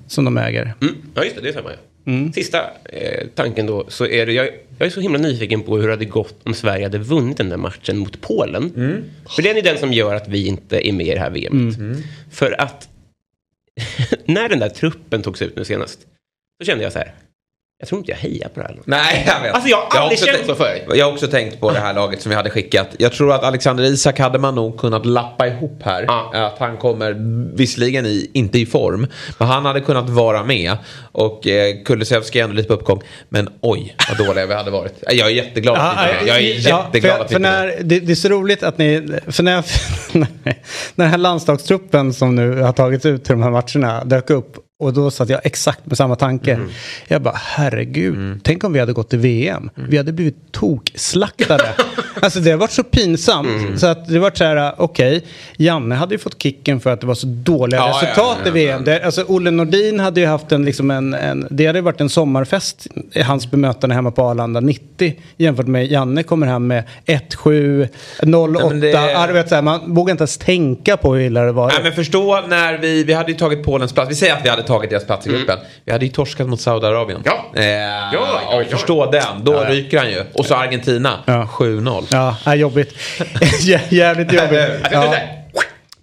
Som 0.07 0.25
de 0.25 0.39
äger. 0.39 0.75
Mm. 0.81 0.95
Ja, 1.15 1.25
just 1.25 1.37
det. 1.37 1.43
Det 1.43 1.53
stämmer 1.53 1.71
ju. 1.71 2.33
Sista 2.33 2.59
eh, 2.85 3.27
tanken 3.35 3.67
då, 3.67 3.85
så 3.89 4.07
är 4.07 4.27
det, 4.27 4.33
jag, 4.33 4.49
jag 4.79 4.87
är 4.87 4.91
så 4.91 5.01
himla 5.01 5.19
nyfiken 5.19 5.63
på 5.63 5.77
hur 5.77 5.87
det 5.87 5.93
hade 5.93 6.05
gått 6.05 6.41
om 6.45 6.55
Sverige 6.55 6.85
hade 6.85 6.99
vunnit 6.99 7.37
den 7.37 7.49
där 7.49 7.57
matchen 7.57 7.99
mot 7.99 8.21
Polen. 8.21 8.73
För 9.37 9.43
den 9.43 9.57
är 9.57 9.63
den 9.63 9.79
som 9.79 9.93
gör 9.93 10.15
att 10.15 10.29
vi 10.29 10.47
inte 10.47 10.89
är 10.89 10.93
med 10.93 11.07
i 11.07 11.11
det 11.11 11.21
här 11.21 11.31
VMet. 11.31 11.77
För 12.31 12.61
att 12.61 12.89
när 14.25 14.49
den 14.49 14.59
där 14.59 14.69
truppen 14.69 15.23
togs 15.23 15.43
ut 15.43 15.57
nu 15.57 15.65
senast, 15.65 16.01
så 16.61 16.67
kände 16.67 16.85
jag 16.85 16.93
så 16.93 16.99
här, 16.99 17.15
jag 17.83 17.89
tror 17.89 17.99
inte 17.99 18.11
jag 18.11 18.19
hejar 18.19 18.49
på 18.49 18.61
det 18.61 18.67
här. 18.67 18.77
Nej, 18.85 19.25
jag 19.27 19.43
vet. 19.43 19.55
Alltså, 19.55 19.69
jag 19.69 19.77
har 19.77 20.01
aldrig 20.01 20.19
också 20.19 20.27
känt 20.27 20.37
tänkt- 20.37 20.49
så 20.49 20.55
förut. 20.55 20.83
Jag 20.95 21.07
har 21.07 21.13
också 21.13 21.27
tänkt 21.27 21.61
på 21.61 21.71
det 21.71 21.79
här 21.79 21.95
laget 21.95 22.23
som 22.23 22.31
vi 22.31 22.37
hade 22.37 22.51
skickat. 22.51 22.89
Jag 22.99 23.13
tror 23.13 23.33
att 23.33 23.45
Alexander 23.45 23.85
Isak 23.85 24.19
hade 24.19 24.39
man 24.39 24.55
nog 24.55 24.79
kunnat 24.79 25.07
lappa 25.07 25.47
ihop 25.47 25.83
här. 25.85 26.05
Ja. 26.09 26.31
Att 26.47 26.59
han 26.59 26.77
kommer, 26.77 27.17
visserligen 27.57 28.07
i, 28.07 28.31
inte 28.33 28.59
i 28.59 28.67
form, 28.67 29.07
men 29.39 29.49
han 29.49 29.65
hade 29.65 29.81
kunnat 29.81 30.09
vara 30.09 30.45
med. 30.45 30.77
Och 31.13 31.47
eh, 31.47 31.83
Kulusevski 31.85 32.41
är 32.41 32.45
ändå 32.45 32.57
lite 32.57 32.69
på 32.69 32.75
uppgång. 32.75 33.03
Men 33.29 33.49
oj, 33.61 33.97
vad 34.09 34.27
dåliga 34.27 34.47
vi 34.47 34.55
hade 34.55 34.71
varit. 34.71 35.05
Jag 35.11 35.27
är 35.31 35.35
jätteglad 35.35 35.77
att 35.79 35.97
med. 35.97 36.17
Jag 36.27 36.37
är 36.37 36.69
ja, 36.69 36.85
jätteglad 36.85 37.17
för, 37.17 37.25
att 37.25 37.33
för 37.33 37.39
när, 37.39 37.67
det, 37.83 38.01
det 38.01 38.13
är 38.13 38.17
så 38.17 38.29
roligt 38.29 38.63
att 38.63 38.79
ni, 38.79 39.09
för 39.27 39.43
när, 39.43 39.65
när 40.19 40.27
den 40.95 41.09
här 41.09 41.19
landslagstruppen 41.19 42.13
som 42.13 42.35
nu 42.35 42.61
har 42.61 42.73
tagits 42.73 43.07
ut 43.07 43.25
till 43.25 43.33
de 43.33 43.43
här 43.43 43.51
matcherna 43.51 44.05
dök 44.05 44.31
upp 44.31 44.57
och 44.83 44.93
då 44.93 45.11
satt 45.11 45.29
jag 45.29 45.41
exakt 45.45 45.87
med 45.87 45.97
samma 45.97 46.17
tanke. 46.17 46.53
Mm. 46.53 46.69
Jag 47.09 47.23
bara, 47.23 47.35
herregud, 47.37 48.41
tänk 48.43 48.65
om 48.65 48.73
vi 48.73 48.81
hade 48.81 48.93
gått 48.93 49.11
till 49.11 49.19
VM. 49.19 49.71
Vi 49.75 49.97
hade 49.97 50.13
blivit 50.13 50.53
tokslaktade. 50.53 51.69
Alltså 52.21 52.41
det 52.41 52.51
har 52.51 52.59
varit 52.59 52.71
så 52.71 52.83
pinsamt. 52.85 53.81
Så 53.81 53.87
att 53.87 54.09
det 54.09 54.19
varit 54.19 54.39
så 54.39 54.45
här, 54.45 54.75
okej, 54.79 55.25
Janne 55.57 55.95
hade 55.95 56.15
ju 56.15 56.19
fått 56.19 56.43
kicken 56.43 56.81
för 56.81 56.91
att 56.91 57.01
det 57.01 57.07
var 57.07 57.15
så 57.15 57.27
dåliga 57.27 57.81
Ja, 57.81 57.87
resultat 57.89 58.37
ja, 58.39 58.43
ja, 58.45 58.49
i 58.49 58.51
VM. 58.51 58.85
Det, 58.85 59.05
alltså 59.05 59.25
Olle 59.29 59.51
Nordin 59.51 60.01
hade 60.01 60.21
ju 60.21 60.27
haft 60.27 60.53
en, 60.53 60.65
liksom 60.65 60.91
en, 60.91 61.15
en, 61.15 61.47
det 61.51 61.67
hade 61.67 61.81
varit 61.81 62.01
en 62.01 62.09
sommarfest 62.09 62.87
i 63.13 63.23
hans 63.23 63.51
bemötande 63.51 63.95
hemma 63.95 64.11
på 64.11 64.23
Arlanda 64.23 64.61
90 64.61 65.15
jämfört 65.37 65.67
med 65.67 65.87
Janne 65.91 66.23
kommer 66.23 66.47
hem 66.47 66.67
med 66.67 66.85
1-7, 67.07 67.89
0-8. 68.23 68.69
men 68.69 68.81
det- 68.81 69.63
man 69.63 69.95
vågar 69.95 70.11
inte 70.11 70.23
ens 70.23 70.39
tänka 70.39 70.97
på 70.97 71.15
hur 71.15 71.21
illa 71.27 71.43
det 71.43 71.53
var. 71.53 71.69
Nej 71.69 71.81
men 71.83 71.93
förstå 71.93 72.41
när 72.49 72.79
vi, 72.79 73.05
vi 73.05 73.13
hade 73.13 73.33
ju 73.33 73.39
tagit 73.39 73.65
Polens 73.65 73.93
plats. 73.93 74.11
Vi 74.11 74.15
säger 74.15 74.33
att 74.37 74.45
vi 74.45 74.49
hade 74.49 74.63
tagit 74.63 74.72
deras 74.81 75.07
plats 75.07 75.27
i 75.27 75.31
gruppen. 75.31 75.59
Vi 75.85 75.93
hade 75.93 76.05
ju 76.07 76.13
torskat 76.13 76.49
mot 76.49 76.61
Saudiarabien. 76.61 77.23
Ja. 77.25 77.51
Eh, 77.57 77.65
ja, 77.65 78.11
ja. 78.13 78.57
Och 78.61 78.67
förstå 78.71 79.11
den. 79.11 79.45
Då 79.45 79.61
ryker 79.61 79.99
han 79.99 80.11
ju. 80.11 80.25
Och 80.35 80.47
så 80.47 80.55
Argentina. 80.55 81.19
Ja. 81.27 81.49
7-0. 81.59 82.05
Ja, 82.11 82.37
är 82.45 82.55
jobbigt. 82.55 82.95
Jä- 83.61 83.81
Jävligt 83.89 84.33
jobbigt. 84.33 84.61
Ja. 84.93 85.05
ja. 85.05 85.15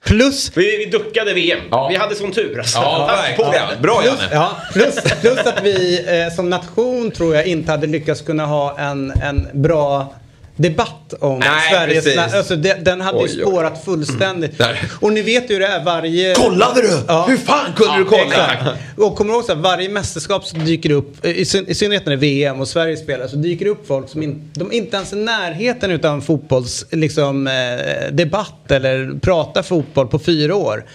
Plus 0.05 0.51
Vi, 0.57 0.77
vi 0.77 0.85
duckade 0.85 1.33
VM. 1.33 1.59
Ja. 1.71 1.87
Vi 1.87 1.95
hade 1.95 2.15
sån 2.15 2.31
tur. 2.31 2.59
Alltså. 2.59 2.77
Ja, 2.79 3.07
Tack 3.09 3.37
på 3.37 3.43
verkligen. 3.43 3.69
det. 3.69 3.81
Bra 3.81 4.01
Plus, 4.01 4.19
Janne. 4.21 4.33
ja, 4.33 4.51
plus, 4.73 4.95
plus 5.21 5.39
att 5.39 5.63
vi 5.63 6.05
eh, 6.27 6.33
som 6.35 6.49
nation 6.49 7.11
tror 7.11 7.35
jag 7.35 7.45
inte 7.45 7.71
hade 7.71 7.87
lyckats 7.87 8.21
kunna 8.21 8.45
ha 8.45 8.77
en, 8.79 9.11
en 9.23 9.47
bra 9.53 10.13
debatt 10.61 11.13
om 11.19 11.39
Nej, 11.39 11.49
Sveriges... 11.73 12.03
precis. 12.03 12.33
Alltså, 12.33 12.55
det, 12.55 12.73
den 12.85 13.01
hade 13.01 13.17
Oj, 13.17 13.23
ju 13.23 13.29
oj. 13.35 13.41
Mm. 13.41 13.49
spårat 13.51 13.85
fullständigt. 13.85 14.57
Där. 14.57 14.79
Och 15.01 15.13
ni 15.13 15.21
vet 15.21 15.49
ju 15.49 15.53
hur 15.53 15.59
det 15.59 15.67
är 15.67 15.83
varje... 15.83 16.35
Kollade 16.35 16.81
du? 16.81 16.99
Ja. 17.07 17.25
Hur 17.29 17.37
fan 17.37 17.73
kunde 17.75 17.97
du 17.97 18.05
kolla? 18.05 18.23
Exakt. 18.23 18.63
Och 18.97 19.15
kommer 19.15 19.31
du 19.31 19.35
ihåg 19.37 19.45
så 19.45 19.53
här, 19.55 19.61
varje 19.61 19.89
mästerskap 19.89 20.45
så 20.45 20.57
dyker 20.57 20.89
det 20.89 20.95
upp, 20.95 21.25
i, 21.25 21.45
syn- 21.45 21.65
i 21.67 21.73
synnerhet 21.75 22.05
när 22.05 22.09
det 22.11 22.15
är 22.15 22.19
VM 22.19 22.59
och 22.61 22.67
Sverige 22.67 22.97
spelar, 22.97 23.27
så 23.27 23.35
dyker 23.35 23.65
det 23.65 23.71
upp 23.71 23.87
folk 23.87 24.09
som 24.09 24.23
in, 24.23 24.51
de 24.53 24.71
inte 24.71 24.95
ens 24.97 25.13
är 25.13 25.17
i 25.17 25.19
närheten 25.19 25.91
utan 25.91 26.21
fotbolls, 26.21 26.85
liksom, 26.91 27.47
eh, 27.47 28.11
debatt 28.13 28.71
eller 28.71 29.19
pratar 29.19 29.61
fotboll 29.63 30.07
på 30.07 30.19
fyra 30.19 30.55
år. 30.55 30.85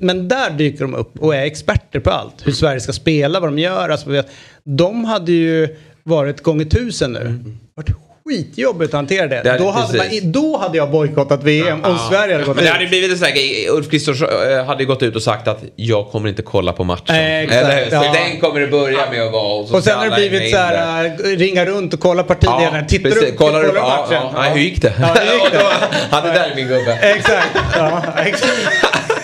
Men 0.00 0.28
där 0.28 0.50
dyker 0.50 0.80
de 0.80 0.94
upp 0.94 1.18
och 1.18 1.34
är 1.34 1.42
experter 1.42 2.00
på 2.00 2.10
allt. 2.10 2.34
Hur 2.46 2.52
Sverige 2.52 2.80
ska 2.80 2.92
spela, 2.92 3.40
vad 3.40 3.48
de 3.48 3.58
gör. 3.58 3.88
Alltså, 3.88 4.22
de 4.64 5.04
hade 5.04 5.32
ju 5.32 5.76
varit 6.04 6.40
gånger 6.42 6.64
tusen 6.64 7.12
nu. 7.12 7.38
Varit 7.76 7.88
skitjobbigt 8.28 8.94
att 8.94 8.98
hantera 8.98 9.26
det. 9.26 9.40
Det 9.44 9.50
hade- 9.50 9.62
då, 9.64 9.70
hade 9.70 9.98
man, 9.98 10.06
då 10.22 10.56
hade 10.58 10.76
jag 10.78 10.90
bojkottat 10.90 11.42
VM 11.42 11.84
om 11.84 11.98
Sverige 12.10 12.32
hade 12.34 12.44
gått 12.44 12.56
Men 12.56 12.64
det 12.64 12.70
ut. 12.70 12.76
hade 12.76 12.86
blivit 12.86 13.18
sån 13.18 13.28
här. 13.28 13.34
Ulf 13.70 13.90
Kristersson 13.90 14.28
eh, 14.58 14.64
hade 14.64 14.84
gått 14.84 15.02
ut 15.02 15.16
och 15.16 15.22
sagt 15.22 15.48
att 15.48 15.62
jag 15.76 16.10
kommer 16.10 16.28
inte 16.28 16.42
kolla 16.42 16.72
på 16.72 16.84
matchen. 16.84 17.14
Eh, 17.16 17.38
exakt, 17.40 17.64
Eller? 17.64 17.88
Så 17.90 17.94
ja. 17.94 18.12
Den 18.12 18.40
kommer 18.40 18.60
det 18.60 18.66
börja 18.66 19.10
med 19.10 19.22
att 19.22 19.32
vara. 19.32 19.52
Och, 19.60 19.68
så 19.68 19.76
Och 19.76 19.84
sen 19.84 19.98
har 19.98 20.10
det 20.10 20.16
blivit 20.16 20.50
så 20.50 20.56
här, 20.56 20.72
där. 21.08 21.32
äh, 21.32 21.36
ringa 21.36 21.64
runt 21.66 21.94
och 21.94 22.00
kolla 22.00 22.22
partiledarna. 22.22 22.84
Tittar 22.84 23.10
precis. 23.10 23.30
du, 23.30 23.36
Kollar 23.36 23.62
du 23.62 23.68
på 23.68 23.76
ja, 23.76 24.06
matchen? 24.08 24.22
ja. 24.34 24.40
Nej, 24.40 24.50
hur 24.52 24.60
gick 24.60 24.82
det? 24.82 24.92
Ja, 25.00 25.06
hur 25.06 25.32
gick 25.34 25.52
det? 25.52 25.62
Han 26.10 26.26
är 26.28 26.34
där 26.34 26.52
min 26.56 26.68
gubbe. 26.68 26.92
Exakt. 27.02 27.48
Ja, 27.76 28.02
exakt. 28.24 28.52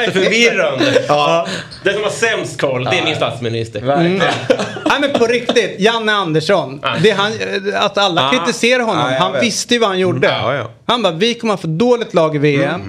Det 0.00 0.06
är 0.06 0.10
förvirrande. 0.10 0.84
Ja. 1.08 1.46
Den 1.84 1.94
som 1.94 2.02
har 2.02 2.10
sämst 2.10 2.60
koll, 2.60 2.84
det 2.84 2.98
är 2.98 3.04
min 3.04 3.16
statsminister. 3.16 3.80
Verkligen. 3.80 4.18
Nej 4.86 5.00
men 5.00 5.12
på 5.12 5.26
riktigt, 5.26 5.76
Janne 5.80 6.12
Andersson. 6.12 6.80
Det 7.02 7.10
han, 7.10 7.32
att 7.74 7.98
alla 7.98 8.28
Ah. 8.28 8.30
kritiserar 8.30 8.82
honom. 8.82 9.12
Han 9.18 9.32
visste 9.40 9.74
ju 9.74 9.80
vad 9.80 9.88
han 9.88 9.98
gjorde. 9.98 10.26
Ja, 10.28 10.54
ja. 10.54 10.70
Han 10.86 11.02
bara, 11.02 11.12
vi 11.12 11.34
kommer 11.34 11.52
ha 11.52 11.58
för 11.58 11.68
dåligt 11.68 12.14
lag 12.14 12.36
i 12.36 12.38
VM. 12.38 12.80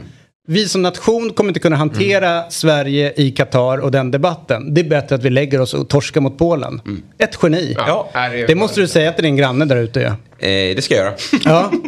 Vi 0.47 0.67
som 0.67 0.81
nation 0.81 1.29
kommer 1.33 1.47
inte 1.49 1.59
kunna 1.59 1.75
hantera 1.75 2.43
Sverige 2.49 3.13
i 3.15 3.31
Qatar 3.31 3.77
och 3.77 3.91
den 3.91 4.11
debatten. 4.11 4.73
Det 4.73 4.81
är 4.81 4.85
bättre 4.85 5.15
att 5.15 5.23
vi 5.23 5.29
lägger 5.29 5.61
oss 5.61 5.73
och 5.73 5.89
torskar 5.89 6.21
mot 6.21 6.37
Polen. 6.37 6.81
Ett 7.17 7.37
geni. 7.43 7.75
Ja, 7.77 8.09
Det 8.47 8.55
måste 8.55 8.81
du 8.81 8.87
säga 8.87 9.11
till 9.13 9.23
din 9.23 9.35
granne 9.35 9.65
där 9.65 9.75
ute. 9.77 9.99
Ja. 10.01 10.07
Eh, 10.47 10.75
det 10.75 10.83
ska 10.83 10.95
jag 10.95 11.03
göra. 11.05 11.13
Ja. 11.45 11.71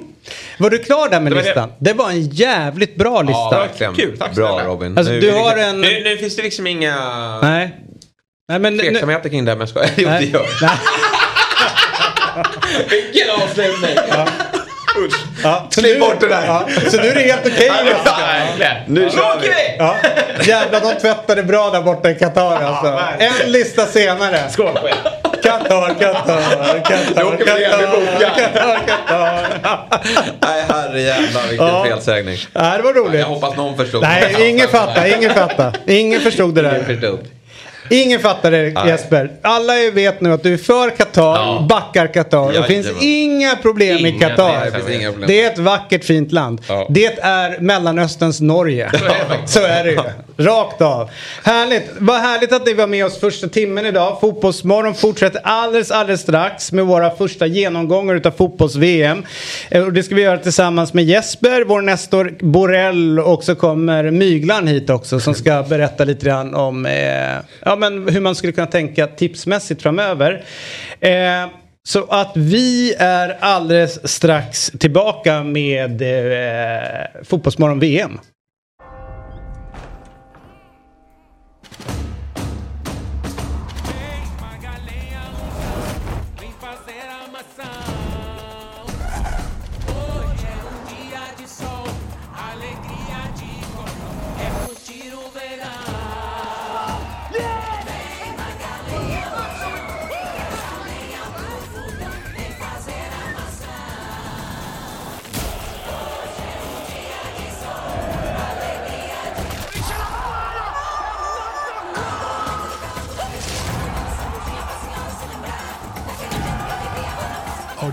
Var 0.57 0.69
du 0.69 0.79
klar 0.79 1.09
där 1.09 1.19
med 1.19 1.31
det. 1.31 1.41
listan? 1.41 1.73
Det 1.79 1.93
var 1.93 2.09
en 2.09 2.21
jävligt 2.29 2.95
bra 2.95 3.21
lista. 3.21 3.39
Ja, 3.51 3.59
verkligen. 3.59 3.95
Kul, 3.95 4.17
tack 4.17 4.35
Bra 4.35 4.47
snälla. 4.53 4.69
Robin. 4.69 4.97
Alltså, 4.97 5.13
Nu- 5.13 5.19
du 5.19 5.31
har 5.31 5.57
en- 5.57 5.81
Nu, 5.81 6.03
nu 6.03 6.17
finns 6.17 6.35
det 6.35 6.41
liksom 6.43 6.67
inga 6.67 6.95
Nej. 7.41 7.75
Nej 8.49 8.59
men... 8.59 8.77
nu- 8.77 8.83
tveksamheter 8.83 9.29
kring 9.29 9.45
det 9.45 9.51
här 9.51 9.57
men 9.57 9.67
jag 9.67 9.69
skojar. 9.69 9.89
Jo, 9.97 10.07
det 10.07 10.11
Nej. 10.13 10.29
gör 10.33 10.45
Nej. 10.61 10.77
Vilken 12.89 13.29
avslutning! 13.41 13.97
Ja, 15.43 15.67
så 15.71 15.81
Klipp 15.81 15.93
nu- 15.93 15.99
bort 15.99 16.19
det 16.19 16.27
där. 16.27 16.45
Ja, 16.45 16.67
så 16.91 16.97
nu 16.97 17.07
är 17.07 17.13
det 17.15 17.21
helt 17.21 17.45
okej. 17.47 17.69
va? 17.69 17.75
Verkligen. 18.27 18.75
Nu 18.87 19.09
kör 19.09 19.39
vi! 19.41 19.47
Ja. 19.77 19.95
Jävlar, 20.43 20.81
de 20.81 20.93
tvättade 21.01 21.43
bra 21.43 21.69
där 21.69 21.81
borta 21.81 22.09
i 22.11 22.15
Qatar 22.15 22.63
alltså. 22.63 23.01
En 23.19 23.51
lista 23.51 23.85
senare. 23.85 24.49
Skål 24.49 24.73
på 24.81 24.87
er. 24.87 24.95
Qatar, 25.47 25.93
Qatar, 25.99 26.41
Qatar. 26.83 27.37
Qatar, 28.19 28.79
Qatar. 28.87 29.79
Nej 30.41 30.63
herrejävlar 30.69 31.47
vilken 31.49 31.67
Ja. 31.67 31.85
felsägning. 31.85 32.37
Nej, 32.53 32.77
det 32.77 32.83
var 32.83 32.93
roligt. 32.93 33.19
Jag 33.19 33.27
hoppas 33.27 33.57
någon 33.57 33.77
förstod. 33.77 34.01
Nej, 34.01 34.49
ingen 34.49 34.67
fattar, 34.67 35.17
ingen 35.17 35.33
fattar. 35.33 35.73
Ingen 35.85 36.21
förstod 36.21 36.55
det 36.55 36.61
där. 36.61 37.27
Ingen 37.89 38.19
fattar 38.19 38.51
det 38.51 38.73
Jesper. 38.87 39.31
Alla 39.41 39.73
vet 39.93 40.21
nu 40.21 40.33
att 40.33 40.43
du 40.43 40.53
är 40.53 40.57
för 40.57 40.89
Qatar, 40.89 41.23
Ja. 41.23 41.65
backar 41.69 42.07
Qatar. 42.13 42.51
Det 42.53 42.63
finns 42.63 42.87
inga 43.01 43.55
problem 43.55 44.05
i 44.05 44.09
Inga, 44.09 44.29
Qatar. 44.29 44.71
nej, 44.87 45.09
det 45.27 45.41
är 45.43 45.51
ett 45.51 45.57
vackert 45.59 46.03
fint 46.03 46.31
land. 46.31 46.61
Ja. 46.67 46.87
Det 46.89 47.19
är 47.19 47.59
Mellanösterns 47.59 48.41
Norge. 48.41 48.91
Så 49.45 49.59
är 49.61 49.83
det 49.83 49.91
ju. 49.91 49.99
Rakt 50.39 50.81
av. 50.81 51.09
Härligt. 51.43 51.83
Vad 51.99 52.17
härligt 52.19 52.53
att 52.53 52.65
ni 52.65 52.73
var 52.73 52.87
med 52.87 53.05
oss 53.05 53.19
första 53.19 53.47
timmen 53.47 53.85
idag. 53.85 54.17
Fotbollsmorgon 54.21 54.95
fortsätter 54.95 55.41
alldeles, 55.43 55.91
alldeles 55.91 56.21
strax 56.21 56.71
med 56.71 56.85
våra 56.85 57.15
första 57.15 57.45
genomgångar 57.45 58.15
utav 58.15 58.31
fotbolls-VM. 58.31 59.23
Eh, 59.69 59.85
det 59.85 60.03
ska 60.03 60.15
vi 60.15 60.21
göra 60.21 60.37
tillsammans 60.37 60.93
med 60.93 61.03
Jesper, 61.05 61.65
vår 61.67 61.81
Nestor 61.81 62.37
Borrell 62.39 63.19
och 63.19 63.43
så 63.43 63.55
kommer 63.55 64.11
Myglan 64.11 64.67
hit 64.67 64.89
också 64.89 65.19
som 65.19 65.33
ska 65.33 65.63
berätta 65.69 66.03
lite 66.03 66.25
grann 66.25 66.55
om 66.55 66.85
eh, 66.85 66.93
ja, 67.65 67.75
men 67.77 68.09
hur 68.09 68.21
man 68.21 68.35
skulle 68.35 68.53
kunna 68.53 68.67
tänka 68.67 69.07
tipsmässigt 69.07 69.81
framöver. 69.81 70.43
Eh, 70.99 71.47
så 71.87 72.05
att 72.09 72.31
vi 72.35 72.93
är 72.99 73.37
alldeles 73.39 74.11
strax 74.11 74.71
tillbaka 74.79 75.43
med 75.43 76.01
eh, 76.01 77.23
Fotbollsmorgon 77.23 77.79
VM. 77.79 78.19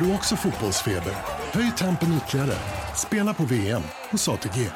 Du 0.04 0.14
också 0.14 0.36
fotbollsfeber? 0.36 1.12
Höj 1.52 1.72
tempen 1.78 2.08
ytterligare. 2.16 2.54
Spela 2.96 3.34
på 3.34 3.42
VM 3.42 3.82
hos 4.10 4.28
ATG. 4.28 4.68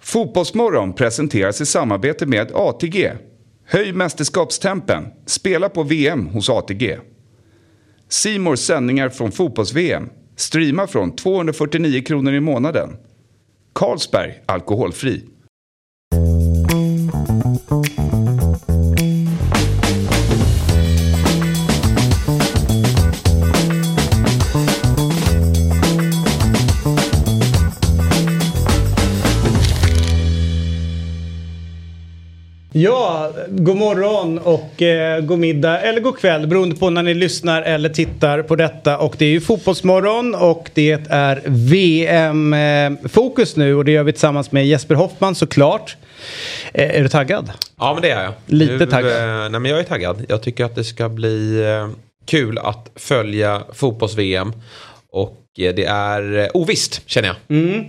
Fotbollsmorgon 0.00 0.92
presenteras 0.92 1.60
i 1.60 1.66
samarbete 1.66 2.26
med 2.26 2.50
ATG. 2.54 3.12
Höj 3.66 3.92
mästerskapstempen. 3.92 5.04
Spela 5.26 5.68
på 5.68 5.82
VM 5.82 6.26
hos 6.26 6.50
ATG. 6.50 6.98
Simors 8.08 8.58
sändningar 8.58 9.08
från 9.08 9.32
fotbolls-VM. 9.32 10.10
Streama 10.36 10.86
från 10.86 11.16
249 11.16 12.02
kronor 12.02 12.32
i 12.32 12.40
månaden. 12.40 12.96
Carlsberg 13.72 14.42
Alkoholfri. 14.46 15.24
Ja, 32.76 33.32
god 33.48 33.76
morgon 33.76 34.38
och 34.38 34.82
eh, 34.82 35.20
god 35.20 35.38
middag 35.38 35.80
eller 35.80 36.00
god 36.00 36.18
kväll 36.18 36.46
beroende 36.46 36.76
på 36.76 36.90
när 36.90 37.02
ni 37.02 37.14
lyssnar 37.14 37.62
eller 37.62 37.88
tittar 37.88 38.42
på 38.42 38.56
detta. 38.56 38.98
Och 38.98 39.14
det 39.18 39.24
är 39.24 39.30
ju 39.30 39.40
fotbollsmorgon 39.40 40.34
och 40.34 40.70
det 40.74 41.06
är 41.10 41.42
VM-fokus 41.46 43.56
nu 43.56 43.74
och 43.74 43.84
det 43.84 43.92
gör 43.92 44.02
vi 44.02 44.12
tillsammans 44.12 44.52
med 44.52 44.66
Jesper 44.66 44.94
Hoffman 44.94 45.34
såklart. 45.34 45.96
Eh, 46.72 46.96
är 46.96 47.02
du 47.02 47.08
taggad? 47.08 47.52
Ja 47.78 47.92
men 47.92 48.02
det 48.02 48.10
är 48.10 48.24
jag. 48.24 48.32
Lite 48.46 48.72
nu, 48.72 48.86
taggad. 48.86 49.12
Eh, 49.12 49.50
nej 49.50 49.60
men 49.60 49.70
jag 49.70 49.80
är 49.80 49.84
taggad. 49.84 50.24
Jag 50.28 50.42
tycker 50.42 50.64
att 50.64 50.74
det 50.74 50.84
ska 50.84 51.08
bli 51.08 51.64
eh, 51.64 51.88
kul 52.26 52.58
att 52.58 52.90
följa 52.96 53.62
fotbolls-VM. 53.72 54.52
Och 55.10 55.40
eh, 55.58 55.74
det 55.74 55.84
är 55.84 56.38
eh, 56.38 56.46
ovisst 56.54 57.02
känner 57.06 57.28
jag. 57.28 57.36
Eh, 57.76 57.82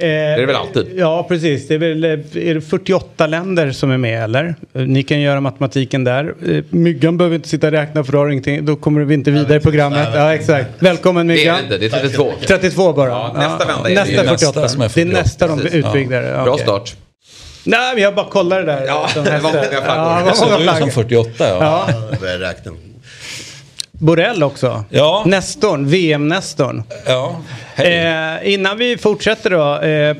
Det 0.00 0.06
är 0.06 0.38
det 0.40 0.46
väl 0.46 0.56
alltid? 0.56 0.86
Ja, 0.96 1.26
precis. 1.28 1.68
Det 1.68 1.74
är 1.74 1.78
väl 1.78 2.04
eh, 2.04 2.10
är 2.10 2.54
det 2.54 2.60
48 2.60 3.26
länder 3.26 3.72
som 3.72 3.90
är 3.90 3.98
med, 3.98 4.24
eller? 4.24 4.54
Eh, 4.74 4.82
Ni 4.82 5.02
kan 5.02 5.20
göra 5.20 5.40
matematiken 5.40 6.04
där. 6.04 6.34
Eh, 6.48 6.62
Myggan 6.70 7.16
behöver 7.18 7.36
inte 7.36 7.48
sitta 7.48 7.66
och 7.66 7.72
räkna 7.72 8.04
för 8.04 8.12
då, 8.12 8.18
har 8.18 8.28
ingenting, 8.28 8.64
då 8.64 8.76
kommer 8.76 9.00
vi 9.00 9.14
inte 9.14 9.30
vidare 9.30 9.56
i 9.56 9.60
programmet. 9.60 10.08
Ja, 10.14 10.34
exakt. 10.34 10.68
Välkommen 10.78 11.26
Det 11.26 11.32
är 11.34 11.36
Myggan. 11.36 11.56
det 11.56 11.62
inte, 11.74 11.78
det 11.78 11.86
är 11.86 12.00
32. 12.00 12.32
32 12.46 12.92
bara. 12.92 13.08
Ja, 13.08 13.32
nästa 13.36 13.66
vända 13.66 13.90
är 13.90 13.94
det. 13.94 14.00
Nästa 14.00 14.22
Det 14.22 14.28
är 14.28 14.36
48. 14.36 14.60
nästa 14.60 14.68
som 14.68 14.80
är 14.82 14.84
Det 14.84 15.00
är 15.00 15.04
48, 15.04 15.22
nästa 15.22 15.46
de 15.46 15.58
precis. 15.58 15.74
utbyggde. 15.74 16.16
Ja. 16.36 16.44
Bra 16.44 16.58
start. 16.58 16.94
Nej, 17.64 17.94
men 17.94 18.02
jag 18.02 18.14
bara 18.14 18.26
kollar 18.26 18.58
det 18.60 18.66
där. 18.66 18.84
Ja, 18.86 19.08
det 19.14 19.20
var 19.20 19.40
många 19.42 19.52
flaggor. 19.62 19.82
Ja, 19.86 20.22
det 20.24 20.30
var 20.30 20.46
många 20.46 20.58
du 20.58 20.64
som 20.64 20.90
flaggor. 20.90 20.90
48 20.90 21.30
ja. 21.38 21.88
Ja. 21.90 21.94
Borrell 24.00 24.42
också. 24.42 24.84
Ja. 24.90 25.24
Nestorn, 25.26 25.86
VM-Nestorn. 25.86 26.82
ja. 27.06 27.40
Eh, 27.76 28.52
innan 28.52 28.78
vi 28.78 28.98
fortsätter 28.98 29.50
då. 29.50 29.78
Eh, 29.80 30.16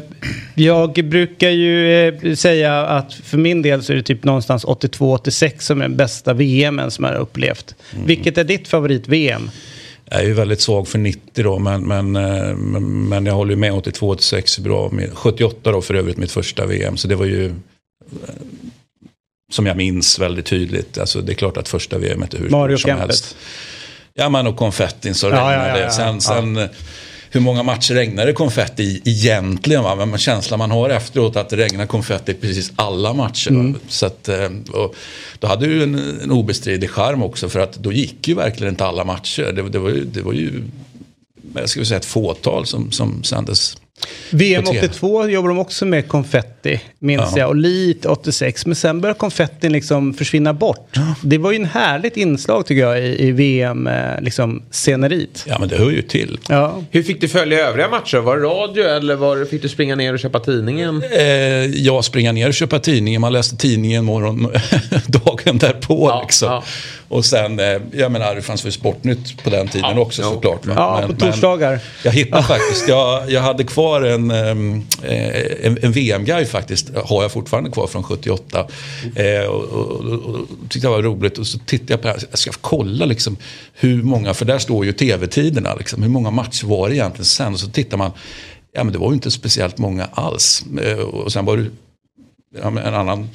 jag 0.54 0.92
brukar 0.92 1.50
ju 1.50 2.08
eh, 2.08 2.34
säga 2.34 2.80
att 2.80 3.14
för 3.14 3.38
min 3.38 3.62
del 3.62 3.82
så 3.82 3.92
är 3.92 3.96
det 3.96 4.02
typ 4.02 4.24
någonstans 4.24 4.64
82-86 4.64 5.58
som 5.58 5.78
är 5.78 5.82
den 5.82 5.96
bästa 5.96 6.32
VMen 6.32 6.90
som 6.90 7.04
jag 7.04 7.12
har 7.12 7.20
upplevt. 7.20 7.74
Mm. 7.94 8.06
Vilket 8.06 8.38
är 8.38 8.44
ditt 8.44 8.68
favorit-VM? 8.68 9.50
Jag 10.10 10.20
är 10.20 10.24
ju 10.24 10.32
väldigt 10.32 10.60
svag 10.60 10.88
för 10.88 10.98
90 10.98 11.44
då, 11.44 11.58
men, 11.58 11.82
men, 11.82 12.16
eh, 12.16 12.56
men, 12.86 13.26
jag 13.26 13.34
håller 13.34 13.50
ju 13.50 13.56
med 13.56 13.72
82-86 13.72 14.58
är 14.58 14.62
bra. 14.62 14.88
Med 14.92 15.10
78 15.14 15.72
då 15.72 15.82
för 15.82 15.94
övrigt 15.94 16.16
mitt 16.16 16.32
första 16.32 16.66
VM, 16.66 16.96
så 16.96 17.08
det 17.08 17.14
var 17.14 17.26
ju 17.26 17.46
eh, 17.46 17.52
som 19.52 19.66
jag 19.66 19.76
minns 19.76 20.18
väldigt 20.18 20.46
tydligt. 20.46 20.98
Alltså 20.98 21.20
det 21.20 21.32
är 21.32 21.34
klart 21.34 21.56
att 21.56 21.68
första 21.68 21.98
VM 21.98 22.22
är 22.22 22.38
hur 22.38 22.50
Mario 22.50 22.76
som 22.76 22.88
Kempet. 22.88 23.06
helst. 23.06 23.36
Ja, 24.20 24.28
men 24.28 24.46
och 24.46 24.56
konfettin 24.56 25.14
så 25.14 25.26
Ja, 25.26 25.32
ja, 25.32 25.58
regnade. 25.58 25.78
ja, 25.78 25.84
ja. 25.84 25.90
Sen, 25.90 26.20
sen 26.20 26.56
eh, 26.56 26.68
hur 27.30 27.40
många 27.40 27.62
matcher 27.62 27.94
regnade 27.94 28.32
konfetti 28.32 28.82
i 28.82 29.02
egentligen? 29.04 29.82
Va? 29.82 30.06
Men 30.06 30.18
känslan 30.18 30.58
man 30.58 30.70
har 30.70 30.90
efteråt 30.90 31.36
att 31.36 31.48
det 31.48 31.56
regnar 31.56 31.86
konfetti 31.86 32.32
i 32.32 32.34
precis 32.34 32.72
alla 32.76 33.12
matcher. 33.12 33.50
Mm. 33.50 33.78
Så 33.88 34.06
att, 34.06 34.28
eh, 34.28 34.48
och 34.72 34.94
då 35.38 35.46
hade 35.46 35.66
du 35.66 35.82
en, 35.82 36.20
en 36.22 36.30
obestridig 36.30 36.90
charm 36.90 37.22
också 37.22 37.48
för 37.48 37.60
att 37.60 37.72
då 37.72 37.92
gick 37.92 38.28
ju 38.28 38.34
verkligen 38.34 38.72
inte 38.72 38.84
alla 38.86 39.04
matcher. 39.04 39.52
Det, 39.52 39.68
det, 39.68 39.78
var, 39.78 39.90
ju, 39.90 40.04
det 40.04 40.22
var 40.22 40.32
ju 40.32 40.62
jag 41.54 41.68
skulle 41.68 41.86
säga 41.86 41.98
ett 41.98 42.04
fåtal 42.04 42.66
som, 42.66 42.92
som 42.92 43.22
sändes. 43.22 43.76
VM 44.30 44.64
På 44.64 44.72
TV. 44.72 44.86
82 44.86 45.28
jobbar 45.28 45.48
de 45.48 45.58
också 45.58 45.86
med 45.86 46.08
konfetti, 46.08 46.80
minns 46.98 47.22
Ja. 47.32 47.38
jag. 47.38 47.48
Och 47.48 47.56
lite 47.56 48.08
86. 48.08 48.66
Men 48.66 48.76
sen 48.76 49.00
börjar 49.00 49.14
konfettin 49.14 49.72
liksom 49.72 50.14
försvinna 50.14 50.52
bort. 50.54 50.96
Det 51.22 51.38
var 51.38 51.50
ju 51.52 51.56
en 51.56 51.64
härligt 51.64 52.16
inslag 52.16 52.66
tycker 52.66 52.82
jag 52.82 53.00
i, 53.02 53.26
i 53.28 53.32
VM-sceneriet. 53.32 54.24
Liksom, 54.24 54.62
sceneriet. 54.70 55.44
Ja 55.48 55.56
men 55.58 55.68
det 55.68 55.76
hör 55.76 55.90
ju 55.90 56.02
till. 56.02 56.38
ja. 56.48 56.82
Hur 56.90 57.02
fick 57.02 57.20
du 57.20 57.28
följa 57.28 57.68
övriga 57.68 57.88
matcher? 57.88 58.18
Var 58.18 58.36
det 58.36 58.42
radio 58.42 58.84
eller 58.84 59.14
var 59.16 59.44
fick 59.44 59.62
du 59.62 59.68
springa 59.68 59.94
ner 59.96 60.12
och 60.12 60.18
köpa 60.20 60.40
tidningen? 60.40 61.02
Eh, 61.18 61.24
jag 61.66 62.04
springa 62.04 62.32
ner 62.32 62.48
och 62.48 62.54
köpa 62.54 62.78
tidningen, 62.78 63.20
man 63.20 63.32
läste 63.32 63.56
tidningen 63.56 64.04
morgon, 64.04 64.48
dagen 65.06 65.58
därpå. 65.58 66.08
Ja, 66.08 66.22
liksom. 66.22 66.62
Och 67.10 67.24
sen, 67.24 67.60
eh, 67.60 67.80
jag 67.92 68.12
menar 68.12 68.34
det 68.34 68.42
fanns 68.42 68.64
väl 68.64 68.72
Sportnytt 68.72 69.42
på 69.44 69.50
den 69.50 69.68
tiden 69.68 69.90
Ja, 69.96 70.00
också 70.00 70.22
jo. 70.22 70.30
såklart. 70.30 70.66
va? 70.66 70.74
Ja, 70.76 71.06
på 71.06 71.12
torsdagar. 71.12 71.80
jag 72.04 72.12
hittade 72.12 72.42
faktiskt, 72.42 72.88
jag, 72.88 73.30
jag 73.30 73.40
hade 73.40 73.64
kvar 73.64 74.02
en, 74.02 74.30
ehm, 74.30 74.86
eh, 75.02 75.66
en, 75.66 75.78
en 75.82 75.92
VM-guide 75.92 76.48
faktiskt, 76.48 76.90
har 77.04 77.22
jag 77.22 77.32
fortfarande 77.32 77.70
kvar 77.70 77.86
från 77.86 78.02
78. 78.02 78.66
Eh, 79.16 79.46
och, 79.48 79.64
och, 79.64 79.90
och, 79.90 80.34
och 80.34 80.46
tyckte 80.68 80.88
det 80.88 80.90
var 80.90 81.02
roligt 81.02 81.38
och 81.38 81.46
så 81.46 81.58
tittade 81.58 81.92
jag 81.92 82.00
på 82.02 82.08
det 82.08 82.12
här, 82.14 82.22
jag 82.30 82.38
ska 82.38 82.50
kolla 82.60 83.04
liksom 83.04 83.36
hur 83.74 84.02
många, 84.02 84.34
för 84.34 84.44
där 84.44 84.58
står 84.58 84.84
ju 84.84 84.92
tv-tiderna, 84.92 85.74
liksom, 85.74 86.02
hur 86.02 86.10
många 86.10 86.30
matcher 86.30 86.66
var 86.66 86.88
det 86.88 86.94
egentligen 86.94 87.24
sen? 87.24 87.52
Och 87.52 87.60
så 87.60 87.70
tittar 87.70 87.96
man, 87.96 88.10
ja 88.72 88.84
men 88.84 88.92
det 88.92 88.98
var 88.98 89.08
ju 89.08 89.14
inte 89.14 89.30
speciellt 89.30 89.78
många 89.78 90.08
alls. 90.12 90.64
Eh, 90.82 90.98
och 90.98 91.32
sen 91.32 91.44
var 91.44 91.56
det 91.56 91.66
ja, 92.62 92.70
men 92.70 92.84
en 92.84 92.94
annan 92.94 93.28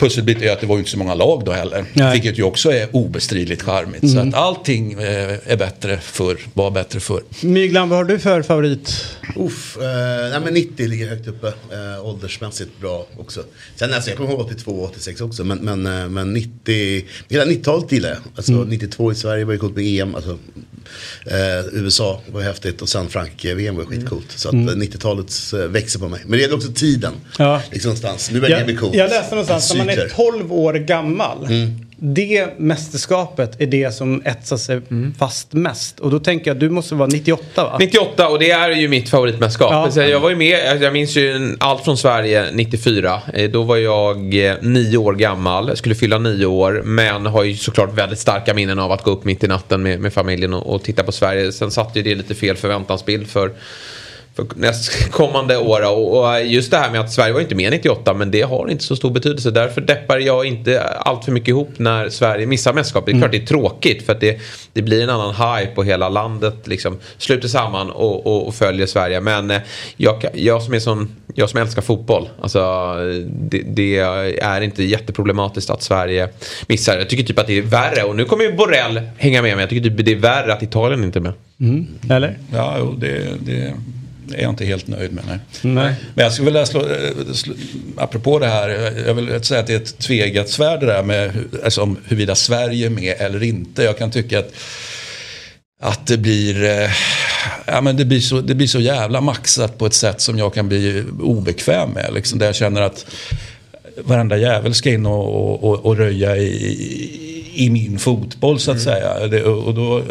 pusselbit 0.00 0.42
är 0.42 0.52
att 0.52 0.60
det 0.60 0.66
var 0.66 0.76
ju 0.76 0.78
inte 0.78 0.90
så 0.90 0.98
många 0.98 1.14
lag 1.14 1.42
då 1.44 1.52
heller. 1.52 1.84
Nej. 1.92 2.02
Mm. 2.02 2.12
Vilket 2.12 2.38
ju 2.38 2.42
också 2.42 2.72
är 2.72 2.96
obestridligt 2.96 3.62
charmigt. 3.62 4.10
Så 4.10 4.18
att 4.18 4.34
allting 4.34 4.92
eh, 4.92 5.52
är 5.52 5.56
bättre 5.56 5.98
förr, 6.02 6.38
var 6.54 6.70
bättre 6.70 7.00
förr. 7.00 7.22
Myglan, 7.40 7.88
vad 7.88 7.98
har 7.98 8.04
du 8.04 8.18
för 8.18 8.42
favorit? 8.42 9.04
Uff, 9.36 9.76
eh, 9.76 10.30
nej 10.30 10.40
men 10.44 10.54
90 10.54 10.88
ligger 10.88 11.08
högt 11.08 11.28
uppe. 11.28 11.46
Eh, 11.46 12.06
åldersmässigt 12.06 12.80
bra 12.80 13.06
också. 13.16 13.44
Sen 13.76 13.94
alltså, 13.94 14.10
jag 14.10 14.16
kommer 14.16 14.30
ihåg 14.30 14.40
82 14.40 14.70
och 14.70 14.90
86 14.90 15.20
också. 15.20 15.44
Men, 15.44 15.58
men, 15.58 15.86
eh, 15.86 16.08
men 16.08 16.32
90, 16.32 17.04
hela 17.28 17.44
90-talet 17.44 17.92
gillar 17.92 18.08
jag. 18.08 18.18
Alltså 18.36 18.52
92 18.52 19.12
i 19.12 19.14
Sverige 19.14 19.44
var 19.44 19.52
ju 19.52 19.58
coolt 19.58 19.76
med 19.76 19.84
EM. 19.84 20.14
Alltså, 20.14 20.38
eh, 21.26 21.66
USA 21.72 22.20
var 22.32 22.40
ju 22.40 22.46
häftigt 22.46 22.82
och 22.82 22.88
sen 22.88 23.08
Frankrike-VM 23.08 23.76
var 23.76 23.84
skitcoolt. 23.84 24.32
Så 24.36 24.48
att 24.48 24.54
eh, 24.54 24.58
90-talet 24.58 25.32
eh, 25.52 25.58
växer 25.58 25.98
på 25.98 26.08
mig. 26.08 26.20
Men 26.22 26.32
det 26.32 26.42
gäller 26.42 26.56
också 26.56 26.72
tiden. 26.72 27.12
Ja. 27.38 27.62
Liksom 27.72 27.88
någonstans. 27.88 28.30
Nu 28.30 28.40
börjar 28.40 28.66
det 28.66 28.74
coolt. 28.74 28.94
jag 28.94 29.10
läste 29.10 29.34
någonstans 29.34 29.74
när 29.74 29.84
man 29.84 29.89
är 29.92 30.08
Cykler. 30.08 30.32
12 30.32 30.52
år 30.52 30.72
gammal. 30.72 31.48
Det 32.02 32.58
mästerskapet 32.58 33.60
är 33.60 33.66
det 33.66 33.94
som 33.94 34.22
etsar 34.24 34.56
sig 34.56 34.80
fast 35.18 35.52
mest. 35.52 36.00
Och 36.00 36.10
då 36.10 36.18
tänker 36.18 36.50
jag, 36.50 36.56
du 36.58 36.70
måste 36.70 36.94
vara 36.94 37.08
98 37.08 37.44
va? 37.56 37.76
98 37.80 38.28
och 38.28 38.38
det 38.38 38.50
är 38.50 38.70
ju 38.70 38.88
mitt 38.88 39.08
favoritmästerskap. 39.08 39.72
Ja. 39.72 39.90
Så 39.90 40.00
Jag 40.00 40.20
var 40.20 40.30
ju 40.30 40.36
med, 40.36 40.82
jag 40.82 40.92
minns 40.92 41.16
ju 41.16 41.56
allt 41.60 41.84
från 41.84 41.96
Sverige 41.96 42.46
94. 42.52 43.20
Eh, 43.34 43.50
Då 43.50 43.62
var 43.62 43.76
jag 43.76 44.46
eh, 44.46 44.54
nio 44.60 44.96
år 44.96 45.12
gammal, 45.12 45.76
skulle 45.76 45.94
fylla 45.94 46.18
nio 46.18 46.46
år. 46.46 46.82
Men 46.84 47.26
har 47.26 47.44
ju 47.44 47.56
såklart 47.56 47.94
väldigt 47.94 48.18
starka 48.18 48.54
minnen 48.54 48.78
av 48.78 48.92
att 48.92 49.02
gå 49.02 49.10
upp 49.10 49.24
mitt 49.24 49.44
i 49.44 49.48
natten 49.48 49.82
med, 49.82 50.00
med 50.00 50.12
familjen 50.12 50.54
och, 50.54 50.74
och 50.74 50.82
titta 50.82 51.02
på 51.02 51.12
Sverige. 51.12 51.52
Sen 51.52 51.70
satte 51.70 51.98
ju 51.98 52.02
det 52.02 52.14
lite 52.14 52.34
fel 52.34 52.56
förväntansbild 52.56 53.28
för 53.28 53.40
för 53.40 53.52
nästkommande 54.56 55.56
år. 55.56 55.98
Och, 55.98 56.44
just 56.44 56.70
det 56.70 56.76
här 56.76 56.90
med 56.90 57.00
att 57.00 57.12
Sverige 57.12 57.32
var 57.32 57.40
inte 57.40 57.54
med 57.54 57.72
98 57.72 58.14
men 58.14 58.30
det 58.30 58.42
har 58.42 58.68
inte 58.68 58.84
så 58.84 58.96
stor 58.96 59.10
betydelse. 59.10 59.50
Därför 59.50 59.80
deppar 59.80 60.18
jag 60.18 60.46
inte 60.46 60.82
allt 60.82 61.24
för 61.24 61.32
mycket 61.32 61.48
ihop 61.48 61.70
när 61.76 62.08
Sverige 62.08 62.46
missar 62.46 62.72
mästerskapet. 62.72 63.06
Det 63.14 63.18
är 63.18 63.20
klart 63.20 63.32
det 63.32 63.42
är 63.42 63.46
tråkigt 63.46 64.06
för 64.06 64.12
att 64.12 64.20
det, 64.20 64.40
det 64.72 64.82
blir 64.82 65.02
en 65.02 65.10
annan 65.10 65.34
hype 65.34 65.72
och 65.76 65.84
hela 65.84 66.08
landet 66.08 66.66
liksom 66.66 66.98
sluter 67.18 67.48
samman 67.48 67.90
och, 67.90 68.26
och, 68.26 68.46
och 68.46 68.54
följer 68.54 68.86
Sverige. 68.86 69.20
Men 69.20 69.50
eh, 69.50 69.60
jag, 69.96 70.24
jag, 70.34 70.62
som 70.62 70.74
är 70.74 70.78
sån, 70.78 71.08
jag 71.34 71.50
som 71.50 71.60
älskar 71.60 71.82
fotboll, 71.82 72.28
alltså, 72.42 72.94
det, 73.26 73.62
det 73.66 73.98
är 74.42 74.60
inte 74.60 74.84
jätteproblematiskt 74.84 75.70
att 75.70 75.82
Sverige 75.82 76.28
missar. 76.66 76.98
Jag 76.98 77.08
tycker 77.08 77.24
typ 77.24 77.38
att 77.38 77.46
det 77.46 77.58
är 77.58 77.62
värre 77.62 78.02
och 78.02 78.16
nu 78.16 78.24
kommer 78.24 78.44
ju 78.44 78.52
Borrell 78.52 79.00
hänga 79.18 79.42
med 79.42 79.56
mig. 79.56 79.62
Jag 79.62 79.70
tycker 79.70 79.90
typ 79.90 80.04
det 80.04 80.12
är 80.12 80.16
värre 80.16 80.52
att 80.52 80.62
Italien 80.62 81.04
inte 81.04 81.18
är 81.18 81.20
med. 81.20 81.32
Eller? 82.10 82.38
Ja, 82.52 82.76
jo, 82.78 82.94
det, 82.98 83.22
det 83.40 83.74
är 84.34 84.42
jag 84.42 84.50
inte 84.50 84.64
helt 84.64 84.86
nöjd 84.86 85.12
med. 85.12 85.24
Nej. 85.26 85.38
Nej. 85.62 85.94
Men 86.14 86.24
jag 86.24 86.32
skulle 86.32 86.44
vilja 86.44 86.66
slå, 86.66 86.80
eh, 86.80 87.32
slå, 87.32 87.54
apropå 87.96 88.38
det 88.38 88.46
här, 88.46 88.68
jag 89.06 89.14
vill 89.14 89.44
säga 89.44 89.60
att 89.60 89.66
det 89.66 89.72
är 89.72 89.76
ett 89.76 89.98
tvegat 89.98 90.48
svärd 90.48 90.80
det 90.80 90.86
där 90.86 91.02
med 91.02 91.32
alltså, 91.64 91.82
om 91.82 91.98
huruvida 92.04 92.34
Sverige 92.34 92.86
är 92.86 92.90
med 92.90 93.16
eller 93.18 93.42
inte. 93.42 93.82
Jag 93.82 93.98
kan 93.98 94.10
tycka 94.10 94.38
att, 94.38 94.54
att 95.80 96.06
det 96.06 96.18
blir, 96.18 96.64
eh, 96.64 96.90
ja, 97.66 97.80
men 97.80 97.96
det, 97.96 98.04
blir 98.04 98.20
så, 98.20 98.40
det 98.40 98.54
blir 98.54 98.66
så 98.66 98.80
jävla 98.80 99.20
maxat 99.20 99.78
på 99.78 99.86
ett 99.86 99.94
sätt 99.94 100.20
som 100.20 100.38
jag 100.38 100.54
kan 100.54 100.68
bli 100.68 101.04
obekväm 101.20 101.90
med. 101.90 102.10
Liksom, 102.14 102.38
där 102.38 102.46
jag 102.46 102.54
känner 102.54 102.80
att 102.80 103.06
varenda 104.04 104.36
jävel 104.36 104.74
ska 104.74 104.90
in 104.90 105.06
och, 105.06 105.64
och, 105.64 105.86
och, 105.86 105.96
röja 105.96 106.36
i, 106.36 107.20
i 107.54 107.70
min 107.70 107.98
fotboll 107.98 108.60
så 108.60 108.70
att 108.70 108.80
säga. 108.80 109.26
Det, 109.26 109.42
och 109.42 109.74
då, 109.74 110.02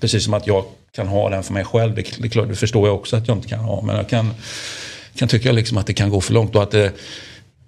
precis 0.00 0.24
som 0.24 0.34
att 0.34 0.46
jag 0.46 0.64
kan 0.92 1.06
ha 1.08 1.30
den 1.30 1.42
för 1.42 1.52
mig 1.52 1.64
själv, 1.64 1.94
det, 1.94 2.04
det, 2.18 2.28
klart, 2.28 2.48
det 2.48 2.54
förstår 2.54 2.88
jag 2.88 2.94
också 2.96 3.16
att 3.16 3.28
jag 3.28 3.36
inte 3.36 3.48
kan 3.48 3.60
ha. 3.60 3.82
Men 3.82 3.96
jag 3.96 4.08
kan, 4.08 4.30
kan 5.14 5.28
tycka 5.28 5.52
liksom 5.52 5.78
att 5.78 5.86
det 5.86 5.92
kan 5.94 6.10
gå 6.10 6.20
för 6.20 6.34
långt 6.34 6.56
och 6.56 6.62
att 6.62 6.70
det, 6.70 6.92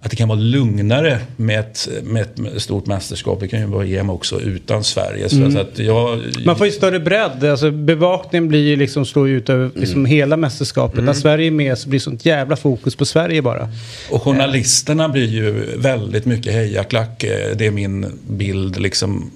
att 0.03 0.11
det 0.11 0.17
kan 0.17 0.29
vara 0.29 0.39
lugnare 0.39 1.19
med 1.37 1.61
ett, 1.61 1.89
med 2.03 2.23
ett 2.23 2.63
stort 2.63 2.87
mästerskap. 2.87 3.41
Det 3.41 3.49
kan 3.49 3.61
ju 3.61 3.67
vara 3.67 3.87
EM 3.87 4.11
också 4.11 4.41
utan 4.41 4.85
Sverige. 4.85 5.29
Så 5.29 5.59
att 5.59 5.79
jag, 5.79 6.21
Man 6.45 6.57
får 6.57 6.67
ju 6.67 6.73
större 6.73 7.01
bredd. 7.01 7.45
Alltså, 7.45 7.71
bevakningen 7.71 8.49
blir 8.49 8.69
ju 8.69 8.77
liksom, 8.77 9.07
slår 9.07 9.29
ut 9.29 9.49
över 9.49 9.71
liksom 9.75 10.07
hela 10.07 10.37
mästerskapet. 10.37 11.05
När 11.05 11.13
Sverige 11.13 11.47
är 11.47 11.51
med 11.51 11.79
så 11.79 11.89
blir 11.89 11.99
det 11.99 12.05
sånt 12.05 12.27
jävla 12.27 12.57
fokus 12.57 12.97
på 12.97 13.05
Sverige 13.05 13.43
bara. 13.43 13.69
Och 14.11 14.23
journalisterna 14.23 15.09
blir 15.09 15.29
ju 15.29 15.77
väldigt 15.77 16.25
mycket 16.25 16.53
hejaklack. 16.53 17.25
Eh, 17.25 17.57
Det 17.57 17.67
är 17.67 17.71
min 17.71 18.19
bild 18.29 18.81
liksom 18.81 19.31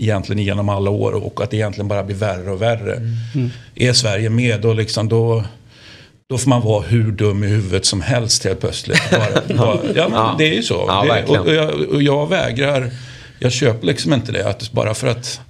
egentligen 0.00 0.42
genom 0.42 0.68
alla 0.68 0.90
år 0.90 1.12
och 1.12 1.40
att 1.42 1.50
det 1.50 1.56
egentligen 1.56 1.88
bara 1.88 2.02
blir 2.02 2.16
värre 2.16 2.50
och 2.50 2.62
värre. 2.62 3.00
Är 3.74 3.92
Sverige 3.92 4.30
med 4.30 4.60
då, 4.60 4.72
liksom, 4.72 5.08
då, 5.08 5.44
då 6.28 6.38
får 6.38 6.48
man 6.48 6.62
vara 6.62 6.82
hur 6.82 7.12
dum 7.12 7.44
i 7.44 7.46
huvudet 7.46 7.84
som 7.84 8.00
helst 8.00 8.44
helt 8.44 8.60
plötsligt. 8.60 9.00
Bara, 9.10 9.56
bara, 9.56 9.78
ja, 9.94 10.08
Ja. 10.10 10.34
Det 10.38 10.44
är 10.44 10.54
ju 10.54 10.62
så. 10.62 10.84
Ja, 10.88 11.16
det, 11.26 11.38
och, 11.38 11.54
jag, 11.54 11.80
och 11.80 12.02
jag 12.02 12.28
vägrar, 12.28 12.90
jag 13.38 13.52
köper 13.52 13.86
liksom 13.86 14.12
inte 14.12 14.32
det. 14.32 14.48
Att 14.48 14.72
bara 14.72 14.94
för 14.94 15.06
att 15.06 15.40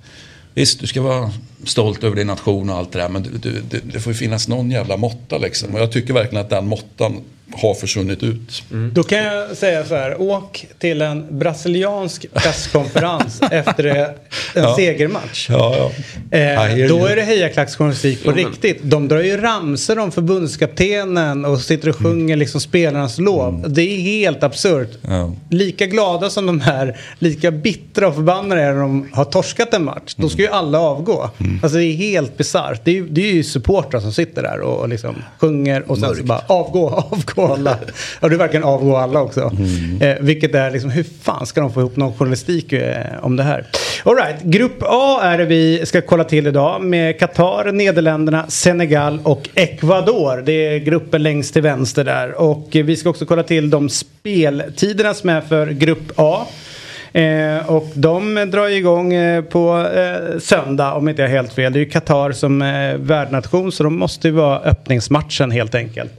Visst, 0.54 0.80
du 0.80 0.86
ska 0.86 1.02
vara 1.02 1.30
stolt 1.64 2.04
över 2.04 2.16
din 2.16 2.26
nation 2.26 2.70
och 2.70 2.76
allt 2.76 2.92
det 2.92 2.98
där. 2.98 3.08
Men 3.08 3.22
du, 3.22 3.30
du, 3.38 3.62
det, 3.70 3.80
det 3.92 4.00
får 4.00 4.12
ju 4.12 4.18
finnas 4.18 4.48
någon 4.48 4.70
jävla 4.70 4.96
måtta 4.96 5.38
liksom. 5.38 5.74
Och 5.74 5.80
jag 5.80 5.92
tycker 5.92 6.14
verkligen 6.14 6.44
att 6.44 6.50
den 6.50 6.66
måttan 6.66 7.20
har 7.54 7.74
försvunnit 7.74 8.22
ut. 8.22 8.62
Då 8.92 9.02
kan 9.02 9.18
jag 9.18 9.56
säga 9.56 9.84
så 9.84 9.94
här, 9.94 10.20
åk 10.20 10.66
till 10.78 11.02
en 11.02 11.38
brasiliansk 11.38 12.26
presskonferens 12.34 13.40
efter 13.50 13.84
en 13.84 14.06
Ja. 14.54 14.76
segermatch. 14.76 15.46
Ja, 15.50 15.76
ja. 16.30 16.38
Eh, 16.38 16.88
då 16.88 17.06
är 17.06 17.16
det 17.16 17.22
hejaklacksjournalistik 17.22 18.24
på 18.24 18.30
Jo, 18.30 18.34
men- 18.36 18.44
riktigt. 18.52 18.78
De 18.82 19.08
drar 19.08 19.20
ju 19.22 19.36
ramser 19.36 19.98
om 19.98 20.12
förbundskaptenen 20.12 21.44
och 21.44 21.60
sitter 21.60 21.88
och 21.88 21.96
sjunger 21.96 22.36
liksom 22.36 22.60
spelarnas 22.60 23.18
lov. 23.18 23.64
Det 23.68 23.82
är 23.82 24.00
helt 24.00 24.42
absurt. 24.42 24.98
Ja. 25.02 25.32
Lika 25.50 25.86
glada 25.86 26.30
som 26.30 26.46
de 26.46 26.60
här, 26.60 26.96
lika 27.18 27.50
bittra 27.50 28.08
och 28.08 28.14
förbannade 28.14 28.62
är 28.62 28.72
när 28.72 28.80
de 28.80 29.08
har 29.12 29.24
torskat 29.24 29.74
en 29.74 29.84
match. 29.84 30.14
Då 30.16 30.28
ska 30.28 30.42
ju 30.42 30.48
alla 30.48 30.78
avgå. 30.80 31.30
Alltså 31.62 31.78
det 31.78 31.84
är 31.84 31.94
helt 31.94 32.36
bisarrt. 32.36 32.80
Det 32.84 32.98
är, 32.98 33.02
det 33.02 33.30
är 33.30 33.34
ju 33.34 33.42
supportrar 33.42 34.00
som 34.00 34.12
sitter 34.12 34.42
där 34.42 34.60
och, 34.60 34.80
och 34.80 34.88
liksom 34.88 35.14
sjunger 35.38 35.90
och 35.90 35.98
sen 35.98 36.16
så 36.16 36.22
bara 36.24 36.42
avgå, 36.46 36.88
avgå 37.10 37.52
alla. 37.52 37.78
Ja, 38.20 38.28
det 38.28 38.34
är 38.34 38.38
verkligen 38.38 38.64
avgå 38.64 38.96
alla 38.96 39.20
också. 39.20 39.52
Eh, 40.00 40.14
vilket 40.20 40.54
är 40.54 40.70
liksom, 40.70 40.90
hur 40.90 41.06
fan 41.22 41.46
ska 41.46 41.60
de 41.60 41.72
få 41.72 41.80
ihop 41.80 41.96
någon 41.96 42.14
journalistik 42.14 42.72
eh, 42.72 43.06
om 43.22 43.36
det 43.36 43.42
här? 43.42 43.66
All 44.04 44.16
right, 44.16 44.42
grupp 44.42 44.82
A 44.82 45.20
är 45.22 45.38
det 45.38 45.44
vi 45.44 45.86
ska 45.86 46.00
kolla 46.00 46.24
till 46.24 46.46
idag 46.46 46.82
med 46.82 47.18
Qatar, 47.18 47.72
Nederländerna, 47.72 48.44
Senegal 48.48 49.20
och 49.22 49.48
Ecuador. 49.54 50.42
Det 50.46 50.52
är 50.52 50.78
gruppen 50.78 51.22
längst 51.22 51.52
till 51.52 51.62
vänster 51.62 52.04
där. 52.04 52.40
Och 52.40 52.76
eh, 52.76 52.84
vi 52.84 52.96
ska 52.96 53.10
också 53.10 53.26
kolla 53.26 53.42
till 53.42 53.70
de 53.70 53.88
speltiderna 53.88 55.14
som 55.14 55.30
är 55.30 55.40
för 55.40 55.66
grupp 55.66 56.12
A. 56.16 56.46
Eh, 57.12 57.70
och 57.70 57.88
de 57.94 58.34
drar 58.34 58.68
igång 58.68 59.12
eh, 59.12 59.42
på 59.42 59.88
eh, 59.94 60.38
söndag 60.38 60.92
om 60.92 61.08
inte 61.08 61.22
jag 61.22 61.28
har 61.28 61.36
helt 61.36 61.52
fel. 61.52 61.72
Det 61.72 61.78
är 61.78 61.84
ju 61.84 61.90
Qatar 61.90 62.32
som 62.32 62.62
är 62.62 62.96
värdnation 62.96 63.72
så 63.72 63.82
de 63.82 63.98
måste 63.98 64.28
ju 64.28 64.34
vara 64.34 64.58
öppningsmatchen 64.58 65.50
helt 65.50 65.74
enkelt. 65.74 66.12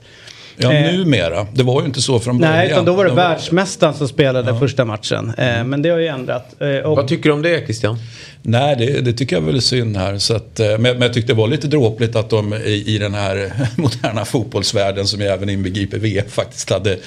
Ja, 0.56 0.72
Eh, 0.72 0.92
numera. 0.92 1.46
Det 1.52 1.62
var 1.62 1.80
ju 1.80 1.86
inte 1.86 2.02
så 2.02 2.20
från 2.20 2.38
början. 2.38 2.56
Nej, 2.56 2.70
utan 2.70 2.84
då 2.84 2.92
var 2.92 3.04
det 3.04 3.10
De 3.10 3.16
världsmästaren 3.16 3.94
som 3.94 4.08
spelade 4.08 4.58
första 4.58 4.84
matchen. 4.84 5.32
Eh, 5.38 5.64
men 5.64 5.82
det 5.82 5.88
har 5.88 5.98
ju 5.98 6.06
ändrat. 6.06 6.62
Eh, 6.62 6.68
och, 6.68 6.96
Vad 6.96 7.08
tycker 7.08 7.28
du 7.28 7.32
om 7.32 7.42
det 7.42 7.64
Christian? 7.64 7.98
Nej, 8.42 8.76
det, 8.76 9.00
det 9.00 9.12
tycker 9.12 9.36
jag 9.36 9.42
väl 9.42 9.56
är 9.56 9.60
synd 9.60 9.96
här. 9.96 10.18
Så 10.18 10.36
att, 10.36 10.60
eh, 10.60 10.66
men, 10.66 10.80
men 10.80 11.02
jag 11.02 11.12
tyckte 11.12 11.32
det 11.32 11.36
var 11.36 11.48
lite 11.48 11.66
dråpligt 11.66 12.16
att 12.16 12.30
de 12.30 12.54
i, 12.54 12.84
i 12.86 12.98
den 12.98 13.14
här 13.14 13.52
moderna 13.76 14.24
fotbollsvärlden 14.24 15.06
som 15.06 15.20
ju 15.20 15.26
även 15.26 15.48
inbegriper 15.48 15.98
VM 15.98 16.28
faktiskt 16.28 16.70
hade 16.70 16.92
eh, 16.92 16.98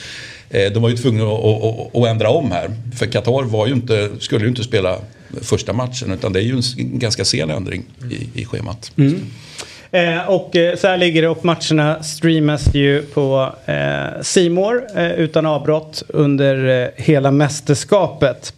Eh, 0.50 0.72
de 0.72 0.84
var 0.84 0.90
ju 0.90 0.98
tvungna 0.98 1.24
att, 1.24 1.46
att, 1.46 1.64
att, 1.64 1.96
att 1.96 2.08
ändra 2.08 2.30
om 2.30 2.52
här. 2.52 2.70
För 2.98 3.06
Qatar 3.06 3.44
var 3.44 3.68
ju 3.68 3.74
inte, 3.74 4.10
skulle 4.20 4.44
ju 4.44 4.50
inte 4.50 4.64
spela 4.64 4.98
första 5.42 5.74
matchen 5.74 6.12
utan 6.14 6.34
det 6.34 6.40
är 6.40 6.44
ju 6.44 6.54
en 6.54 7.00
ganska 7.00 7.26
sen 7.26 7.50
ändring 7.50 7.84
i, 8.12 8.42
i 8.42 8.46
schemat. 8.46 8.92
Mm. 8.98 9.22
Eh, 9.92 10.30
och 10.30 10.56
eh, 10.56 10.76
så 10.76 10.88
här 10.88 10.98
ligger 10.98 11.22
det 11.22 11.30
och 11.30 11.46
matcherna 11.46 12.04
streamas 12.04 12.76
ju 12.76 13.02
på 13.02 13.54
eh, 13.66 14.22
Simor 14.22 14.84
eh, 14.96 15.12
utan 15.12 15.46
avbrott 15.46 16.04
under 16.08 16.84
eh, 16.84 16.90
hela 16.96 17.32
mästerskapet. 17.32 18.54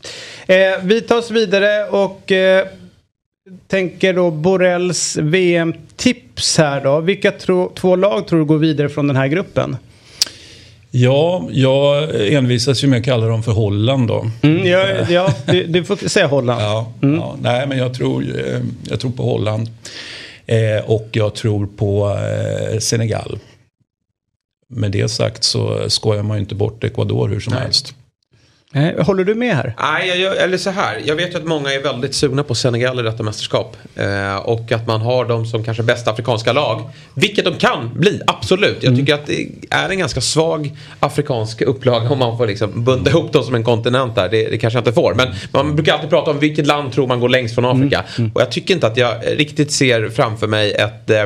Eh, 0.47 0.57
vi 0.83 1.01
tar 1.01 1.17
oss 1.17 1.31
vidare 1.31 1.85
och 1.85 2.31
eh, 2.31 2.67
tänker 3.67 4.13
då 4.13 4.31
Borrells 4.31 5.17
VM-tips 5.17 6.57
här 6.57 6.83
då. 6.83 6.99
Vilka 6.99 7.31
tro, 7.31 7.71
två 7.75 7.95
lag 7.95 8.27
tror 8.27 8.39
du 8.39 8.45
går 8.45 8.57
vidare 8.57 8.89
från 8.89 9.07
den 9.07 9.15
här 9.15 9.27
gruppen? 9.27 9.77
Ja, 10.91 11.47
jag 11.51 12.09
envisas 12.33 12.83
ju 12.83 12.87
med 12.87 12.99
att 12.99 13.05
kalla 13.05 13.27
dem 13.27 13.43
för 13.43 13.51
Holland 13.51 14.07
då. 14.07 14.31
Mm, 14.41 14.67
ja, 14.67 14.85
ja, 15.09 15.33
du, 15.45 15.63
du 15.63 15.83
får 15.83 15.95
säga 15.95 16.27
Holland. 16.27 16.61
Ja, 16.61 16.93
ja, 17.01 17.37
nej 17.41 17.67
men 17.67 17.77
jag 17.77 17.93
tror, 17.93 18.21
eh, 18.21 18.61
jag 18.89 18.99
tror 18.99 19.11
på 19.11 19.23
Holland. 19.23 19.69
Eh, 20.45 20.85
och 20.85 21.07
jag 21.11 21.35
tror 21.35 21.67
på 21.67 22.17
eh, 22.17 22.79
Senegal. 22.79 23.39
Med 24.69 24.91
det 24.91 25.09
sagt 25.09 25.43
så 25.43 25.89
skojar 25.89 26.23
man 26.23 26.37
ju 26.37 26.41
inte 26.41 26.55
bort 26.55 26.83
Ecuador 26.83 27.29
hur 27.29 27.39
som 27.39 27.53
helst. 27.53 27.95
Eh, 28.73 29.05
håller 29.05 29.23
du 29.23 29.35
med 29.35 29.55
här? 29.55 29.73
Nej, 29.79 30.21
jag, 30.21 30.37
eller 30.37 30.57
så 30.57 30.69
här. 30.69 31.01
Jag 31.05 31.15
vet 31.15 31.33
ju 31.33 31.37
att 31.37 31.45
många 31.45 31.73
är 31.73 31.83
väldigt 31.83 32.15
sugna 32.15 32.43
på 32.43 32.55
Senegal 32.55 32.99
i 32.99 33.03
detta 33.03 33.23
mästerskap. 33.23 33.77
Eh, 33.95 34.35
och 34.35 34.71
att 34.71 34.87
man 34.87 35.01
har 35.01 35.25
dem 35.25 35.45
som 35.45 35.63
kanske 35.63 35.83
bästa 35.83 36.11
afrikanska 36.11 36.53
lag. 36.53 36.89
Vilket 37.13 37.45
de 37.45 37.53
kan 37.53 37.91
bli, 37.93 38.21
absolut. 38.27 38.83
Jag 38.83 38.95
tycker 38.95 39.13
att 39.13 39.27
det 39.27 39.47
är 39.69 39.89
en 39.89 39.99
ganska 39.99 40.21
svag 40.21 40.71
afrikansk 40.99 41.61
upplaga 41.61 42.09
om 42.09 42.19
man 42.19 42.37
får 42.37 42.47
liksom 42.47 42.83
bunta 42.83 43.09
ihop 43.09 43.33
dem 43.33 43.43
som 43.43 43.55
en 43.55 43.63
kontinent 43.63 44.15
där. 44.15 44.29
Det, 44.29 44.49
det 44.49 44.57
kanske 44.57 44.77
jag 44.77 44.81
inte 44.81 44.93
får. 44.93 45.13
Men 45.13 45.27
man 45.51 45.75
brukar 45.75 45.93
alltid 45.93 46.09
prata 46.09 46.31
om 46.31 46.39
vilket 46.39 46.67
land 46.67 46.93
tror 46.93 47.07
man 47.07 47.19
går 47.19 47.29
längst 47.29 47.55
från 47.55 47.65
Afrika. 47.65 48.03
Och 48.33 48.41
jag 48.41 48.51
tycker 48.51 48.73
inte 48.73 48.87
att 48.87 48.97
jag 48.97 49.15
riktigt 49.27 49.71
ser 49.71 50.09
framför 50.09 50.47
mig 50.47 50.71
ett, 50.71 51.09
eh, 51.09 51.23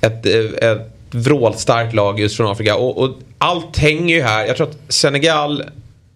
ett, 0.00 0.26
eh, 0.26 0.70
ett 0.70 0.90
vrålstarkt 1.10 1.94
lag 1.94 2.20
just 2.20 2.36
från 2.36 2.52
Afrika. 2.52 2.76
Och, 2.76 2.98
och 2.98 3.10
allt 3.38 3.76
hänger 3.76 4.14
ju 4.14 4.22
här. 4.22 4.46
Jag 4.46 4.56
tror 4.56 4.66
att 4.66 4.76
Senegal 4.88 5.62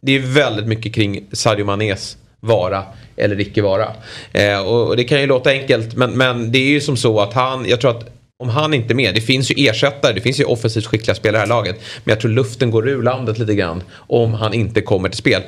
det 0.01 0.12
är 0.12 0.20
väldigt 0.20 0.66
mycket 0.66 0.95
kring 0.95 1.25
Sadio 1.33 1.65
Manés 1.65 2.16
vara 2.41 2.85
eller 3.16 3.41
icke 3.41 3.62
vara. 3.62 3.89
Eh, 4.33 4.61
och, 4.61 4.89
och 4.89 4.97
det 4.97 5.05
kan 5.05 5.20
ju 5.20 5.27
låta 5.27 5.51
enkelt 5.51 5.97
men, 5.97 6.11
men 6.11 6.53
det 6.53 6.59
är 6.59 6.69
ju 6.69 6.81
som 6.81 6.97
så 6.97 7.20
att 7.20 7.33
han, 7.33 7.69
jag 7.69 7.81
tror 7.81 7.91
att 7.91 8.15
om 8.43 8.49
han 8.49 8.75
inte 8.75 8.93
är 8.93 8.95
med, 8.95 9.15
det 9.15 9.20
finns 9.20 9.51
ju 9.51 9.69
ersättare, 9.69 10.12
det 10.12 10.20
finns 10.20 10.41
ju 10.41 10.45
offensivt 10.45 10.87
skickliga 10.87 11.15
spelare 11.15 11.43
i 11.43 11.47
det 11.47 11.55
här 11.55 11.62
laget. 11.62 11.81
Men 12.05 12.12
jag 12.12 12.20
tror 12.20 12.31
luften 12.31 12.70
går 12.70 12.89
ur 12.89 13.03
landet 13.03 13.39
lite 13.39 13.55
grann 13.55 13.83
om 13.97 14.35
han 14.35 14.55
inte 14.55 14.81
kommer 14.81 15.09
till 15.09 15.19
spel. 15.19 15.43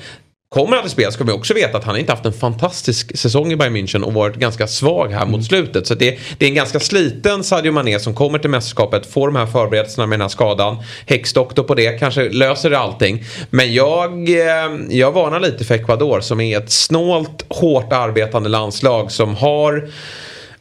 Kommer 0.54 0.76
han 0.76 0.82
till 0.82 0.90
spel 0.90 1.12
ska 1.12 1.24
vi 1.24 1.32
också 1.32 1.54
veta 1.54 1.78
att 1.78 1.84
han 1.84 1.96
inte 1.96 2.12
haft 2.12 2.24
en 2.24 2.32
fantastisk 2.32 3.18
säsong 3.18 3.52
i 3.52 3.56
Bayern 3.56 3.76
München 3.76 4.02
och 4.02 4.12
varit 4.12 4.36
ganska 4.36 4.66
svag 4.66 5.08
här 5.08 5.26
mot 5.26 5.44
slutet. 5.44 5.86
Så 5.86 5.94
det, 5.94 6.18
det 6.38 6.44
är 6.44 6.48
en 6.48 6.54
ganska 6.54 6.80
sliten 6.80 7.44
Sadio 7.44 7.72
Mané 7.72 7.98
som 7.98 8.14
kommer 8.14 8.38
till 8.38 8.50
mästerskapet, 8.50 9.06
får 9.06 9.26
de 9.26 9.36
här 9.36 9.46
förberedelserna 9.46 10.06
med 10.06 10.18
den 10.18 10.20
här 10.20 10.28
skadan. 10.28 10.76
Häxdoktor 11.06 11.62
på 11.62 11.74
det, 11.74 11.98
kanske 11.98 12.28
löser 12.28 12.70
det 12.70 12.78
allting. 12.78 13.24
Men 13.50 13.74
jag, 13.74 14.28
eh, 14.28 14.70
jag 14.88 15.12
varnar 15.12 15.40
lite 15.40 15.64
för 15.64 15.74
Ecuador 15.74 16.20
som 16.20 16.40
är 16.40 16.58
ett 16.58 16.70
snålt, 16.70 17.44
hårt 17.48 17.92
arbetande 17.92 18.48
landslag 18.48 19.12
som 19.12 19.34
har 19.36 19.90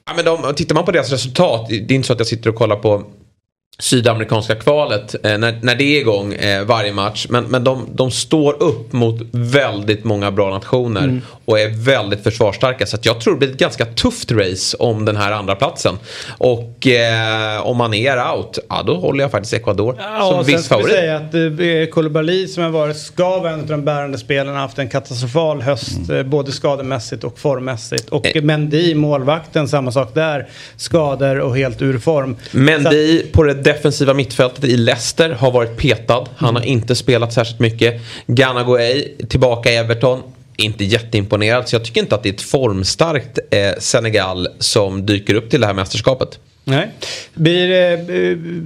Ja, 0.05 0.13
men 0.15 0.25
de, 0.25 0.55
tittar 0.55 0.75
man 0.75 0.85
på 0.85 0.91
deras 0.91 1.11
resultat, 1.11 1.67
det 1.69 1.75
är 1.75 1.91
inte 1.91 2.07
så 2.07 2.13
att 2.13 2.19
jag 2.19 2.27
sitter 2.27 2.49
och 2.49 2.55
kollar 2.55 2.75
på 2.75 3.03
sydamerikanska 3.79 4.55
kvalet 4.55 5.15
eh, 5.25 5.37
när, 5.37 5.59
när 5.61 5.75
det 5.75 5.83
är 5.83 5.99
igång 5.99 6.33
eh, 6.33 6.63
varje 6.63 6.93
match. 6.93 7.27
Men, 7.29 7.43
men 7.43 7.63
de, 7.63 7.87
de 7.93 8.11
står 8.11 8.63
upp 8.63 8.93
mot 8.93 9.21
väldigt 9.31 10.03
många 10.03 10.31
bra 10.31 10.49
nationer 10.49 11.21
och 11.45 11.59
är 11.59 11.69
väldigt 11.85 12.23
försvarsstarka. 12.23 12.85
Så 12.85 12.97
jag 13.01 13.21
tror 13.21 13.33
det 13.33 13.39
blir 13.39 13.49
ett 13.51 13.57
ganska 13.57 13.85
tufft 13.85 14.31
race 14.31 14.77
om 14.77 15.05
den 15.05 15.17
här 15.17 15.31
andra 15.31 15.55
platsen. 15.55 15.95
Och 16.37 16.87
eh, 16.87 17.67
om 17.67 17.77
man 17.77 17.93
är 17.93 18.31
out, 18.35 18.59
ja 18.69 18.83
då 18.83 18.95
håller 18.95 19.23
jag 19.23 19.31
faktiskt 19.31 19.53
Ecuador 19.53 19.95
Ja, 19.99 20.31
som 20.31 20.43
viss 20.43 20.67
favorit. 20.67 20.93
säga 20.93 21.15
att 21.15 21.33
eh, 21.33 21.91
Koulibaly 21.91 22.47
som 22.47 22.63
har 22.63 22.69
varit 22.69 22.97
ska 22.97 23.39
vara 23.39 23.51
en 23.51 23.59
av 23.59 23.67
de 23.67 23.85
bärande 23.85 24.17
spelarna 24.17 24.59
haft 24.59 24.79
en 24.79 24.89
katastrofal 24.89 25.61
höst 25.61 26.09
eh, 26.09 26.23
både 26.23 26.51
skademässigt 26.51 27.23
och 27.23 27.39
formmässigt. 27.39 28.09
Och 28.09 28.25
Eh. 28.35 28.43
Mendy, 28.43 28.95
målvakten, 28.95 29.67
samma 29.67 29.91
sak 29.91 30.13
där. 30.15 30.47
Skador 30.77 31.39
och 31.39 31.57
helt 31.57 31.81
ur 31.81 31.99
form. 31.99 32.35
Mendy 32.51 33.21
på 33.31 33.43
det 33.43 33.53
defensiva 33.73 34.13
mittfältet 34.13 34.63
i 34.63 34.77
Leicester 34.77 35.29
har 35.29 35.51
varit 35.51 35.77
petad. 35.77 36.27
Han 36.35 36.55
har 36.55 36.63
inte 36.63 36.95
spelat 36.95 37.33
särskilt 37.33 37.59
mycket. 37.59 38.01
Ghana 38.27 38.65
tillbaka 39.29 39.71
i 39.71 39.75
Everton. 39.75 40.21
Inte 40.57 40.85
jätteimponerad. 40.85 41.69
Så 41.69 41.75
jag 41.75 41.85
tycker 41.85 42.01
inte 42.01 42.15
att 42.15 42.23
det 42.23 42.29
är 42.29 42.33
ett 42.33 42.41
formstarkt 42.41 43.39
eh, 43.51 43.71
Senegal 43.79 44.47
som 44.59 45.05
dyker 45.05 45.33
upp 45.33 45.49
till 45.49 45.61
det 45.61 45.67
här 45.67 45.73
mästerskapet. 45.73 46.39
Nej. 46.63 46.89
Blir 47.33 47.67
det 47.67 47.93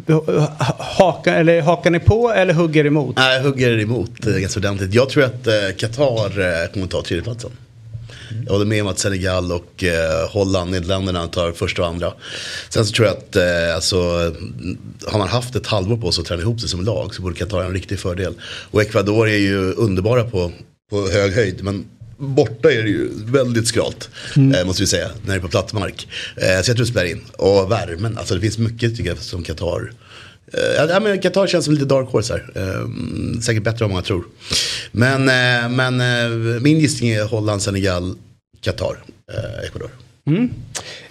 eh, 0.08 0.50
haka, 0.80 1.36
eller 1.36 1.62
hakar 1.62 1.90
ni 1.92 2.00
på 2.00 2.32
eller 2.32 2.54
hugger 2.54 2.86
emot? 2.86 3.16
Nej, 3.16 3.42
hugger 3.42 3.80
emot 3.80 4.28
eh, 4.28 4.34
ganska 4.34 4.60
ordentligt. 4.60 4.94
Jag 4.94 5.10
tror 5.10 5.24
att 5.24 5.48
eh, 5.48 5.54
Qatar 5.78 6.64
eh, 6.64 6.72
kommer 6.74 6.88
ta 6.88 7.02
tredjeplatsen. 7.02 7.52
Jag 8.46 8.54
håller 8.54 8.66
med 8.66 8.82
om 8.82 8.88
att 8.88 9.00
Senegal 9.00 9.52
och 9.52 9.84
eh, 9.84 10.30
Holland, 10.30 10.72
Nederländerna 10.72 11.28
tar 11.28 11.52
första 11.52 11.82
och 11.82 11.88
andra. 11.88 12.14
Sen 12.70 12.86
så 12.86 12.94
tror 12.94 13.08
jag 13.08 13.18
att 13.18 13.36
eh, 13.36 13.76
alltså, 13.76 13.98
mm, 13.98 14.78
har 15.08 15.20
man 15.20 15.28
haft 15.28 15.56
ett 15.56 15.68
halvår 15.68 15.98
på 15.98 16.12
sig 16.12 16.22
att 16.22 16.28
träna 16.28 16.42
ihop 16.42 16.60
sig 16.60 16.70
som 16.70 16.86
lag 16.86 17.16
så 17.16 17.22
borde 17.22 17.36
Qatar 17.36 17.58
ha 17.58 17.66
en 17.66 17.74
riktig 17.74 18.00
fördel. 18.00 18.34
Och 18.72 18.82
Ecuador 18.82 19.30
är 19.30 19.38
ju 19.38 19.74
underbara 19.74 20.24
på, 20.24 20.52
på 20.90 21.10
hög 21.10 21.34
höjd. 21.34 21.64
Men 21.64 21.86
borta 22.18 22.72
är 22.72 22.84
det 22.84 22.90
ju 22.90 23.10
väldigt 23.26 23.68
skralt. 23.68 24.10
Eh, 24.36 24.66
måste 24.66 24.84
vi 24.84 24.88
säga, 24.88 25.10
när 25.26 25.34
det 25.34 25.40
är 25.40 25.42
på 25.42 25.48
platt 25.48 25.74
mark. 25.74 26.08
Eh, 26.36 26.42
så 26.42 26.48
jag 26.54 26.66
tror 26.66 26.76
det 26.76 26.86
spelar 26.86 27.12
in. 27.12 27.22
Och 27.38 27.72
värmen, 27.72 28.18
alltså 28.18 28.36
det 28.36 28.42
finns 28.42 28.58
mycket 28.58 28.98
tycker 28.98 29.10
jag 29.10 29.18
som 29.18 29.44
Qatar 29.44 29.92
Eh, 30.54 30.86
ja, 30.90 31.00
men 31.00 31.22
Qatar 31.22 31.48
känns 31.48 31.66
som 31.66 31.74
lite 31.74 31.86
dark 31.86 32.10
horse 32.10 32.34
här. 32.34 32.52
Ehm, 32.56 33.42
säkert 33.42 33.64
bättre 33.64 33.86
än 33.86 33.92
många 33.92 34.04
tror. 34.04 34.26
Men, 34.92 35.22
eh, 35.30 35.70
men 35.70 36.02
eh, 36.02 36.62
min 36.62 36.80
gissning 36.80 37.10
är 37.10 37.24
Holland, 37.26 37.62
Senegal, 37.62 38.16
Qatar, 38.62 38.98
Ecuador. 39.66 39.90
Ecuador. 40.26 40.50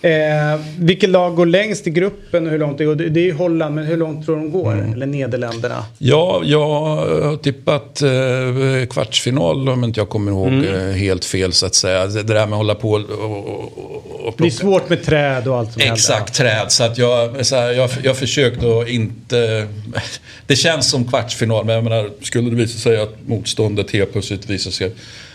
Eh, 0.03 0.61
vilket 0.79 1.11
lag 1.11 1.35
går 1.35 1.47
längst 1.47 1.87
i 1.87 1.91
gruppen 1.91 2.47
och 2.47 2.53
hur 2.53 2.59
långt 2.59 2.79
det 2.79 2.85
går? 2.85 2.95
Det 2.95 3.21
är 3.21 3.25
ju 3.25 3.33
Holland, 3.33 3.75
men 3.75 3.85
hur 3.85 3.97
långt 3.97 4.27
tror 4.27 4.37
de 4.37 4.51
går? 4.51 4.73
Mm. 4.73 4.93
Eller 4.93 5.07
Nederländerna? 5.07 5.85
Ja, 5.99 6.43
jag 6.45 6.69
har 6.69 7.37
tippat 7.37 8.03
eh, 8.03 8.87
kvartsfinal 8.91 9.69
om 9.69 9.85
inte 9.85 10.01
jag 10.01 10.09
kommer 10.09 10.33
ihåg 10.33 10.49
Mm. 10.49 10.89
eh, 10.91 10.95
helt 10.95 11.25
fel 11.25 11.53
så 11.53 11.67
att 11.67 11.75
säga. 11.75 12.07
Det 12.07 12.23
där 12.23 12.35
med 12.35 12.43
att 12.53 12.57
hålla 12.57 12.75
på 12.75 12.91
och, 12.91 13.11
och, 13.11 14.27
och 14.29 14.35
Det 14.39 14.47
är 14.47 14.51
svårt 14.51 14.89
med 14.89 15.03
träd 15.05 15.49
och 15.49 15.59
allt 15.59 15.73
som 15.73 15.81
händer. 15.81 15.95
Exakt, 15.95 16.35
träd. 16.35 16.73
Så 16.73 16.85
att 16.85 16.99
jag, 16.99 17.47
så 17.47 17.57
här, 17.57 17.71
jag, 17.73 17.91
jag 18.03 18.17
försökte 18.17 18.67
att 18.79 18.89
inte... 18.89 19.69
Det 20.47 20.57
känns 20.57 20.91
som 20.91 21.05
kvartsfinal, 21.09 21.65
men 21.65 21.75
jag 21.75 21.85
menar, 21.85 22.11
skulle 22.23 22.51
det 22.51 22.57
visa 22.57 22.79
sig 22.79 23.01
att 23.01 23.15
motståndet 23.27 23.91
helt 23.91 24.13
plötsligt 24.13 24.51
visar 24.51 24.71
sig 24.71 24.93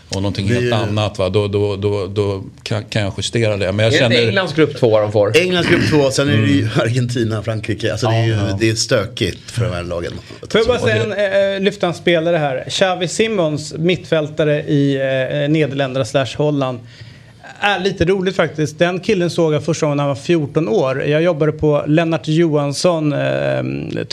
vara 0.10 0.22
någonting 0.22 0.48
helt 0.48 0.62
Vi- 0.66 0.72
annat, 0.72 1.18
va? 1.18 1.30
Då, 1.30 1.48
då, 1.48 1.76
då, 1.76 2.08
då 2.08 2.44
kan, 2.64 2.84
kan 2.86 3.02
jag 3.02 3.14
justera 3.18 3.58
det. 3.58 3.72
Men 3.72 3.86
jag 3.86 3.88
Är 3.88 3.92
det 3.92 4.16
känner... 4.16 4.28
Englands 4.28 4.54
grupp 4.54 4.78
två 4.80 5.00
de 5.00 5.12
får? 5.12 5.38
Englands 5.38 5.70
grupp 5.70 5.90
två, 5.90 6.12
sen 6.12 6.28
är 6.28 6.32
det 6.32 6.38
Mm. 6.38 6.50
ju 6.50 6.70
Argentina, 6.82 7.44
Frankrike. 7.44 7.92
Alltså 7.92 8.08
det 8.08 8.16
är 8.16 8.26
ju 8.26 8.36
det 8.60 8.70
är 8.70 8.76
stökigt 8.76 9.52
för 9.52 9.64
de 9.66 9.72
här 9.74 9.84
lagen. 9.84 10.14
Får 10.52 10.60
jag 10.62 10.68
bara 10.68 10.80
säga 10.80 11.04
en, 11.04 11.54
eh, 11.56 11.60
lyfta 11.64 11.88
en 11.88 11.94
spelare 11.94 12.38
här. 12.38 12.66
Xavi 12.70 13.08
Simons, 13.08 13.74
mittfältare 13.78 14.64
i 14.64 14.96
eh, 14.96 15.50
Nederländerna 15.50 16.06
slash 16.06 16.28
Holland. 16.38 16.80
Är 17.60 17.80
lite 17.80 18.06
roligt 18.06 18.36
faktiskt. 18.36 18.80
Den 18.80 19.00
killen 19.00 19.30
såg 19.30 19.54
jag 19.54 19.66
första 19.66 19.86
gången 19.86 19.98
när 19.98 20.04
han 20.04 20.10
var 20.10 20.16
14 20.16 20.68
år. 20.68 21.04
Jag 21.04 21.22
jobbade 21.22 21.52
på 21.52 21.84
Lennart 21.88 22.28
Johansson 22.28 23.14
eh, 23.14 23.64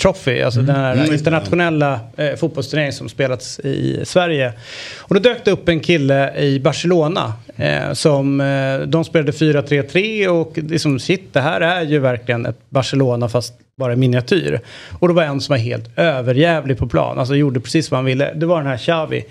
Trophy, 0.00 0.42
alltså 0.42 0.60
den 0.60 0.76
här 0.76 0.94
Mm, 0.94 1.14
internationella 1.14 2.00
eh, 2.16 2.34
fotbollsturneringen 2.36 2.92
som 2.92 3.08
spelats 3.08 3.60
i 3.60 4.00
Sverige. 4.04 4.52
Och 4.98 5.14
då 5.14 5.20
dök 5.20 5.44
det 5.44 5.50
upp 5.50 5.68
en 5.68 5.80
kille 5.80 6.36
i 6.36 6.60
Barcelona 6.60 7.32
eh, 7.56 7.92
som 7.92 8.40
eh, 8.40 8.78
de 8.78 9.04
spelade 9.04 9.32
4-3-3 9.32 10.28
och 10.28 10.58
liksom 10.58 10.98
shit, 10.98 11.32
det 11.32 11.40
här 11.40 11.60
är 11.60 11.82
ju 11.82 11.98
verkligen 11.98 12.46
ett 12.46 12.58
Barcelona 12.68 13.28
fast 13.28 13.54
bara 13.78 13.96
miniatyr. 13.96 14.60
Och 14.98 15.08
det 15.08 15.14
var 15.14 15.22
en 15.22 15.40
som 15.40 15.52
var 15.52 15.58
helt 15.58 15.98
överjävlig 15.98 16.78
på 16.78 16.86
plan, 16.88 17.18
alltså 17.18 17.34
gjorde 17.34 17.60
precis 17.60 17.90
vad 17.90 17.98
han 17.98 18.04
ville. 18.04 18.34
Det 18.34 18.46
var 18.46 18.58
den 18.58 18.66
här 18.66 18.76
Xavi. 18.76 19.24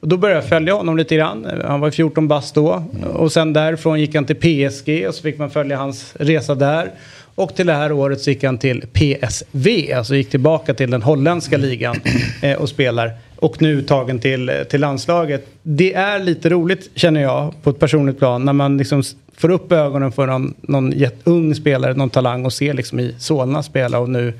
Och 0.00 0.08
då 0.08 0.16
började 0.16 0.40
jag 0.40 0.48
följa 0.48 0.74
honom 0.74 0.96
lite 0.96 1.16
grann. 1.16 1.62
Han 1.64 1.80
var 1.80 1.90
14 1.90 2.28
bast 2.28 2.54
då. 2.54 2.84
Och 3.12 3.32
sen 3.32 3.52
därifrån 3.52 4.00
gick 4.00 4.14
han 4.14 4.24
till 4.24 4.36
PSG 4.36 5.08
och 5.08 5.14
så 5.14 5.22
fick 5.22 5.38
man 5.38 5.50
följa 5.50 5.76
hans 5.76 6.14
resa 6.18 6.54
där. 6.54 6.90
Och 7.34 7.54
till 7.54 7.66
det 7.66 7.72
här 7.72 7.92
året 7.92 8.20
så 8.20 8.30
gick 8.30 8.44
han 8.44 8.58
till 8.58 8.84
PSV, 8.92 9.92
alltså 9.92 10.14
gick 10.14 10.30
tillbaka 10.30 10.74
till 10.74 10.90
den 10.90 11.02
holländska 11.02 11.56
ligan 11.56 11.96
eh, 12.42 12.58
och 12.58 12.68
spelar. 12.68 13.12
Och 13.36 13.62
nu 13.62 13.82
tagen 13.82 14.18
till, 14.18 14.64
till 14.70 14.80
landslaget. 14.80 15.46
Det 15.62 15.94
är 15.94 16.18
lite 16.18 16.48
roligt 16.48 16.90
känner 16.94 17.22
jag 17.22 17.54
på 17.62 17.70
ett 17.70 17.78
personligt 17.78 18.18
plan 18.18 18.44
när 18.44 18.52
man 18.52 18.78
liksom 18.78 19.02
får 19.36 19.50
upp 19.50 19.72
ögonen 19.72 20.12
för 20.12 20.26
någon, 20.26 20.54
någon 20.60 20.94
ung 21.24 21.54
spelare, 21.54 21.94
någon 21.94 22.10
talang 22.10 22.44
och 22.44 22.52
ser 22.52 22.74
liksom 22.74 23.00
i 23.00 23.14
Solna 23.18 23.62
spela 23.62 23.98
och 23.98 24.08
nu 24.08 24.32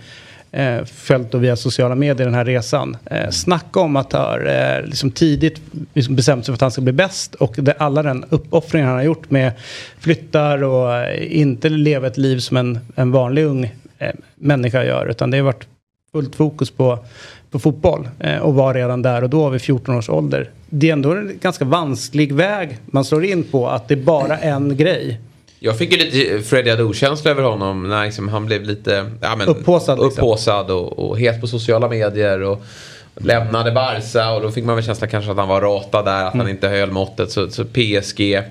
eh, 0.53 0.85
följt 0.85 1.33
då 1.33 1.39
via 1.39 1.57
sociala 1.57 1.95
medier 1.95 2.27
den 2.27 2.35
här 2.35 2.45
resan. 2.45 2.97
Eh, 3.05 3.31
snacka 3.31 3.81
om 3.81 3.97
att 3.97 4.13
ha 4.13 4.41
eh, 4.41 4.85
liksom 4.87 5.11
tidigt 5.11 5.61
liksom 5.95 6.17
bestämt 6.17 6.45
sig 6.45 6.53
för 6.53 6.55
att 6.55 6.61
han 6.61 6.71
ska 6.71 6.81
bli 6.81 6.93
bäst 6.93 7.35
och 7.35 7.55
det, 7.57 7.73
alla 7.73 8.03
den 8.03 8.25
uppoffringen 8.29 8.89
han 8.89 8.97
har 8.97 9.05
gjort 9.05 9.31
med 9.31 9.53
flyttar 9.99 10.63
och 10.63 10.95
eh, 10.95 11.41
inte 11.41 11.69
leva 11.69 12.07
ett 12.07 12.19
liv 12.19 12.39
som 12.39 12.57
en, 12.57 12.79
en 12.95 13.13
vanlig 13.13 13.45
ung 13.45 13.65
eh, 13.99 14.15
människa 14.35 14.85
gör 14.85 15.07
utan 15.07 15.31
det 15.31 15.37
har 15.37 15.45
varit 15.45 15.67
fullt 16.13 16.35
fokus 16.35 16.71
på, 16.71 16.99
på 17.51 17.59
fotboll 17.59 18.09
eh, 18.21 18.39
och 18.39 18.55
var 18.55 18.75
redan 18.75 19.03
där 19.03 19.25
och 19.25 19.31
då 19.31 19.49
vid 19.49 19.63
14 19.63 19.97
års 19.97 20.11
ålder. 20.11 20.51
Det 20.71 20.89
är 20.89 20.93
ändå 20.93 21.15
en 21.15 21.39
ganska 21.43 21.65
vansklig 21.65 22.33
väg 22.33 22.79
man 22.87 23.05
slår 23.05 23.25
in 23.25 23.45
på 23.45 23.69
att 23.69 23.89
det 23.89 23.95
är 23.95 24.05
bara 24.05 24.39
en 24.39 24.77
grej. 24.77 25.21
Jag 25.59 25.79
fick 25.79 25.93
ju 25.93 25.99
lite 25.99 26.43
Freddie 26.43 26.71
Adu-känsla 26.71 27.31
över 27.31 27.43
honom 27.43 27.89
när 27.89 28.05
liksom 28.05 28.29
han 28.29 28.47
blev 28.47 28.63
lite 28.63 29.11
ja, 29.23 29.37
men, 29.37 29.49
Upphaussad, 29.49 29.99
liksom. 29.99 30.25
upphaussad 30.25 30.71
och, 30.71 30.99
och 30.99 31.19
het 31.19 31.41
på 31.41 31.47
sociala 31.47 31.89
medier. 31.89 32.43
Och 32.43 32.63
lämnade 33.15 33.73
Barca 33.73 34.31
och 34.33 34.43
då 34.43 34.51
fick 34.51 34.65
man 34.65 34.75
väl 34.77 34.85
känsla 34.85 35.07
kanske 35.07 35.31
att 35.31 35.37
han 35.37 35.49
var 35.49 35.61
ratad 35.61 36.05
där, 36.05 36.25
att 36.25 36.35
Mm. 36.35 36.47
han 36.47 36.55
inte 36.55 36.69
höll 36.69 36.91
måttet. 36.91 37.31
Så, 37.31 37.51
så 37.51 37.65
PSG, 37.65 38.43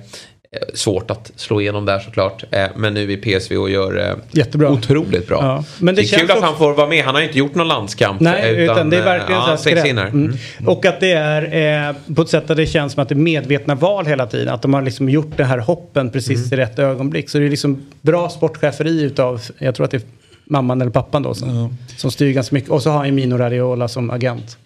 svårt 0.73 1.11
att 1.11 1.31
slå 1.35 1.61
igenom 1.61 1.85
där 1.85 1.99
såklart. 1.99 2.43
Eh, 2.51 2.65
Men 2.75 2.93
nu 2.93 3.11
i 3.11 3.17
PSV 3.17 3.57
och 3.57 3.69
gör 3.69 4.09
eh, 4.09 4.15
Jättebra. 4.31 4.69
otroligt 4.71 5.27
bra. 5.27 5.37
Ja. 5.41 5.63
Men 5.79 5.95
det 5.95 6.01
det 6.01 6.13
är 6.13 6.19
kul 6.19 6.31
att 6.31 6.41
han 6.43 6.57
får 6.57 6.73
vara 6.73 6.87
med. 6.87 7.03
Han 7.05 7.15
har 7.15 7.21
ju 7.21 7.27
inte 7.27 7.39
gjort 7.39 7.55
någon 7.55 7.67
landskamp. 7.67 8.19
Nej, 8.21 8.41
eh, 8.55 8.63
utan, 8.63 8.89
det 8.89 8.95
är 8.97 8.99
eh, 8.99 9.05
verkligen 9.05 9.41
ja, 9.41 9.57
så 9.57 9.69
här 9.69 9.85
in 9.85 9.97
här. 9.97 10.07
Mm. 10.07 10.35
Och 10.65 10.85
att 10.85 10.99
det 10.99 11.11
är 11.11 11.87
eh, 11.89 12.15
på 12.15 12.21
ett 12.21 12.29
sätt 12.29 12.49
att 12.49 12.57
det 12.57 12.65
känns 12.65 12.93
som 12.93 13.01
att 13.03 13.09
det 13.09 13.15
är 13.15 13.17
medvetna 13.17 13.75
val 13.75 14.05
hela 14.05 14.27
tiden. 14.27 14.53
Att 14.53 14.61
de 14.61 14.73
har 14.73 14.81
liksom 14.81 15.09
gjort 15.09 15.37
det 15.37 15.43
här 15.43 15.57
hoppen 15.57 16.09
precis 16.09 16.51
Mm. 16.51 16.53
i 16.59 16.63
rätt 16.63 16.79
ögonblick. 16.79 17.29
Så 17.29 17.37
det 17.37 17.45
är 17.45 17.49
liksom 17.49 17.85
bra 18.01 18.29
sportcheferi 18.29 19.01
utav, 19.01 19.41
jag 19.57 19.75
tror 19.75 19.85
att 19.85 19.91
det 19.91 19.97
är 19.97 20.03
mamman 20.45 20.81
eller 20.81 20.91
pappan 20.91 21.23
då 21.23 21.33
som, 21.33 21.77
som 21.97 22.11
styr 22.11 22.33
ganska 22.33 22.55
mycket. 22.55 22.69
Och 22.69 22.81
så 22.83 22.89
har 22.89 22.97
han 22.97 23.05
ju 23.05 23.11
Mino 23.11 23.37
Radiola 23.37 23.87
som 23.87 24.09
agent. 24.09 24.57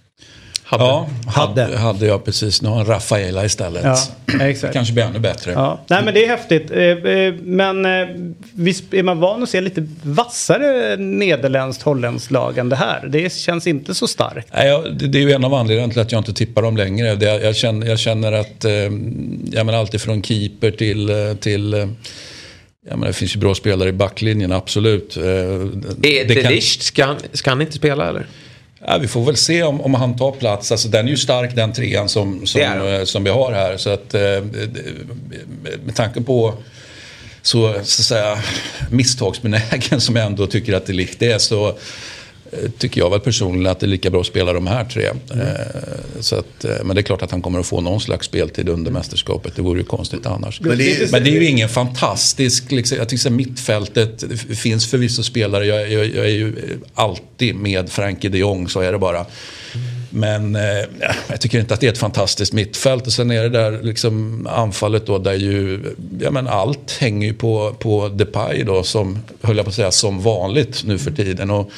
Hade. 0.69 0.83
Ja, 0.83 1.09
Hade. 1.27 1.77
hade, 1.77 2.05
jag 2.05 2.25
precis. 2.25 2.61
Nu 2.61 2.69
har 2.69 2.85
Rafaela 2.85 3.45
istället. 3.45 3.83
Ja, 3.83 3.97
exakt. 4.45 4.73
Kanske 4.73 4.93
blir 4.93 5.03
ännu 5.03 5.19
bättre. 5.19 5.51
Ja. 5.51 5.79
Nej 5.87 6.03
men 6.03 6.13
det 6.13 6.25
är 6.25 6.27
häftigt. 6.27 6.71
Eh, 6.71 6.79
eh, 6.79 7.33
Men 7.41 7.85
eh, 7.85 8.07
visst 8.53 8.93
är 8.93 9.03
man 9.03 9.19
van 9.19 9.43
att 9.43 9.49
se 9.49 9.61
lite 9.61 9.87
vassare 10.03 10.95
nederländskt 10.97 11.83
holländskt 11.83 12.31
lag 12.31 12.57
än 12.57 12.69
det 12.69 12.75
här. 12.75 13.07
Det 13.07 13.33
känns 13.33 13.67
inte 13.67 13.95
så 13.95 14.07
starkt. 14.07 14.47
Nej, 14.53 14.83
det, 14.99 15.17
är 15.17 15.21
ju 15.21 15.31
en 15.31 15.43
av 15.45 15.53
anledningarna 15.53 15.93
till 15.93 16.01
att 16.01 16.11
jag 16.11 16.19
inte 16.19 16.33
tippar 16.33 16.61
dem 16.61 16.77
längre. 16.77 17.07
Jag, 17.43 17.55
känner, 17.55 17.87
jag 17.87 17.99
känner 17.99 18.31
att, 18.31 18.63
jag 19.51 19.65
menar 19.65 19.73
alltid 19.73 20.01
från 20.01 20.23
keeper 20.23 20.71
till, 20.71 21.35
till 21.39 21.73
jag 22.89 22.97
menar, 22.99 23.07
det 23.07 23.13
finns 23.13 23.35
ju 23.35 23.39
bra 23.39 23.55
spelare 23.55 23.89
i 23.89 23.93
backlinjen, 23.93 24.51
absolut. 24.51 25.17
Är 25.17 25.23
det 25.97 26.23
det 26.23 26.41
kan- 26.41 26.51
Ligt, 26.51 26.63
ska, 26.81 27.05
han- 27.05 27.17
ska 27.33 27.49
han 27.49 27.61
inte 27.61 27.73
spela 27.73 28.09
eller? 28.09 28.25
Ja, 28.87 28.97
vi 28.97 29.07
får 29.07 29.25
väl 29.25 29.35
se 29.37 29.63
om, 29.63 29.81
om 29.81 29.93
han 29.93 30.17
tar 30.17 30.31
plats. 30.31 30.71
Alltså, 30.71 30.87
den 30.87 31.05
är 31.05 31.09
ju 31.11 31.17
stark 31.17 31.55
den 31.55 31.73
trean 31.73 32.09
som, 32.09 32.47
som, 32.47 32.61
den. 32.61 32.99
eh, 32.99 33.03
som 33.03 33.23
vi 33.23 33.29
har 33.29 33.51
här. 33.51 33.77
Så 33.77 33.89
att, 33.89 34.13
eh, 34.13 34.21
det- 34.21 34.69
med 35.85 35.95
tanke 35.95 36.21
på 36.21 36.53
så, 37.41 37.73
så 37.73 37.79
att 37.79 37.85
säga, 37.87 38.37
misstagsbenägen 38.89 40.01
som 40.01 40.15
jag 40.15 40.25
ändå 40.25 40.47
tycker 40.47 40.73
att 40.73 40.85
det 40.85 40.93
likt 40.93 41.21
är 41.21 41.37
så 41.37 41.67
eh, 41.67 41.73
tycker 42.77 43.01
jag 43.01 43.09
väl 43.09 43.19
personligen 43.19 43.67
att 43.71 43.79
det 43.79 43.85
är 43.85 43.87
lika 43.87 44.09
bra 44.09 44.19
att 44.21 44.27
spela 44.27 44.53
de 44.53 44.67
här 44.67 44.85
tre. 44.85 45.05
Mm. 45.33 45.47
Eh, 45.47 45.53
Så 46.19 46.35
att, 46.35 46.65
eh, 46.65 46.71
men 46.83 46.95
det 46.95 47.01
är 47.01 47.03
klart 47.03 47.21
att 47.21 47.31
han 47.31 47.41
kommer 47.41 47.59
att 47.59 47.65
få 47.67 47.81
någon 47.81 48.01
slags 48.01 48.25
speltid 48.27 48.69
under 48.69 48.91
mästerskapet. 48.91 49.55
Det 49.55 49.61
vore 49.61 49.79
ju 49.79 49.85
konstigt 49.85 50.25
annars. 50.25 50.61
Men 50.61 50.77
det 50.77 50.91
är- 51.01 51.11
Men 51.11 51.23
det 51.23 51.29
är 51.29 51.33
ju 51.41 51.45
ingen 51.45 51.69
fantastisk, 51.69 52.71
liksom, 52.71 52.97
jag 52.97 53.09
tycker 53.09 53.23
här, 53.29 53.35
mittfältet, 53.37 54.23
det 54.49 54.55
finns 54.55 54.87
förvisso 54.87 55.23
spelare, 55.23 55.65
jag, 55.65 55.91
jag, 55.91 56.05
jag 56.15 56.25
är 56.25 56.29
ju 56.29 56.55
alltid 56.93 57.55
med 57.55 57.89
Frankie 57.89 58.29
de 58.29 58.37
Jong, 58.37 58.69
så 58.69 58.79
är 58.81 58.91
det 58.91 58.97
bara. 58.97 59.25
Men 60.09 60.55
eh, 60.55 60.61
jag 61.27 61.41
tycker 61.41 61.59
inte 61.59 61.73
att 61.73 61.79
det 61.81 61.87
är 61.87 61.91
ett 61.91 61.97
fantastiskt 61.97 62.53
mittfält. 62.53 63.07
Och 63.07 63.13
sen 63.13 63.31
är 63.31 63.43
det 63.43 63.49
där 63.49 63.79
liksom 63.83 64.47
anfallet 64.51 65.05
då 65.05 65.17
där 65.17 65.33
ju, 65.33 65.79
ja 66.21 66.31
men 66.31 66.47
allt 66.47 66.97
hänger 66.99 67.27
ju 67.27 67.33
på, 67.33 67.75
på 67.79 68.09
Depay 68.09 68.63
då 68.63 68.83
som, 68.83 69.19
höll 69.41 69.57
jag 69.57 69.65
på 69.65 69.69
att 69.69 69.75
säga, 69.75 69.91
som 69.91 70.21
vanligt 70.21 70.83
nu 70.85 70.97
för 70.97 71.11
tiden. 71.11 71.51
Och 71.51 71.71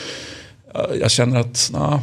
jag 1.00 1.12
känner 1.12 1.40
att, 1.40 1.70
na, 1.74 2.02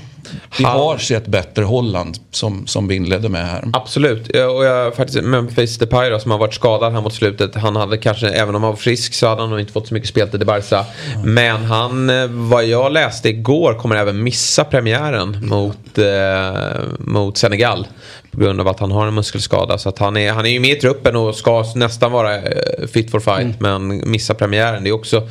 vi 0.58 0.64
Han- 0.64 0.78
har 0.80 0.98
sett 0.98 1.26
bättre 1.26 1.64
Holland 1.64 2.16
som, 2.30 2.66
som 2.66 2.88
vi 2.88 2.94
inledde 2.94 3.28
med 3.28 3.46
här. 3.46 3.64
Absolut. 3.72 4.28
Och 4.28 4.64
jag, 4.64 4.94
faktiskt, 4.94 5.24
Memphis 5.24 5.78
Depay 5.78 6.10
då, 6.10 6.18
som 6.18 6.30
har 6.30 6.38
varit 6.38 6.54
skadad 6.54 6.92
här 6.92 7.00
mot 7.00 7.14
slutet. 7.14 7.54
Han 7.54 7.76
hade 7.76 7.96
kanske, 7.98 8.28
även 8.28 8.54
om 8.54 8.62
han 8.62 8.72
var 8.72 8.76
frisk 8.76 9.14
så 9.14 9.26
hade 9.28 9.40
han 9.40 9.50
nog 9.50 9.60
inte 9.60 9.72
fått 9.72 9.88
så 9.88 9.94
mycket 9.94 10.08
speltid 10.08 10.42
i 10.42 10.44
Barca. 10.44 10.84
Men 11.24 11.64
han, 11.64 12.10
eh, 12.10 12.26
vad 12.30 12.64
jag 12.64 12.92
läste 12.92 13.28
igår, 13.28 13.74
kommer 13.74 13.96
även 13.96 14.22
missa 14.22 14.64
premiären 14.64 15.46
mot, 15.48 15.98
eh, 15.98 16.80
mot 16.98 17.38
Senegal. 17.38 17.86
På 18.30 18.40
grund 18.40 18.60
av 18.60 18.68
att 18.68 18.80
han 18.80 18.90
har 18.90 19.06
en 19.06 19.14
muskelskada. 19.14 19.78
Så 19.78 19.92
han, 19.98 20.16
är, 20.16 20.32
han 20.32 20.46
är 20.46 20.50
ju 20.50 20.60
med 20.60 20.70
i 20.70 20.80
truppen 20.80 21.16
och 21.16 21.34
ska 21.34 21.64
nästan 21.74 22.12
vara 22.12 22.36
eh, 22.36 22.86
fit 22.92 23.10
for 23.10 23.20
fight. 23.20 23.60
Men 23.60 24.10
missa 24.10 24.34
premiären. 24.34 24.84
Det 24.84 24.90
är 24.90 24.94
också, 24.94 25.28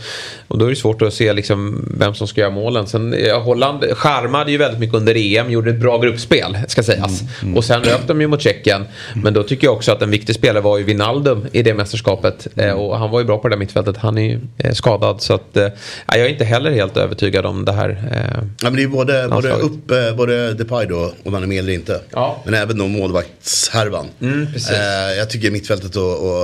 och 0.48 0.57
då 0.57 0.65
är 0.65 0.69
det 0.69 0.76
svårt 0.76 1.02
att 1.02 1.14
se 1.14 1.34
liksom 1.34 1.86
vem 1.99 2.14
som 2.15 2.28
ska 2.28 2.41
göra 2.41 2.52
målen. 2.52 2.88
Sen, 2.88 3.15
Holland 3.44 3.84
skärmade 3.98 4.52
ju 4.52 4.57
väldigt 4.57 4.80
mycket 4.80 4.86
under 4.93 5.15
EM. 5.18 5.51
Gjorde 5.51 5.69
ett 5.69 5.80
bra 5.80 5.97
gruppspel, 5.97 6.57
ska 6.68 6.84
sägas. 6.84 7.22
Och 7.55 7.64
sen 7.65 7.84
rök 7.84 8.07
de 8.07 8.22
ju 8.22 8.27
mot 8.27 8.41
Tjeckien. 8.41 8.85
Men 9.15 9.34
då 9.34 9.43
tycker 9.43 9.68
jag 9.68 9.76
också 9.76 9.91
att 9.91 10.01
en 10.01 10.09
viktig 10.11 10.35
spelare 10.35 10.61
var 10.64 10.77
ju 10.77 10.84
Wijnaldum 10.84 11.45
i 11.51 11.64
det 11.64 11.73
mästerskapet. 11.73 12.47
Eh, 12.55 12.72
och 12.72 12.97
han 12.99 13.11
var 13.11 13.19
ju 13.19 13.26
bra 13.26 13.38
på 13.38 13.47
det 13.47 13.55
där 13.55 13.59
mittfältet. 13.59 13.97
Han 13.97 14.18
är 14.18 14.22
ju 14.30 14.39
eh, 14.57 14.73
skadad. 14.73 15.22
Så 15.22 15.34
att, 15.34 15.57
eh, 15.57 15.68
jag 16.07 16.18
är 16.19 16.27
inte 16.27 16.45
heller 16.45 16.72
helt 16.72 16.97
övertygad 16.97 17.45
om 17.45 17.65
det 17.65 17.72
här. 17.72 17.89
Eh, 18.11 18.43
Ja, 18.61 18.69
men 18.69 18.76
det 18.76 18.84
är 18.84 18.88
både, 18.88 19.14
både 19.14 19.27
Landslaget. 19.27 19.64
upp, 19.65 19.91
eh, 19.91 20.15
både 20.18 20.53
Depay 20.53 20.85
då, 20.85 21.11
om 21.26 21.34
han 21.34 21.43
är 21.43 21.47
med 21.47 21.59
eller 21.59 21.73
inte. 21.73 22.01
Ja. 22.11 22.41
Men 22.45 22.53
även 22.53 22.77
då 22.77 22.88
målvaktshärvan. 22.88 24.05
Mm, 24.22 24.41
eh, 24.43 25.18
jag 25.18 25.30
tycker 25.30 25.51
mittfältet 25.51 25.95
och, 25.95 26.03
och, 26.19 26.41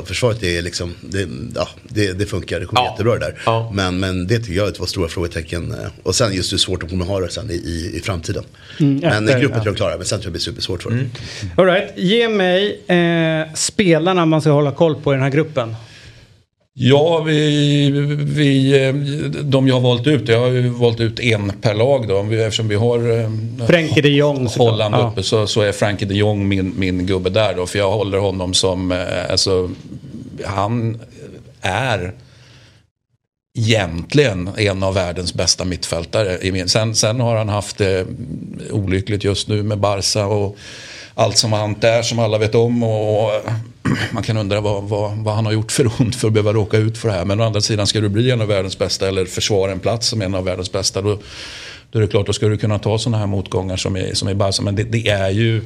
och 0.00 0.08
försvaret 0.08 0.42
är 0.42 0.62
liksom, 0.62 0.94
det, 1.00 1.28
ja, 1.54 1.68
det, 1.88 2.12
det 2.12 2.26
funkar, 2.26 2.60
det 2.60 2.66
kommer 2.66 2.82
Ja. 2.82 2.90
jättebra 2.90 3.12
det 3.14 3.20
där. 3.20 3.42
Ja. 3.46 3.70
Men, 3.74 4.00
men 4.00 4.26
det 4.26 4.38
tycker 4.38 4.52
jag 4.52 4.66
är 4.68 4.72
två 4.72 4.86
stora 4.86 5.08
frågetecken. 5.08 5.74
Och 6.02 6.14
sen 6.14 6.32
just 6.34 6.52
hur 6.52 6.58
svårt 6.58 6.80
de 6.80 6.90
kommer 6.90 7.04
ha 7.04 7.20
det 7.20 7.30
sen 7.30 7.50
i, 7.50 7.54
i, 7.64 7.96
i 7.96 8.00
framtiden. 8.04 8.44
men 8.78 9.04
efter, 9.04 9.38
i 9.38 9.40
gruppen 9.40 9.56
ja. 9.58 9.62
tror 9.62 9.66
jag 9.66 9.76
klarar, 9.76 9.96
men 9.96 10.06
sen 10.06 10.18
tror 10.18 10.24
jag 10.24 10.28
det 10.28 10.30
blir 10.30 10.40
supersvårt 10.40 10.82
för 10.82 10.90
dem. 10.90 11.10
All 11.56 11.64
right. 11.66 11.92
Ge 11.96 12.28
mig 12.28 12.80
eh, 12.86 13.54
spelarna 13.54 14.26
man 14.26 14.40
ska 14.40 14.50
hålla 14.50 14.72
koll 14.72 14.94
på 14.94 15.12
i 15.12 15.14
den 15.14 15.22
här 15.22 15.30
gruppen. 15.30 15.74
Ja, 16.76 17.22
vi, 17.26 17.90
vi, 18.24 18.84
eh, 18.86 18.94
de 19.42 19.68
jag 19.68 19.74
har 19.74 19.80
valt 19.80 20.06
ut, 20.06 20.28
jag 20.28 20.40
har 20.40 20.48
ju 20.48 20.68
valt 20.68 21.00
ut 21.00 21.20
en 21.20 21.52
per 21.60 21.74
lag 21.74 22.08
då. 22.08 22.22
Vi- 22.22 22.42
Eftersom 22.42 22.68
vi 22.68 22.74
har 22.74 23.20
eh, 23.20 23.30
Frenkie 23.66 24.02
de 24.02 24.08
Jong. 24.08 24.46
Holland 24.46 24.94
Ja. 24.94 25.10
uppe 25.12 25.22
så, 25.22 25.46
så 25.46 25.60
är 25.60 25.72
Frankie 25.72 26.08
de 26.08 26.14
Jong 26.14 26.48
min, 26.48 26.72
min 26.76 27.06
gubbe 27.06 27.30
där 27.30 27.54
då. 27.54 27.66
För 27.66 27.78
jag 27.78 27.90
håller 27.90 28.18
honom 28.18 28.54
som, 28.54 28.92
eh, 28.92 28.98
alltså, 29.30 29.70
han 30.44 31.00
är 31.60 32.12
egentligen 33.58 34.50
en 34.56 34.82
av 34.82 34.94
världens 34.94 35.34
bästa 35.34 35.64
mittfältare. 35.64 36.68
Sen, 36.68 36.94
sen 36.94 37.20
har 37.20 37.36
han 37.36 37.48
haft 37.48 37.78
det 37.78 38.06
olyckligt 38.70 39.24
just 39.24 39.48
nu 39.48 39.62
med 39.62 39.78
Barca 39.78 40.26
och 40.26 40.56
allt 41.14 41.38
som 41.38 41.52
har 41.52 41.60
hänt 41.60 41.80
där 41.80 42.02
som 42.02 42.18
alla 42.18 42.38
vet 42.38 42.54
om. 42.54 42.82
Och 42.82 43.30
man 44.12 44.22
kan 44.22 44.36
undra 44.36 44.60
vad, 44.60 44.84
vad, 44.84 45.16
vad 45.16 45.34
han 45.34 45.46
har 45.46 45.52
gjort 45.52 45.72
för 45.72 45.92
ont 46.00 46.16
för 46.16 46.28
att 46.28 46.34
behöva 46.34 46.52
råka 46.52 46.76
ut 46.76 46.98
för 46.98 47.08
det 47.08 47.14
här. 47.14 47.24
Men 47.24 47.40
å 47.40 47.44
andra 47.44 47.60
sidan 47.60 47.86
ska 47.86 48.00
du 48.00 48.08
bli 48.08 48.30
en 48.30 48.40
av 48.40 48.48
världens 48.48 48.78
bästa 48.78 49.08
eller 49.08 49.24
försvara 49.24 49.72
en 49.72 49.80
plats 49.80 50.08
som 50.08 50.22
en 50.22 50.34
av 50.34 50.44
världens 50.44 50.72
bästa. 50.72 51.02
Då, 51.02 51.18
då 51.90 51.98
är 51.98 52.02
det 52.02 52.08
klart, 52.08 52.26
då 52.26 52.32
ska 52.32 52.48
du 52.48 52.56
kunna 52.56 52.78
ta 52.78 52.98
sådana 52.98 53.18
här 53.18 53.26
motgångar 53.26 53.76
som 53.76 53.96
i, 53.96 54.14
som 54.14 54.28
i 54.28 54.34
Barca. 54.34 54.62
Men 54.62 54.76
det, 54.76 54.84
det 54.84 55.08
är 55.08 55.30
ju 55.30 55.62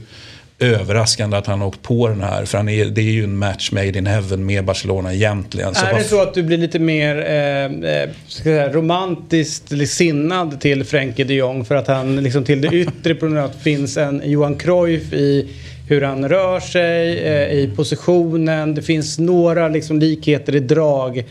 överraskande 0.60 1.36
att 1.36 1.47
han 1.47 1.60
har 1.60 1.68
åkt 1.68 1.82
på 1.82 2.09
den 2.09 2.20
här. 2.20 2.44
För 2.44 2.59
han 2.59 2.68
är, 2.68 2.85
det 2.85 3.01
är 3.01 3.12
ju 3.12 3.24
en 3.24 3.36
match 3.36 3.72
made 3.72 3.98
in 3.98 4.06
heaven 4.06 4.47
med 4.47 4.64
Barcelona 4.64 5.14
egentligen. 5.14 5.74
Så 5.74 5.86
är 5.86 5.94
det 5.94 6.05
så 6.05 6.22
att 6.22 6.35
du 6.35 6.43
blir 6.43 6.59
lite 6.59 6.78
mer 6.78 7.16
eh, 7.16 7.90
eh, 7.90 8.09
säga, 8.28 8.72
romantiskt 8.72 9.89
sinnad 9.89 10.60
till 10.60 10.85
Frenkie 10.85 11.24
de 11.24 11.35
Jong 11.35 11.64
för 11.64 11.74
att 11.74 11.86
han 11.86 12.16
liksom 12.16 12.44
till 12.44 12.60
det 12.60 12.68
yttre 12.68 13.14
på 13.14 13.26
något 13.26 13.62
finns 13.62 13.97
en 13.97 14.22
Johan 14.24 14.55
Cruyff 14.55 15.12
i 15.12 15.48
hur 15.89 16.01
han 16.01 16.28
rör 16.28 16.60
sig, 16.60 17.18
eh, 17.18 17.52
i 17.52 17.70
positionen. 17.76 18.74
Det 18.74 18.82
finns 18.82 19.18
några 19.18 19.68
liksom 19.68 19.98
likheter 19.98 20.56
i 20.56 20.60
drag. 20.60 21.24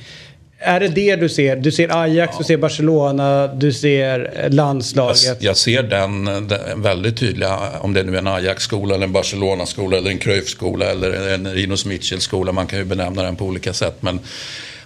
Är 0.59 0.79
det 0.79 0.87
det 0.87 1.15
du 1.15 1.29
ser? 1.29 1.55
Du 1.55 1.71
ser 1.71 2.01
Ajax, 2.03 2.37
du 2.37 2.43
ser 2.43 2.57
Barcelona, 2.57 3.47
du 3.47 3.73
ser 3.73 4.31
eh, 4.35 4.43
Jag, 4.43 4.53
landslaget. 4.53 5.37
jag 5.39 5.57
ser 5.57 5.83
den, 5.83 6.25
den 6.25 6.81
väldigt 6.81 7.17
tydliga, 7.17 7.59
om 7.79 7.93
det 7.93 8.03
nu 8.03 8.13
är 8.13 8.17
en 8.17 8.27
Ajax-skola 8.27 8.95
eller 8.95 9.05
en 9.05 9.11
Barcelona-skola 9.11 9.97
eller 9.97 10.11
en 10.11 10.17
Cruyff-skola 10.17 10.85
eller 10.85 11.33
en 11.33 11.53
Rinos 11.53 11.85
Mitchell-skola. 11.85 12.51
Man 12.51 12.67
kan 12.67 12.79
ju 12.79 12.85
benämna 12.85 13.23
den 13.23 13.35
på 13.35 13.45
olika 13.45 13.73
sätt. 13.73 13.97
Men 13.99 14.19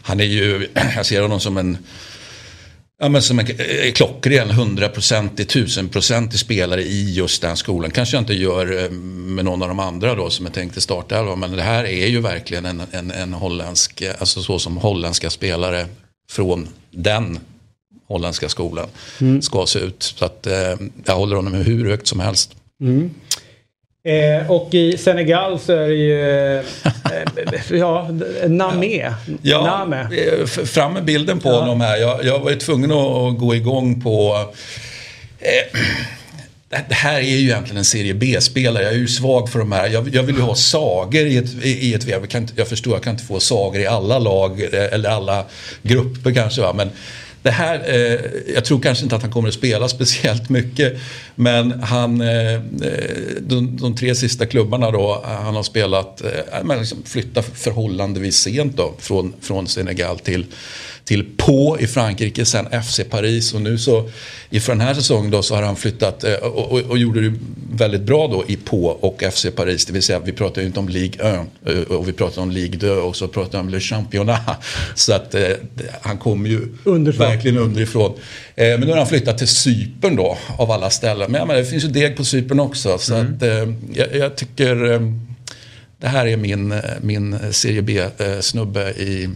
han 0.02 0.20
är 0.20 0.24
ju, 0.26 0.68
jag 0.96 1.06
ser 1.06 1.22
honom 1.22 1.40
som 1.40 1.58
en 1.58 1.78
Ja, 3.04 3.10
men 3.10 3.22
som 3.22 3.40
eh, 3.40 3.92
klockren, 3.94 4.50
hundraprocentig, 4.50 5.48
tusenprocentig 5.48 6.40
spelare 6.40 6.82
i 6.84 7.14
just 7.14 7.42
den 7.42 7.58
skolan. 7.58 7.92
Kanske 7.92 8.18
jag 8.18 8.22
inte 8.22 8.34
gör 8.34 8.84
eh, 8.84 8.92
med 8.92 9.46
någon 9.46 9.62
av 9.62 9.68
de 9.68 9.80
andra 9.80 10.16
då 10.16 10.30
som 10.30 10.46
är 10.46 10.50
tänkt 10.50 10.78
i 10.78 10.82
startelvan. 10.82 11.40
Men 11.40 11.52
det 11.52 11.62
här 11.62 11.84
är 11.84 12.08
ju 12.08 12.22
verkligen 12.22 12.66
en, 12.66 12.82
en, 12.92 13.12
en 13.12 13.34
holländsk, 13.34 14.02
eh, 14.02 14.14
alltså 14.20 14.42
så 14.42 14.60
som 14.60 14.78
holländska 14.78 15.30
spelare 15.30 15.86
från 16.32 16.68
den 16.92 17.40
holländska 18.08 18.50
skolan 18.50 18.88
ska 19.42 19.66
se 19.66 19.80
ut. 19.80 20.04
Så 20.04 20.26
att 20.26 20.48
eh, 20.48 20.76
jag 21.06 21.16
håller 21.16 21.36
honom 21.36 21.54
hur 21.54 21.90
högt 21.90 22.08
som 22.08 22.20
helst. 22.20 22.56
Eh, 24.04 24.52
och 24.52 24.74
i 24.74 24.98
Senegal 24.98 25.60
så 25.60 25.74
är 25.74 25.88
det 25.88 25.94
ju 25.96 26.56
eh, 26.58 26.64
ja, 27.80 28.10
Namé. 28.48 29.14
Ja, 29.42 29.64
Name. 29.64 30.02
eh, 30.02 30.46
fram 30.46 30.94
med 30.94 31.04
bilden 31.06 31.40
på 31.40 31.50
honom 31.50 31.82
här. 31.82 31.98
Jag, 31.98 32.26
jag 32.26 32.40
var 32.40 32.50
ju 32.52 32.56
tvungen 32.58 32.92
att 32.92 33.38
gå 33.40 33.56
igång 33.56 34.02
på... 34.02 34.46
Eh, 35.40 35.80
det- 36.88 36.94
här 36.94 37.18
är 37.20 37.22
ju 37.24 37.40
egentligen 37.40 37.78
en 37.78 37.86
serie 37.86 38.14
B-spelare. 38.14 38.84
Jag 38.84 38.94
är 38.94 38.98
ju 38.98 39.08
svag 39.08 39.50
för 39.50 39.60
de 39.60 39.72
här. 39.72 39.88
Jag, 39.90 40.16
jag 40.16 40.24
vill 40.24 40.36
ju 40.36 40.42
ha 40.42 40.56
sagor 40.56 41.22
i 41.22 41.38
ett, 41.38 41.66
i 41.66 41.94
ett 41.94 42.04
VM. 42.04 42.22
Jag, 42.22 42.30
kan 42.30 42.42
inte, 42.42 42.54
jag 42.56 42.68
förstår, 42.68 42.94
jag 42.94 43.04
kan 43.04 43.14
inte 43.14 43.26
få 43.26 43.40
sagor 43.40 43.82
i 43.82 43.88
alla 43.88 44.20
lag 44.20 44.62
eh, 44.74 44.94
eller 44.94 45.10
alla 45.10 45.46
grupper 45.82 46.32
kanske. 46.34 46.62
Va? 46.62 46.74
Men 46.74 46.90
det 47.44 47.52
här, 47.52 47.84
eh, 47.88 48.54
jag 48.54 48.66
tror 48.66 48.80
kanske 48.80 49.04
inte 49.04 49.16
att 49.16 49.22
han 49.22 49.32
kommer 49.32 49.48
att 49.48 49.54
spela 49.54 49.88
speciellt 49.88 50.50
mycket. 50.50 51.00
Men 51.36 51.84
han, 51.84 52.22
eh, 52.22 52.54
eh 52.54 52.60
de, 53.40 53.78
de 53.78 53.96
tre 53.96 54.16
sista 54.16 54.46
klubbarna 54.46 54.92
då, 54.92 55.24
eh, 55.26 55.30
han 55.30 55.56
har 55.56 55.64
spelat, 55.64 56.22
eh, 56.22 56.80
liksom 56.80 57.04
flyttat 57.06 57.46
förhållandevis 57.54 58.36
sent 58.36 58.78
då 58.78 58.94
från, 59.00 59.34
från 59.42 59.68
Senegal 59.68 60.20
till 60.20 60.46
till 61.06 61.26
Pau 61.38 61.78
i 61.80 61.88
Frankrike, 61.88 62.46
sen 62.46 62.84
FC 62.84 63.00
Paris 63.10 63.54
och 63.54 63.62
nu 63.62 63.78
så 63.78 64.10
inför 64.50 64.72
den 64.72 64.82
här 64.82 64.94
säsongen 64.94 65.32
då 65.32 65.42
så 65.42 65.56
har 65.56 65.64
han 65.64 65.76
flyttat 65.76 66.24
eh, 66.24 66.34
och, 66.34 66.72
och, 66.72 66.80
och 66.80 66.98
gjorde 66.98 67.22
det 67.22 67.34
väldigt 67.74 68.02
bra 68.02 68.28
då 68.28 68.44
i 68.48 68.56
Pau 68.56 68.86
och 68.86 69.24
FC 69.34 69.46
Paris. 69.56 69.86
Det 69.86 69.94
vill 69.94 70.04
säga 70.04 70.20
vi 70.20 70.32
pratar 70.32 70.62
ju 70.62 70.68
inte 70.68 70.80
om 70.80 70.90
Ligue 70.90 71.34
1 71.34 71.48
eh, 71.66 71.98
och 71.98 72.08
vi 72.08 72.14
pratar 72.14 72.42
om 72.42 72.52
Ligue 72.52 72.80
2 72.80 72.88
och 72.88 73.16
så 73.16 73.28
pratar 73.28 73.58
vi 73.58 73.62
om 73.62 73.70
Le 73.70 73.80
Championnat. 73.80 74.64
Så 74.96 75.14
att 75.14 75.36
eh, 75.36 75.44
han 76.02 76.18
kommer 76.18 76.50
ju 76.50 76.68
Underifrån. 76.84 77.28
verkligen 77.28 77.58
underifrån. 77.58 78.12
Eh, 78.56 78.68
men 78.68 78.80
nu 78.80 78.88
har 78.88 78.98
han 78.98 79.08
flyttat 79.08 79.38
till 79.38 79.48
Cypern 79.48 80.16
då 80.16 80.38
av 80.58 80.72
alla 80.72 80.90
ställen. 80.90 81.32
Men, 81.32 81.40
ja, 81.40 81.46
men 81.46 81.56
det 81.56 81.66
finns 81.66 81.84
ju 81.84 81.88
deg 81.88 82.18
på 82.18 82.26
Cypern 82.26 82.60
också. 82.60 82.98
Så 82.98 83.14
att, 83.14 83.44
eh, 83.44 83.50
jag, 83.94 84.16
jag 84.16 84.36
tycker 84.36 84.76
det 85.98 86.08
här 86.08 86.28
är 86.28 86.38
min, 86.38 86.82
min 87.02 87.40
Serie 87.52 87.82
B-snubbe 87.82 88.92
i 88.92 89.30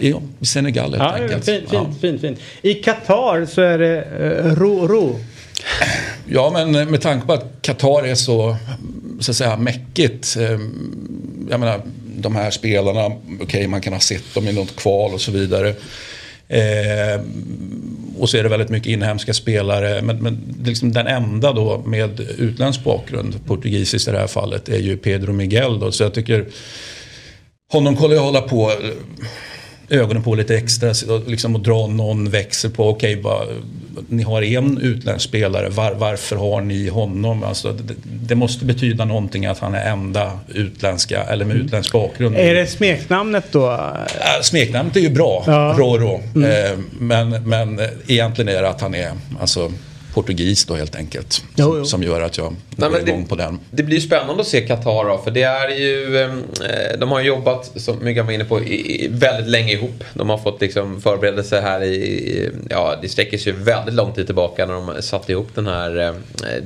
Ja, 0.00 0.22
i 0.40 0.46
Senegal 0.46 0.90
helt 0.90 1.02
Ja, 1.02 1.12
enkelt. 1.22 1.44
fint, 1.44 1.64
Ja. 1.72 1.84
fint, 1.84 2.00
fint, 2.00 2.20
fint. 2.20 2.38
I 2.62 2.74
Qatar 2.74 3.46
så 3.46 3.60
är 3.60 3.78
det 3.78 4.02
eh, 4.02 4.54
ro, 4.54 4.86
ro. 4.86 5.18
Ja, 6.28 6.50
men 6.52 6.90
med 6.90 7.00
tanke 7.00 7.26
på 7.26 7.32
att 7.32 7.44
Qatar 7.62 8.06
är 8.06 8.14
så, 8.14 8.56
så 9.20 9.30
att 9.30 9.36
säga, 9.36 9.56
mäckigt. 9.56 10.36
eh, 10.36 10.58
Jag 11.50 11.60
menar, 11.60 11.80
de 12.16 12.36
här 12.36 12.50
spelarna, 12.50 13.16
okej, 13.40 13.66
man 13.68 13.80
kan 13.80 13.92
ha 13.92 14.00
sett 14.00 14.34
dem 14.34 14.48
i 14.48 14.52
något 14.52 14.76
kval 14.76 15.14
och 15.14 15.20
så 15.20 15.32
vidare. 15.32 15.68
Eh, 16.48 17.20
och 18.18 18.30
så 18.30 18.36
är 18.36 18.42
det 18.42 18.48
väldigt 18.48 18.68
mycket 18.70 18.88
inhemska 18.92 19.34
spelare. 19.34 20.02
Men, 20.02 20.16
men 20.22 20.54
liksom 20.64 20.92
den 20.92 21.06
enda 21.06 21.52
då 21.52 21.82
med 21.86 22.20
utländsk 22.20 22.84
bakgrund, 22.84 23.46
portugisiskt 23.46 24.08
i 24.08 24.10
det 24.10 24.18
här 24.18 24.26
fallet, 24.26 24.68
är 24.68 24.78
ju 24.78 24.96
Pedro 24.96 25.32
Miguel. 25.32 25.78
Då. 25.80 25.92
Så 25.92 26.02
jag 26.02 26.14
tycker 26.14 26.46
honom 27.72 27.96
kollar 27.96 28.14
jag 28.14 28.22
hålla 28.22 28.40
på 28.40 28.70
eh, 28.70 28.76
ögonen 29.90 30.22
på 30.22 30.34
lite 30.34 30.56
extra 30.56 30.92
liksom 31.26 31.56
att 31.56 31.64
dra 31.64 31.86
någon 31.86 32.30
växel 32.30 32.70
på 32.70 32.88
okej, 32.88 33.20
vad- 33.22 33.48
ni 34.08 34.22
har 34.22 34.42
en 34.42 34.78
utländsk 34.78 35.28
spelare, 35.28 35.68
var, 35.68 35.92
varför 35.94 36.36
har 36.36 36.60
ni 36.60 36.88
honom? 36.88 37.44
Alltså, 37.44 37.72
det, 37.72 37.94
det 38.04 38.34
måste 38.34 38.64
betyda 38.64 39.04
någonting 39.04 39.46
att 39.46 39.58
han 39.58 39.74
är 39.74 39.90
enda 39.90 40.32
utländska 40.48 41.22
eller 41.22 41.44
med 41.44 41.56
utländsk 41.56 41.92
bakgrund. 41.92 42.36
Är 42.36 42.54
det 42.54 42.66
smeknamnet 42.66 43.44
då? 43.52 43.80
Smeknamnet 44.42 44.96
är 44.96 45.00
ju 45.00 45.10
bra, 45.10 45.44
Ja. 45.46 45.74
Roro. 45.78 46.14
Eh, 46.44 46.78
men, 46.98 47.30
men 47.30 47.80
egentligen 48.06 48.48
är 48.56 48.62
det 48.62 48.68
att 48.68 48.80
han 48.80 48.94
är 48.94 49.10
alltså, 49.40 49.72
portugis 50.14 50.64
då 50.64 50.74
helt 50.74 50.96
enkelt. 50.96 51.42
Jo, 51.56 51.64
som, 51.70 51.78
jo. 51.78 51.84
som 51.84 52.02
gör 52.02 52.20
att 52.20 52.38
jag 52.38 52.52
Nej, 52.76 52.88
går 52.88 52.96
men 52.96 53.04
det- 53.04 53.10
igång 53.10 53.26
på 53.26 53.34
den. 53.34 53.58
Det 53.70 53.82
blir 53.82 53.96
ju 53.96 54.00
spännande 54.02 54.40
att 54.40 54.46
se 54.48 54.60
Qatar 54.60 55.04
då, 55.08 55.18
för 55.24 55.30
det 55.30 55.42
är 55.42 55.68
ju... 55.68 56.16
eh, 56.20 56.98
De 56.98 57.10
har 57.10 57.20
jobbat, 57.20 57.70
som 57.80 58.04
Myggan 58.04 58.26
var 58.26 58.32
inne 58.32 58.44
på, 58.44 58.60
väldigt 59.10 59.48
länge 59.50 59.72
ihop. 59.72 60.04
De 60.14 60.30
har 60.30 60.38
fått 60.38 60.60
liksom 60.60 61.00
förberedelse 61.00 61.60
här 61.60 61.82
i... 61.82 62.50
Ja, 62.70 62.94
det 63.02 63.08
sträcker 63.08 63.38
sig 63.38 63.52
ju 63.52 63.58
väldigt 63.58 63.94
lång 63.94 64.12
tid 64.12 64.26
tillbaka 64.26 64.66
när 64.66 64.74
de 64.74 65.02
satte 65.02 65.32
ihop 65.32 65.48
den 65.54 65.66
här... 65.66 65.96
eh, 65.98 66.12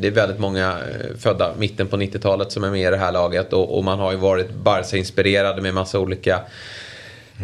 Det 0.00 0.06
är 0.08 0.12
väldigt 0.12 0.38
många 0.38 0.68
eh, 0.70 1.16
födda 1.18 1.50
mitten 1.58 1.86
på 1.86 1.96
90-talet 1.96 2.52
som 2.52 2.64
är 2.64 2.70
med 2.70 2.80
i 2.88 2.90
det 2.90 2.96
här 2.96 3.12
laget 3.12 3.52
och, 3.52 3.76
och 3.78 3.84
man 3.84 3.98
har 3.98 4.12
ju 4.12 4.18
varit 4.18 4.50
Barca-inspirerade 4.54 5.62
med 5.62 5.74
massa 5.74 5.98
olika 6.00 6.40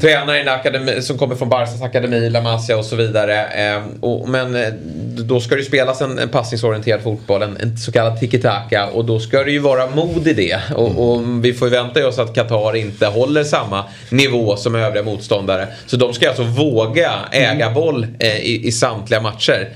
tränare 0.00 0.42
i 0.42 0.48
akademi, 0.48 1.02
som 1.02 1.18
kommer 1.18 1.34
från 1.34 1.48
Barcas 1.48 1.82
akademi, 1.82 2.30
La 2.30 2.40
Masia 2.40 2.78
och 2.78 2.84
så 2.84 2.96
vidare. 2.96 3.46
Eh, 3.46 3.82
och, 4.00 4.28
men 4.28 4.54
eh, 4.54 4.72
då 5.18 5.40
ska 5.40 5.54
det 5.54 5.60
ju 5.60 5.66
spelas 5.66 6.00
en, 6.00 6.18
en 6.18 6.28
passningsorienterad 6.28 7.02
fotboll, 7.02 7.42
en, 7.42 7.56
en 7.56 7.78
så 7.78 7.92
kallad 7.92 8.20
tiki-taka. 8.20 8.86
Och 8.86 9.04
då 9.04 9.20
ska 9.20 9.44
det 9.44 9.50
ju 9.50 9.58
vara 9.58 9.86
mod 9.86 10.28
i 10.28 10.32
det. 10.32 10.60
Och, 10.74 11.12
och 11.12 11.44
vi 11.44 11.52
får 11.52 11.68
ju 11.68 11.74
vänta 11.74 12.08
oss 12.08 12.18
att 12.18 12.34
Qatar 12.34 12.76
inte 12.76 13.06
håller 13.06 13.44
samma 13.44 13.84
nivå 14.10 14.56
som 14.56 14.74
övriga 14.74 15.04
motståndare. 15.04 15.68
Så 15.86 15.96
de 15.96 16.14
ska 16.14 16.28
alltså 16.28 16.42
våga 16.42 17.12
äga 17.30 17.70
boll 17.70 18.06
eh, 18.18 18.36
i, 18.36 18.66
i 18.66 18.72
samtliga 18.72 19.20
matcher. 19.20 19.68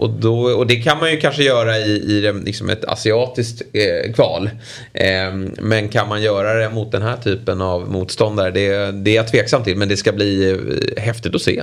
Och, 0.00 0.10
då, 0.10 0.42
och 0.42 0.66
det 0.66 0.76
kan 0.76 0.98
man 0.98 1.10
ju 1.10 1.16
kanske 1.16 1.42
göra 1.42 1.78
i, 1.78 1.90
i 1.90 2.32
liksom 2.44 2.70
ett 2.70 2.84
asiatiskt 2.84 3.62
eh, 3.72 4.12
kval. 4.12 4.50
Eh, 4.92 5.32
men 5.58 5.88
kan 5.88 6.08
man 6.08 6.22
göra 6.22 6.54
det 6.54 6.70
mot 6.70 6.92
den 6.92 7.02
här 7.02 7.16
typen 7.16 7.60
av 7.60 7.90
motståndare? 7.90 8.50
Det, 8.50 8.92
det 8.92 9.10
är 9.10 9.14
jag 9.14 9.28
tveksam 9.28 9.64
till. 9.64 9.76
Men 9.76 9.88
det 9.88 9.96
ska 9.96 10.12
bli 10.12 10.50
eh, 10.96 11.02
häftigt 11.02 11.34
att 11.34 11.42
se. 11.42 11.62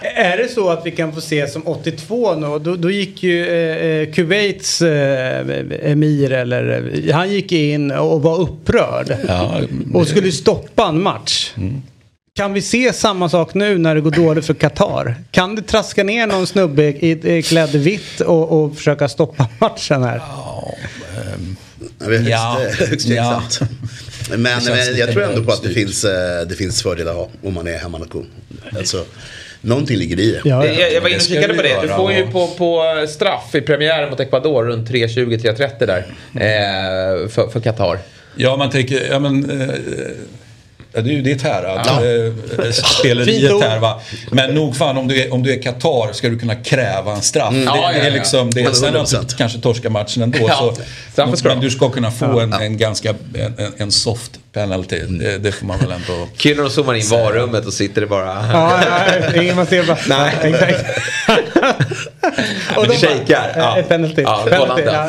Är 0.00 0.36
det 0.36 0.48
så 0.48 0.70
att 0.70 0.86
vi 0.86 0.90
kan 0.90 1.12
få 1.12 1.20
se 1.20 1.46
som 1.46 1.66
82 1.66 2.34
nu? 2.34 2.58
Då, 2.58 2.76
då 2.76 2.90
gick 2.90 3.22
ju 3.22 3.46
eh, 3.46 3.86
eh, 3.86 4.12
Kuwaits 4.12 4.82
eh, 4.82 5.46
emir, 5.82 6.32
eller 6.32 6.92
eh, 7.06 7.14
han 7.14 7.32
gick 7.32 7.52
in 7.52 7.90
och 7.90 8.22
var 8.22 8.40
upprörd. 8.40 9.16
Ja, 9.28 9.60
Och 9.94 10.06
skulle 10.06 10.32
stoppa 10.32 10.88
en 10.88 11.02
match. 11.02 11.52
Kan 12.36 12.52
vi 12.52 12.62
se 12.62 12.92
samma 12.92 13.28
sak 13.28 13.54
nu 13.54 13.78
när 13.78 13.94
det 13.94 14.00
går 14.00 14.10
dåligt 14.10 14.46
för 14.46 14.54
Qatar? 14.54 15.14
Kan 15.30 15.54
det 15.54 15.62
traska 15.62 16.04
ner 16.04 16.26
någon 16.26 16.46
snubbe 16.46 16.82
i, 16.82 17.36
i 17.38 17.42
klädd 17.42 17.70
vitt 17.70 18.20
och, 18.20 18.64
och 18.64 18.76
försöka 18.76 19.08
stoppa 19.08 19.48
matchen 19.58 20.02
här? 20.02 20.22
Jag 22.00 22.08
vet, 22.08 22.28
Ja, 22.28 22.60
högst, 22.78 23.08
ja. 23.08 23.42
Men, 24.30 24.42
men 24.42 24.96
jag 24.96 25.12
tror 25.12 25.22
ändå 25.22 25.44
på 25.44 25.52
att 25.52 25.62
det 25.62 25.68
finns, 25.68 26.04
eh, 26.04 26.46
det 26.48 26.54
finns 26.54 26.82
fördelar 26.82 27.10
att 27.10 27.16
ha 27.16 27.28
om 27.42 27.54
man 27.54 27.66
är 27.66 27.78
hemmanation. 27.78 28.26
Alltså, 28.76 29.04
någonting 29.60 29.96
ligger 29.96 30.20
i 30.20 30.32
det. 30.32 30.48
Ja, 30.48 30.66
Jag, 30.66 30.92
jag 30.92 31.00
var 31.00 31.08
inne 31.08 31.16
och 31.16 31.22
det 31.22 31.34
kikade 31.34 31.54
på 31.54 31.62
det. 31.62 31.82
Du 31.82 31.88
får 31.88 32.12
ju 32.12 32.26
på, 32.26 32.46
på 32.46 32.84
straff 33.08 33.54
i 33.54 33.60
premiären 33.60 34.10
mot 34.10 34.20
Ecuador 34.20 34.64
runt 34.64 34.90
3.20-3.30 34.90 35.86
där. 35.86 36.06
Eh, 36.34 37.28
för, 37.28 37.48
för 37.48 37.60
Qatar. 37.60 37.98
Ja, 38.36 38.56
man 38.56 38.70
tänker, 38.70 39.08
ja 39.10 39.18
men... 39.18 39.60
Eh, 39.60 39.68
ja, 40.94 41.00
det 41.00 41.10
är 41.10 41.14
ju 41.14 41.22
ditt 41.22 41.42
här, 41.42 41.64
att, 41.64 41.86
eh, 41.86 41.94
ord. 43.56 43.62
här 43.62 43.78
va. 43.78 44.00
Men 44.30 44.54
nog 44.54 44.76
fan 44.76 44.96
om 44.96 45.08
du 45.08 45.22
är, 45.22 45.32
om 45.32 45.42
du 45.42 45.52
är 45.52 45.62
Qatar 45.62 46.12
ska 46.12 46.28
du 46.28 46.38
kunna 46.38 46.54
kräva 46.54 47.12
en 47.12 47.22
straff. 47.22 47.50
Det, 47.54 47.60
Ja, 47.64 47.72
det 47.74 47.78
ja, 47.80 47.92
är 47.92 48.04
ja. 48.04 48.14
liksom, 48.14 48.50
det 48.50 48.60
är, 48.60 48.64
Ja, 48.64 48.74
sen 48.74 48.96
att 48.96 49.08
100%. 49.08 49.28
du 49.30 49.36
kanske 49.36 49.58
torskar 49.58 49.90
matchen 49.90 50.22
ändå. 50.22 50.38
Ja, 50.48 50.74
så, 51.14 51.36
ska 51.36 51.48
men 51.48 51.60
du 51.60 51.70
ska 51.70 51.90
kunna 51.90 52.10
få 52.10 52.40
en, 52.40 52.52
en 52.52 52.78
ganska, 52.78 53.10
en, 53.34 53.54
en- 53.58 53.72
en 53.76 53.92
soft 53.92 54.30
penalty. 54.52 54.98
Det, 54.98 55.38
det 55.38 55.52
får 55.52 55.66
man 55.66 55.78
väl 55.78 55.90
ändå... 55.90 56.28
Kul 56.36 56.56
när 56.56 56.64
de 56.64 56.70
zoomar 56.70 56.94
in 56.94 57.08
varummet 57.10 57.66
och 57.66 57.72
sitter 57.72 58.00
det 58.00 58.06
bara... 58.06 58.26
Ja, 58.52 58.80
ja, 59.34 59.42
ingen 59.42 59.56
man 59.56 59.66
ser 59.66 59.84
bara. 59.86 59.98
Nej. 60.08 60.32
Men 62.76 62.88
det 62.88 62.96
shakar, 62.96 63.52
ja. 63.56 63.78
Ja. 63.78 63.82
Penalty. 63.88 64.22
Ja, 64.22 64.46
penalty. 64.50 64.82
Ja. 64.82 65.06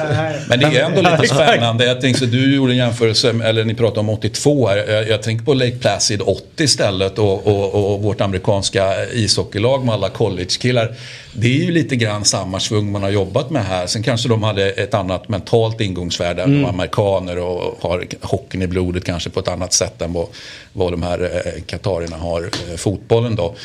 Men 0.48 0.60
det 0.60 0.66
är 0.66 0.86
ändå 0.86 1.02
lite 1.02 1.28
spännande. 1.36 1.86
Jag 1.86 2.02
tänkte, 2.02 2.26
du 2.26 2.56
gjorde 2.56 2.74
en 2.74 2.78
jämförelse, 2.78 3.30
eller 3.44 3.64
ni 3.66 3.74
pratade 3.76 4.00
om 4.00 4.10
82 4.10 4.68
här. 4.68 4.78
Jag, 4.78 5.10
jag 5.10 5.24
tänker 5.24 5.46
på 5.46 5.54
Lake 5.54 5.78
Placid 5.78 6.22
80 6.22 6.64
istället 6.64 7.20
och, 7.20 7.48
och, 7.48 7.94
och 7.94 8.02
vårt 8.02 8.22
amerikanska 8.22 9.06
ishockeylag 9.14 9.86
med 9.86 9.94
alla 9.94 10.10
college-killar. 10.10 10.96
Det 11.34 11.48
är 11.48 11.66
ju 11.66 11.72
lite 11.72 11.96
grann 11.96 12.26
samma 12.26 12.60
svung 12.60 12.92
man 12.92 13.04
har 13.04 13.10
jobbat 13.10 13.50
med 13.50 13.66
här. 13.66 13.88
Sen 13.88 14.04
kanske 14.04 14.30
de 14.30 14.44
hade 14.44 14.70
ett 14.70 14.94
annat 14.94 15.30
mentalt 15.30 15.82
ingångsvärde. 15.82 16.42
De 16.42 16.66
är 16.66 16.70
amerikaner 16.70 17.38
och 17.38 17.78
har 17.82 18.06
hockeyn 18.22 18.62
i 18.62 18.68
blodet 18.68 19.06
kanske 19.06 19.30
på 19.30 19.40
ett 19.40 19.48
annat 19.48 19.74
sätt 19.74 20.02
än 20.02 20.14
vad, 20.14 20.28
vad 20.74 20.94
de 20.94 21.04
här 21.04 21.22
eh, 21.46 21.62
katarierna 21.66 22.18
har 22.18 22.42
eh, 22.42 22.78
fotbollen 22.78 23.36
då. 23.36 23.56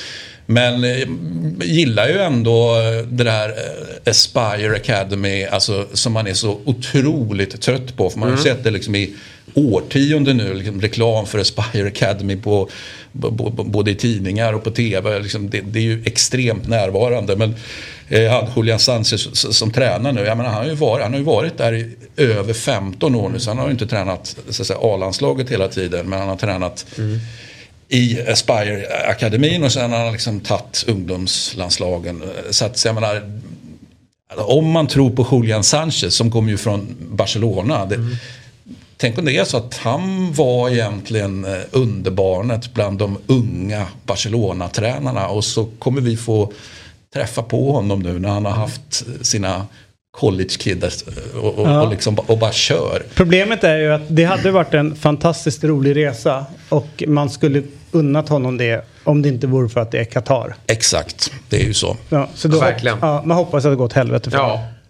Men 0.51 0.85
eh, 0.85 1.09
gillar 1.64 2.09
ju 2.09 2.18
ändå 2.18 2.77
eh, 2.77 3.06
det 3.06 3.24
där 3.24 3.48
eh, 3.48 4.10
Aspire 4.10 4.77
Academy, 4.77 5.44
alltså, 5.44 5.86
som 5.93 6.12
man 6.12 6.27
är 6.27 6.35
så 6.35 6.60
otroligt 6.64 7.60
trött 7.60 7.97
på. 7.97 8.10
För 8.10 8.18
man 8.18 8.28
har 8.28 8.36
ju 8.36 8.43
sett 8.43 8.64
det 8.64 8.70
liksom 8.70 8.94
i 8.94 9.10
årtionden 9.55 10.36
nu, 10.36 10.55
liksom, 10.55 10.81
reklam 10.81 11.27
för 11.27 11.39
Aspire 11.39 11.86
Academy 11.89 12.36
på, 12.36 12.68
både 13.64 13.90
i 13.90 13.94
tidningar 13.94 14.52
och 14.52 14.64
på 14.64 14.70
tv. 14.70 15.18
Liksom, 15.18 15.51
det, 15.51 15.60
det 15.60 15.78
är 15.78 15.82
ju 15.82 16.02
extremt 16.05 16.68
närvarande. 16.68 17.36
Men 17.36 17.55
eh, 18.09 18.31
han, 18.32 18.47
Julian 18.56 18.78
Sanchez 18.78 19.27
s- 19.27 19.56
som 19.56 19.70
tränar 19.70 20.12
nu, 20.12 20.20
jag 20.24 20.36
menar, 20.36 20.51
han, 20.51 20.62
har 20.62 20.68
ju 20.70 20.74
varit, 20.74 21.02
han 21.02 21.12
har 21.12 21.18
ju 21.18 21.24
varit 21.24 21.59
där 21.59 21.72
i 21.74 21.90
över 22.16 22.52
15 22.52 23.14
år 23.14 23.28
nu. 23.28 23.39
Så 23.40 23.51
han 23.51 23.59
har 23.59 23.66
ju 23.66 23.72
inte 23.72 23.86
tränat 23.86 24.36
A-landslaget 24.82 25.51
hela 25.51 25.68
tiden, 25.68 26.09
men 26.09 26.18
han 26.18 26.28
har 26.28 26.36
tränat 26.36 26.86
i 27.91 28.19
Aspire-akademin 28.29 29.65
och 29.65 29.73
sen 29.73 29.93
har 29.93 29.99
han 29.99 30.12
liksom 30.12 30.41
tagit 30.41 30.85
ungdomslandslagen. 30.89 32.23
Så 32.51 32.65
att, 32.65 32.79
så 32.79 32.89
jag 32.89 32.95
menar, 32.95 33.41
om 34.37 34.71
man 34.71 34.87
tror 34.87 35.11
på 35.11 35.27
Julian 35.33 35.65
Sanchez 35.65 36.15
som 36.15 36.31
kommer 36.31 36.51
ju 36.51 36.57
från 36.57 36.97
Barcelona. 37.01 37.87
Det, 37.87 37.97
Tänk 38.97 39.19
om 39.19 39.25
det 39.25 39.37
är 39.37 39.45
så 39.45 39.57
att 39.57 39.77
han 39.77 40.33
var 40.33 40.71
egentligen 40.71 41.45
eh, 41.45 41.61
underbarnet 41.71 42.75
bland 42.75 42.99
de 42.99 43.19
unga 43.27 43.87
Barcelona-tränarna 44.07 45.29
och 45.29 45.45
så 45.45 45.69
kommer 45.79 46.01
vi 46.01 46.17
få 46.17 46.53
träffa 47.15 47.43
på 47.43 47.73
honom 47.73 48.01
nu 48.01 48.19
när 48.19 48.29
han 48.29 48.45
har 48.45 48.53
haft 48.53 49.05
sina 49.21 49.67
college-kids 50.19 51.05
och, 51.43 51.59
och, 51.59 51.69
Ja. 51.69 51.83
och, 51.83 51.91
liksom, 51.91 52.19
och 52.19 52.39
bara 52.39 52.53
kör. 52.53 53.03
Problemet 53.15 53.65
är 53.65 53.77
ju 53.77 53.93
att 53.93 54.03
det 54.09 54.25
hade 54.25 54.51
varit 54.51 54.75
en 54.75 54.97
fantastiskt 54.97 55.65
rolig 55.65 55.97
resa 55.97 56.47
och 56.69 57.05
man 57.07 57.31
skulle 57.31 57.62
unnat 57.93 58.29
honom 58.29 58.57
det 58.59 58.85
om 59.05 59.23
det 59.23 59.29
inte 59.29 59.47
vore 59.47 59.69
för 59.69 59.81
att 59.81 59.91
det 59.91 59.99
är 59.99 60.05
Qatar. 60.05 60.55
Exakt, 60.67 61.33
det 61.49 61.57
är 61.62 61.65
ju 61.65 61.75
så. 61.75 61.97
Ja, 62.09 62.29
så 62.35 62.49
då, 62.49 62.61
Verkligen. 62.61 62.99
Ja, 63.01 63.23
man 63.27 63.37
hoppas 63.37 63.65
att 63.65 63.73
det 63.73 63.77
går 63.77 63.85
åt 63.85 63.93
helvete 63.93 64.31
för 64.31 64.39
Ja. 64.39 64.43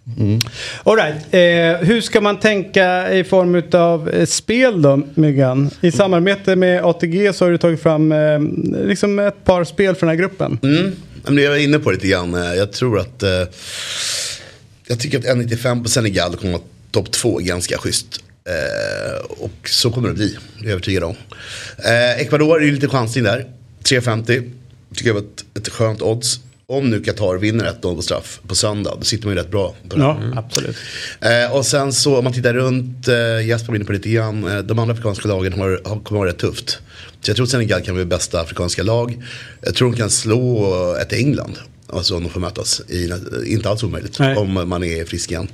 honom. 0.05 0.39
All 0.83 0.95
right. 0.95 1.15
eh, 1.33 1.87
hur 1.87 2.01
ska 2.01 2.21
man 2.21 2.39
tänka 2.39 3.13
i 3.13 3.23
form 3.23 3.63
av 3.81 4.09
eh, 4.09 4.25
spel 4.25 4.81
då, 4.81 5.01
Myggan? 5.15 5.69
I 5.81 5.91
samarbete 5.91 6.55
med 6.55 6.83
ATG 6.85 7.33
så 7.33 7.45
har 7.45 7.51
du 7.51 7.57
tagit 7.57 7.81
fram 7.81 8.11
eh, 8.11 8.39
liksom 8.87 9.19
ett 9.19 9.43
par 9.45 9.63
spel 9.63 9.95
för 9.95 10.07
den 10.07 10.09
här 10.09 10.21
gruppen. 10.21 10.59
Mm. 10.63 10.95
Jag 11.39 11.49
var 11.49 11.57
inne 11.57 11.79
på 11.79 11.89
det 11.89 11.95
lite 11.95 12.07
grann. 12.07 12.35
Eh, 12.35 12.53
Jag 12.53 12.71
tror 12.73 12.99
att... 12.99 13.23
Eh, 13.23 13.29
jag 14.87 14.99
tycker 14.99 15.17
att 15.19 15.25
1,95 15.25 15.83
på 15.83 15.89
Senegal 15.89 16.35
kommer 16.35 16.53
att 16.53 16.59
vara 16.61 16.67
topp 16.91 17.11
två 17.11 17.37
ganska 17.37 17.77
schysst. 17.77 18.23
Eh, 18.45 19.25
och 19.29 19.69
så 19.69 19.91
kommer 19.91 20.07
det 20.09 20.15
bli, 20.15 20.37
det 20.57 20.59
är 20.59 20.63
jag 20.63 20.71
övertygad 20.71 21.03
om. 21.03 21.15
Eh, 21.77 22.21
Ecuador 22.21 22.61
är 22.61 22.65
ju 22.65 22.71
lite 22.71 22.87
chansning 22.87 23.23
där. 23.23 23.45
3,50. 23.83 24.51
Tycker 24.95 25.09
jag 25.09 25.13
var 25.13 25.21
ett, 25.21 25.57
ett 25.57 25.69
skönt 25.69 26.01
odds. 26.01 26.39
Om 26.65 26.89
nu 26.89 27.01
Qatar 27.03 27.37
vinner 27.37 27.65
1-0 27.81 27.95
på 27.95 28.01
straff 28.01 28.39
på 28.47 28.55
söndag, 28.55 28.95
då 28.99 29.03
sitter 29.03 29.25
man 29.25 29.35
ju 29.35 29.41
rätt 29.41 29.51
bra 29.51 29.75
på 29.89 29.95
det. 29.95 30.01
Ja, 30.01 30.19
absolut. 30.35 30.75
Eh, 31.21 31.55
och 31.55 31.65
sen 31.65 31.93
så 31.93 32.17
om 32.17 32.23
man 32.23 32.33
tittar 32.33 32.53
runt, 32.53 33.07
eh, 33.07 33.47
Jesper 33.47 33.67
var 33.67 33.75
inne 33.75 33.85
på 33.85 33.93
lite 33.93 34.09
grann, 34.09 34.47
eh, 34.47 34.59
de 34.59 34.79
andra 34.79 34.93
afrikanska 34.93 35.27
lagen 35.27 35.53
har, 35.53 35.81
har, 35.85 35.99
kommer 35.99 36.19
vara 36.19 36.29
rätt 36.29 36.37
tufft. 36.37 36.79
Så 37.21 37.29
jag 37.29 37.35
tror 37.35 37.45
Senegal 37.45 37.81
kan 37.81 37.95
bli 37.95 38.05
bästa 38.05 38.41
afrikanska 38.41 38.83
lag. 38.83 39.23
Jag 39.61 39.75
tror 39.75 39.91
de 39.91 39.97
kan 39.97 40.09
slå 40.09 40.95
ett 41.01 41.13
England. 41.13 41.57
Alltså 41.93 42.15
om 42.15 42.23
de 42.23 42.29
får 42.29 42.39
mötas. 42.39 42.81
I, 42.89 43.11
inte 43.45 43.69
alls 43.69 43.83
omöjligt. 43.83 44.19
Nej. 44.19 44.37
Om 44.37 44.69
man 44.69 44.83
är 44.83 45.05
frisk 45.05 45.31
igen. 45.31 45.47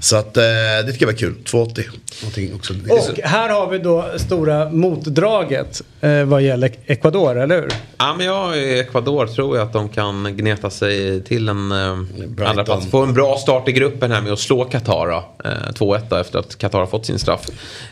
Så 0.00 0.16
att 0.16 0.36
eh, 0.36 0.42
det 0.86 0.92
tycker 0.92 1.06
jag 1.06 1.12
var 1.12 1.18
kul. 1.18 1.34
2,80. 1.44 1.84
Någonting 2.22 2.54
också. 2.54 2.74
Och 2.88 3.18
här 3.24 3.48
har 3.48 3.70
vi 3.70 3.78
då 3.78 4.04
stora 4.16 4.70
motdraget 4.70 5.82
eh, 6.00 6.24
vad 6.24 6.42
gäller 6.42 6.72
Ecuador, 6.86 7.38
eller 7.38 7.60
hur? 7.60 7.72
Ja, 7.98 8.14
men 8.18 8.26
jag 8.26 8.58
i 8.58 8.78
Ecuador 8.78 9.26
tror 9.26 9.56
jag 9.56 9.66
att 9.66 9.72
de 9.72 9.88
kan 9.88 10.36
gneta 10.36 10.70
sig 10.70 11.22
till 11.22 11.48
en 11.48 11.72
eh, 11.72 11.96
Brighton. 11.96 12.46
andra 12.46 12.64
plats. 12.64 12.90
Få 12.90 13.02
en 13.02 13.14
bra 13.14 13.36
start 13.36 13.68
i 13.68 13.72
gruppen 13.72 14.10
här 14.10 14.20
med 14.20 14.32
att 14.32 14.38
slå 14.38 14.64
Qatar 14.64 15.12
eh, 15.44 15.50
2-1 15.74 16.00
då, 16.08 16.16
efter 16.16 16.38
att 16.38 16.58
Qatar 16.58 16.78
har 16.78 16.86
fått 16.86 17.06
sin 17.06 17.18
straff. 17.18 17.46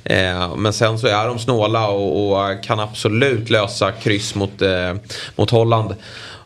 Eh, 0.05 0.57
men 0.57 0.73
sen 0.73 0.99
så 0.99 1.07
är 1.07 1.27
de 1.27 1.39
snåla 1.39 1.89
och, 1.89 2.33
och 2.33 2.65
kan 2.65 2.81
absolut 2.81 3.51
lösa 3.51 3.93
kryss 3.93 4.35
mot, 4.35 4.63
eh, 4.63 4.95
mot 5.37 5.51
Holland. 5.51 5.95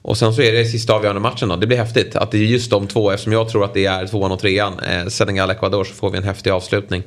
Och 0.07 0.19
sen 0.19 0.35
så 0.35 0.43
är 0.43 0.53
det 0.53 0.65
sista 0.65 0.93
avgörande 0.93 1.21
matchen 1.21 1.49
då. 1.49 1.57
Det 1.57 1.67
blir 1.67 1.79
häftigt 1.79 2.17
att 2.17 2.31
det 2.31 2.39
är 2.39 2.43
just 2.43 2.71
de 2.71 2.87
två 2.87 3.11
eftersom 3.11 3.33
jag 3.33 3.49
tror 3.49 3.65
att 3.65 3.75
det 3.75 3.87
är 3.87 4.07
tvåan 4.07 4.33
och 4.33 4.39
trean. 4.39 4.81
Eh, 4.81 5.07
Senegal-Ecuador 5.07 5.85
så 5.85 5.95
får 5.95 6.11
vi 6.11 6.19
en 6.19 6.25
häftig 6.25 6.51
avslutning. 6.51 7.03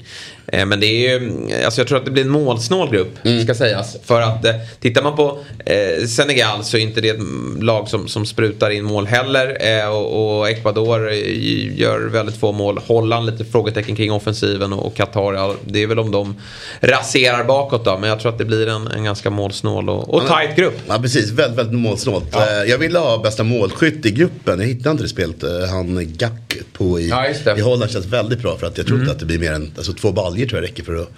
Eh, 0.51 0.65
men 0.65 0.79
det 0.79 0.85
är 0.87 1.19
ju, 1.19 1.31
alltså 1.65 1.81
jag 1.81 1.87
tror 1.87 1.97
att 1.97 2.05
det 2.05 2.11
blir 2.11 2.23
en 2.23 2.29
målsnål 2.29 2.91
grupp 2.91 3.17
ska 3.43 3.53
sägas. 3.55 3.97
För 4.05 4.21
att 4.21 4.45
eh, 4.45 4.53
tittar 4.79 5.03
man 5.03 5.15
på 5.15 5.39
eh, 5.65 6.05
Senegal 6.07 6.63
så 6.63 6.77
är 6.77 6.81
inte 6.81 7.01
det 7.01 7.09
ett 7.09 7.19
lag 7.61 7.87
som, 7.89 8.07
som 8.07 8.25
sprutar 8.25 8.69
in 8.69 8.83
mål 8.83 9.07
heller. 9.07 9.57
Eh, 9.79 9.89
och, 9.89 10.37
och 10.39 10.49
Ecuador 10.49 11.11
eh, 11.11 11.79
gör 11.79 11.99
väldigt 11.99 12.35
få 12.37 12.51
mål. 12.51 12.79
Holland 12.87 13.25
lite 13.25 13.45
frågetecken 13.45 13.95
kring 13.95 14.11
offensiven 14.11 14.73
och, 14.73 14.95
Qatar, 14.95 15.33
ja, 15.33 15.55
det 15.65 15.83
är 15.83 15.87
väl 15.87 15.99
om 15.99 16.11
de 16.11 16.35
raserar 16.81 17.43
bakåt 17.43 17.85
då. 17.85 17.97
Men 17.97 18.09
jag 18.09 18.19
tror 18.19 18.31
att 18.31 18.37
det 18.37 18.45
blir 18.45 18.67
en, 18.67 18.87
en 18.87 19.03
ganska 19.03 19.29
målsnål 19.29 19.89
och, 19.89 20.13
och 20.13 20.27
tight 20.27 20.55
grupp. 20.55 20.79
Ja 20.87 20.99
precis, 21.01 21.31
väldigt, 21.31 21.59
väldigt 21.59 21.79
målsnålt. 21.79 22.35
Eh, 22.35 22.41
Jag 22.69 22.77
ville 22.77 22.99
ha 22.99 23.17
bästa 23.17 23.43
målskytt 23.43 24.05
i 24.05 24.11
gruppen. 24.11 24.59
Jag 24.59 24.67
hittade 24.67 24.91
inte 24.91 25.03
det 25.03 25.09
spelet. 25.09 25.43
Han 25.69 26.13
Gack 26.17 26.57
på 26.73 26.99
i, 26.99 27.09
Ja. 27.09 27.25
Mm. 27.45 27.57
i 27.57 27.61
Holland 27.61 27.91
känns 27.91 28.05
väldigt 28.05 28.39
bra. 28.39 28.57
För 28.57 28.67
att 28.67 28.77
jag 28.77 28.87
tror 28.87 28.99
inte 28.99 29.11
att 29.11 29.19
det 29.19 29.25
blir 29.25 29.39
mer 29.39 29.51
än 29.53 29.71
alltså, 29.77 29.93
två 29.93 30.11
baljor 30.11 30.38
tror 30.47 30.61
jag 30.61 30.69
räcker 30.69 30.83
för 30.83 30.95
att, 30.95 31.09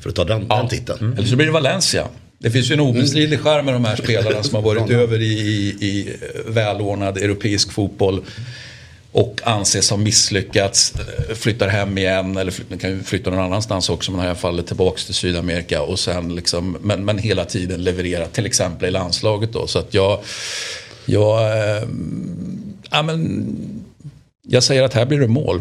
för 0.00 0.08
att 0.10 0.16
ta 0.16 0.24
den, 0.24 0.48
den 0.48 0.68
titeln. 0.68 0.98
Mm. 1.00 1.18
Eller 1.18 1.28
så 1.28 1.36
blir 1.36 1.46
det 1.46 1.52
Valencia. 1.52 2.08
Det 2.38 2.50
finns 2.50 2.70
ju 2.70 2.74
en 2.74 2.80
obestridlig 2.80 3.40
charm 3.40 3.64
med 3.64 3.74
de 3.74 3.84
här 3.84 3.96
spelarna 3.96 4.42
som 4.42 4.54
har 4.54 4.62
varit 4.62 4.90
över 4.90 5.20
i, 5.20 5.32
i, 5.32 5.86
i 5.86 6.16
välordnad 6.46 7.18
europeisk 7.18 7.72
fotboll 7.72 8.22
och 9.12 9.40
anses 9.44 9.90
ha 9.90 9.96
misslyckats, 9.96 10.94
eh, 10.94 11.34
flyttar 11.34 11.68
hem 11.68 11.98
igen 11.98 12.36
eller 12.36 12.52
fly- 12.52 12.78
kan 12.80 12.90
ju 12.90 13.02
flytta 13.02 13.30
någon 13.30 13.40
annanstans 13.40 13.90
också 13.90 14.12
men 14.12 14.20
i 14.24 14.26
alla 14.26 14.34
fall 14.34 14.62
tillbaka 14.62 14.98
till 15.06 15.14
Sydamerika 15.14 15.82
och 15.82 15.98
sen 15.98 16.34
liksom, 16.34 16.76
men, 16.80 17.04
men 17.04 17.18
hela 17.18 17.44
tiden 17.44 17.84
leverera 17.84 18.26
till 18.26 18.46
exempel 18.46 18.88
i 18.88 18.90
landslaget 18.90 19.52
då. 19.52 19.66
Så 19.66 19.78
att 19.78 19.94
jag, 19.94 20.20
jag, 21.04 21.40
eh, 21.58 21.82
ja 22.90 23.02
men, 23.02 23.46
jag 24.48 24.62
säger 24.62 24.82
att 24.82 24.94
här 24.94 25.06
blir 25.06 25.20
det 25.20 25.28
mål. 25.28 25.60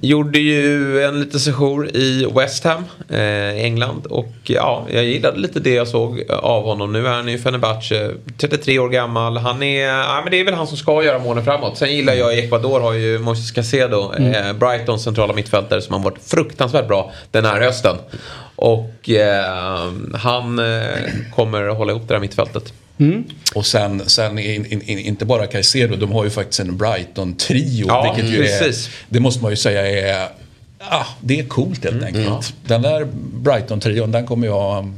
Gjorde 0.00 0.38
ju 0.38 1.02
en 1.02 1.20
liten 1.20 1.40
session 1.40 1.88
i 1.88 2.26
West 2.34 2.64
Ham 2.64 2.84
eh, 3.08 3.18
i 3.20 3.62
England. 3.62 4.06
Och 4.06 4.32
ja, 4.42 4.86
jag 4.92 5.04
gillade 5.04 5.38
lite 5.38 5.60
det 5.60 5.74
jag 5.74 5.88
såg 5.88 6.30
av 6.30 6.64
honom. 6.64 6.92
Nu 6.92 7.06
är 7.06 7.10
han 7.10 7.28
ju 7.28 7.38
Fenerbahce, 7.38 8.10
33 8.38 8.78
år 8.78 8.88
gammal. 8.88 9.36
Han 9.36 9.62
är, 9.62 9.86
ja 9.86 10.20
men 10.24 10.30
det 10.30 10.40
är 10.40 10.44
väl 10.44 10.54
han 10.54 10.66
som 10.66 10.76
ska 10.76 11.04
göra 11.04 11.18
målen 11.18 11.44
framåt. 11.44 11.76
Sen 11.76 11.92
gillar 11.96 12.14
jag 12.14 12.34
i 12.34 12.38
Ecuador 12.38 12.80
har 12.80 12.92
ju 12.92 13.18
Moises 13.18 13.50
Caicedo, 13.50 14.12
eh, 14.18 14.52
Brightons 14.52 15.02
centrala 15.02 15.32
mittfältare 15.32 15.82
som 15.82 15.94
har 15.94 16.00
varit 16.00 16.22
fruktansvärt 16.22 16.88
bra 16.88 17.12
den 17.30 17.44
här 17.44 17.60
hösten. 17.60 17.96
Och 18.56 19.10
eh, 19.10 19.92
han 20.14 20.58
eh, 20.58 20.84
kommer 21.34 21.68
hålla 21.68 21.92
ihop 21.92 22.08
det 22.08 22.14
här 22.14 22.20
mittfältet. 22.20 22.72
Och 23.54 23.66
sen, 23.66 24.08
sen 24.08 24.38
in, 24.38 24.66
in, 24.66 24.82
in, 24.82 24.98
inte 24.98 25.24
bara 25.24 25.46
Caicedo, 25.46 25.96
de 25.96 26.12
har 26.12 26.24
ju 26.24 26.30
faktiskt 26.30 26.60
en 26.60 26.76
Brighton-trio. 26.76 27.86
Ja, 27.88 28.14
vilket 28.16 28.34
ju 28.34 28.44
är, 28.46 28.74
det 29.08 29.20
måste 29.20 29.42
man 29.42 29.52
ju 29.52 29.56
säga 29.56 30.10
är 30.12 30.28
Ja, 30.90 31.06
det 31.20 31.40
är 31.40 31.44
coolt 31.44 31.84
helt 31.84 32.02
enkelt. 32.02 32.54
Den 32.66 32.82
där 32.82 33.08
Brighton-trion, 33.32 34.12
den 34.12 34.26
kommer 34.26 34.46
jag 34.46 34.78
mm, 34.78 34.94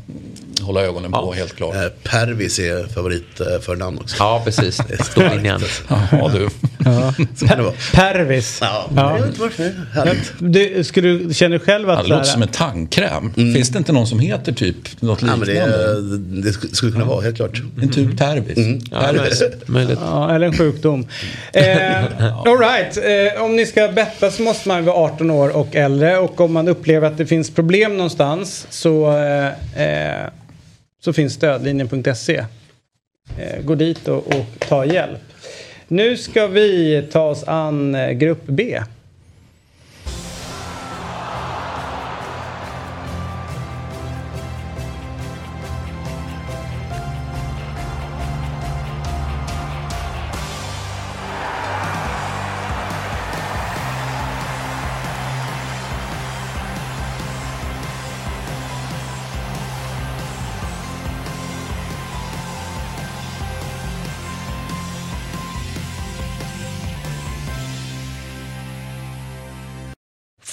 hålla 0.63 0.81
ögonen 0.83 1.13
på 1.13 1.33
helt 1.33 1.57
klart. 1.57 1.75
Eh, 1.75 1.83
Pervis 2.03 2.59
är 2.59 2.87
favorit 2.87 3.41
eh, 3.41 3.95
också. 4.01 4.17
Ja, 4.19 4.43
precis. 4.45 4.81
Dominion. 5.15 5.61
Ja, 6.13 6.31
du. 6.35 6.49
Så 7.37 7.47
kan 7.47 7.57
det 7.59 7.63
vara. 7.65 7.75
Pervis. 7.95 8.59
Ja, 8.61 8.87
Ja. 8.97 9.11
jag 9.11 9.19
vet 9.19 9.27
inte 9.29 9.41
varför. 9.41 9.73
Härligt. 9.95 10.33
Du, 10.39 10.85
skulle 10.85 11.09
du, 11.09 11.35
känner 11.35 11.59
du 11.59 11.65
själv 11.65 11.89
Ja, 11.89 11.95
att... 11.97 12.03
det 12.05 12.09
låter 12.11 12.25
som 12.25 12.43
en 12.43 12.49
tandkräm. 12.49 13.33
Finns 13.35 13.69
det 13.69 13.79
inte 13.79 13.93
någon 13.93 14.07
som 14.07 14.19
heter 14.19 14.53
typ 14.53 14.77
något 15.03 15.23
Ja, 15.23 15.27
men 15.37 15.41
det, 15.41 15.47
liknande? 15.47 16.19
det 16.43 16.51
sk- 16.51 16.75
skulle 16.75 16.93
kunna 16.93 17.05
vara, 17.05 17.21
helt 17.21 17.37
klart. 17.37 17.63
En 17.83 17.91
tub 17.93 18.19
Tervis. 18.19 18.59
Ja, 18.91 19.01
Tervis. 19.01 19.41
möjligt. 19.41 19.69
möjligt. 19.69 19.99
Ja, 20.03 20.35
eller 20.35 20.47
en 20.47 20.57
sjukdom. 20.59 21.07
Eh, 21.53 22.05
all 22.47 22.59
right. 22.59 22.97
eh, 23.37 23.43
om 23.45 23.57
ni 23.57 23.67
ska 23.67 23.89
betta 23.89 24.31
så 24.31 24.43
måste 24.43 24.69
man 24.69 24.85
vara 24.85 24.97
18 24.97 25.31
år 25.31 25.57
och 25.57 25.77
äldre. 25.77 26.19
Och 26.19 26.41
om 26.41 26.53
man 26.53 26.69
upplever 26.69 27.07
att 27.07 27.19
det 27.19 27.27
finns 27.27 27.51
problem 27.51 27.97
någonstans 27.97 28.67
så, 28.71 29.17
eh, 29.17 29.47
eh, 29.85 30.27
så 31.01 31.13
finns 31.13 31.33
stödlinjen.se. 31.33 32.45
Eh, 33.39 33.63
gå 33.63 33.75
dit 33.75 34.09
och, 34.09 34.27
och 34.27 34.47
ta 34.59 34.85
hjälp. 34.85 35.21
Nu 35.89 36.17
ska 36.17 36.47
vi 36.47 37.03
ta 37.13 37.23
oss 37.23 37.45
an 37.45 37.95
eh, 37.95 38.11
grupp 38.11 38.43
B. 38.47 38.83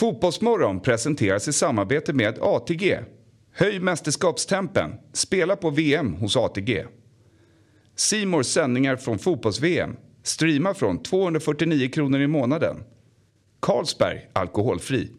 Fotbollsmorgon 0.08 0.80
presenteras 0.80 1.48
i 1.48 1.54
samarbete 1.54 2.14
med 2.14 2.40
ATG. 2.42 3.00
Höj 3.54 3.80
mästerskapstempen. 3.80 4.92
Spela 5.14 5.56
på 5.56 5.70
VM 5.70 6.14
hos 6.14 6.38
ATG. 6.38 6.86
Simors 7.96 8.46
sändningar 8.46 8.96
från 8.96 9.20
fotbolls-VM. 9.20 9.96
Streama 10.24 10.74
från 10.74 11.04
249 11.04 11.90
kronor 11.90 12.22
i 12.22 12.28
månaden. 12.28 12.76
Carlsberg 13.62 14.30
Alkoholfri. 14.34 15.12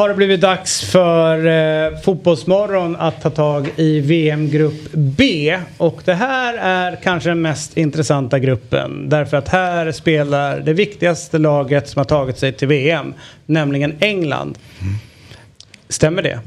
Har 0.00 0.08
det 0.08 0.14
blivit 0.14 0.40
dags 0.40 0.90
för 0.90 1.46
eh, 1.46 1.98
Fotbollsmorgon 1.98 2.96
att 2.96 3.22
ta 3.22 3.30
tag 3.30 3.70
i 3.76 4.00
VM-grupp 4.00 4.92
B. 4.92 5.58
Och 5.76 6.02
det 6.04 6.14
här 6.14 6.54
är 6.54 6.96
kanske 7.02 7.28
den 7.28 7.42
mest 7.42 7.76
intressanta 7.76 8.38
gruppen. 8.38 9.08
Därför 9.08 9.36
att 9.36 9.48
här 9.48 9.92
spelar 9.92 10.60
det 10.60 10.72
viktigaste 10.72 11.38
laget 11.38 11.88
som 11.88 12.00
har 12.00 12.04
tagit 12.04 12.38
sig 12.38 12.52
till 12.52 12.68
VM. 12.68 13.14
Nämligen 13.46 13.96
England. 14.00 14.58
Stämmer 15.88 16.22
det? 16.22 16.40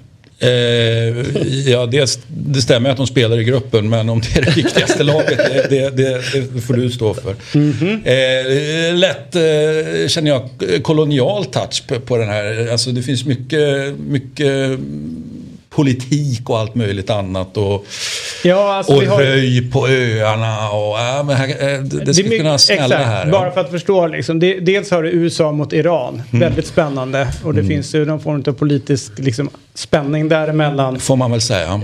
Eh, 0.44 1.38
ja, 1.72 1.86
det, 1.86 2.20
det 2.28 2.62
stämmer 2.62 2.90
att 2.90 2.98
de 2.98 3.08
spelar 3.08 3.40
i 3.40 3.44
gruppen, 3.44 3.90
men 3.90 4.10
om 4.10 4.22
det 4.22 4.40
är 4.40 4.42
det 4.46 4.56
viktigaste 4.56 5.04
laget, 5.04 5.38
det, 5.70 5.70
det, 5.70 5.98
det, 5.98 6.62
får 6.62 6.74
du 6.74 6.90
stå 6.90 7.14
för. 7.14 7.36
Eh, 8.04 8.96
lätt, 8.96 9.36
eh, 9.36 10.08
känner 10.08 10.32
jag, 10.32 10.50
kolonial 10.84 11.46
touch 11.46 11.88
på, 11.88 12.00
på 12.00 12.18
den 12.18 12.30
här. 12.30 12.72
Alltså 12.72 12.92
det 12.92 13.02
finns 13.02 13.26
mycket, 13.26 13.94
mycket 14.00 14.80
politik 15.76 16.50
och 16.50 16.60
allt 16.60 16.76
möjligt 16.76 17.10
annat. 17.10 17.58
Och, 17.58 17.86
Ja, 18.44 18.74
alltså 18.74 18.94
och 18.94 19.04
har... 19.04 19.20
röj 19.20 19.72
på 19.72 19.88
öarna 19.88 20.70
och 20.70 21.00
ja, 21.00 21.24
men 21.28 21.36
här, 21.36 21.48
eh, 21.48 21.80
det, 21.82 22.06
det 22.06 22.14
skulle 22.14 22.30
mycket- 22.30 22.46
kunna 22.46 22.58
smälla 22.58 22.84
exakt, 22.86 23.06
här. 23.06 23.32
Bara 23.32 23.46
Ja. 23.48 23.52
för 23.52 23.62
att 23.62 23.72
förstå 23.72 24.08
liksom. 24.08 24.40
Det, 24.40 24.60
dels 24.60 24.92
har 24.92 25.04
du 25.04 25.10
USA 25.10 25.52
mot 25.52 25.74
Iran. 25.74 26.22
Väldigt 26.32 26.68
spännande. 26.68 27.28
Och 27.44 27.54
det 27.54 27.64
finns 27.64 27.96
ju 27.96 28.06
någon 28.06 28.20
form 28.20 28.44
av 28.48 28.52
politisk 28.54 29.12
liksom, 29.20 29.50
spänning 29.74 30.30
däremellan. 30.30 31.00
Får 31.00 31.16
man 31.16 31.32
väl 31.32 31.42
säga. 31.42 31.82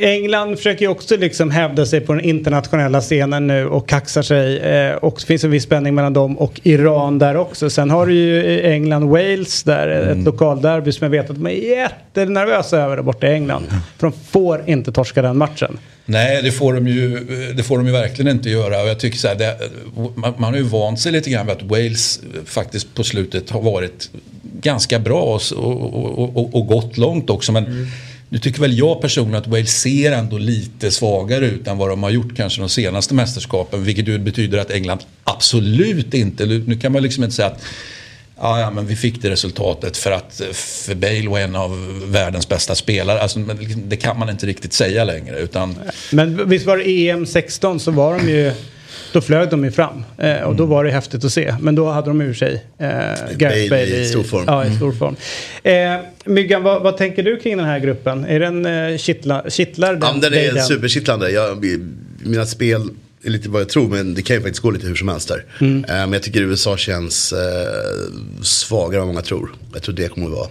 England 0.00 0.56
försöker 0.56 0.82
ju 0.82 0.88
också 0.88 1.16
liksom 1.16 1.50
hävda 1.50 1.86
sig 1.86 2.00
på 2.00 2.14
den 2.14 2.24
internationella 2.24 3.00
scenen 3.00 3.46
nu 3.46 3.66
och 3.66 3.88
kaxar 3.88 4.22
sig. 4.22 4.58
Eh, 4.58 4.94
och 4.94 5.16
det 5.20 5.26
finns 5.26 5.44
en 5.44 5.50
viss 5.50 5.64
spänning 5.64 5.94
mellan 5.94 6.12
dem 6.12 6.38
och 6.38 6.60
Iran 6.62 7.18
där 7.18 7.36
också. 7.36 7.70
Sen 7.70 7.90
har 7.90 8.06
du 8.06 8.14
ju 8.14 8.60
England-Wales 8.60 9.64
där, 9.64 9.88
ett 9.88 10.24
lokalderby 10.24 10.92
som 10.92 11.04
jag 11.04 11.10
vet 11.10 11.30
att 11.30 11.36
de 11.36 11.46
är 11.46 11.50
jättenervösa 11.50 12.78
över 12.78 12.96
där 12.96 13.02
borta 13.02 13.26
i 13.26 13.32
England. 13.32 13.66
För 13.98 14.06
de 14.06 14.12
får 14.30 14.62
inte 14.66 14.92
torska 14.92 15.22
den 15.22 15.36
matchen. 15.36 15.78
Nej, 16.04 16.42
det 16.42 16.50
får, 16.50 16.74
de 16.74 16.88
ju, 16.88 17.18
det 17.56 17.62
får 17.62 17.76
de 17.76 17.86
ju 17.86 17.92
verkligen 17.92 18.30
inte 18.30 18.50
göra. 18.50 18.82
Och 18.82 18.88
jag 18.88 19.00
tycker 19.00 19.18
så 19.18 19.28
här, 19.28 19.34
det, 19.34 19.56
man, 20.14 20.34
man 20.36 20.52
har 20.52 20.56
ju 20.56 20.62
vant 20.62 21.00
sig 21.00 21.12
lite 21.12 21.30
grann 21.30 21.46
vid 21.46 21.56
att 21.56 21.62
Wales 21.62 22.20
faktiskt 22.44 22.94
på 22.94 23.04
slutet 23.04 23.50
har 23.50 23.62
varit 23.62 24.10
ganska 24.60 24.98
bra 24.98 25.22
och, 25.22 25.42
och, 25.52 26.36
och, 26.36 26.54
och 26.54 26.66
gått 26.66 26.96
långt 26.96 27.30
också. 27.30 27.52
Men 27.52 27.86
nu 28.28 28.38
tycker 28.38 28.60
väl 28.60 28.78
jag 28.78 29.00
personligen 29.00 29.42
att 29.42 29.46
Wales 29.46 29.80
ser 29.80 30.12
ändå 30.12 30.38
lite 30.38 30.90
svagare 30.90 31.46
ut 31.46 31.66
än 31.66 31.78
vad 31.78 31.88
de 31.88 32.02
har 32.02 32.10
gjort 32.10 32.36
kanske 32.36 32.60
de 32.60 32.68
senaste 32.68 33.14
mästerskapen. 33.14 33.84
Vilket 33.84 34.08
ju 34.08 34.18
betyder 34.18 34.58
att 34.58 34.70
England 34.70 35.00
absolut 35.24 36.14
inte, 36.14 36.46
nu 36.46 36.78
kan 36.80 36.92
man 36.92 37.02
liksom 37.02 37.24
inte 37.24 37.36
säga 37.36 37.48
att 37.48 37.62
Ja, 38.40 38.60
ja, 38.60 38.70
men 38.70 38.86
vi 38.86 38.96
fick 38.96 39.22
det 39.22 39.30
resultatet 39.30 39.96
för 39.96 40.10
att 40.10 40.42
för 40.54 40.94
Bale 40.94 41.28
var 41.28 41.38
en 41.38 41.56
av 41.56 42.02
världens 42.04 42.48
bästa 42.48 42.74
spelare. 42.74 43.20
Alltså, 43.20 43.38
liksom, 43.38 43.88
det 43.88 43.96
kan 43.96 44.18
man 44.18 44.30
inte 44.30 44.46
riktigt 44.46 44.72
säga 44.72 45.04
längre. 45.04 45.38
Utan, 45.38 45.74
Men 46.12 46.48
visst 46.48 46.66
var 46.66 46.76
det 46.76 47.08
EM 47.08 47.26
16 47.26 47.80
så 47.80 47.90
var 47.90 48.18
de 48.18 48.28
ju... 48.28 48.52
Då 49.12 49.20
flög 49.20 49.50
de 49.50 49.64
ju 49.64 49.70
fram. 49.70 50.04
Eh, 50.18 50.40
och 50.40 50.56
då 50.56 50.66
var 50.66 50.84
det 50.84 50.90
häftigt 50.90 51.24
att 51.24 51.32
se. 51.32 51.54
Men 51.60 51.74
då 51.74 51.90
hade 51.90 52.08
de 52.08 52.20
ur 52.20 52.34
sig 52.34 52.64
eh, 52.78 52.88
Gareth 53.36 53.70
Bale 53.70 53.96
i 53.96 54.08
stor 54.08 54.22
form. 54.22 54.44
Ja, 54.46 54.66
i 54.66 54.76
stor 54.76 54.92
form. 54.92 55.16
Eh, 55.62 55.96
Myggan, 56.24 56.62
vad, 56.62 56.82
vad 56.82 56.96
tänker 56.96 57.22
du 57.22 57.36
kring 57.36 57.56
den 57.56 57.66
här 57.66 57.78
gruppen? 57.78 58.24
Är 58.24 58.40
den 58.40 58.66
eh, 58.66 58.98
kittla, 58.98 59.44
kittlar 59.50 59.94
den? 59.94 60.20
Ja, 60.22 60.28
den 60.30 60.34
är 60.34 60.60
superkittlande. 60.60 61.30
Jag, 61.30 61.64
mina 62.22 62.46
spel 62.46 62.90
är 63.22 63.30
lite 63.30 63.48
vad 63.48 63.60
jag 63.60 63.68
tror, 63.68 63.88
men 63.88 64.14
det 64.14 64.22
kan 64.22 64.36
ju 64.36 64.42
faktiskt 64.42 64.62
gå 64.62 64.70
lite 64.70 64.86
hur 64.86 64.94
som 64.94 65.08
helst 65.08 65.28
där. 65.28 65.44
Mm. 65.60 65.84
Eh, 65.84 65.90
men 65.90 66.12
jag 66.12 66.22
tycker 66.22 66.42
USA 66.42 66.76
känns 66.76 67.32
eh, 67.32 67.38
svagare 68.42 69.00
än 69.00 69.06
vad 69.06 69.14
många 69.14 69.22
tror. 69.24 69.50
Jag 69.72 69.82
tror 69.82 69.94
det 69.94 70.08
kommer 70.08 70.26
att 70.26 70.32
vara 70.32 70.48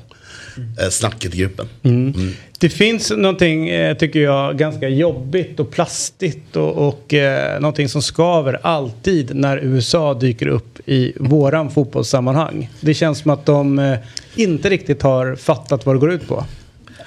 eh, 0.79 0.89
snacket 0.89 1.35
i 1.35 1.37
gruppen. 1.37 1.69
Mm. 1.83 2.33
Det 2.59 2.69
finns 2.69 3.11
någonting, 3.11 3.69
eh, 3.69 3.97
tycker 3.97 4.19
jag, 4.19 4.57
ganska 4.57 4.89
jobbigt 4.89 5.59
och 5.59 5.71
plastigt 5.71 6.55
och, 6.55 6.87
och 6.87 7.13
eh, 7.13 7.59
någonting 7.59 7.89
som 7.89 8.01
skaver 8.01 8.59
alltid 8.63 9.35
när 9.35 9.57
USA 9.57 10.13
dyker 10.13 10.47
upp 10.47 10.79
i 10.89 11.13
våran 11.15 11.71
fotbollssammanhang. 11.71 12.69
Det 12.81 12.93
känns 12.93 13.19
som 13.19 13.31
att 13.31 13.45
de 13.45 13.79
eh, 13.79 13.97
inte 14.35 14.69
riktigt 14.69 15.01
har 15.01 15.35
fattat 15.35 15.85
vad 15.85 15.95
det 15.95 15.99
går 15.99 16.11
ut 16.11 16.27
på. 16.27 16.45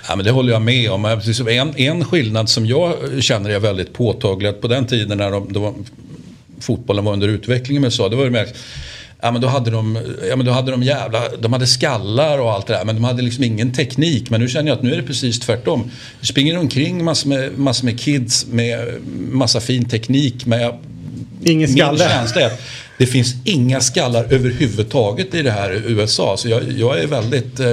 Ja, 0.08 0.16
men 0.16 0.24
det 0.24 0.30
håller 0.30 0.52
jag 0.52 0.62
med 0.62 0.90
om. 0.90 1.04
En, 1.04 1.76
en 1.76 2.04
skillnad 2.04 2.48
som 2.48 2.66
jag 2.66 2.94
känner 3.20 3.50
är 3.50 3.58
väldigt 3.58 3.92
påtaglig. 3.92 4.48
Att 4.48 4.60
på 4.60 4.68
den 4.68 4.86
tiden 4.86 5.18
när 5.18 5.30
de, 5.30 5.52
då 5.52 5.74
fotbollen 6.60 7.04
var 7.04 7.12
under 7.12 7.28
utveckling 7.28 7.80
med 7.80 7.86
USA. 7.88 8.08
Det 8.08 8.16
var 8.16 8.24
det 8.24 8.30
märkt, 8.30 8.56
ja, 9.22 9.30
men 9.30 9.40
då 9.40 9.48
hade 9.48 9.70
de, 9.70 9.98
ja, 10.28 10.36
men 10.36 10.46
då 10.46 10.52
hade 10.52 10.70
de 10.70 10.82
jävla, 10.82 11.28
de 11.36 11.52
hade 11.52 11.66
skallar 11.66 12.38
och 12.38 12.52
allt 12.52 12.66
det 12.66 12.72
där. 12.72 12.84
Men 12.84 12.94
de 12.94 13.04
hade 13.04 13.22
liksom 13.22 13.44
ingen 13.44 13.72
teknik. 13.72 14.30
Men 14.30 14.40
nu 14.40 14.48
känner 14.48 14.68
jag 14.68 14.76
att 14.76 14.82
nu 14.82 14.92
är 14.92 14.96
det 14.96 15.02
precis 15.02 15.40
tvärtom. 15.40 15.90
Det 16.20 16.26
springer 16.26 16.58
omkring 16.58 17.04
massor 17.04 17.28
med, 17.28 17.58
massor 17.58 17.84
med 17.84 18.00
kids 18.00 18.46
med 18.46 18.88
massa 19.30 19.60
fin 19.60 19.88
teknik. 19.88 20.46
Men 20.46 20.72
Ingen 21.44 21.58
min 21.58 21.78
skalle. 21.78 21.98
känsla 22.08 22.40
är 22.40 22.46
att 22.46 22.60
det 22.98 23.06
finns 23.06 23.34
inga 23.44 23.80
skallar 23.80 24.24
överhuvudtaget 24.30 25.34
i 25.34 25.42
det 25.42 25.50
här 25.50 25.82
USA. 25.86 26.36
Så 26.36 26.48
jag, 26.48 26.72
jag 26.72 27.02
är 27.02 27.06
väldigt 27.06 27.60
eh, 27.60 27.72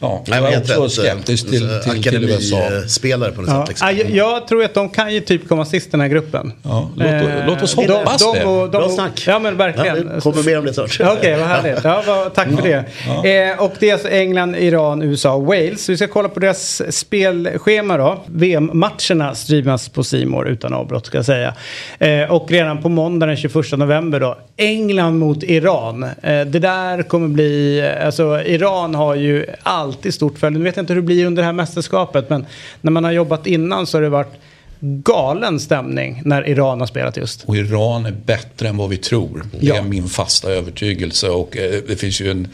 Ja, 0.00 0.24
Nej, 0.28 0.42
jag 0.42 0.50
helt 0.50 0.76
också 0.78 1.02
rätt, 1.02 1.10
skeptisk 1.12 1.50
till, 1.50 1.68
till, 1.84 2.02
till 2.02 2.24
USA. 2.24 2.56
Akademispelare 2.58 3.32
på 3.32 3.40
något 3.40 3.50
Ja. 3.50 3.60
sätt. 3.60 3.68
Liksom. 3.68 3.88
Ja, 3.88 3.92
jag, 3.94 4.10
jag 4.10 4.48
tror 4.48 4.64
att 4.64 4.74
de 4.74 4.88
kan 4.88 5.14
ju 5.14 5.20
typ 5.20 5.48
komma 5.48 5.64
sist 5.64 5.86
i 5.86 5.90
den 5.90 6.00
här 6.00 6.08
gruppen. 6.08 6.52
Ja, 6.62 6.90
låt, 6.96 7.06
Eh, 7.06 7.22
låt 7.46 7.62
oss 7.62 7.74
de- 7.74 7.86
hoppas 7.92 8.22
de, 8.22 8.38
det. 8.38 8.44
och- 8.44 8.60
de, 8.62 8.70
Bra 8.70 8.80
och- 8.84 8.90
snack. 8.92 9.24
Ja 9.26 9.38
men 9.38 9.52
Ja, 9.52 9.58
verkligen. 9.58 10.10
det 10.14 10.20
kommer 10.20 10.42
mer 10.42 10.58
om 10.58 10.64
det 10.64 10.74
snart. 10.74 11.00
Okej, 11.18 11.36
vad 11.38 11.48
härligt. 11.48 11.84
Ja, 11.84 12.02
vad, 12.06 12.34
tack 12.34 12.48
för 12.48 12.62
det. 12.62 13.50
Eh, 13.52 13.62
och 13.64 13.72
det 13.78 13.88
är 13.88 13.92
alltså 13.92 14.08
England, 14.08 14.56
Iran, 14.56 15.02
USA 15.02 15.32
och 15.34 15.42
Wales. 15.46 15.88
Vi 15.88 15.96
ska 15.96 16.06
kolla 16.06 16.28
på 16.28 16.40
deras 16.40 16.82
spelschema 16.96 17.96
då. 17.96 18.18
VM-matcherna 18.26 19.34
streamas 19.34 19.88
på 19.88 20.04
Simor 20.04 20.48
utan 20.48 20.74
avbrott 20.74 21.06
ska 21.06 21.18
jag 21.18 21.24
säga. 21.24 21.54
Eh, 21.98 22.30
och 22.32 22.50
redan 22.50 22.82
på 22.82 22.88
måndag 22.88 23.26
den 23.26 23.36
21 23.36 23.54
november 23.78 24.20
då. 24.20 24.38
England 24.56 25.18
mot 25.18 25.42
Iran. 25.42 26.02
Eh, 26.02 26.10
det 26.22 26.58
där 26.58 27.02
kommer 27.02 27.28
bli, 27.28 27.82
alltså 28.04 28.42
Iran 28.42 28.94
har 28.94 29.14
ju 29.14 29.46
alltid 29.90 30.14
stort 30.14 30.38
följe. 30.38 30.58
Nu 30.58 30.64
vet 30.64 30.76
jag 30.76 30.82
inte 30.82 30.92
hur 30.94 31.00
det 31.00 31.06
blir 31.06 31.26
under 31.26 31.42
det 31.42 31.46
här 31.46 31.52
mästerskapet 31.52 32.30
men 32.30 32.46
när 32.80 32.90
man 32.92 33.04
har 33.04 33.12
jobbat 33.12 33.46
innan 33.46 33.86
så 33.86 33.96
har 33.98 34.02
det 34.02 34.08
varit 34.08 34.32
galen 34.80 35.60
stämning 35.60 36.22
när 36.24 36.48
Iran 36.48 36.80
har 36.80 36.86
spelat 36.86 37.16
just. 37.16 37.44
Och 37.44 37.56
Iran 37.56 38.06
är 38.06 38.12
bättre 38.26 38.68
än 38.68 38.76
vad 38.76 38.88
vi 38.90 38.96
tror. 38.96 39.44
Det 39.60 39.66
Ja. 39.66 39.76
är 39.76 39.82
min 39.82 40.08
fasta 40.08 40.50
övertygelse. 40.50 41.28
Och 41.28 41.56
eh, 41.56 41.80
det 41.88 41.96
finns 41.96 42.20
ju 42.20 42.30
en, 42.30 42.48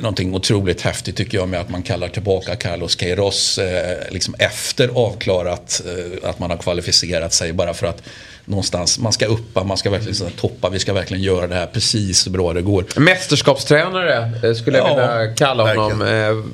någonting 0.00 0.34
otroligt 0.34 0.80
häftigt 0.80 1.16
tycker 1.16 1.38
jag 1.38 1.48
med 1.48 1.60
att 1.60 1.68
man 1.68 1.82
kallar 1.82 2.08
tillbaka 2.08 2.56
Carlos 2.56 2.94
Queiroz 2.94 3.58
eh, 3.58 3.98
liksom 4.10 4.34
efter 4.38 4.88
avklarat 4.94 5.82
eh, 5.86 6.28
att 6.28 6.38
man 6.38 6.50
har 6.50 6.56
kvalificerat 6.56 7.32
sig. 7.32 7.52
Bara 7.52 7.74
för 7.74 7.86
att 7.86 8.02
någonstans, 8.44 8.98
man 8.98 9.12
ska 9.12 9.26
uppa, 9.26 9.64
man 9.64 9.76
ska 9.76 9.90
verkligen 9.90 10.26
här 10.26 10.32
toppa, 10.40 10.68
vi 10.68 10.78
ska 10.78 10.92
verkligen 10.92 11.22
göra 11.22 11.46
det 11.46 11.54
här 11.54 11.66
precis 11.66 12.18
så 12.18 12.30
bra 12.30 12.52
det 12.52 12.62
går. 12.62 12.84
Mästerskapstränare 12.96 14.30
eh, 14.42 14.54
skulle 14.54 14.78
jag 14.78 14.88
Ja, 14.88 14.94
vilja 14.94 15.34
kalla 15.34 15.74
honom. 15.74 16.02
Eh, 16.02 16.44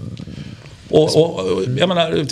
och, 0.92 1.16
och, 1.16 1.52
och 1.52 1.62
jag 1.78 1.88
menar, 1.88 2.26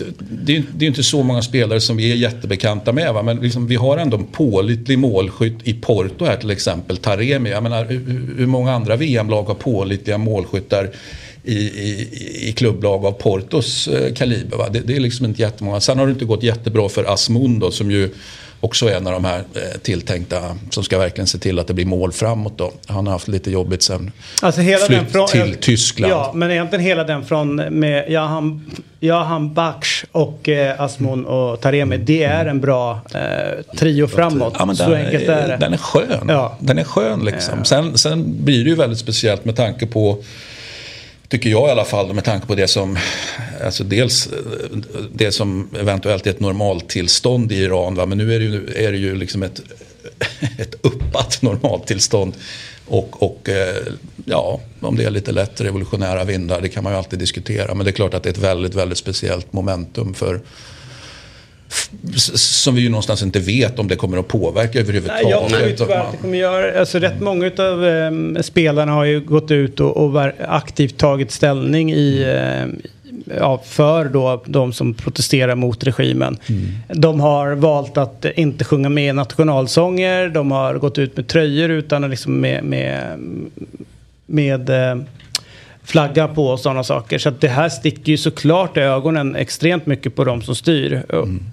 det 0.44 0.56
är 0.56 0.64
ju 0.78 0.86
inte 0.86 1.02
så 1.02 1.22
många 1.22 1.42
spelare 1.42 1.80
som 1.80 1.96
vi 1.96 2.12
är 2.12 2.16
jättebekanta 2.16 2.92
med. 2.92 3.14
Va? 3.14 3.22
Men 3.22 3.36
liksom, 3.36 3.66
vi 3.66 3.76
har 3.76 3.98
ändå 3.98 4.16
en 4.16 4.26
pålitlig 4.26 4.98
målskytt 4.98 5.58
i 5.64 5.74
Porto 5.74 6.24
här 6.24 6.36
till 6.36 6.50
exempel, 6.50 6.96
Taremi. 6.96 7.50
Jag 7.50 7.62
menar, 7.62 7.84
hur, 8.36 8.46
många 8.46 8.72
andra 8.72 8.96
VM-lag 8.96 9.42
har 9.42 9.54
pålitliga 9.54 10.18
målskyttar 10.18 10.90
i, 11.44 11.54
i, 11.54 12.08
i 12.48 12.52
klubblag 12.52 13.06
av 13.06 13.12
Portos 13.12 13.88
eh, 13.88 14.14
kaliber? 14.14 14.56
Va? 14.56 14.68
Det, 14.70 14.80
det 14.80 14.96
är 14.96 15.00
liksom 15.00 15.26
inte 15.26 15.42
jättemånga. 15.42 15.80
Sen 15.80 15.98
har 15.98 16.06
det 16.06 16.12
inte 16.12 16.24
gått 16.24 16.42
jättebra 16.42 16.88
för 16.88 17.12
Asmundo 17.12 17.70
som 17.70 17.90
ju 17.90 18.10
också 18.60 18.86
är 18.86 18.96
en 18.96 19.06
av 19.06 19.12
de 19.12 19.24
här 19.24 19.38
eh, 19.38 19.78
tilltänkta 19.82 20.56
som 20.70 20.84
ska 20.84 20.98
verkligen 20.98 21.26
se 21.26 21.38
till 21.38 21.58
att 21.58 21.66
det 21.66 21.74
blir 21.74 21.86
mål 21.86 22.12
framåt. 22.12 22.58
Då. 22.58 22.72
Han 22.86 23.06
har 23.06 23.12
haft 23.12 23.28
lite 23.28 23.50
jobbigt 23.50 23.82
sen 23.82 24.12
Alltså 24.42 24.60
hela 24.60 24.86
flytt 24.86 24.98
den 24.98 25.10
från, 25.10 25.28
till 25.28 25.56
Tyskland. 25.60 26.12
Ja, 26.12 26.32
men 26.34 26.50
egentligen 26.50 26.84
hela 26.84 27.04
den 27.04 27.24
från 27.24 27.56
med 27.56 28.10
Jahan, 28.10 28.70
Jahan 29.00 29.54
Baksh 29.54 30.04
och 30.12 30.48
eh, 30.48 30.80
Asmon 30.80 31.26
och 31.26 31.60
Taremi. 31.60 31.96
Det 31.96 32.22
är 32.22 32.46
en 32.46 32.60
bra 32.60 33.00
eh, 33.14 33.76
trio 33.78 34.06
framåt. 34.06 34.54
Ja, 34.58 34.66
men 34.66 34.76
så 34.76 34.90
den, 34.90 35.04
enkelt 35.04 35.28
är 35.28 35.48
det. 35.48 35.56
Den 35.60 35.72
är 35.72 35.78
skön. 35.78 36.26
Ja. 36.28 36.56
Den 36.60 36.78
är 36.78 36.84
skön 36.84 37.24
liksom. 37.24 37.64
Sen, 37.64 37.98
sen 37.98 38.44
blir 38.44 38.64
det 38.64 38.70
ju 38.70 38.76
väldigt 38.76 38.98
speciellt 38.98 39.44
med 39.44 39.56
tanke 39.56 39.86
på 39.86 40.22
Tycker 41.30 41.50
jag 41.50 41.68
i 41.68 41.70
alla 41.70 41.84
fall 41.84 42.14
med 42.14 42.24
tanke 42.24 42.46
på 42.46 42.54
det 42.54 42.68
som 42.68 42.98
Alltså 43.64 43.84
dels 43.84 44.28
Det 45.12 45.32
som 45.32 45.68
eventuellt 45.78 46.26
är 46.26 46.30
ett 46.30 46.40
normaltillstånd 46.40 47.52
i 47.52 47.56
Iran 47.56 47.94
va? 47.94 48.06
Men 48.06 48.18
nu 48.18 48.34
är 48.34 48.38
det 48.38 48.44
ju, 48.44 48.86
är 48.86 48.92
det 48.92 48.98
ju 48.98 49.14
liksom 49.14 49.42
ett 49.42 49.60
Ett 50.58 50.74
uppat 50.80 51.42
normaltillstånd 51.42 52.34
och, 52.86 53.22
och 53.22 53.48
eh, 53.48 53.76
ja, 54.24 54.60
om 54.80 54.96
det 54.96 55.04
är 55.04 55.10
lite 55.10 55.32
lätt 55.32 55.60
revolutionära 55.60 56.24
vindar, 56.24 56.60
det 56.60 56.68
kan 56.68 56.84
man 56.84 56.92
ju 56.92 56.98
alltid 56.98 57.18
diskutera. 57.18 57.74
Men 57.74 57.84
det 57.84 57.90
är 57.90 57.92
klart 57.92 58.14
att 58.14 58.22
det 58.22 58.28
är 58.28 58.32
ett 58.32 58.38
väldigt, 58.38 58.74
väldigt 58.74 58.98
speciellt 58.98 59.52
momentum 59.52 60.14
för 60.14 60.40
som 62.34 62.74
vi 62.74 62.80
ju 62.80 62.88
någonstans 62.88 63.22
inte 63.22 63.40
vet 63.40 63.78
om 63.78 63.88
det 63.88 63.96
kommer 63.96 64.18
att 64.18 64.28
påverka 64.28 64.70
Nej, 64.74 64.82
överhuvudtaget. 64.82 65.30
jag 65.30 65.48
tror 65.48 65.68
tyvärr 65.76 66.00
att 66.00 66.12
det 66.12 66.18
kommer 66.18 66.38
göra, 66.38 66.80
alltså 66.80 66.98
rätt 66.98 67.20
många 67.20 67.50
av 67.58 67.86
eh, 67.86 68.42
spelarna 68.42 68.92
har 68.92 69.04
ju 69.04 69.20
gått 69.20 69.50
ut 69.50 69.80
och, 69.80 69.96
och 69.96 70.22
aktivt 70.48 70.98
tagit 70.98 71.30
ställning 71.30 71.92
i, 71.92 72.22
eh, 72.22 72.90
ja, 73.38 73.62
för 73.64 74.04
då 74.04 74.42
de 74.46 74.72
som 74.72 74.94
protesterar 74.94 75.54
mot 75.54 75.84
regimen. 75.84 76.36
De 76.88 77.20
har 77.20 77.52
valt 77.52 77.96
att 77.96 78.26
inte 78.36 78.64
sjunga 78.64 78.88
med 78.88 79.14
nationalsånger, 79.14 80.28
de 80.28 80.50
har 80.50 80.74
gått 80.74 80.98
ut 80.98 81.16
med 81.16 81.28
tröjor 81.28 81.70
utan 81.70 82.04
att 82.04 82.10
liksom 82.10 82.40
med, 82.40 82.64
med, 82.64 83.18
med 84.26 84.70
eh, 84.70 85.02
flagga 85.90 86.28
på 86.28 86.46
och 86.46 86.60
sådana 86.60 86.84
saker. 86.84 87.18
Så 87.18 87.28
att 87.28 87.40
det 87.40 87.48
här 87.48 87.68
sticker 87.68 88.12
ju 88.12 88.16
såklart 88.16 88.76
i 88.76 88.80
ögonen 88.80 89.36
extremt 89.36 89.86
mycket 89.86 90.16
på 90.16 90.24
de 90.24 90.42
som 90.42 90.54
styr. 90.54 91.02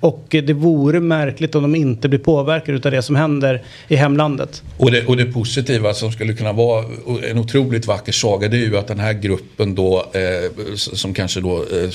Och 0.02 0.26
det 0.30 0.54
vore 0.54 1.00
märkligt 1.00 1.56
om 1.56 1.62
de 1.62 1.76
inte 1.76 2.10
blir 2.10 2.20
påverkade 2.20 2.78
av 2.86 2.92
det 2.92 3.02
som 3.02 3.16
händer 3.16 3.64
i 3.88 3.96
hemlandet. 3.96 4.64
Och 4.78 4.92
det, 4.92 5.06
och 5.06 5.18
det 5.18 5.26
positiva 5.26 5.94
som 5.94 6.12
skulle 6.12 6.34
kunna 6.34 6.54
vara 6.54 6.86
en 7.30 7.38
otroligt 7.38 7.88
vacker 7.88 8.12
saga 8.12 8.48
det 8.48 8.58
är 8.58 8.66
ju 8.66 8.78
att 8.78 8.88
den 8.88 9.00
här 9.00 9.14
gruppen 9.14 9.76
då 9.76 10.06
eh, 10.14 10.76
som 10.76 11.14
kanske 11.14 11.42
då 11.42 11.58
eh, 11.58 11.90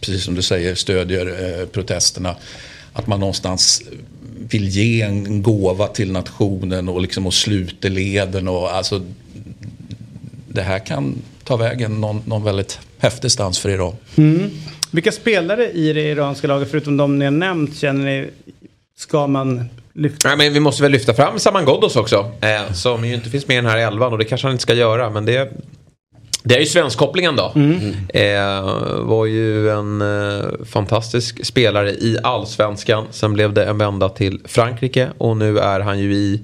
precis 0.00 0.24
som 0.24 0.34
du 0.34 0.42
säger 0.42 0.74
stödjer 0.74 1.26
eh, 1.26 1.66
protesterna 1.66 2.36
att 2.92 3.06
man 3.06 3.20
någonstans 3.20 3.82
vill 4.50 4.68
ge 4.68 5.02
en 5.02 5.42
gåva 5.42 5.86
till 5.86 6.12
nationen 6.12 6.88
och 6.88 7.00
liksom 7.00 7.26
och 7.26 7.34
sluta 7.34 7.88
leden 7.88 8.48
och 8.48 8.76
alltså 8.76 9.02
det 10.48 10.62
här 10.62 10.78
kan 10.78 11.22
ta 11.48 11.56
vägen 11.56 12.00
någon, 12.00 12.22
någon 12.26 12.44
väldigt 12.44 12.78
häftig 12.98 13.30
stans 13.30 13.58
för 13.58 13.68
Iran. 13.68 13.94
Vilka 14.90 15.12
spelare 15.12 15.70
i 15.70 15.92
det 15.92 16.02
iranska 16.02 16.46
laget, 16.46 16.70
förutom 16.70 16.96
de 16.96 17.18
ni 17.18 17.24
har 17.24 17.32
nämnt, 17.32 17.76
känner 17.76 18.04
ni 18.04 18.30
ska 18.96 19.26
man 19.26 19.68
lyfta? 19.92 20.28
Nej, 20.28 20.36
men 20.36 20.52
vi 20.52 20.60
måste 20.60 20.82
väl 20.82 20.92
lyfta 20.92 21.14
fram 21.14 21.38
Saman 21.38 21.64
Ghoddos 21.64 21.96
också. 21.96 22.30
Eh, 22.40 22.72
som 22.72 23.04
ju 23.04 23.14
inte 23.14 23.30
finns 23.30 23.48
med 23.48 23.54
i 23.54 23.60
den 23.60 23.70
här 23.70 23.78
elvan 23.78 24.12
och 24.12 24.18
det 24.18 24.24
kanske 24.24 24.46
han 24.46 24.52
inte 24.52 24.62
ska 24.62 24.74
göra. 24.74 25.10
Men 25.10 25.24
det, 25.24 25.52
det 26.42 26.54
är 26.54 26.60
ju 26.60 26.66
svenskkopplingen 26.66 27.36
då. 27.36 27.52
Eh, 28.08 28.62
var 29.00 29.26
ju 29.26 29.70
en 29.70 30.00
eh, 30.00 30.44
fantastisk 30.64 31.46
spelare 31.46 31.90
i 31.90 32.18
allsvenskan. 32.22 33.06
Sen 33.10 33.32
blev 33.32 33.52
det 33.52 33.64
en 33.64 33.78
vända 33.78 34.08
till 34.08 34.40
Frankrike 34.44 35.08
och 35.18 35.36
nu 35.36 35.58
är 35.58 35.80
han 35.80 35.98
ju 35.98 36.14
i, 36.14 36.40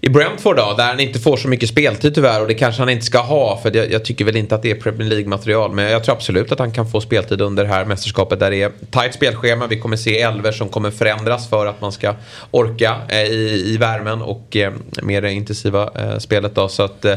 i 0.00 0.08
Brentford 0.08 0.56
då. 0.56 0.74
Där 0.76 0.86
han 0.86 1.00
inte 1.00 1.18
får 1.18 1.36
så 1.36 1.48
mycket 1.48 1.68
speltid 1.68 2.14
tyvärr 2.14 2.40
och 2.40 2.48
det 2.48 2.54
kanske 2.54 2.82
han 2.82 2.88
inte 2.88 3.06
ska 3.06 3.18
ha. 3.18 3.60
För 3.62 3.76
jag, 3.76 3.92
jag 3.92 4.04
tycker 4.04 4.24
väl 4.24 4.36
inte 4.36 4.54
att 4.54 4.62
det 4.62 4.70
är 4.70 4.74
Premier 4.74 5.08
League-material. 5.08 5.72
Men 5.72 5.90
jag 5.90 6.04
tror 6.04 6.14
absolut 6.14 6.52
att 6.52 6.58
han 6.58 6.72
kan 6.72 6.90
få 6.90 7.00
speltid 7.00 7.40
under 7.40 7.64
det 7.64 7.70
här 7.70 7.84
mästerskapet. 7.84 8.40
Där 8.40 8.50
det 8.50 8.62
är 8.62 8.72
tajt 8.90 9.14
spelschema. 9.14 9.66
Vi 9.66 9.80
kommer 9.80 9.96
se 9.96 10.20
elver 10.20 10.52
som 10.52 10.68
kommer 10.68 10.90
förändras 10.90 11.50
för 11.50 11.66
att 11.66 11.80
man 11.80 11.92
ska 11.92 12.14
orka 12.50 12.96
eh, 13.08 13.22
i, 13.22 13.62
i 13.66 13.76
värmen 13.76 14.22
och 14.22 14.56
eh, 14.56 14.72
mer 15.02 15.22
det 15.22 15.32
intensiva 15.32 15.90
eh, 15.94 16.18
spelet 16.18 16.54
då. 16.54 16.68
Så 16.68 16.82
att 16.82 17.04
eh, 17.04 17.14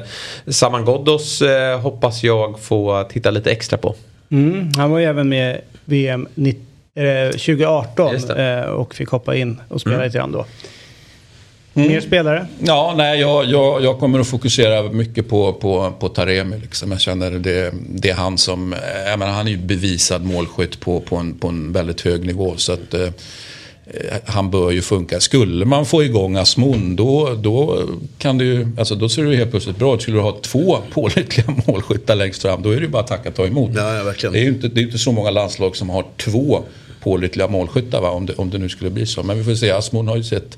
Saman 0.48 0.86
Ghoddos 0.86 1.42
eh, 1.42 1.80
hoppas 2.02 2.24
jag 2.24 2.60
få 2.60 3.04
titta 3.04 3.32
lite 3.32 3.52
extra 3.52 3.78
på. 3.78 3.96
Mm, 4.30 4.72
han 4.78 4.92
var 4.92 5.00
ju 5.00 5.06
även 5.06 5.30
med 5.30 5.62
VM 5.86 6.28
90, 6.36 6.62
eh, 6.96 7.30
2018 7.30 8.14
Just 8.14 8.28
det. 8.28 8.64
eh, 8.66 8.70
och 8.70 8.96
fick 8.96 9.10
hoppa 9.10 9.36
in 9.36 9.62
och 9.68 9.82
spela 9.82 10.04
lite 10.04 10.18
grann 10.18 10.32
då. 10.32 10.46
Mer 11.74 12.02
spelare? 12.02 12.48
Ja, 12.60 12.94
nej, 12.98 13.20
jag, 13.20 13.46
jag, 13.46 13.84
jag 13.84 14.00
kommer 14.00 14.20
att 14.20 14.28
fokusera 14.28 14.84
mycket 14.84 15.30
på, 15.30 15.54
på, 15.54 15.94
på 16.00 16.10
Taremi. 16.10 16.58
Liksom. 16.58 16.92
Jag 16.92 17.02
känner 17.02 17.32
det, 17.32 17.74
det 17.90 18.10
är 18.10 18.16
han 18.16 18.38
som, 18.38 18.74
eh, 18.74 18.80
jag 19.10 19.20
menar, 19.20 19.32
han 19.32 19.48
är 19.48 19.52
ju 19.52 19.58
bevisad 19.58 20.24
målskytt 20.24 20.80
på, 20.80 21.00
på, 21.00 21.16
en, 21.16 21.34
på 21.40 21.48
en 21.48 21.72
väldigt 21.74 22.02
hög 22.02 22.26
nivå. 22.26 22.54
Så 22.58 22.74
att, 22.74 22.94
eh, 22.94 23.10
han 24.26 24.52
bör 24.52 24.72
ju 24.72 24.82
funka. 24.82 25.20
Skulle 25.20 25.66
man 25.66 25.86
få 25.86 26.04
igång 26.04 26.36
Asmon 26.36 26.96
då, 26.96 27.38
då 27.42 27.84
kan 28.18 28.38
det 28.38 28.44
ju, 28.44 28.68
alltså 28.78 28.96
då 28.96 29.10
ser 29.10 29.24
det 29.24 29.30
ju 29.30 29.36
helt 29.36 29.52
plötsligt 29.52 29.78
bra 29.78 29.96
ut. 29.96 30.02
Skulle 30.02 30.18
du 30.18 30.22
ha 30.22 30.38
två 30.42 30.78
pålitliga 30.94 31.56
målskyttar 31.68 32.16
längst 32.16 32.42
fram, 32.42 32.62
då 32.62 32.70
är 32.70 32.76
det 32.76 32.82
ju 32.82 32.88
bara 32.88 33.02
att 33.02 33.08
tacka 33.08 33.30
och 33.30 33.36
ta 33.36 33.46
emot. 33.46 33.72
Ja, 33.76 33.96
ja, 33.98 34.04
verkligen. 34.04 34.34
Det 34.34 34.40
är 34.40 34.44
ju 34.44 34.50
inte, 34.50 34.68
det 34.68 34.82
är 34.82 34.84
inte 34.84 34.98
så 34.98 35.12
många 35.12 35.32
landslag 35.32 35.76
som 35.76 35.90
har 35.90 36.06
två 36.18 36.64
pålitliga 37.04 37.48
målskyttar 37.48 38.02
va? 38.02 38.10
Om, 38.10 38.26
det, 38.26 38.34
om 38.34 38.50
det 38.50 38.58
nu 38.58 38.70
skulle 38.70 38.90
bli 38.90 39.06
så. 39.06 39.24
Men 39.24 39.38
vi 39.38 39.44
får 39.44 39.56
se, 39.56 39.72
Asmon 39.72 40.08
har 40.08 40.18
ju 40.18 40.24
sett 40.24 40.58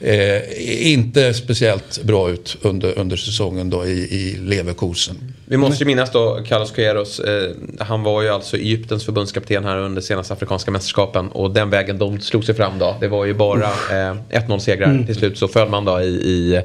eh, 0.00 0.92
inte 0.92 1.34
speciellt 1.34 2.02
bra 2.02 2.30
ut 2.30 2.56
under, 2.62 2.98
under 2.98 3.16
säsongen 3.16 3.70
då 3.70 3.86
i, 3.86 3.90
i 3.90 4.36
Leverkusen. 4.40 5.34
Vi 5.50 5.56
måste 5.56 5.84
ju 5.84 5.86
minnas 5.86 6.10
då 6.12 6.40
Carlos 6.46 6.70
Queiroz. 6.70 7.20
Eh, 7.20 7.50
han 7.78 8.02
var 8.02 8.22
ju 8.22 8.28
alltså 8.28 8.56
Egyptens 8.56 9.04
förbundskapten 9.04 9.64
här 9.64 9.76
under 9.76 10.00
senaste 10.00 10.34
afrikanska 10.34 10.70
mästerskapen. 10.70 11.28
Och 11.28 11.50
den 11.50 11.70
vägen 11.70 11.98
de 11.98 12.20
slog 12.20 12.44
sig 12.44 12.54
fram 12.54 12.78
då. 12.78 12.96
Det 13.00 13.08
var 13.08 13.24
ju 13.24 13.34
bara 13.34 13.64
eh, 13.64 14.14
1-0 14.30 14.58
segrar. 14.58 15.04
Till 15.06 15.14
slut 15.14 15.38
så 15.38 15.48
föll 15.48 15.68
man 15.68 15.84
då 15.84 16.00
i, 16.00 16.06
i, 16.06 16.62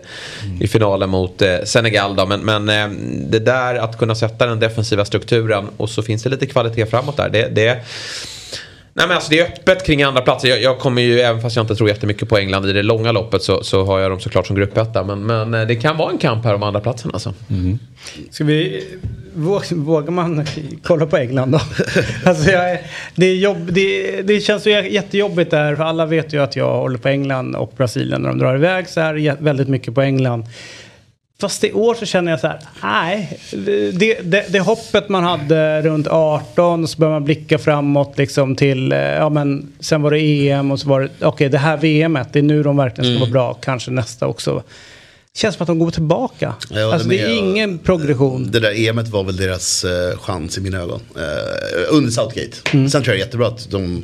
i 0.60 0.68
finalen 0.68 1.10
mot 1.10 1.42
eh, 1.42 1.58
Senegal 1.64 2.16
då. 2.16 2.26
Men, 2.26 2.42
men 2.42 2.70
eh, 2.70 2.98
det 3.30 3.40
där 3.40 3.76
att 3.76 3.98
kunna 3.98 4.16
sätta 4.16 4.46
den 4.46 4.60
defensiva 4.60 5.06
strukturen 5.06 5.68
och 5.78 5.90
så 5.90 6.04
finns 6.04 6.24
det 6.24 6.30
lite 6.30 6.46
kvalitet 6.46 6.86
framåt 6.86 7.18
där. 7.18 7.30
Det, 7.30 7.48
det 7.48 7.86
Nej 8.98 9.08
men 9.08 9.16
alltså 9.16 9.30
det 9.30 9.40
är 9.40 9.46
öppet 9.46 9.86
kring 9.86 10.04
andra 10.04 10.22
platser. 10.22 10.48
Jag, 10.48 10.62
jag 10.62 10.80
kommer 10.80 11.02
ju, 11.02 11.20
även 11.20 11.42
fast 11.42 11.56
jag 11.56 11.64
inte 11.64 11.76
tror 11.76 11.90
jättemycket 11.90 12.30
på 12.30 12.38
England 12.38 12.66
i 12.70 12.74
det 12.74 12.84
långa 12.84 13.12
loppet 13.12 13.44
så, 13.44 13.64
så 13.64 13.84
har 13.86 14.00
jag 14.00 14.12
dem 14.12 14.20
såklart 14.20 14.48
som 14.48 14.56
gruppetta. 14.56 15.04
Men, 15.04 15.26
men 15.26 15.54
eh, 15.54 15.68
det 15.68 15.76
kan 15.76 15.98
vara 15.98 16.12
en 16.12 16.18
kamp 16.18 16.46
här 16.46 16.54
om 16.54 16.64
andra 16.64 16.80
platsen 16.80 17.12
alltså. 17.14 17.34
Ska 18.32 18.44
vi, 18.44 18.84
vå- 19.36 19.76
vågar 19.76 20.12
man 20.12 20.46
kolla 20.84 21.06
på 21.06 21.18
England 21.18 21.52
då? 21.52 21.60
alltså 22.30 22.52
jag, 22.52 22.78
det, 23.16 23.26
är 23.26 23.36
jobb, 23.36 23.74
det, 23.74 24.22
det 24.22 24.40
känns 24.40 24.68
ju 24.68 24.72
jättejobbigt 24.92 25.52
där, 25.52 25.76
för 25.76 25.84
alla 25.84 26.06
vet 26.06 26.34
ju 26.34 26.44
att 26.44 26.56
jag 26.56 26.74
håller 26.78 26.98
på 26.98 27.08
England 27.10 27.56
och 27.56 27.74
Brasilien 27.78 28.22
när 28.22 28.30
de 28.30 28.40
drar 28.40 28.56
iväg 28.56 28.88
så 28.90 29.00
här 29.02 29.36
väldigt 29.40 29.68
mycket 29.68 29.96
på 29.96 30.02
England. 30.02 30.46
Fast 31.42 31.64
i 31.64 31.74
år 31.74 31.96
så 31.96 32.06
känner 32.06 32.32
jag 32.32 32.40
så 32.40 32.48
här, 32.48 32.60
nej, 32.84 33.40
det, 33.94 34.22
det, 34.24 34.54
det 34.54 34.60
hoppet 34.60 35.10
man 35.10 35.24
hade 35.24 35.82
runt 35.82 36.08
18 36.08 36.88
så 36.88 36.98
börjar 36.98 37.14
man 37.14 37.24
blicka 37.24 37.58
framåt 37.58 38.18
liksom 38.18 38.56
till, 38.56 38.92
eh, 38.92 39.00
ja 39.00 39.30
men 39.30 39.74
sen 39.80 40.02
var 40.02 40.12
det 40.12 40.50
EM 40.50 40.72
och 40.72 40.80
så 40.80 40.90
var 40.90 41.02
det, 41.02 41.26
okej 41.26 41.50
det 41.50 41.58
här 41.58 41.78
VMet, 41.78 42.34
det 42.34 42.40
är 42.40 42.44
nu 42.44 42.64
de 42.64 42.78
verkligen 42.78 43.12
ska 43.12 43.20
vara 43.20 43.32
bra, 43.32 43.54
kanske 43.54 43.92
nästa 43.92 44.28
också. 44.28 44.64
Känns 45.38 45.56
som 45.56 45.64
att 45.64 45.68
de 45.68 45.80
går 45.80 45.92
tillbaka. 45.92 46.56
Ja, 46.70 46.94
alltså 46.94 47.08
det 47.08 47.20
är 47.20 47.28
med. 47.28 47.38
ingen 47.38 47.78
progression. 47.80 48.52
Det 48.52 48.60
där 48.60 48.80
EMet 48.80 49.08
var 49.08 49.24
väl 49.24 49.36
deras 49.36 49.84
eh, 49.84 50.18
chans 50.18 50.58
i 50.58 50.62
mina 50.62 50.78
ögon. 50.78 51.02
Eh, 51.16 51.22
under 51.90 52.12
Southgate. 52.12 52.58
Mm. 52.74 52.90
Sen 52.90 53.04
tror 53.04 53.16
jag 53.16 53.26
jättebra 53.26 53.48
att 53.48 53.70
de 53.72 54.04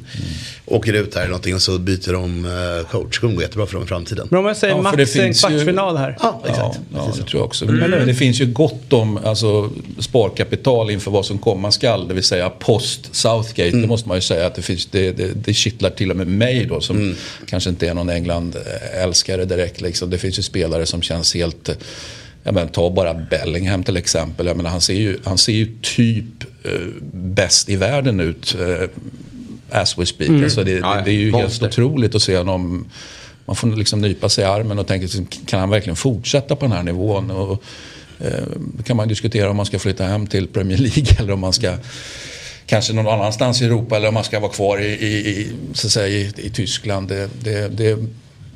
åker 0.66 0.94
ut 0.94 1.16
här 1.16 1.22
eller 1.22 1.30
någonting 1.32 1.56
och 1.56 1.62
så 1.62 1.78
byter 1.78 2.14
de 2.14 2.46
eh, 2.46 2.88
coach. 2.92 3.16
Det 3.16 3.20
kommer 3.22 3.36
gå 3.36 3.42
jättebra 3.42 3.66
för 3.66 3.74
dem 3.74 3.84
i 3.84 3.88
framtiden. 3.88 4.28
Men 4.32 4.40
om 4.40 4.46
jag 4.46 4.58
säger 4.58 4.74
Ja, 4.74 4.78
det 4.92 4.98
max 4.98 5.16
en 5.16 5.28
ju- 5.28 5.34
kvartsfinal 5.34 5.98
här. 5.98 6.18
Ja, 6.22 6.42
exakt. 6.44 6.80
Ja, 6.94 6.98
ja, 6.98 7.14
det 7.18 7.24
tror 7.24 7.40
jag 7.40 7.46
också. 7.46 7.66
Men 7.66 8.08
det 8.08 8.14
finns 8.16 8.42
ju 8.42 8.46
gott 8.46 8.94
om 8.94 9.18
alltså, 9.26 9.70
sparkapital 10.00 10.90
inför 10.92 11.12
vad 11.12 11.26
som 11.26 11.38
komma 11.38 11.72
skall. 11.72 12.08
Det 12.08 12.14
vill 12.14 12.24
säga 12.24 12.50
post 12.50 13.16
Southgate. 13.16 13.78
Det 13.78 13.88
måste 13.88 14.08
man 14.08 14.18
ju 14.18 14.22
säga 14.22 14.48
att 14.48 14.56
det, 14.56 14.62
finns, 14.62 14.86
det, 14.86 15.12
det, 15.12 15.28
det 15.34 15.54
kittlar 15.54 15.90
till 15.90 16.12
och 16.12 16.18
med 16.18 16.28
mig 16.28 16.66
då 16.66 16.82
som 16.82 17.16
kanske 17.46 17.70
inte 17.70 17.88
är 17.88 17.94
någon 17.94 18.10
England-älskare 18.10 19.46
direkt. 19.46 19.82
Liksom. 19.82 20.10
Det 20.10 20.18
finns 20.18 20.40
ju 20.40 20.44
spelare 20.44 20.86
som 20.86 21.02
känns 21.02 21.21
helt... 21.34 21.70
eh, 21.70 21.76
Ja, 22.44 22.52
men, 22.52 22.68
ta 22.68 22.90
bara 22.90 23.14
Bellingham 23.14 23.84
till 23.84 23.98
exempel. 23.98 24.46
Jag 24.48 24.58
menar, 24.58 24.70
han, 24.70 24.82
ser 24.82 24.94
ju, 24.94 25.18
han 25.24 25.38
ser 25.38 25.54
ju 25.54 25.78
typ 25.82 26.26
eh, 26.64 26.72
bäst 27.14 27.70
i 27.70 27.76
världen 27.76 28.20
ut. 28.20 28.56
Eh, 28.60 28.88
as 29.82 29.98
we 29.98 30.06
speak. 30.06 30.30
Alltså 30.44 30.64
det, 30.64 30.72
Ja, 30.72 30.96
det, 30.96 31.02
det 31.06 31.12
är 31.12 31.16
ju 31.16 31.32
helt 31.32 31.44
monster. 31.44 31.68
otroligt 31.68 32.16
att 32.16 32.22
se 32.22 32.38
honom. 32.38 32.86
Man 33.46 33.56
får 33.56 33.68
liksom 33.68 34.02
nypa 34.02 34.30
sig 34.30 34.44
i 34.44 34.48
armen 34.48 34.80
och 34.80 34.88
tänka, 34.88 35.02
liksom, 35.04 35.26
kan 35.46 35.60
han 35.60 35.70
verkligen 35.70 35.96
fortsätta 35.96 36.56
på 36.56 36.66
den 36.66 36.72
här 36.76 36.84
nivån? 36.84 37.32
Och, 37.32 37.64
eh, 38.20 38.44
kan 38.86 38.98
man 38.98 39.08
diskutera 39.08 39.50
om 39.50 39.58
man 39.58 39.66
ska 39.66 39.80
flytta 39.80 40.04
hem 40.04 40.28
till 40.28 40.48
Premier 40.48 40.78
League 40.78 41.06
eller 41.20 41.34
om 41.34 41.40
man 41.40 41.54
ska 41.54 41.74
kanske 42.66 42.94
någon 42.94 43.08
annanstans 43.08 43.62
i 43.62 43.66
Europa 43.66 43.98
eller 43.98 44.08
om 44.08 44.14
man 44.14 44.24
ska 44.24 44.40
vara 44.40 44.52
kvar 44.52 44.82
i, 44.82 44.86
i, 44.88 45.30
i, 45.30 45.52
så 45.74 45.88
att 45.88 45.94
säga, 45.94 46.08
i, 46.08 46.34
i 46.38 46.50
Tyskland. 46.50 47.08
Det, 47.08 47.30
det, 47.44 47.68
det 47.68 47.98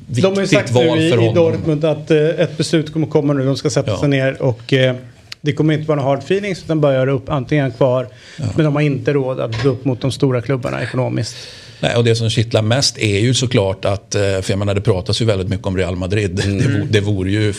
viktigt 0.06 0.22
De 0.24 0.34
har 0.34 0.40
ju 0.40 0.46
sagt 0.46 0.70
val 0.70 0.84
nu 0.98 1.06
i, 1.06 1.10
för 1.10 1.16
i 1.22 1.26
honom. 1.26 1.34
Dortmund 1.34 1.84
att 1.84 2.10
eh, 2.10 2.18
ett 2.18 2.56
beslut 2.56 2.92
kommer 2.92 3.06
komma 3.06 3.32
nu. 3.32 3.44
De 3.44 3.56
ska 3.56 3.70
sätta 3.70 3.90
Ja. 3.90 3.98
sig 4.00 4.08
ner 4.08 4.42
och 4.42 4.72
eh, 4.72 4.96
det 5.40 5.52
kommer 5.52 5.74
inte 5.74 5.88
vara 5.88 5.96
några 5.96 6.10
hard 6.10 6.18
feelings 6.18 6.62
utan 6.64 6.80
bara 6.80 6.94
göra 6.94 7.10
upp 7.10 7.28
antingen 7.28 7.70
kvar. 7.72 8.08
Men 8.56 8.64
de 8.64 8.74
har 8.74 8.82
inte 8.82 9.12
råd 9.12 9.40
att 9.40 9.62
gå 9.62 9.68
upp 9.68 9.84
mot 9.84 10.00
de 10.00 10.12
stora 10.12 10.40
klubbarna 10.40 10.82
ekonomiskt. 10.82 11.36
Nej, 11.80 11.96
och 11.96 12.04
det 12.04 12.16
som 12.16 12.30
kittlar 12.30 12.62
mest 12.62 12.98
är 12.98 13.18
ju 13.18 13.34
såklart 13.34 13.84
att, 13.84 14.14
eh, 14.14 14.20
för 14.20 14.44
jag 14.48 14.58
menar 14.58 14.74
det 14.74 14.80
pratas 14.80 15.20
ju 15.22 15.24
väldigt 15.24 15.48
mycket 15.48 15.66
om 15.66 15.76
Real 15.76 15.96
Madrid. 15.96 16.30
Det, 16.36 16.42
vo- 16.42 16.86
det 16.90 17.00
vore 17.00 17.30
ju 17.30 17.54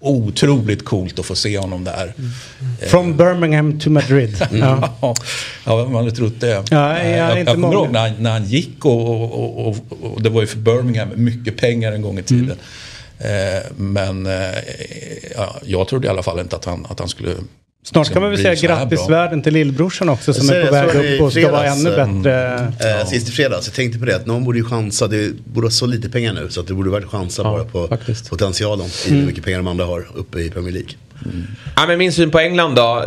otroligt 0.00 0.84
coolt 0.84 1.18
att 1.18 1.26
få 1.26 1.34
se 1.34 1.58
honom 1.58 1.84
där. 1.84 2.14
From 2.88 3.16
Birmingham 3.16 3.80
to 3.80 3.90
Madrid. 3.90 4.46
Ja. 5.64 5.84
Vem 5.84 5.94
hade 5.94 6.10
trott 6.10 6.40
det? 6.40 6.64
Ja, 6.70 6.98
Eh, 6.98 7.10
ja, 7.10 7.16
jag 7.16 7.40
inte 7.40 7.50
jag 7.50 7.60
kommer 7.60 7.72
ihåg 7.72 7.90
när 7.90 8.08
han, 8.08 8.22
när 8.22 8.30
han 8.30 8.44
gick 8.44 8.84
och, 8.84 9.10
och, 9.10 9.68
och, 9.68 9.76
och, 10.00 10.22
det 10.22 10.28
var 10.28 10.40
ju 10.40 10.46
för 10.46 10.58
Birmingham 10.58 11.08
mycket 11.14 11.56
pengar 11.56 11.92
en 11.92 12.02
gång 12.02 12.18
i 12.18 12.22
tiden. 12.22 12.56
Eh, 13.18 13.72
men 13.76 14.26
eh, 14.26 14.32
ja, 15.36 15.56
jag 15.64 15.88
trodde 15.88 16.06
i 16.06 16.10
alla 16.10 16.22
fall 16.22 16.40
inte 16.40 16.56
att 16.56 16.64
han, 16.64 16.86
att 16.88 16.98
han 16.98 17.08
skulle 17.08 17.34
Snart 17.82 18.12
kan 18.12 18.22
man 18.22 18.30
väl 18.30 18.40
säga 18.42 18.54
grattis 18.54 19.08
världen 19.08 19.42
till 19.42 19.52
lillbrorsan 19.52 20.08
också 20.08 20.34
som 20.34 20.48
är 20.48 20.66
på 20.66 20.72
väg 20.72 21.14
upp 21.14 21.20
och 21.20 21.32
ska 21.32 21.52
vara 21.52 21.66
ännu 21.66 21.94
mm. 21.94 22.22
bättre. 22.22 23.00
Eh, 23.00 23.06
Sist 23.06 23.28
i 23.28 23.32
fredags, 23.32 23.66
jag 23.66 23.74
tänkte 23.74 23.98
på 23.98 24.04
det 24.04 24.16
att 24.16 24.26
någon 24.26 24.44
borde 24.44 24.58
ju 24.58 24.64
chansa. 24.64 25.08
Det 25.08 25.32
borde 25.44 25.66
ha 25.66 25.70
så 25.70 25.86
lite 25.86 26.10
pengar 26.10 26.32
nu 26.32 26.50
så 26.50 26.60
att 26.60 26.66
det 26.66 26.74
borde 26.74 26.90
varit 26.90 27.06
chansa 27.06 27.42
bara 27.42 27.64
på 27.64 27.88
faktiskt. 27.88 28.30
potentialen 28.30 28.86
i 29.06 29.10
hur 29.10 29.26
mycket 29.26 29.44
pengar 29.44 29.58
de 29.58 29.66
andra 29.66 29.84
har 29.84 30.06
uppe 30.14 30.40
i 30.40 30.50
Premier 30.50 30.72
League. 30.72 30.90
Ja, 31.76 31.86
men 31.86 31.98
min 31.98 32.12
syn 32.12 32.30
på 32.30 32.38
England 32.38 32.74
då. 32.74 33.04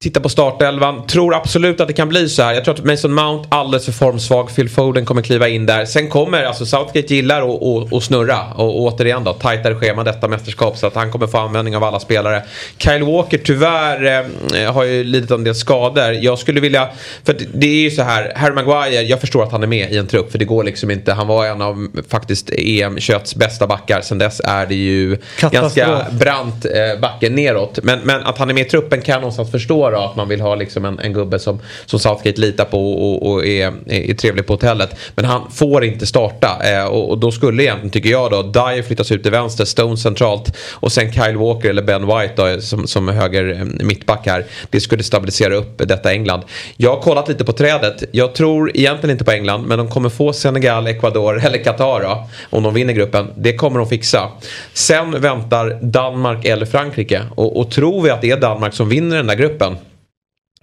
Titta 0.00 0.20
på 0.20 0.28
startelvan. 0.28 1.06
Tror 1.06 1.34
absolut 1.34 1.80
att 1.80 1.86
det 1.88 1.92
kan 1.94 2.08
bli 2.08 2.28
så 2.28 2.42
här. 2.42 2.54
Jag 2.54 2.64
tror 2.64 2.74
att 2.74 2.84
Mason 2.84 3.14
Mount 3.14 3.48
alldeles 3.50 3.84
för 3.84 3.92
formsvag. 3.92 4.54
Phil 4.56 4.68
Foden 4.68 5.04
kommer 5.04 5.22
kliva 5.22 5.48
in 5.48 5.66
där. 5.66 5.84
Sen 5.84 6.08
kommer, 6.08 6.44
alltså 6.44 6.66
Southgate 6.66 7.14
gillar 7.14 7.42
att- 7.42 7.62
att 7.62 7.92
att 7.92 8.02
snurra. 8.02 8.38
Och, 8.56 8.64
och 8.64 8.80
återigen 8.82 9.24
då, 9.24 9.32
tajtare 9.32 9.74
schema 9.74 10.04
detta 10.04 10.28
mästerskap. 10.28 10.76
Så 10.76 10.86
att 10.86 10.94
han 10.94 11.12
kommer 11.12 11.26
få 11.26 11.38
användning 11.38 11.76
av 11.76 11.84
alla 11.84 12.00
spelare. 12.00 12.42
Kyle 12.78 13.02
Walker 13.04 13.38
tyvärr 13.38 14.26
eh, 14.54 14.72
har 14.72 14.84
ju 14.84 15.04
lidit 15.04 15.30
av 15.30 15.38
en 15.38 15.44
del 15.44 15.54
skador. 15.54 16.12
Jag 16.12 16.38
skulle 16.38 16.60
vilja, 16.60 16.88
för 17.24 17.36
det 17.54 17.66
är 17.66 17.80
ju 17.80 17.90
så 17.90 18.02
här. 18.02 18.32
Harry 18.36 18.54
Maguire, 18.54 19.02
jag 19.02 19.20
förstår 19.20 19.42
att 19.42 19.52
han 19.52 19.62
är 19.62 19.66
med 19.66 19.92
i 19.92 19.96
en 19.96 20.06
trupp. 20.06 20.32
För 20.32 20.38
det 20.38 20.44
går 20.44 20.64
liksom 20.64 20.90
inte. 20.90 21.12
Han 21.12 21.26
var 21.26 21.46
en 21.46 21.62
av 21.62 21.88
faktiskt 22.08 22.50
EM-kötts 22.50 23.34
bästa 23.34 23.66
backar. 23.66 24.00
Sen 24.00 24.18
dess 24.18 24.40
är 24.44 24.66
det 24.66 24.74
ju 24.74 25.16
Katastrof. 25.38 25.74
ganska 25.86 26.06
brant 26.10 26.64
eh, 26.64 27.00
backen 27.00 27.34
neråt. 27.34 27.78
Men, 27.82 27.98
men 28.04 28.22
att 28.22 28.38
han 28.38 28.50
är 28.50 28.54
med 28.54 28.66
i 28.66 28.70
truppen 28.70 29.00
kan 29.00 29.12
jag 29.12 29.20
någonstans 29.20 29.50
förstå 29.50 29.87
då, 29.90 29.98
att 29.98 30.16
man 30.16 30.28
vill 30.28 30.40
ha 30.40 30.54
liksom 30.54 30.84
en, 30.84 30.98
en 30.98 31.12
gubbe 31.12 31.38
som, 31.38 31.58
som 31.86 31.98
Southgate 31.98 32.40
litar 32.40 32.64
på 32.64 32.92
och, 32.92 33.32
och 33.32 33.46
är, 33.46 33.72
är 33.86 34.14
trevlig 34.14 34.46
på 34.46 34.52
hotellet. 34.52 34.94
Men 35.14 35.24
han 35.24 35.50
får 35.50 35.84
inte 35.84 36.06
starta 36.06 36.58
eh, 36.64 36.84
och, 36.84 37.10
och 37.10 37.18
då 37.18 37.30
skulle 37.30 37.62
egentligen, 37.62 37.90
tycker 37.90 38.10
jag 38.10 38.30
då, 38.30 38.42
Dyer 38.42 38.82
flyttas 38.82 39.12
ut 39.12 39.22
till 39.22 39.32
vänster, 39.32 39.64
Stone 39.64 39.96
centralt 39.96 40.56
och 40.72 40.92
sen 40.92 41.12
Kyle 41.12 41.36
Walker 41.36 41.70
eller 41.70 41.82
Ben 41.82 42.06
White 42.06 42.32
då, 42.36 42.46
eh, 42.46 42.58
som, 42.58 42.86
som 42.86 43.08
är 43.08 43.12
höger 43.12 43.52
eh, 43.60 43.86
mittback 43.86 44.26
här. 44.26 44.44
Det 44.70 44.80
skulle 44.80 45.02
stabilisera 45.02 45.54
upp 45.54 45.78
detta 45.78 46.12
England. 46.12 46.42
Jag 46.76 46.94
har 46.94 47.02
kollat 47.02 47.28
lite 47.28 47.44
på 47.44 47.52
trädet. 47.52 48.04
Jag 48.10 48.34
tror 48.34 48.76
egentligen 48.76 49.12
inte 49.12 49.24
på 49.24 49.30
England, 49.30 49.66
men 49.66 49.78
de 49.78 49.88
kommer 49.88 50.08
få 50.08 50.32
Senegal, 50.32 50.86
Ecuador 50.86 51.38
eller 51.44 51.64
Qatar 51.64 52.02
då, 52.02 52.28
om 52.50 52.62
de 52.62 52.74
vinner 52.74 52.92
gruppen. 52.92 53.30
Det 53.36 53.52
kommer 53.52 53.78
de 53.78 53.88
fixa. 53.88 54.28
Sen 54.72 55.20
väntar 55.20 55.78
Danmark 55.82 56.44
eller 56.44 56.66
Frankrike. 56.66 57.22
Och, 57.34 57.60
och 57.60 57.70
tror 57.70 58.02
vi 58.02 58.10
att 58.10 58.20
det 58.20 58.30
är 58.30 58.40
Danmark 58.40 58.74
som 58.74 58.88
vinner 58.88 59.16
den 59.16 59.26
där 59.26 59.34
gruppen 59.34 59.76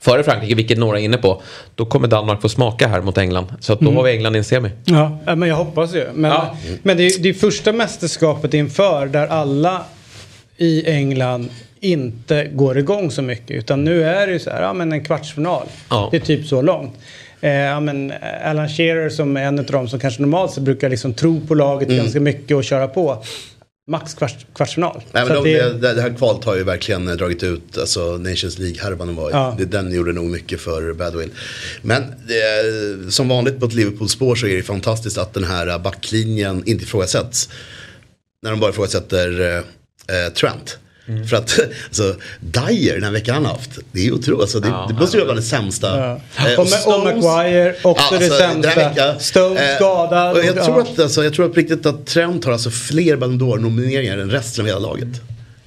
före 0.02 0.24
Frankrike, 0.24 0.56
vilket 0.56 0.78
några 0.78 1.00
är 1.00 1.04
inne 1.04 1.18
på, 1.18 1.42
då 1.76 1.86
kommer 1.86 2.08
Danmark 2.08 2.42
få 2.42 2.50
smaka 2.50 2.88
här 2.88 3.02
mot 3.02 3.18
England. 3.18 3.46
Så 3.60 3.74
att 3.74 3.80
då 3.80 3.92
har 3.92 4.04
vi 4.04 4.12
England 4.12 4.36
i 4.36 4.38
en 4.38 4.44
semi. 4.44 4.70
Ja, 4.86 5.20
men 5.36 5.50
jag 5.50 5.56
hoppas 5.56 5.96
ju. 5.96 6.06
Men, 6.14 6.32
Ja. 6.32 6.58
men 6.84 6.98
det 6.98 7.04
är 7.06 7.20
det 7.20 7.30
är 7.30 7.34
första 7.34 7.72
mästerskapet 7.74 8.54
inför 8.54 9.06
där 9.08 9.28
alla 9.28 9.82
i 10.58 10.90
England 10.92 11.50
inte 11.80 12.46
går 12.54 12.78
igång 12.78 13.12
så 13.12 13.22
mycket. 13.22 13.52
Utan 13.52 13.84
nu 13.84 14.04
är 14.04 14.28
det 14.28 14.34
ju 14.34 14.40
så 14.40 14.50
här, 14.50 14.62
ja 14.62 14.74
men 14.74 14.92
en 14.92 15.04
kvartsfinal. 15.04 15.68
Ja. 15.90 16.08
Det 16.12 16.18
är 16.18 16.22
typ 16.22 16.48
så 16.48 16.62
långt. 16.62 16.94
Eh, 17.42 17.52
ja, 17.52 17.80
men 17.80 18.14
Alan 18.46 18.70
Shearer 18.70 19.10
som 19.10 19.38
är 19.38 19.42
en 19.44 19.60
av 19.60 19.66
dem 19.66 19.88
som 19.88 20.00
kanske 20.00 20.22
normalt 20.22 20.52
sett 20.52 20.64
brukar 20.64 20.90
liksom 20.90 21.14
tro 21.14 21.42
på 21.48 21.54
laget 21.56 21.90
ganska 21.90 22.20
mycket 22.20 22.58
och 22.58 22.64
köra 22.64 22.88
på. 22.88 23.24
Max 23.88 24.14
kvarts, 24.14 24.46
kvartsfinal. 24.56 25.02
Nej, 25.12 25.26
men 25.26 25.44
de, 25.44 25.54
det- 25.54 25.74
det, 25.74 25.94
det 25.94 26.02
här 26.02 26.14
kvalet 26.18 26.44
har 26.46 26.56
ju 26.56 26.64
verkligen 26.64 27.08
eh, 27.08 27.14
dragit 27.16 27.44
ut, 27.44 27.78
alltså 27.78 28.18
Nations 28.18 28.58
League-härvan 28.60 29.16
var. 29.16 29.32
Ja. 29.32 29.56
Det, 29.58 29.66
den 29.66 29.92
gjorde 29.94 30.14
nog 30.14 30.26
mycket 30.26 30.62
för 30.62 30.94
Badwill. 30.94 31.32
Men 31.82 32.04
det, 32.28 33.12
som 33.14 33.28
vanligt 33.28 33.60
på 33.60 33.66
ett 33.66 33.74
Liverpool-spår 33.74 34.36
så 34.36 34.48
är 34.48 34.56
det 34.58 34.64
fantastiskt 34.64 35.18
att 35.18 35.34
den 35.34 35.44
här 35.44 35.80
backlinjen 35.80 36.64
inte 36.66 36.84
ifrågasätts. 36.84 37.50
När 38.44 38.52
de 38.52 38.60
bara 38.60 38.70
ifrågasätter 38.72 39.42
eh, 39.42 40.26
eh, 40.26 40.34
Trent. 40.34 40.78
Mm. 41.08 41.28
För 41.28 41.38
att 41.38 41.60
alltså, 41.88 42.16
Dyer 42.40 43.00
den 43.00 43.14
veckan 43.14 43.36
han 43.36 43.46
haft, 43.46 43.70
det 43.92 44.00
är 44.00 44.04
ju 44.04 44.12
otroligt. 44.12 44.42
Alltså, 44.42 44.60
det, 44.60 44.74
det 44.88 44.94
måste 44.94 45.18
ju 45.18 45.24
vara 45.24 45.34
bland 45.34 45.40
det 45.40 45.50
sämsta. 45.50 45.98
Ja. 46.00 46.22
Eh, 46.52 46.60
Och, 46.60 46.70
med, 46.70 46.80
och 46.86 47.04
Maguire, 47.24 47.76
också 47.82 48.06
Ja, 48.12 48.18
det 48.20 48.26
alltså, 48.26 48.44
här 48.44 48.52
sämsta. 48.54 48.76
veckan, 48.90 49.20
Stones 49.20 49.62
eh, 49.62 49.76
skadad. 49.76 50.38
Och 50.38 50.44
jag, 50.46 50.58
Ja. 50.58 50.66
tror 50.66 50.82
att, 50.82 51.00
alltså, 51.00 51.24
jag 51.24 51.34
tror 51.34 51.46
att 51.46 51.54
på 51.54 51.60
riktigt 51.60 51.86
att 51.86 52.06
Trent 52.06 52.46
har 52.46 52.52
alltså 52.52 52.70
fler 52.70 53.16
Ballon 53.16 53.42
d'Or-nomineringar 53.42 54.18
än 54.18 54.32
resten 54.32 54.62
av 54.62 54.68
hela 54.68 54.80
laget. 54.80 55.08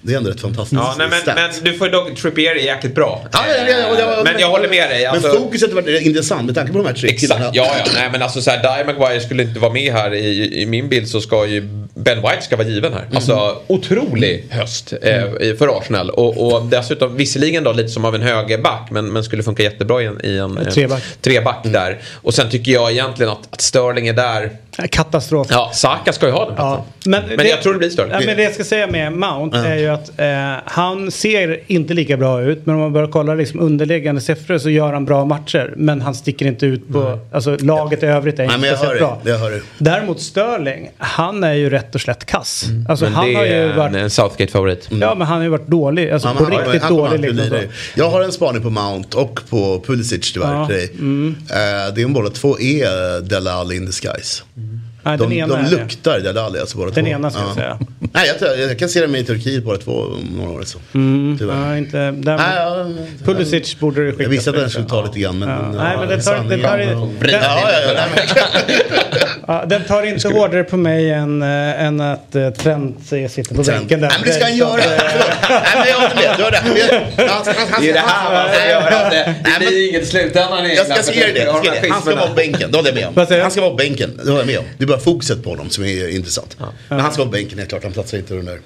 Det 0.03 0.13
är 0.13 0.17
ändå 0.17 0.31
ett 0.31 0.41
fantastiskt 0.41 0.73
Ja, 0.83 0.95
nej, 0.99 1.09
men, 1.11 1.35
men 1.35 1.51
du 1.65 1.79
får 1.79 1.87
ju 1.87 1.93
dock, 1.93 2.17
Trippier 2.17 2.51
är 2.51 2.55
jäkligt 2.61 2.95
bra. 2.95 3.25
Ja, 3.33 3.45
ja, 3.49 3.55
ja, 3.69 3.79
ja, 3.79 3.97
ja, 3.99 4.23
men 4.25 4.41
jag 4.41 4.49
håller 4.49 4.69
med 4.69 4.91
dig. 4.91 5.07
Alltså, 5.07 5.29
men 5.29 5.37
fokuset 5.37 5.73
varit 5.73 6.03
intressant 6.03 6.47
med 6.47 6.55
tanke 6.55 6.73
på 6.73 6.79
de 6.79 6.87
här 6.87 6.95
tre 6.95 7.13
killarna. 7.17 7.41
Exakt, 7.41 7.57
ja 7.57 7.75
ja. 7.79 7.93
Nej 7.95 8.09
men 8.13 8.23
alltså 8.23 8.41
så 8.43 8.51
här, 8.51 8.63
Dyer 8.63 8.85
Maguire 8.95 9.21
skulle 9.21 9.43
inte 9.43 9.61
vara 9.61 9.73
med 9.73 9.93
här. 9.93 10.15
I, 10.15 10.63
I 10.63 10.67
min 10.67 10.89
bild 10.89 11.09
så 11.09 11.21
ska 11.21 11.47
ju 11.47 11.69
Ben 11.99 12.17
White 12.23 12.43
ska 12.43 12.57
vara 12.57 12.69
given 12.69 12.93
här. 12.93 13.05
Alltså 13.15 13.57
otrolig 13.67 14.45
höst 14.51 14.93
eh, 15.03 15.25
i- 15.41 15.57
för 15.59 15.79
Arsenal. 15.79 16.11
Och, 16.11 16.47
och 16.55 16.63
dessutom 16.67 17.17
visserligen 17.17 17.65
då 17.65 17.73
lite 17.73 17.89
som 17.89 18.05
av 18.05 18.15
en 18.15 18.23
högerback 18.23 18.89
men, 18.91 19.13
men 19.13 19.25
skulle 19.25 19.43
funka 19.43 19.63
jättebra 19.63 20.03
i 20.03 20.07
en, 20.07 20.21
i 20.25 20.37
en, 20.37 20.59
treback. 20.73 21.03
treback 21.23 21.61
där. 21.65 21.99
Och 22.23 22.35
sen 22.35 22.51
tycker 22.51 22.73
jag 22.73 22.91
egentligen 22.93 23.33
att, 23.33 23.49
att 23.51 23.61
Sterling 23.61 24.09
är 24.09 24.13
där. 24.13 24.51
Katastrof. 24.91 25.47
Ja, 25.51 25.71
Saka 25.75 26.13
ska 26.13 26.27
ju 26.27 26.33
ha 26.33 26.47
den 26.47 26.55
platsen. 26.55 26.85
Men, 27.05 27.23
Men 27.37 27.47
jag 27.47 27.63
tror 27.63 27.73
det 27.73 27.79
blir 27.79 27.91
Sterling. 27.91 28.13
Ja, 28.13 28.21
men 28.27 28.37
det 28.37 28.43
jag 28.43 28.55
ska 28.55 28.65
säga 28.65 28.87
med 28.87 29.13
Mount 29.13 29.59
är 29.59 29.77
ju 29.77 29.89
att 29.89 30.21
eh, 30.21 30.27
han 30.65 31.11
ser 31.11 31.61
inte 31.67 31.95
lika 31.95 32.17
bra 32.17 32.43
ut. 32.43 32.67
Men 32.67 32.75
om 32.75 32.81
man 32.81 32.93
börjar 32.93 33.09
kolla 33.09 33.35
liksom 33.35 33.61
underliggande 33.61 34.21
siffror 34.21 34.59
så 34.59 34.71
gör 34.71 34.93
han 34.93 35.05
bra 35.05 35.25
matcher. 35.25 35.73
Men 35.77 36.01
han 36.01 36.15
sticker 36.15 36.47
inte 36.47 36.67
ut 36.67 36.89
på, 36.93 37.19
alltså 37.33 37.57
laget 37.61 38.03
i 38.03 38.07
övrigt 38.07 38.39
är 38.39 38.47
Nej, 38.47 38.55
inte 38.57 38.59
men 38.59 38.69
jag 38.71 38.77
hör 38.77 38.85
speciellt 38.87 39.25
det. 39.25 39.25
bra. 39.25 39.33
Jag 39.33 39.39
hör 39.39 39.51
det. 39.51 39.61
Däremot 39.79 40.21
Sterling, 40.21 40.91
han 40.99 41.45
är 41.45 41.55
ju 41.55 41.71
rätt 41.71 41.88
och 41.95 42.01
slätt 42.01 42.25
kass. 42.27 42.65
Alltså 42.89 43.05
Men 43.05 43.15
han 43.15 43.29
det 43.29 43.35
har 43.35 43.45
ju 43.45 43.73
varit, 43.73 43.95
en, 43.97 44.11
Southgate-favorit. 44.11 44.89
ja 44.91 45.15
men 45.15 45.27
han 45.27 45.37
har 45.37 45.45
ju 45.45 45.51
varit 45.51 45.67
dålig. 45.69 46.11
Alltså 46.11 46.29
Ja, 46.29 46.35
på 46.35 46.45
riktigt 46.45 46.83
han 46.83 46.91
kommer 46.97 47.11
dålig. 47.11 47.35
Liksom, 47.35 47.51
det. 47.51 47.69
Jag 47.95 48.11
har 48.11 48.23
en 48.23 48.33
spaning 48.33 48.63
på 48.63 48.71
Mount 48.71 49.17
och 49.19 49.41
på 49.51 49.83
Pulisic 49.87 50.33
tyvärr 50.33 50.53
Ja, 50.55 50.67
till 50.67 50.77
dig. 50.77 50.85
Eh, 50.87 51.95
det 51.95 52.03
är 52.03 52.09
båda 52.09 52.31
två 52.31 52.61
är 52.61 53.21
Dele 53.21 53.53
Alli 53.53 53.77
in 53.77 53.87
disguise. 53.87 54.43
Nej, 55.03 55.19
den 55.19 55.29
De, 55.31 55.37
ena 55.39 55.55
de 55.57 55.65
är 55.67 55.71
det. 55.71 55.77
luktar 55.77 56.21
Dele 56.21 56.41
Alli 56.43 56.59
alltså 56.61 56.79
båda 56.79 56.91
Den 56.91 57.05
två. 57.05 57.11
ena 57.11 57.31
ska 57.31 57.41
jag 57.41 57.55
säga. 57.55 57.79
Nej, 57.99 58.27
jag, 58.27 58.39
tror- 58.39 58.51
jag 58.51 58.79
kan 58.79 58.89
se 58.89 59.01
dem 59.01 59.15
i 59.17 59.25
Turkiet 59.25 59.65
båda 59.65 59.79
två 59.79 59.93
om 59.93 60.25
några 60.37 60.51
år. 60.51 60.63
Så. 60.65 60.79
Tyvärr. 61.39 61.67
Ja, 61.71 61.77
inte, 61.77 61.99
där, 62.11 62.37
Nej, 62.37 62.57
ja, 62.57 62.87
Pulisic 63.25 63.79
borde 63.81 64.05
det 64.05 64.11
skickas. 64.11 64.23
jag 64.23 64.31
visste 64.31 64.51
att 64.51 64.57
den 64.57 64.71
skulle 64.71 64.87
ta 64.89 65.05
lite 65.05 65.19
grann. 65.19 65.39
Men, 65.39 65.49
Ja. 65.49 65.57
Nej, 65.73 65.93
ja, 65.93 65.99
men 66.01 66.09
den 66.09 66.21
tar, 66.21 66.35
den, 66.35 66.61
tar, 66.63 66.69
sanningen- 66.69 67.19
den, 67.21 67.31
Ja, 67.31 67.71
ja, 67.73 67.93
ja, 67.95 68.07
nej, 68.17 68.29
ja, 69.47 69.65
den 69.67 69.85
tar 69.85 70.03
inte 70.03 70.29
hårdare 70.29 70.65
på 70.65 70.77
mig 70.77 71.11
än, 71.13 71.43
äh, 71.43 71.83
än 71.85 72.01
att 72.01 72.37
uh, 72.37 72.51
Trent 72.51 73.07
sitter 73.07 73.55
på 73.55 73.63
bänken 73.63 74.01
där. 74.01 74.09
Nej, 74.09 74.17
men 74.21 74.29
det 74.29 74.35
ska 74.35 74.45
han 74.45 74.57
göra. 74.57 74.81
Förlåt. 74.83 75.29
Nej, 75.51 75.61
men 75.75 75.89
jag 75.89 75.97
håller 76.45 76.75
med. 76.75 77.07
Han- 77.17 77.29
han- 77.47 77.55
han- 77.71 77.83
Det 77.83 77.89
är 77.91 77.93
det 77.95 77.99
här 78.01 78.33
man 78.33 78.55
ska 78.55 78.69
göra. 78.69 79.11
Det, 79.11 79.35
blir 79.59 79.89
inget 79.89 80.03
i 80.03 80.07
slutändan 80.07 80.69
Jag 80.69 80.87
ska 80.87 81.03
säga 81.03 81.27
för 81.27 81.35
det. 81.35 81.41
Jag 81.45 81.53
har 81.53 81.63
ska 81.63 81.71
de 81.71 81.77
här 81.77 81.83
det. 81.83 81.93
Han 81.93 82.03
ska 82.03 82.15
vara 82.15 82.27
på 82.29 82.35
bänken, 82.35 82.71
det 82.71 82.77
håller 82.79 82.89
jag 82.91 82.95
med 82.97 83.07
om. 83.09 83.27
du? 83.29 83.41
Han 83.43 83.51
ska 83.51 83.61
vara 83.61 83.71
på 83.71 83.77
bänken, 83.77 84.11
det 84.17 84.31
håller 84.31 84.39
jag 84.39 84.47
med 84.47 84.59
om. 84.59 84.65
Det 84.79 84.85
är 84.85 84.89
bara 84.89 84.99
fokuset 84.99 85.45
på 85.45 85.51
honom 85.51 85.71
som 85.71 85.85
är 85.85 86.09
intressant. 86.09 86.57
Men 86.89 87.01
han 87.01 87.13
ska 87.13 87.23
vara 87.23 87.29
på 87.31 87.33
bänken, 87.33 87.59
helt 87.59 87.71
klart. 87.71 87.83
Han 87.83 87.93
platsar 87.93 88.19
inte 88.19 88.35
den 88.35 88.45
där. 88.45 88.59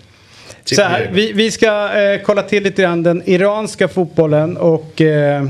Så 0.65 0.83
här, 0.83 1.11
vi, 1.13 1.33
vi 1.33 1.51
ska 1.51 1.93
eh, 2.01 2.21
kolla 2.25 2.43
till 2.43 2.63
lite 2.63 2.83
grann 2.83 3.03
den 3.03 3.23
iranska 3.27 3.89
fotbollen 3.89 4.57
och 4.57 5.01
eh, 5.01 5.45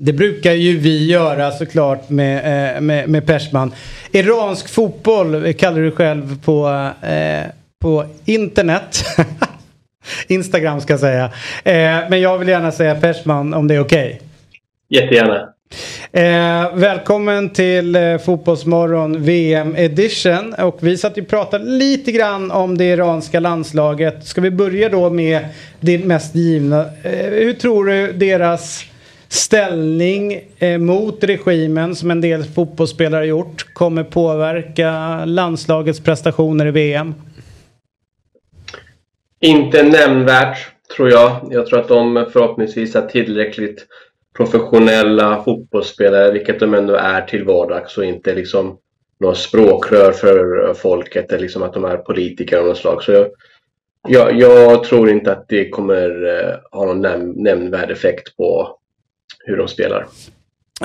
det 0.00 0.12
brukar 0.12 0.52
ju 0.52 0.78
vi 0.78 1.06
göra 1.06 1.50
såklart 1.50 2.08
med, 2.08 2.76
eh, 2.76 2.80
med, 2.80 3.08
med 3.08 3.26
Persman. 3.26 3.72
Iransk 4.12 4.68
fotboll 4.68 5.52
kallar 5.52 5.80
du 5.80 5.90
själv 5.90 6.44
på, 6.44 6.90
eh, 7.02 7.46
på 7.82 8.04
internet. 8.24 9.04
Instagram 10.28 10.80
ska 10.80 10.92
jag 10.92 11.00
säga. 11.00 11.24
Eh, 11.64 12.10
men 12.10 12.20
jag 12.20 12.38
vill 12.38 12.48
gärna 12.48 12.72
säga 12.72 12.94
Persman 12.94 13.54
om 13.54 13.68
det 13.68 13.74
är 13.74 13.80
okej. 13.80 14.20
Jättegärna. 14.88 15.48
Eh, 16.12 16.76
välkommen 16.76 17.50
till 17.50 17.96
eh, 17.96 18.18
Fotbollsmorgon 18.18 19.22
VM 19.22 19.76
edition. 19.76 20.54
Och 20.54 20.78
vi 20.80 20.96
satt 20.96 21.18
ju 21.18 21.22
och 21.22 21.28
pratade 21.28 21.64
lite 21.64 22.12
grann 22.12 22.50
om 22.50 22.78
det 22.78 22.84
iranska 22.84 23.40
landslaget. 23.40 24.24
Ska 24.26 24.40
vi 24.40 24.50
börja 24.50 24.88
då 24.88 25.10
med 25.10 25.44
det 25.80 25.98
mest 25.98 26.34
givna. 26.34 26.80
Eh, 26.80 27.30
hur 27.30 27.52
tror 27.52 27.84
du 27.86 28.12
deras 28.12 28.84
ställning 29.28 30.40
eh, 30.58 30.78
mot 30.78 31.24
regimen 31.24 31.94
som 31.94 32.10
en 32.10 32.20
del 32.20 32.44
fotbollsspelare 32.44 33.18
har 33.18 33.24
gjort 33.24 33.74
kommer 33.74 34.04
påverka 34.04 35.24
landslagets 35.24 36.00
prestationer 36.00 36.66
i 36.66 36.70
VM? 36.70 37.14
Inte 39.40 39.82
nämnvärt, 39.82 40.58
tror 40.96 41.10
jag. 41.10 41.48
Jag 41.50 41.66
tror 41.66 41.80
att 41.80 41.88
de 41.88 42.26
förhoppningsvis 42.32 42.96
är 42.96 43.06
tillräckligt 43.06 43.86
professionella 44.36 45.42
fotbollsspelare, 45.44 46.32
vilket 46.32 46.60
de 46.60 46.74
ändå 46.74 46.94
är 46.94 47.20
till 47.22 47.44
vardags 47.44 47.98
och 47.98 48.04
inte 48.04 48.34
liksom 48.34 48.78
några 49.20 49.34
språkrör 49.34 50.12
för 50.12 50.74
folket 50.74 51.32
eller 51.32 51.42
liksom 51.42 51.62
att 51.62 51.74
de 51.74 51.84
är 51.84 51.96
politiker 51.96 52.58
av 52.58 52.66
något 52.66 52.78
slag. 52.78 53.02
Så 53.02 53.12
jag, 53.12 53.28
jag, 54.08 54.38
jag 54.40 54.84
tror 54.84 55.10
inte 55.10 55.32
att 55.32 55.48
det 55.48 55.68
kommer 55.68 56.26
eh, 56.26 56.78
ha 56.78 56.86
någon 56.86 57.00
näm 57.00 57.30
nämnvärd 57.30 57.90
effekt 57.90 58.36
på 58.36 58.77
hur 59.46 59.56
de 59.56 59.68
spelar. 59.68 60.06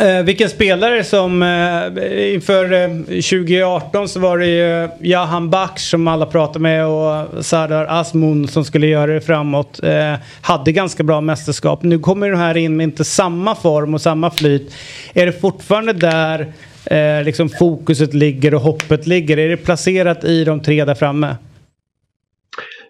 Eh, 0.02 0.24
vilken 0.24 0.50
spelare 0.50 1.04
som 1.04 1.44
eh, 1.44 2.34
inför 2.34 2.74
eh, 2.74 2.90
2018 3.06 4.10
så 4.10 4.20
var 4.20 4.38
det 4.38 4.46
ju 4.46 4.90
Jahan 5.10 5.50
Baksh 5.50 5.90
som 5.90 6.08
alla 6.08 6.26
pratade 6.26 6.60
med 6.60 6.86
och 6.88 7.46
Sardar 7.46 7.86
Asmun 7.86 8.48
som 8.48 8.66
skulle 8.66 8.88
göra 8.88 9.14
det 9.14 9.22
framåt. 9.22 9.84
Eh, 9.84 10.14
hade 10.42 10.72
ganska 10.72 11.04
bra 11.04 11.22
mästerskap. 11.22 11.84
Nu 11.84 12.00
kommer 12.00 12.32
de 12.32 12.38
här 12.38 12.58
in 12.58 12.78
med 12.78 12.84
inte 12.84 13.04
samma 13.04 13.56
form 13.56 13.94
och 13.94 14.02
samma 14.02 14.32
flyt. 14.32 14.76
Är 15.14 15.26
det 15.26 15.42
fortfarande 15.42 15.94
där 15.94 16.54
eh, 16.86 17.24
liksom 17.24 17.50
fokuset 17.50 18.14
ligger 18.14 18.54
och 18.54 18.62
hoppet 18.62 19.08
ligger? 19.08 19.38
Är 19.38 19.50
det 19.50 19.58
placerat 19.58 20.24
i 20.24 20.44
de 20.44 20.60
tre 20.60 20.86
där 20.86 20.96
framme? 20.96 21.36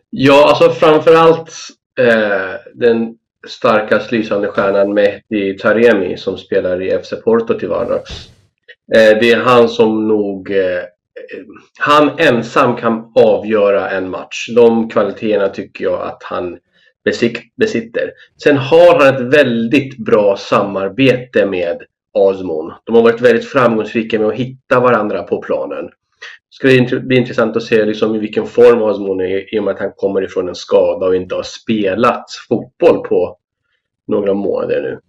Ja, 0.10 0.50
alltså 0.50 0.72
framförallt 0.72 1.52
eh, 2.00 2.60
den 2.74 3.16
starkast 3.48 4.12
lysande 4.12 4.48
stjärnan 4.48 4.94
Mehdi 4.94 5.58
Taremi 5.58 6.18
som 6.18 6.38
spelar 6.38 6.82
i 6.82 7.04
FC 7.04 7.14
Porto 7.24 7.60
till 7.60 7.70
vardags. 7.70 8.30
Eh, 8.96 9.20
det 9.20 9.32
är 9.32 9.40
han 9.40 9.70
som 9.70 10.08
nog... 10.08 10.52
Eh, 10.52 10.82
han 11.80 12.12
ensam 12.18 12.76
kan 12.76 13.12
avgöra 13.16 13.90
en 13.90 14.10
match. 14.10 14.48
De 14.56 14.90
kvaliteterna 14.90 15.50
tycker 15.50 15.84
jag 15.84 16.02
att 16.02 16.24
han 16.24 16.58
besitter. 17.58 18.12
Sen 18.44 18.58
har 18.58 19.00
han 19.00 19.16
ett 19.16 19.34
väldigt 19.34 19.98
bra 19.98 20.38
samarbete 20.38 21.46
med 21.46 21.84
Asmon. 22.14 22.74
De 22.84 22.96
har 22.96 23.02
varit 23.02 23.22
väldigt 23.22 23.50
framgångsrika 23.50 24.20
med 24.20 24.28
att 24.28 24.36
hitta 24.36 24.80
varandra 24.80 25.24
på 25.24 25.42
planen. 25.42 25.90
Ska 26.54 26.68
det 26.68 27.00
bli 27.00 27.18
intressant 27.18 27.58
att 27.58 27.64
se 27.64 27.86
liksom 27.86 28.16
i 28.16 28.20
vilken 28.20 28.48
form 28.48 28.82
Osmon 28.82 29.22
är 29.22 29.56
i 29.56 29.60
och 29.60 29.64
med 29.64 29.74
att 29.74 29.80
han 29.80 29.92
kommer 29.96 30.24
ifrån 30.24 30.50
en 30.50 30.56
skada 30.56 31.06
och 31.06 31.16
inte 31.16 31.36
har 31.36 31.44
spelat 31.44 32.26
fotboll 32.50 33.08
på 33.08 33.38
några 34.08 34.34
månader 34.34 34.82
nu. 34.82 35.00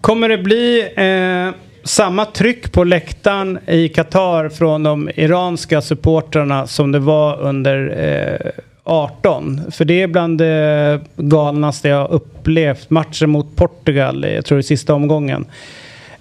Kommer 0.00 0.28
det 0.28 0.38
bli 0.38 0.80
eh, 0.96 1.54
samma 1.84 2.24
tryck 2.24 2.72
på 2.72 2.84
läktaren 2.84 3.58
i 3.66 3.88
Qatar 3.88 4.48
från 4.48 4.82
de 4.82 5.10
iranska 5.14 5.80
supportrarna 5.80 6.66
som 6.66 6.92
det 6.92 6.98
var 6.98 7.40
under 7.40 7.96
eh, 7.98 8.50
18? 8.84 9.60
För 9.70 9.84
det 9.84 10.02
är 10.02 10.06
bland 10.06 10.38
det 10.38 11.00
galnaste 11.16 11.88
jag 11.88 12.10
upplevt. 12.10 12.90
Matchen 12.90 13.30
mot 13.30 13.56
Portugal, 13.56 14.24
eh, 14.24 14.34
jag 14.34 14.44
tror 14.44 14.60
i 14.60 14.62
sista 14.62 14.94
omgången, 14.94 15.46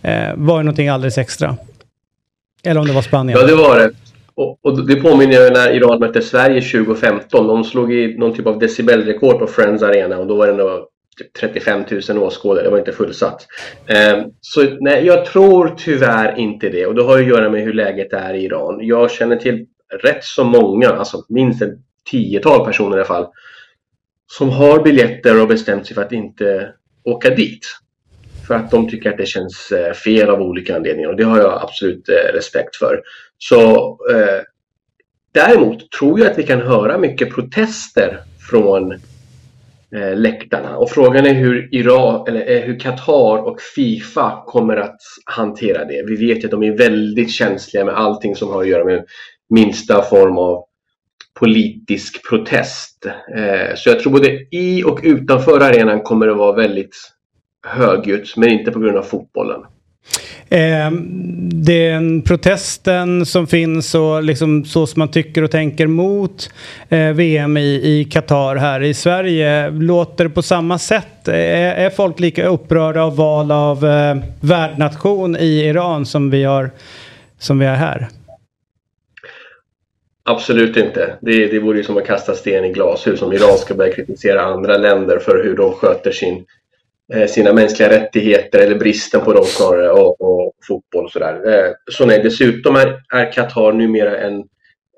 eh, 0.01 0.35
var 0.35 0.57
ju 0.57 0.63
någonting 0.63 0.88
alldeles 0.88 1.17
extra. 1.17 1.57
Eller 2.68 2.80
om 2.80 2.88
det 2.88 2.94
var 2.94 3.02
Spanien. 3.02 3.39
Ja, 3.39 3.45
det 3.45 3.56
var 3.56 3.80
det. 3.80 3.91
Och, 4.35 4.60
och 4.61 4.88
det 4.88 4.95
påminner 4.95 5.34
jag 5.34 5.53
när 5.53 5.76
Iran 5.76 5.99
mötte 5.99 6.22
Sverige 6.22 6.61
2015. 6.61 7.48
De 7.48 7.64
slog 7.64 7.94
i 7.94 8.18
någon 8.18 8.34
typ 8.34 8.48
av 8.48 8.60
decibelrekord 8.60 9.39
på 9.39 9.48
Friends 9.48 9.84
Arena 9.84 10.18
och 10.18 10.27
då 10.27 10.35
var 10.35 10.45
det 10.45 10.52
ändå 10.52 10.89
typ 11.18 11.34
35 11.34 11.84
000 12.10 12.18
åskådare. 12.18 12.64
Det 12.64 12.69
var 12.69 12.77
inte 12.77 12.91
fullsatt. 12.91 13.48
Eh, 13.85 14.26
så 14.41 14.61
nej, 14.80 15.06
jag 15.06 15.26
tror 15.26 15.76
tyvärr 15.77 16.39
inte 16.39 16.69
det. 16.69 16.85
Och 16.85 16.95
det 16.95 17.03
har 17.03 17.19
att 17.19 17.27
göra 17.27 17.49
med 17.49 17.61
hur 17.61 17.73
läget 17.73 18.14
är 18.14 18.34
i 18.34 18.44
Iran. 18.44 18.80
Jag 18.81 19.11
känner 19.11 19.35
till 19.35 19.65
rätt 20.03 20.23
så 20.23 20.44
många, 20.44 20.89
alltså 20.89 21.26
minst 21.30 21.61
ett 21.61 21.73
tiotal 22.11 22.65
personer 22.65 22.98
i 22.98 22.99
alla 22.99 23.07
fall, 23.07 23.27
som 24.27 24.49
har 24.49 24.84
biljetter 24.84 25.41
och 25.41 25.48
bestämt 25.48 25.85
sig 25.88 25.95
för 25.95 26.02
att 26.02 26.11
inte 26.11 26.73
åka 27.03 27.30
dit. 27.30 27.65
För 28.47 28.55
att 28.55 28.71
de 28.71 28.89
tycker 28.89 29.09
att 29.09 29.17
det 29.17 29.25
känns 29.25 29.71
eh, 29.71 29.93
fel 29.93 30.29
av 30.29 30.41
olika 30.41 30.75
anledningar 30.75 31.09
och 31.09 31.15
det 31.15 31.23
har 31.23 31.39
jag 31.39 31.63
absolut 31.63 32.09
eh, 32.09 32.33
respekt 32.33 32.75
för. 32.75 33.01
Så 33.37 33.75
eh, 34.11 34.41
Däremot 35.37 35.91
tror 35.91 36.19
jag 36.19 36.31
att 36.31 36.37
vi 36.37 36.43
kan 36.43 36.61
höra 36.61 36.97
mycket 36.97 37.29
protester 37.29 38.19
från 38.49 38.91
eh, 39.95 40.15
läktarna 40.15 40.77
och 40.77 40.89
frågan 40.89 41.25
är 41.25 41.33
hur 41.33 41.75
Iran, 41.75 42.27
eller 42.27 42.51
eh, 42.51 42.61
hur 42.61 42.79
Qatar 42.79 43.37
och 43.37 43.61
Fifa 43.61 44.43
kommer 44.45 44.77
att 44.77 44.99
hantera 45.25 45.85
det. 45.85 46.03
Vi 46.07 46.15
vet 46.27 46.43
ju 46.43 46.45
att 46.45 46.51
de 46.51 46.63
är 46.63 46.77
väldigt 46.77 47.31
känsliga 47.31 47.85
med 47.85 47.97
allting 47.97 48.35
som 48.35 48.49
har 48.49 48.61
att 48.61 48.67
göra 48.67 48.85
med 48.85 49.05
minsta 49.49 50.01
form 50.01 50.37
av 50.37 50.63
politisk 51.39 52.29
protest. 52.29 53.05
Eh, 53.35 53.75
så 53.75 53.89
jag 53.89 53.99
tror 53.99 54.11
både 54.11 54.29
i 54.51 54.83
och 54.83 54.99
utanför 55.03 55.59
arenan 55.59 56.01
kommer 56.01 56.27
det 56.27 56.33
vara 56.33 56.55
väldigt 56.55 56.95
högljutt, 57.68 58.38
men 58.38 58.49
inte 58.49 58.72
på 58.72 58.80
grund 58.80 58.98
av 58.98 59.03
fotbollen. 59.03 59.61
Eh, 60.49 60.91
den 61.52 62.22
protesten 62.22 63.26
som 63.26 63.48
finns 63.48 63.95
och 63.95 64.23
liksom 64.23 64.65
så 64.65 64.88
som 64.88 64.99
man 64.99 65.11
tycker 65.11 65.44
och 65.44 65.52
tänker 65.52 65.88
mot 65.88 66.49
eh, 66.89 67.14
VM 67.14 67.57
i, 67.57 68.07
Qatar 68.11 68.56
här 68.56 68.84
i 68.84 68.94
Sverige. 68.94 69.69
Låter 69.69 70.23
det 70.23 70.30
på 70.30 70.41
samma 70.41 70.80
sätt? 70.80 71.27
Är, 71.27 71.73
är 71.73 71.89
folk 71.89 72.19
lika 72.19 72.48
upprörda 72.48 73.03
av 73.03 73.15
val 73.15 73.52
av 73.52 73.85
eh, 73.85 74.18
värdnation 74.41 75.35
i 75.35 75.65
Iran 75.65 76.06
som 76.06 76.30
vi, 76.30 76.44
har, 76.44 76.72
som 77.39 77.60
vi 77.60 77.65
är 77.65 77.76
här? 77.76 78.07
Absolut 80.30 80.77
inte. 80.77 81.18
Det, 81.22 81.48
det 81.48 81.60
vore 81.60 81.77
ju 81.77 81.84
som 81.84 81.98
att 81.98 82.06
kasta 82.06 82.34
sten 82.34 82.65
i 82.65 82.72
glashus 82.72 83.22
om 83.22 83.34
Iran 83.34 83.57
ska 83.57 83.73
börja 83.73 83.94
kritisera 83.94 84.41
andra 84.41 84.77
länder 84.77 85.19
för 85.19 85.44
hur 85.44 85.57
de 85.57 85.73
sköter 85.73 86.11
sin, 86.11 86.35
eh, 86.35 86.44
Eh, 87.13 87.27
sina 87.27 87.53
mänskliga 87.53 87.89
rättigheter 87.89 88.59
eller 88.59 88.75
bristen 88.75 89.21
på 89.21 89.34
dem 89.34 89.45
snarare 89.45 89.91
och, 89.91 90.21
och 90.21 90.53
fotboll 90.67 91.05
och 91.05 91.11
sådär. 91.11 91.53
Eh, 91.53 91.71
så 91.91 92.05
nej, 92.05 92.19
dessutom 92.23 92.75
är, 92.75 93.31
Qatar 93.31 93.71
numera 93.71 94.17
en, 94.17 94.43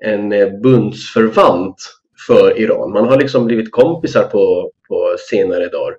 en 0.04 0.32
eh, 0.32 0.48
bundsförvant 0.48 1.76
för 2.26 2.58
Iran. 2.58 2.92
Man 2.92 3.08
har 3.08 3.18
liksom 3.18 3.46
blivit 3.46 3.72
kompisar 3.72 4.22
på, 4.22 4.72
på 4.88 5.16
senare 5.30 5.68
dagar. 5.68 5.96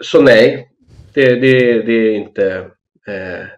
Så 0.00 0.22
nej, 0.22 0.68
det, 1.14 1.34
det, 1.34 1.82
det 1.82 1.92
är 1.92 2.14
inte 2.14 2.70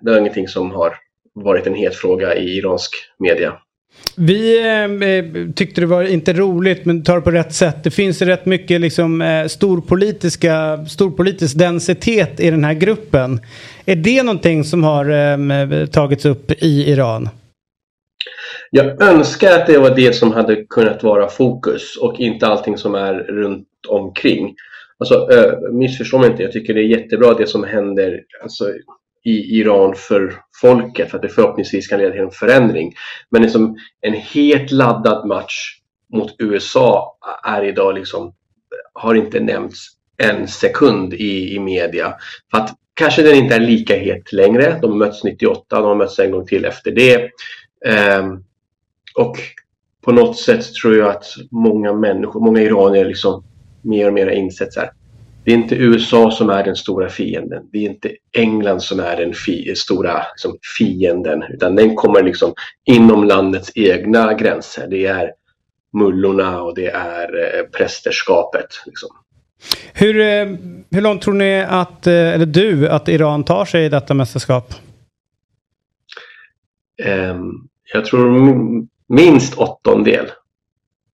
det 0.00 0.10
är 0.10 0.18
ingenting 0.18 0.48
som 0.48 0.70
har 0.70 0.96
varit 1.32 1.66
en 1.66 1.74
het 1.74 1.94
fråga 1.94 2.34
i 2.34 2.56
iransk 2.56 2.92
media. 3.18 3.58
Vi 4.18 4.58
eh, 4.58 5.08
eh, 5.08 5.24
tyckte 5.54 5.80
det 5.80 5.86
var 5.86 6.02
inte 6.02 6.32
roligt 6.32 6.84
men 6.84 7.04
tar 7.04 7.14
det 7.14 7.20
på 7.20 7.30
rätt 7.30 7.54
sätt. 7.54 7.84
Det 7.84 7.90
finns 7.90 8.22
ju 8.22 8.26
rätt 8.26 8.46
mycket 8.46 8.80
liksom, 8.80 9.22
eh, 9.22 9.46
storpolitiska, 9.46 10.84
storpolitisk 10.86 11.58
densitet 11.58 12.40
i 12.40 12.50
den 12.50 12.64
här 12.64 12.74
gruppen. 12.74 13.40
Är 13.86 13.96
det 13.96 14.22
någonting 14.22 14.64
som 14.64 14.84
har 14.84 15.10
ehm, 15.10 15.50
eh, 15.50 15.86
tagits 15.86 16.24
upp 16.24 16.52
i 16.52 16.90
Iran? 16.90 17.28
Jag 18.70 19.02
önskar 19.02 19.58
att 19.58 19.66
det 19.66 19.78
var 19.78 19.94
det 19.94 20.12
som 20.12 20.32
hade 20.32 20.64
kunnat 20.64 21.02
vara 21.02 21.28
fokus 21.28 21.96
och 21.96 22.20
inte 22.20 22.46
allting 22.46 22.78
som 22.78 22.94
är 22.94 23.14
runt 23.14 23.68
omkring. 23.88 24.54
Alltså, 24.98 25.14
eh, 25.32 25.72
missförstå 25.72 26.18
mig 26.18 26.30
inte, 26.30 26.42
jag 26.42 26.52
tycker 26.52 26.74
det 26.74 26.80
är 26.80 26.98
jättebra 26.98 27.34
det 27.34 27.46
som 27.46 27.64
händer 27.64 28.20
alltså, 28.42 28.64
i 29.26 29.58
Iran 29.60 29.94
för 29.94 30.34
folket 30.60 31.10
för 31.10 31.18
att 31.18 31.22
det 31.22 31.28
förhoppningsvis 31.28 31.88
kan 31.88 31.98
leda 31.98 32.12
till 32.12 32.20
en 32.20 32.30
förändring. 32.30 32.92
Men 33.30 33.42
liksom, 33.42 33.76
en 34.00 34.12
helt 34.12 34.70
laddad 34.70 35.26
match 35.26 35.80
mot 36.12 36.34
USA 36.38 37.16
är 37.44 37.64
idag 37.64 37.94
liksom, 37.94 38.34
har 38.92 39.14
inte 39.14 39.40
nämnts 39.40 39.86
en 40.16 40.48
sekund 40.48 41.14
i, 41.14 41.54
i 41.54 41.58
media. 41.58 42.14
För 42.50 42.58
att 42.58 42.74
kanske 42.94 43.22
den 43.22 43.34
inte 43.34 43.54
är 43.54 43.60
lika 43.60 43.96
het 43.96 44.32
längre. 44.32 44.78
De 44.82 44.90
har 44.90 44.98
mötts 44.98 45.24
98, 45.24 45.76
de 45.80 45.84
har 45.84 45.94
mötts 45.94 46.18
en 46.18 46.30
gång 46.30 46.46
till 46.46 46.64
efter 46.64 46.90
det. 46.90 47.30
Ehm, 47.86 48.44
och 49.14 49.36
på 50.04 50.12
något 50.12 50.38
sätt 50.38 50.74
tror 50.74 50.96
jag 50.96 51.08
att 51.08 51.24
många 51.50 51.92
människor, 51.92 52.40
många 52.40 52.60
iranier 52.60 53.04
liksom 53.04 53.44
mer 53.82 54.06
och 54.06 54.12
mer 54.12 54.26
har 54.26 54.32
insett 54.32 54.72
så 54.72 54.80
här. 54.80 54.90
Det 55.46 55.52
är 55.52 55.56
inte 55.56 55.74
USA 55.74 56.30
som 56.30 56.50
är 56.50 56.64
den 56.64 56.76
stora 56.76 57.08
fienden. 57.08 57.62
Det 57.72 57.78
är 57.78 57.82
inte 57.90 58.10
England 58.32 58.82
som 58.82 59.00
är 59.00 59.16
den 59.16 59.34
fi 59.34 59.74
stora 59.76 60.22
liksom, 60.32 60.58
fienden. 60.78 61.42
Utan 61.42 61.76
den 61.76 61.96
kommer 61.96 62.22
liksom 62.22 62.54
inom 62.84 63.24
landets 63.24 63.72
egna 63.74 64.34
gränser. 64.34 64.86
Det 64.90 65.06
är 65.06 65.32
mullorna 65.92 66.62
och 66.62 66.74
det 66.74 66.86
är 66.86 67.58
eh, 67.58 67.64
prästerskapet. 67.78 68.66
Liksom. 68.86 69.08
Hur, 69.92 70.20
eh, 70.20 70.46
hur 70.90 71.00
långt 71.00 71.22
tror 71.22 71.34
ni 71.34 71.64
att, 71.68 72.06
eh, 72.06 72.34
eller 72.34 72.46
du, 72.46 72.88
att 72.88 73.08
Iran 73.08 73.44
tar 73.44 73.64
sig 73.64 73.84
i 73.84 73.88
detta 73.88 74.14
mästerskap? 74.14 74.74
Ehm, 77.02 77.52
jag 77.92 78.04
tror 78.04 78.50
minst 79.08 79.58
åttondel 79.58 80.26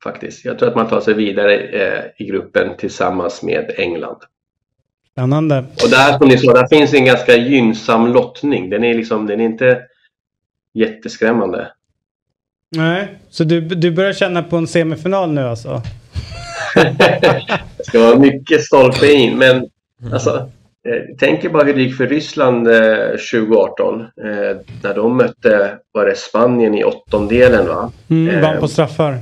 faktiskt. 0.02 0.44
Jag 0.44 0.58
tror 0.58 0.68
att 0.68 0.76
man 0.76 0.88
tar 0.88 1.00
sig 1.00 1.14
vidare 1.14 1.58
eh, 1.58 2.04
i 2.18 2.24
gruppen 2.24 2.76
tillsammans 2.76 3.42
med 3.42 3.70
England. 3.76 4.18
Spännande. 5.12 5.58
Och 5.58 5.90
där 5.90 6.18
som 6.18 6.28
ni 6.28 6.38
sa, 6.38 6.52
där 6.52 6.66
finns 6.66 6.94
en 6.94 7.04
ganska 7.04 7.36
gynnsam 7.36 8.12
lottning. 8.12 8.70
Den 8.70 8.84
är 8.84 8.94
liksom, 8.94 9.26
den 9.26 9.40
är 9.40 9.44
inte 9.44 9.82
jätteskrämmande. 10.74 11.68
Nej, 12.76 13.18
så 13.30 13.44
du, 13.44 13.60
du 13.60 13.90
börjar 13.90 14.12
känna 14.12 14.42
på 14.42 14.56
en 14.56 14.66
semifinal 14.66 15.32
nu 15.32 15.42
alltså? 15.42 15.82
Det 17.76 17.84
ska 17.84 18.00
vara 18.00 18.18
mycket 18.18 18.64
stolpe 18.64 19.12
in, 19.12 19.38
men 19.38 19.68
alltså, 20.12 20.50
eh, 20.88 21.16
tänk 21.18 21.44
er 21.44 21.48
bara 21.48 21.64
hur 21.64 21.74
det 21.74 21.82
gick 21.82 21.96
för 21.96 22.06
Ryssland 22.06 22.68
eh, 22.68 23.08
2018 23.32 24.00
eh, 24.00 24.06
när 24.82 24.94
de 24.94 25.16
mötte, 25.16 25.78
var 25.92 26.06
det 26.06 26.16
Spanien 26.16 26.74
i 26.74 26.84
åttondelen 26.84 27.66
va? 27.66 27.92
Mm, 28.10 28.42
vann 28.42 28.54
Eh, 28.54 28.60
på 28.60 28.68
straffar 28.68 29.18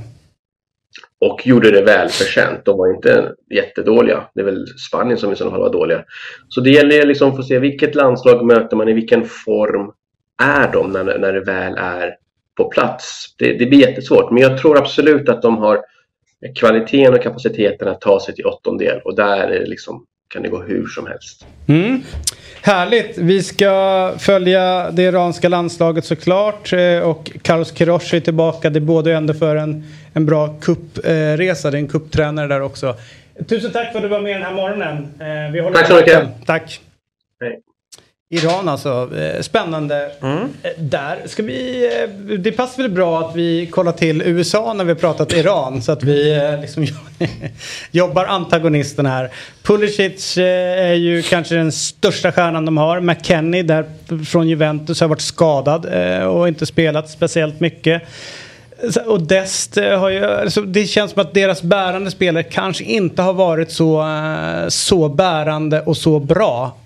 och 1.21 1.47
gjorde 1.47 1.71
det 1.71 1.81
välförtjänt. 1.81 2.65
De 2.65 2.77
var 2.77 2.95
inte 2.95 3.33
jättedåliga. 3.53 4.23
Det 4.33 4.41
är 4.41 4.45
väl 4.45 4.67
Spanien 4.67 5.17
som 5.17 5.31
i 5.31 5.35
så 5.35 5.49
fall 5.49 5.59
var 5.59 5.73
dåliga. 5.73 6.03
Så 6.47 6.61
det 6.61 6.69
gäller 6.69 7.05
liksom 7.05 7.29
att 7.29 7.35
få 7.35 7.43
se 7.43 7.59
vilket 7.59 7.95
landslag 7.95 8.45
möter 8.45 8.77
man, 8.77 8.89
i 8.89 8.93
vilken 8.93 9.25
form 9.25 9.91
är 10.43 10.71
de 10.73 10.91
när, 10.91 11.03
när 11.03 11.33
det 11.33 11.43
väl 11.43 11.73
är 11.77 12.15
på 12.57 12.69
plats. 12.69 13.35
Det, 13.37 13.53
det 13.53 13.65
blir 13.65 13.79
jättesvårt, 13.79 14.31
men 14.31 14.43
jag 14.43 14.57
tror 14.57 14.77
absolut 14.77 15.29
att 15.29 15.41
de 15.41 15.57
har 15.57 15.81
kvaliteten 16.59 17.13
och 17.13 17.21
kapaciteten 17.21 17.87
att 17.87 18.01
ta 18.01 18.19
sig 18.19 18.35
till 18.35 18.45
åttondel 18.45 19.01
och 19.03 19.15
där 19.15 19.37
är 19.37 19.59
det 19.59 19.65
liksom, 19.65 20.05
kan 20.33 20.41
det 20.43 20.49
gå 20.49 20.61
hur 20.61 20.87
som 20.87 21.07
helst. 21.07 21.45
Mm. 21.67 22.01
Härligt. 22.61 23.17
Vi 23.17 23.43
ska 23.43 24.13
följa 24.19 24.91
det 24.91 25.03
iranska 25.03 25.49
landslaget 25.49 26.05
såklart. 26.05 26.73
Eh, 26.73 26.99
Och 26.99 27.31
Carlos 27.41 27.71
Queiroz 27.71 28.13
är 28.13 28.19
tillbaka. 28.19 28.69
Det 28.69 28.79
båda 28.79 29.09
ju 29.09 29.15
ändå 29.15 29.33
för 29.33 29.55
en, 29.55 29.83
en 30.13 30.25
bra 30.25 30.55
kuppresa. 30.61 31.71
Det 31.71 31.77
är 31.77 31.79
en 31.79 31.87
kupptränare 31.87 32.47
där 32.47 32.61
också. 32.61 32.95
Tusen 33.49 33.71
tack 33.71 33.91
för 33.91 33.97
att 33.99 34.03
du 34.03 34.09
var 34.09 34.21
med 34.21 34.35
den 34.35 34.43
här 34.43 34.53
morgonen. 34.53 34.97
Eh, 35.19 35.51
Vi 35.53 35.59
håller 35.59 35.77
Tack 35.77 35.87
så 35.87 35.95
mycket. 35.95 36.27
Tack. 36.45 36.81
Hej. 37.41 37.59
Iran 38.33 38.69
alltså. 38.69 39.09
Eh, 39.17 39.41
Spännande. 39.41 40.11
Mm. 40.21 40.37
Eh, 40.63 40.69
Där 40.77 41.17
ska 41.25 41.43
vi... 41.43 41.85
eh, 42.03 42.09
Det 42.37 42.51
passar 42.51 42.83
väl 42.83 42.91
bra 42.91 43.19
att 43.19 43.35
vi 43.35 43.67
kollar 43.67 43.91
till 43.91 44.21
USA 44.21 44.73
när 44.73 44.83
vi 44.83 44.95
pratat 44.95 45.33
Iran. 45.33 45.81
Så 45.81 45.91
att 45.91 46.03
vi 46.03 46.39
liksom 46.61 46.87
jobbar 47.91 48.25
antagonisten 48.25 49.05
här. 49.05 49.29
Pulisic 49.63 50.37
är 50.37 50.93
ju 50.93 51.21
kanske 51.21 51.55
den 51.55 51.71
största 51.71 52.31
stjärnan 52.31 52.65
de 52.65 52.77
har. 52.77 52.99
McKennie 52.99 53.63
där 53.63 53.85
från 54.25 54.47
Juventus 54.49 55.01
har 55.01 55.07
varit 55.07 55.21
skadad 55.21 55.85
och 56.25 56.47
inte 56.47 56.65
spelat 56.65 57.09
speciellt 57.09 57.59
mycket. 57.59 58.01
Och 59.05 59.21
Dest 59.21 59.75
har 59.75 60.09
ju, 60.09 60.25
alltså 60.25 60.61
det 60.61 60.85
känns 60.85 61.11
som 61.11 61.21
att 61.21 61.33
deras 61.33 61.61
bärande 61.61 62.11
spelare 62.11 62.43
kanske 62.43 62.83
inte 62.83 63.21
har 63.21 63.33
varit 63.33 63.71
så, 63.71 64.05
så 64.69 65.09
bärande 65.09 65.81
och 65.81 65.97
så 65.97 66.19
bra. 66.19 66.77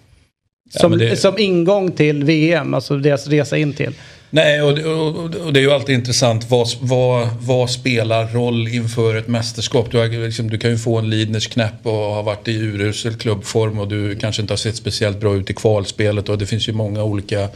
Ja, 0.73 0.79
Som, 0.79 0.89
men 0.91 0.99
det- 0.99 1.15
som 1.17 1.37
ingång 1.39 1.91
till 1.91 2.23
VM, 2.23 2.73
alltså 2.73 2.97
deras 2.97 3.27
resa 3.27 3.57
in 3.57 3.73
till. 3.73 3.93
Nej, 4.29 4.61
och, 4.61 4.69
och, 4.79 5.35
och 5.35 5.53
det 5.53 5.59
är 5.59 5.61
ju 5.61 5.71
alltid 5.71 5.95
intressant. 5.95 6.49
Vad, 6.49 6.67
vad, 6.79 7.27
vad 7.41 7.69
spelar 7.69 8.27
roll 8.27 8.67
inför 8.67 9.15
ett 9.15 9.27
mästerskap? 9.27 9.91
Du, 9.91 9.97
har, 9.97 10.25
liksom, 10.25 10.49
du 10.49 10.57
kan 10.57 10.71
ju 10.71 10.77
få 10.77 10.97
en 10.97 11.09
Lidners 11.09 11.47
knäpp 11.47 11.73
och 11.83 11.91
ha 11.91 12.21
varit 12.21 12.47
i 12.47 12.51
urusel 12.55 13.13
klubbform 13.13 13.79
och 13.79 13.87
du 13.87 14.15
kanske 14.15 14.41
inte 14.41 14.51
har 14.51 14.57
sett 14.57 14.75
speciellt 14.75 15.19
bra 15.19 15.35
ut 15.35 15.49
i 15.49 15.53
kvalspelet. 15.53 16.29
Och 16.29 16.37
det 16.37 16.45
finns 16.45 16.69
ju 16.69 16.73
många 16.73 17.03
olika 17.03 17.47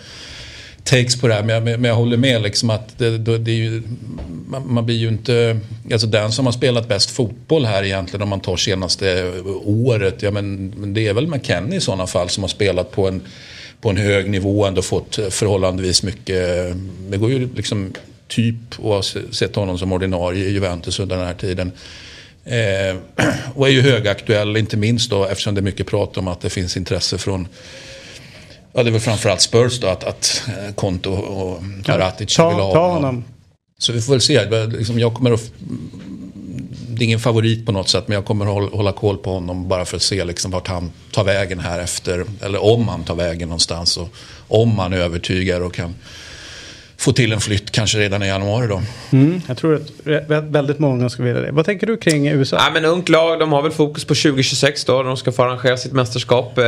takes 0.90 1.22
på 1.22 1.28
det 1.28 1.34
här. 1.34 1.44
Men 1.44 1.56
jag, 1.56 1.80
men 1.80 1.84
jag 1.84 1.95
håller 1.95 2.18
med 2.18 2.41
liksom 2.41 2.70
att 2.70 2.98
det, 2.98 3.18
det, 3.18 3.38
det 3.38 3.52
är 3.52 3.56
ju, 3.56 3.82
man, 4.48 4.74
man 4.74 4.86
blir 4.86 4.95
ju 4.95 5.07
inte... 5.07 5.60
Alltså 5.91 6.07
den 6.07 6.32
som 6.32 6.45
har 6.45 6.53
spelat 6.53 6.88
bäst 6.88 7.10
fotboll 7.10 7.66
här 7.66 7.84
egentligen 7.84 8.22
om 8.22 8.30
man 8.30 8.40
tar 8.40 8.57
senaste 8.57 9.34
året. 9.66 10.22
Ja, 10.22 10.32
men, 10.32 10.94
det 10.94 11.07
är 11.07 11.14
väl 11.14 11.28
McKennie 11.28 11.78
i 11.78 11.82
sådana 11.82 12.07
fall 12.07 12.30
som 12.30 12.44
har 12.44 12.48
spelat 12.48 12.91
på 12.91 13.07
en 13.07 13.22
på 13.82 13.90
en 13.90 13.98
hög 13.98 14.30
nivå 14.30 14.66
ändå 14.66 14.82
fått 14.82 15.20
förhållandevis 15.30 16.03
mycket. 16.03 16.74
Det 17.10 17.18
går 17.18 17.32
ju 17.32 17.49
liksom 17.56 17.94
typ 18.28 18.56
att 18.72 18.80
ha 18.80 19.03
sett 19.32 19.56
honom 19.56 19.78
som 19.78 19.91
ordinarie 19.91 20.45
i 20.45 20.52
Juventus 20.52 20.99
under 20.99 21.18
den 21.18 21.26
här 21.26 21.34
tiden. 21.34 21.72
Eh, 22.45 23.26
och 23.56 23.68
är 23.68 23.72
ju 23.72 23.82
högaktuell, 23.82 24.57
inte 24.57 24.78
minst 24.78 25.10
då 25.10 25.26
eftersom 25.26 25.56
det 25.56 25.60
är 25.60 25.64
mycket 25.64 25.88
prat 25.88 26.18
om 26.18 26.28
att 26.28 26.41
det 26.41 26.49
finns 26.49 26.78
intresse 26.78 27.18
från 27.18 27.48
Ja, 28.73 28.83
det 28.83 28.91
väl 28.91 29.01
framförallt 29.01 29.41
Spurs 29.41 29.79
då 29.79 29.87
att, 29.87 30.03
att 30.03 30.43
eh, 30.47 30.73
Konto 30.75 31.11
och 31.11 31.61
Karatic 31.85 32.35
ta- 32.35 32.49
vill 32.49 32.59
ha 32.59 32.73
ta 32.73 32.87
honom. 32.91 33.23
Så 33.77 33.93
vi 33.93 34.01
får 34.01 34.13
väl 34.13 34.21
se. 34.21 34.65
Liksom, 34.67 34.99
Jag 34.99 35.13
kommer 35.13 35.31
att, 35.31 35.51
det 36.89 37.03
är 37.03 37.05
ingen 37.05 37.19
favorit 37.19 37.65
på 37.65 37.71
något 37.71 37.89
sätt 37.89 38.07
men 38.07 38.15
jag 38.15 38.25
kommer 38.25 38.45
att 38.45 38.51
hålla, 38.51 38.69
hålla 38.75 38.91
koll 38.91 39.17
på 39.17 39.33
honom 39.33 39.67
bara 39.67 39.85
för 39.85 39.95
att 39.97 40.03
se 40.03 40.23
liksom 40.23 40.51
vart 40.51 40.67
han 40.67 40.91
tar 41.11 41.23
vägen 41.23 41.59
här 41.59 41.79
efter. 41.79 42.25
Eller 42.41 42.63
om 42.63 42.87
han 42.87 43.03
tar 43.03 43.15
vägen 43.15 43.47
någonstans 43.49 43.97
och 43.97 44.09
om 44.47 44.79
han 44.79 44.93
övertygar 44.93 45.61
och 45.61 45.73
kan 45.73 45.95
få 46.99 47.11
till 47.11 47.31
en 47.34 47.39
flytt 47.41 47.71
kanske 47.71 47.97
redan 47.97 48.23
i 48.23 48.27
januari 48.27 48.67
då. 48.67 48.81
Mm, 49.11 49.41
jag 49.47 49.57
tror 49.57 49.76
att 49.76 49.81
vä- 50.03 50.51
väldigt 50.51 50.80
många 50.80 51.09
skulle 51.09 51.27
vilja 51.27 51.41
det. 51.41 51.51
Vad 51.51 51.65
tänker 51.65 51.88
du 51.88 51.97
kring 51.97 52.27
USA? 52.27 52.57
Nej, 52.57 52.71
men 52.81 52.85
ungt 52.85 53.09
lag, 53.09 53.39
de 53.39 53.51
har 53.51 53.61
väl 53.61 53.71
fokus 53.71 54.05
på 54.05 54.15
2026 54.15 54.85
då. 54.85 55.03
De 55.03 55.17
ska 55.17 55.31
få 55.31 55.43
arrangera 55.43 55.77
sitt 55.77 55.91
mästerskap. 55.91 56.57
eh, 56.57 56.65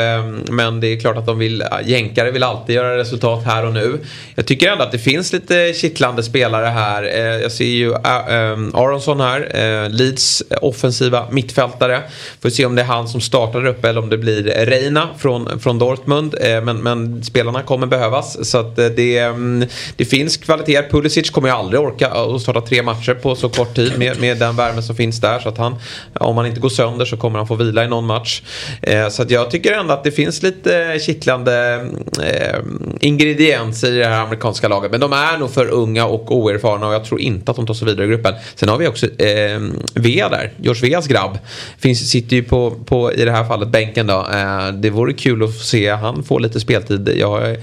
Men 0.50 0.80
det 0.80 0.88
är 0.88 1.00
klart 1.00 1.18
att 1.18 1.26
de 1.26 1.40
vill, 1.40 1.64
jänkare 1.86 2.32
vill 2.32 2.44
alltid 2.44 2.76
göra 2.76 2.98
resultat 2.98 3.44
här 3.46 3.66
och 3.66 3.74
nu. 3.74 4.00
Jag 4.36 4.46
tycker 4.46 4.72
ändå 4.72 4.84
att 4.84 4.92
det 4.92 5.00
finns 5.00 5.34
lite 5.34 5.74
kittlande 5.76 6.24
spelare 6.24 6.66
här. 6.66 7.04
Eh, 7.04 7.20
Jag 7.42 7.52
ser 7.52 7.66
ju 7.66 7.94
Ä- 7.94 8.52
ähm, 8.54 8.76
Aronsson 8.76 9.20
här, 9.22 9.42
eh, 9.84 9.90
Leeds 9.90 10.44
offensiva 10.62 11.28
mittfältare. 11.32 12.02
Får 12.42 12.50
se 12.50 12.66
om 12.66 12.76
det 12.76 12.82
är 12.82 12.86
han 12.86 13.08
som 13.08 13.22
startar 13.22 13.66
uppe 13.66 13.90
eller 13.90 14.02
om 14.02 14.10
det 14.10 14.18
blir 14.18 14.44
Reina 14.66 15.10
från, 15.18 15.60
från 15.60 15.80
Dortmund. 15.80 16.36
Eh, 16.42 16.62
Men, 16.62 16.78
men 16.78 17.24
spelarna 17.24 17.62
kommer 17.64 17.88
behövas. 17.88 18.50
Så 18.50 18.58
att 18.58 18.80
eh, 18.80 18.86
det, 18.86 19.18
mm, 19.20 19.68
det 19.96 20.06
finns 20.06 20.21
finns 20.22 20.38
kvaliteter. 20.38 20.90
Pulisic 20.90 21.30
kommer 21.30 21.50
ju 21.50 21.56
aldrig 21.56 21.82
orka 21.82 22.08
att 22.08 22.42
starta 22.42 22.62
tre 22.62 22.84
matcher 22.84 23.14
på 23.14 23.36
så 23.36 23.50
kort 23.50 23.76
tid 23.76 24.00
med, 24.00 24.20
med 24.20 24.38
den 24.38 24.56
värme 24.56 24.82
som 24.82 24.96
finns 24.96 25.22
där. 25.22 25.40
Så 25.40 25.50
att 25.50 25.58
han, 25.58 25.76
om 26.14 26.38
han 26.38 26.46
inte 26.46 26.60
går 26.60 26.70
sönder 26.70 27.06
så 27.06 27.18
kommer 27.18 27.38
han 27.38 27.48
få 27.48 27.56
vila 27.56 27.84
i 27.84 27.88
någon 27.88 28.06
match. 28.06 28.42
Eh, 28.82 29.10
så 29.10 29.22
att 29.22 29.32
jag 29.32 29.52
tycker 29.52 29.72
ändå 29.74 29.94
att 29.94 30.04
det 30.04 30.12
finns 30.12 30.44
lite 30.44 31.00
kittlande 31.06 31.86
eh, 32.24 32.60
ingredienser 33.00 33.92
i 33.92 33.98
det 33.98 34.06
här 34.06 34.24
amerikanska 34.24 34.68
laget. 34.68 34.92
Men 34.92 35.00
de 35.00 35.14
är 35.14 35.38
nog 35.38 35.52
för 35.52 35.68
unga 35.68 36.06
och 36.06 36.36
oerfarna 36.36 36.88
och 36.88 36.94
jag 36.94 37.06
tror 37.06 37.22
inte 37.22 37.52
att 37.52 37.58
de 37.58 37.66
tar 37.68 37.74
sig 37.74 37.88
vidare 37.88 38.06
i 38.06 38.10
gruppen. 38.10 38.34
Sen 38.56 38.70
har 38.70 38.78
vi 38.78 38.88
också 38.88 39.06
eh, 39.06 39.60
Vea 39.96 40.30
där, 40.30 40.52
George 40.58 40.90
Veas 40.90 41.08
grabb. 41.08 41.38
Finns, 41.78 42.10
sitter 42.10 42.36
ju 42.36 42.44
på, 42.44 42.72
på, 42.86 43.14
i 43.14 43.26
det 43.26 43.32
här 43.32 43.44
fallet, 43.44 43.70
bänken 43.70 44.08
då. 44.08 44.28
Eh, 44.34 44.72
det 44.74 44.90
vore 44.90 45.14
kul 45.14 45.44
att 45.44 45.56
se 45.56 45.90
han 45.90 46.24
få 46.24 46.40
lite 46.40 46.60
speltid. 46.60 47.10
Jag, 47.18 47.58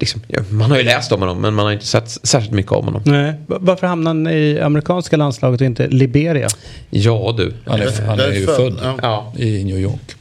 liksom, 0.00 0.20
ja, 0.28 0.40
man 0.50 0.70
har 0.70 0.78
ju 0.78 0.84
läst 0.84 1.12
om 1.12 1.20
honom 1.20 1.40
men 1.40 1.54
man 1.54 1.64
har 1.64 1.72
inte 1.72 1.86
sett 1.86 2.10
särskilt 2.22 2.54
mycket 2.54 2.72
om 2.72 2.84
honom. 2.84 3.02
Nej. 3.04 3.34
Va- 3.46 3.58
Varför 3.60 3.86
hamnar 3.86 4.10
han 4.10 4.26
i 4.26 4.60
amerikanska 4.60 5.16
landslaget 5.16 5.60
och 5.60 5.66
inte 5.66 5.86
Liberia? 5.88 6.48
Ja 6.90 7.34
du. 7.36 7.54
Han 7.66 7.80
är, 7.80 8.02
han 8.06 8.20
är 8.20 8.32
ju 8.32 8.46
född 8.46 8.78
ja. 8.82 8.98
Ja. 9.02 9.32
i 9.36 9.64
New 9.64 9.78
York. 9.78 10.14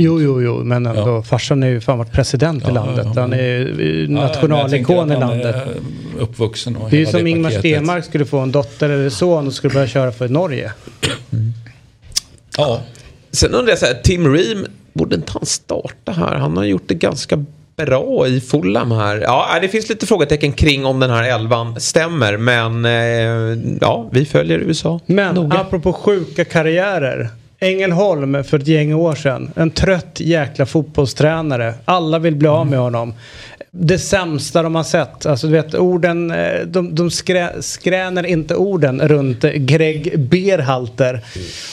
Jo, 0.00 0.20
jo, 0.22 0.42
jo, 0.42 0.64
men 0.64 0.86
ändå. 0.86 1.22
Farsan 1.22 1.62
är 1.62 1.66
ju 1.68 1.80
fan 1.80 1.98
varit 1.98 2.12
president 2.12 2.62
i 2.62 2.66
Ja, 2.66 2.72
landet. 2.74 3.06
ja, 3.14 3.20
Han 3.20 3.32
är 3.32 3.80
Ja, 3.80 4.08
nationalikon 4.20 5.12
i 5.12 5.16
landet. 5.20 5.54
är 5.54 5.66
Uppvuxen 6.18 6.76
och 6.76 6.90
Det 6.90 6.96
är 6.96 7.00
ju 7.00 7.06
som 7.06 7.26
Ingmar 7.26 7.50
paketet. 7.50 7.60
Stenmark 7.72 8.04
skulle 8.04 8.24
få 8.24 8.38
en 8.38 8.52
dotter 8.52 8.90
eller 8.90 9.10
son 9.10 9.46
och 9.46 9.52
skulle 9.52 9.74
börja 9.74 9.86
köra 9.86 10.12
för 10.12 10.28
Norge. 10.28 10.72
Ja, 12.56 12.80
Sen 13.32 13.54
undrar 13.54 13.68
jag 13.72 13.78
så 13.78 13.86
här, 13.86 13.94
Tim 13.94 14.34
Ream, 14.34 14.66
borde 14.92 15.16
inte 15.16 15.32
han 15.32 15.46
starta 15.46 16.12
här? 16.12 16.34
Han 16.36 16.56
har 16.56 16.64
gjort 16.64 16.82
det 16.86 16.94
ganska 16.94 17.44
bra 17.86 18.26
i 18.26 18.40
Fulham 18.40 18.90
här. 18.92 19.20
Ja, 19.20 19.58
det 19.62 19.68
finns 19.68 19.88
lite 19.88 20.06
frågetecken 20.06 20.52
kring 20.52 20.86
om 20.86 21.00
den 21.00 21.10
här 21.10 21.22
elvan 21.34 21.80
stämmer. 21.80 22.36
Men 22.36 22.84
eh, 22.84 23.58
ja, 23.80 24.08
vi 24.12 24.24
följer 24.24 24.58
USA 24.58 25.00
Men 25.06 25.34
noga. 25.34 25.58
apropå 25.58 25.92
sjuka 25.92 26.44
karriärer. 26.44 27.28
Ängelholm 27.60 28.44
för 28.44 28.58
ett 28.58 28.66
gäng 28.66 28.94
år 28.94 29.14
sedan. 29.14 29.50
En 29.56 29.70
trött 29.70 30.20
jäkla 30.20 30.66
fotbollstränare. 30.66 31.74
Alla 31.84 32.18
vill 32.18 32.36
bli 32.36 32.48
av 32.48 32.66
med 32.66 32.78
honom. 32.78 33.14
Det 33.70 33.98
sämsta 33.98 34.62
de 34.62 34.74
har 34.74 34.82
sett. 34.82 35.26
Alltså 35.26 35.46
du 35.46 35.52
vet 35.52 35.74
orden, 35.74 36.30
eh, 36.30 36.60
de, 36.66 36.94
de 36.94 37.10
skrä, 37.10 37.50
skräner 37.62 38.26
inte 38.26 38.54
orden 38.54 39.08
runt 39.08 39.40
Greg 39.42 40.18
Berhalter. 40.20 41.20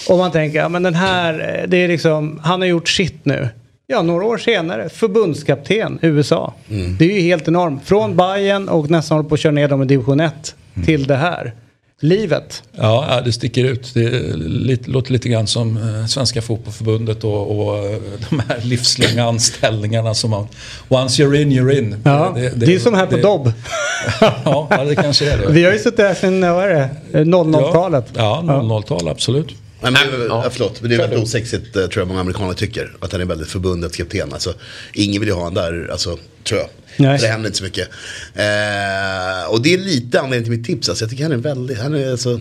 Och 0.09 0.17
man 0.17 0.31
tänker, 0.31 0.59
ja 0.59 0.69
men 0.69 0.83
den 0.83 0.95
här, 0.95 1.33
eh, 1.59 1.67
det 1.69 1.77
är 1.77 1.87
liksom, 1.87 2.39
han 2.43 2.61
har 2.61 2.67
gjort 2.67 2.89
shit 2.89 3.25
nu. 3.25 3.49
Ja, 3.87 4.01
några 4.01 4.25
år 4.25 4.37
senare, 4.37 4.89
förbundskapten 4.89 5.99
USA. 6.01 6.53
Det 6.99 7.05
är 7.05 7.15
ju 7.15 7.21
helt 7.21 7.47
enormt. 7.47 7.85
Från 7.85 8.15
Bayern 8.17 8.69
och 8.69 8.89
nästan 8.89 9.17
håller 9.17 9.29
på 9.29 9.35
att 9.35 9.41
köra 9.41 9.51
ner 9.53 9.67
dem 9.67 9.83
i 9.83 9.85
division 9.85 10.19
1 10.19 10.55
till 10.85 11.07
det 11.07 11.15
här. 11.15 11.53
Livet. 12.01 12.63
ja, 12.77 13.05
ja, 13.09 13.21
det 13.21 13.31
sticker 13.31 13.63
ut. 13.63 13.93
Det 13.93 14.09
lite, 14.37 14.89
låter 14.91 15.11
lite 15.13 15.29
grann 15.29 15.47
som 15.47 15.77
eh, 15.77 16.05
Svenska 16.05 16.41
Fotbollförbundet 16.41 17.23
och, 17.23 17.59
och 17.59 17.77
eh, 17.77 17.97
de 18.29 18.39
här 18.47 18.61
livslånga 18.63 19.23
anställningarna 19.29 20.13
som 20.13 20.29
man... 20.31 20.47
Once 20.89 21.23
you're 21.23 21.35
in, 21.41 21.51
you're 21.51 21.77
in. 21.79 21.95
Ja, 22.03 22.35
det, 22.55 22.73
är 22.75 22.79
som 22.79 22.93
här 22.93 23.05
på 23.05 23.15
det- 23.15 23.21
Dobb. 23.21 23.51
Ja, 24.21 24.67
ja, 24.69 24.83
det 24.83 24.95
kanske 24.95 25.31
är 25.31 25.37
det. 25.37 25.51
Vi 25.51 25.63
har 25.65 25.71
ju 25.73 25.79
suttit 25.79 25.99
här 25.99 26.13
sedan, 26.13 26.41
vad 26.41 26.63
är 26.65 26.69
det, 26.69 26.89
Eh, 27.19 27.21
00-talet. 27.25 28.05
Ja, 28.15 28.41
00-tal, 28.45 29.07
absolut. 29.07 29.47
Nej, 29.93 30.07
men 30.11 30.19
det, 30.19 30.25
är- 30.25 30.29
Ja. 30.29 30.49
förlåt, 30.51 30.81
men 30.81 30.89
det 30.89 30.95
är 30.95 30.99
väldigt 30.99 31.19
osexigt 31.19 31.75
eh, 31.75 31.87
tror 31.87 32.01
jag 32.01 32.07
många 32.07 32.19
amerikaner 32.21 32.53
tycker. 32.53 32.91
Att 32.99 33.11
han 33.11 33.21
är 33.21 33.25
väldigt 33.25 33.47
förbundets 33.47 33.97
kapten. 33.97 34.33
Alltså, 34.33 34.53
ingen 34.93 35.19
vill 35.21 35.29
ju 35.29 35.35
ha 35.35 35.43
han 35.43 35.53
där, 35.53 35.89
alltså, 35.91 36.17
tror 36.43 36.59
jag. 36.59 36.69
Nej. 36.97 37.19
Det 37.21 37.27
händer 37.27 37.47
inte 37.47 37.57
så 37.57 37.63
mycket. 37.63 37.87
Eh, 38.35 39.49
och 39.51 39.61
det 39.61 39.73
är 39.73 39.77
lite 39.77 40.19
anledningen 40.19 40.43
till 40.43 40.51
mitt 40.59 40.65
tips. 40.65 40.89
Alltså, 40.89 41.03
jag 41.03 41.09
tycker 41.09 41.23
han 41.23 41.31
är 41.31 41.37
väldigt, 41.37 41.77
han 41.79 41.95
är 41.95 42.11
alltså, 42.11 42.39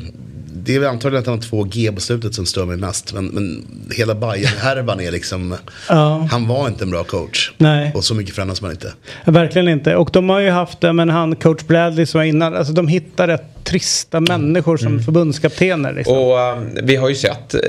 det 0.56 0.74
är 0.74 0.78
väl 0.78 0.88
antagligen 0.88 1.20
att 1.20 1.26
han 1.26 1.34
har 1.34 1.42
två 1.42 1.64
G 1.64 1.92
på 1.94 2.00
slutet 2.00 2.34
som 2.34 2.46
stör 2.46 2.64
mig 2.64 2.76
mest. 2.76 3.12
Men, 3.12 3.26
men 3.26 3.66
hela 3.96 4.14
Bayern-härvan 4.14 5.00
är 5.00 5.12
liksom, 5.12 5.56
Ja. 5.88 6.28
han 6.30 6.48
var 6.48 6.68
inte 6.68 6.84
en 6.84 6.90
bra 6.90 7.04
coach. 7.04 7.52
Nej. 7.58 7.92
Och 7.94 8.04
så 8.04 8.14
mycket 8.14 8.34
förändras 8.34 8.62
man 8.62 8.70
inte. 8.70 8.92
Verkligen 9.24 9.68
inte. 9.68 9.96
Och 9.96 10.10
de 10.12 10.28
har 10.28 10.40
ju 10.40 10.50
haft, 10.50 10.82
men 10.82 11.08
han 11.10 11.36
coach 11.36 11.62
Bradley 11.62 12.06
som 12.06 12.18
var 12.18 12.24
innan, 12.24 12.54
alltså 12.54 12.72
de 12.72 12.88
hittar 12.88 13.26
rätt 13.28 13.64
trista 13.64 14.20
människor 14.20 14.76
som 14.76 15.02
förbundskaptener. 15.02 15.92
Liksom. 15.92 16.18
Och 16.18 16.38
um, 16.38 16.78
vi 16.82 16.96
har 16.96 17.08
ju 17.08 17.14
sett 17.14 17.54
eh, 17.54 17.60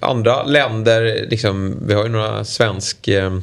andra 0.00 0.42
länder, 0.42 1.26
liksom, 1.30 1.76
vi 1.86 1.94
har 1.94 2.02
ju 2.04 2.08
några 2.08 2.44
svensk... 2.44 3.08
Eh, 3.08 3.38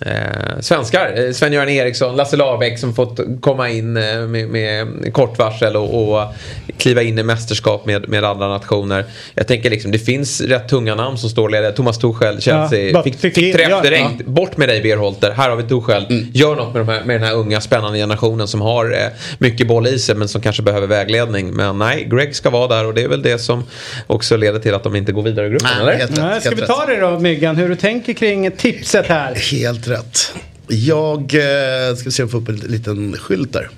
Eh, 0.00 0.60
svenskar, 0.60 1.12
eh, 1.16 1.32
Sven-Göran 1.32 1.68
Eriksson, 1.68 2.16
Lasse 2.16 2.36
Lagerbäck 2.36 2.78
som 2.78 2.94
fått 2.94 3.20
komma 3.40 3.68
in 3.68 3.96
eh, 3.96 4.20
med, 4.26 4.48
med 4.48 5.12
kort 5.12 5.38
varsel 5.38 5.76
och, 5.76 6.14
och 6.14 6.34
kliva 6.78 7.02
in 7.02 7.18
i 7.18 7.22
mästerskap 7.22 7.86
med, 7.86 8.08
med 8.08 8.24
andra 8.24 8.48
nationer. 8.48 9.04
Jag 9.34 9.46
tänker 9.46 9.70
liksom, 9.70 9.90
det 9.90 9.98
finns 9.98 10.40
rätt 10.40 10.68
tunga 10.68 10.94
namn 10.94 11.18
som 11.18 11.30
står 11.30 11.48
ledare. 11.48 11.72
Thomas 11.72 11.98
Tuchel, 11.98 12.40
Chelsea, 12.40 12.92
bara 12.92 13.02
fick, 13.02 13.18
fick 13.18 13.34
fick 13.34 13.54
träff 13.54 13.68
ja, 13.70 13.80
direkt. 13.80 14.10
ja. 14.18 14.24
Bort 14.26 14.56
med 14.56 14.68
dig 14.68 14.82
Berholter, 14.82 15.30
här 15.30 15.50
har 15.50 15.56
vi 15.56 15.62
Tuchel. 15.62 16.06
Mm. 16.10 16.26
Gör 16.32 16.56
något 16.56 16.74
med, 16.74 16.86
de 16.86 16.92
här, 16.92 17.04
med 17.04 17.20
den 17.20 17.28
här 17.28 17.34
unga 17.34 17.60
spännande 17.60 17.98
generationen 17.98 18.48
som 18.48 18.60
har 18.60 18.92
eh, 18.92 19.08
mycket 19.38 19.66
boll 19.66 19.86
i 19.86 19.98
sig 19.98 20.14
men 20.14 20.28
som 20.28 20.40
kanske 20.40 20.62
behöver 20.62 20.86
vägledning. 20.86 21.50
Men 21.50 21.78
nej, 21.78 22.08
Greg 22.10 22.36
ska 22.36 22.50
vara 22.50 22.68
där 22.68 22.86
och 22.86 22.94
det 22.94 23.02
är 23.02 23.08
väl 23.08 23.22
det 23.22 23.38
som 23.38 23.64
också 24.06 24.36
leder 24.36 24.58
till 24.58 24.74
att 24.74 24.82
de 24.82 24.96
inte 24.96 25.12
går 25.12 25.22
vidare 25.22 25.46
i 25.46 25.50
gruppen, 25.50 25.68
Nej, 25.74 25.82
eller? 25.82 25.92
helt 25.92 26.10
rätt, 26.10 26.18
Nej, 26.18 26.40
ska 26.40 26.50
vi 26.50 26.62
ta 26.62 26.86
det 26.86 27.00
då 27.00 27.18
Myggan, 27.18 27.56
hur 27.56 27.68
du 27.68 27.76
tänker 27.76 28.12
kring 28.12 28.50
tipset 28.50 29.06
här? 29.06 29.34
Helt 29.64 29.88
rätt. 29.88 30.32
Jag 30.68 31.34
eh, 31.34 31.96
ska 31.96 32.10
se 32.10 32.22
om 32.22 32.26
jag 32.26 32.30
får 32.30 32.38
upp 32.38 32.48
en 32.48 32.56
liten 32.56 33.16
skylt 33.16 33.52
där. 33.52 33.70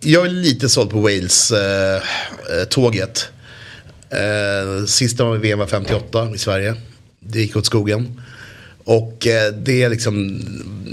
Jag 0.00 0.26
är 0.26 0.30
lite 0.30 0.68
såld 0.68 0.90
på 0.90 1.00
Wales-tåget. 1.00 3.28
Eh, 4.10 4.18
eh, 4.18 4.78
eh 4.78 4.84
sista 4.84 5.30
VM 5.30 5.58
var 5.58 5.66
58 5.66 6.30
i 6.34 6.38
Sverige. 6.38 6.74
Det 7.20 7.40
gick 7.40 7.56
åt 7.56 7.66
skogen. 7.66 8.20
Och 8.84 9.26
eh, 9.26 9.52
det 9.52 9.82
är 9.82 9.88
liksom 9.88 10.40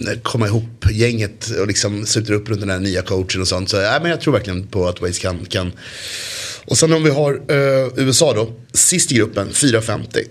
eh, 0.07 0.19
komma 0.21 0.47
ihop 0.47 0.85
gänget 0.91 1.49
och 1.59 1.67
liksom 1.67 2.05
sluter 2.05 2.33
upp 2.33 2.49
runt 2.49 2.59
den 2.59 2.69
här 2.69 2.79
nya 2.79 3.01
coachen 3.01 3.41
och 3.41 3.47
sånt. 3.47 3.69
Så 3.69 3.81
äh, 3.81 4.01
men 4.01 4.11
jag 4.11 4.21
tror 4.21 4.33
verkligen 4.33 4.67
på 4.67 4.87
att 4.87 5.01
Wales 5.01 5.19
kan. 5.19 5.45
kan. 5.45 5.71
Och 6.65 6.77
sen 6.77 6.93
om 6.93 7.03
vi 7.03 7.09
har 7.09 7.33
eh, 7.33 7.87
USA 7.95 8.33
då. 8.33 8.53
Sist 8.73 9.11
i 9.11 9.15
gruppen, 9.15 9.49
4,50. 9.49 10.25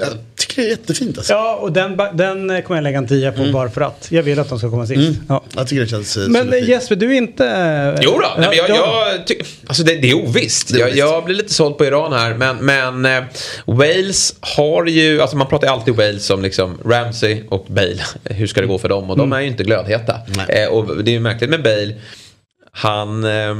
Jag 0.00 0.08
tycker 0.36 0.62
det 0.62 0.68
är 0.68 0.70
jättefint 0.70 1.18
alltså. 1.18 1.32
Ja, 1.32 1.54
och 1.56 1.72
den, 1.72 2.00
den 2.14 2.50
eh, 2.50 2.60
kommer 2.62 2.76
jag 2.78 2.82
lägga 2.82 2.98
en 2.98 3.08
tia 3.08 3.32
på 3.32 3.44
bara 3.52 3.70
för 3.70 3.80
att. 3.80 4.06
Jag 4.10 4.22
vill 4.22 4.38
att 4.38 4.48
de 4.48 4.58
ska 4.58 4.70
komma 4.70 4.86
sist. 4.86 5.20
Ja. 5.28 5.44
Jag 5.56 5.68
tycker 5.68 5.82
det 5.82 5.88
känns 5.88 6.16
eh, 6.16 6.28
Men 6.28 6.52
eh. 6.52 6.68
Jesper, 6.68 6.96
du 6.96 7.10
är 7.12 7.16
inte... 7.16 7.98
Jo 8.02 8.10
då, 8.10 8.34
nej, 8.38 8.48
men 8.48 8.56
jag, 8.56 8.70
ja, 8.70 9.06
jag 9.12 9.26
ty- 9.26 9.34
alltså 9.66 9.82
det, 9.82 9.94
det 9.94 10.10
är 10.10 10.14
ovisst. 10.14 10.68
Det 10.68 10.74
är 10.74 10.78
jag, 10.78 10.86
ovisst. 10.86 10.98
jag 10.98 11.24
blir 11.24 11.36
lite 11.36 11.54
såld 11.54 11.78
på 11.78 11.84
Iran 11.84 12.12
här. 12.12 12.34
Men, 12.34 12.56
men 12.56 13.04
eh, 13.06 13.24
Wales 13.66 14.34
har 14.40 14.86
ju, 14.86 15.20
alltså 15.20 15.36
man 15.36 15.46
pratar 15.46 15.66
ju 15.66 15.72
alltid 15.72 15.94
Wales 15.94 16.26
som 16.26 16.42
liksom 16.42 16.78
Ramsey 16.84 17.42
och 17.48 17.66
Bale. 17.68 18.02
Hur 18.24 18.46
ska 18.46 18.60
det 18.60 18.66
gå 18.66 18.78
för 18.78 18.88
dem? 18.88 19.10
Och 19.10 19.16
de 19.16 19.32
är 19.32 19.40
ju 19.40 19.46
inte 19.46 19.64
glödheta. 19.64 20.18
Nej. 20.36 20.62
Eh, 20.62 20.68
och 20.68 21.04
det 21.04 21.10
är 21.10 21.12
ju 21.14 21.20
märkligt 21.20 21.50
med 21.50 21.62
Bale. 21.62 21.94
Han 22.72 23.24
eh, 23.24 23.54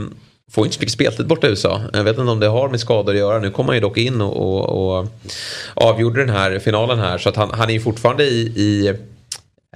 får 0.53 0.65
inte 0.65 0.75
så 0.75 0.81
mycket 0.81 0.93
speltid 0.93 1.27
borta 1.27 1.47
i 1.47 1.51
USA. 1.51 1.81
Jag 1.93 2.05
vet 2.05 2.19
inte 2.19 2.31
om 2.31 2.41
det 2.41 2.47
har 2.47 2.69
med 2.69 2.81
skador 2.81 3.13
att 3.13 3.19
göra. 3.19 3.39
Nu 3.39 3.51
kom 3.51 3.67
han 3.67 3.77
ju 3.77 3.81
dock 3.81 3.99
in 3.99 4.21
och, 4.21 4.37
och, 4.37 4.99
och 4.99 5.07
avgjorde 5.75 6.21
den 6.21 6.35
här 6.35 6.59
finalen 6.59 6.99
här. 6.99 7.19
Så 7.19 7.29
att 7.29 7.37
han, 7.37 7.51
han 7.51 7.69
är 7.69 7.75
ju 7.75 7.81
fortfarande 7.81 8.25
i, 8.25 8.41
i 8.41 8.95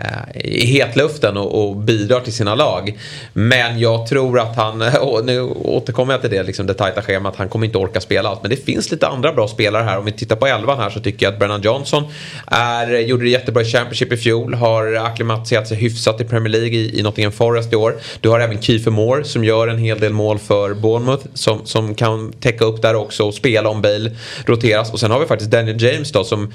Eh, 0.01 0.41
i 0.45 0.67
hetluften 0.67 1.37
och, 1.37 1.69
och 1.69 1.77
bidrar 1.77 2.21
till 2.21 2.33
sina 2.33 2.55
lag. 2.55 2.99
Men 3.33 3.79
jag 3.79 4.07
tror 4.07 4.41
att 4.41 4.57
han, 4.57 4.83
och 5.01 5.25
nu 5.25 5.41
återkommer 5.43 6.15
jag 6.15 6.21
till 6.21 6.31
det, 6.31 6.43
liksom 6.43 6.67
det 6.67 6.75
tajta 6.75 7.03
schemat, 7.03 7.37
han 7.37 7.49
kommer 7.49 7.67
inte 7.67 7.79
orka 7.79 8.01
spela 8.01 8.29
allt. 8.29 8.43
Men 8.43 8.51
det 8.51 8.57
finns 8.57 8.91
lite 8.91 9.07
andra 9.07 9.33
bra 9.33 9.49
spelare 9.49 9.83
här. 9.83 9.99
Om 9.99 10.05
vi 10.05 10.13
tittar 10.13 10.37
på 10.37 10.47
elvan 10.47 10.79
här 10.79 10.91
så 10.91 11.01
tycker 11.01 11.27
jag 11.27 11.33
att 11.33 11.39
Brennan 11.39 11.63
Johnson 11.63 12.05
är, 12.47 12.99
gjorde 12.99 13.25
det 13.25 13.31
jättebra 13.31 13.63
i 13.63 13.65
Championship 13.65 14.13
i 14.13 14.17
fjol, 14.17 14.55
har 14.55 14.95
acklimatiserat 14.95 15.69
sig 15.69 15.77
hyfsat 15.77 16.21
i 16.21 16.25
Premier 16.25 16.53
League 16.53 16.79
i, 16.79 16.99
i 16.99 17.03
Nottingham 17.03 17.33
Forest 17.33 17.73
i 17.73 17.77
år. 17.77 17.97
Du 18.21 18.29
har 18.29 18.41
även 18.41 18.63
Kiefer 18.63 18.91
Moore 18.91 19.25
som 19.25 19.45
gör 19.45 19.69
en 19.69 19.79
hel 19.79 20.01
del 20.01 20.13
mål 20.13 20.39
för 20.39 20.75
Bournemouth 20.75 21.27
som, 21.35 21.67
som 21.67 21.95
kan 21.95 22.33
täcka 22.33 22.65
upp 22.65 22.83
där 22.83 22.95
också 22.95 23.25
och 23.25 23.35
spela 23.35 23.69
om 23.69 23.83
Bale 23.83 24.11
roteras. 24.47 24.93
Och 24.93 25.01
sen 25.01 25.11
har 25.11 25.21
vi 25.21 25.27
faktiskt 25.27 25.51
Daniel 25.51 25.83
James 25.83 26.13
då 26.13 26.25
som 26.25 26.53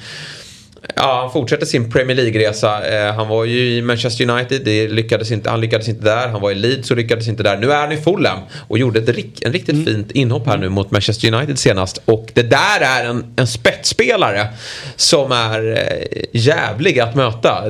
Ja, 0.96 1.20
han 1.22 1.32
fortsätter 1.32 1.66
sin 1.66 1.92
Premier 1.92 2.18
League-resa. 2.18 2.86
Eh, 3.08 3.14
han 3.16 3.28
var 3.28 3.46
ju 3.46 3.76
i 3.76 3.82
Manchester 3.82 4.30
United, 4.30 4.62
det 4.66 4.88
lyckades 4.88 5.32
inte, 5.32 5.50
han 5.50 5.62
lyckades 5.62 5.90
inte 5.90 6.04
där. 6.06 6.28
Han 6.28 6.42
var 6.42 6.52
i 6.52 6.56
Leeds 6.56 6.92
och 6.92 6.98
lyckades 6.98 7.28
inte 7.28 7.44
där. 7.44 7.58
Nu 7.58 7.72
är 7.72 7.78
han 7.78 7.92
i 7.92 7.98
Fulham 7.98 8.40
och 8.68 8.78
gjorde 8.78 9.00
ett, 9.00 9.10
rik- 9.10 9.46
en 9.46 9.54
riktigt 9.54 9.86
fint 9.88 10.12
inhopp 10.12 10.48
här 10.48 10.58
nu 10.58 10.70
mot 10.70 10.92
Manchester 10.92 11.34
United 11.34 11.60
senast. 11.60 12.02
Och 12.06 12.30
det 12.34 12.42
där 12.44 12.80
är 12.82 13.06
en, 13.10 13.26
en 13.36 13.48
spetsspelare 13.48 14.48
som 14.96 15.32
är 15.32 15.72
eh, 15.72 16.22
jävlig 16.32 17.00
att 17.00 17.16
möta. 17.16 17.64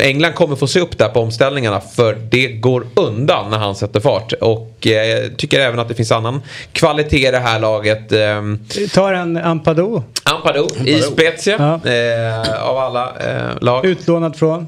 England 0.00 0.32
kommer 0.34 0.56
få 0.56 0.66
se 0.66 0.80
upp 0.80 0.98
där 0.98 1.08
på 1.08 1.20
omställningarna 1.20 1.80
för 1.80 2.16
det 2.30 2.48
går 2.48 2.86
undan 2.96 3.50
när 3.50 3.58
han 3.58 3.74
sätter 3.74 4.00
fart. 4.00 4.32
Och 4.32 4.86
eh, 4.86 4.92
jag 4.92 5.36
tycker 5.36 5.60
även 5.60 5.78
att 5.78 5.88
det 5.88 5.94
finns 5.94 6.12
annan 6.12 6.42
kvalitet 6.72 7.28
i 7.28 7.30
det 7.30 7.38
här 7.38 7.60
laget. 7.60 8.12
Ehm, 8.12 8.58
Vi 8.76 8.88
tar 8.88 9.12
en 9.12 9.36
Ampadu. 9.36 10.00
Ampadu 10.24 10.66
i 10.86 11.00
Spezia 11.02 11.80
Ja. 11.84 11.90
Eh, 12.54 12.62
av 12.62 12.78
alla 12.78 13.12
eh, 13.20 13.50
lag. 13.60 13.84
Utlånad 13.84 14.36
från? 14.36 14.66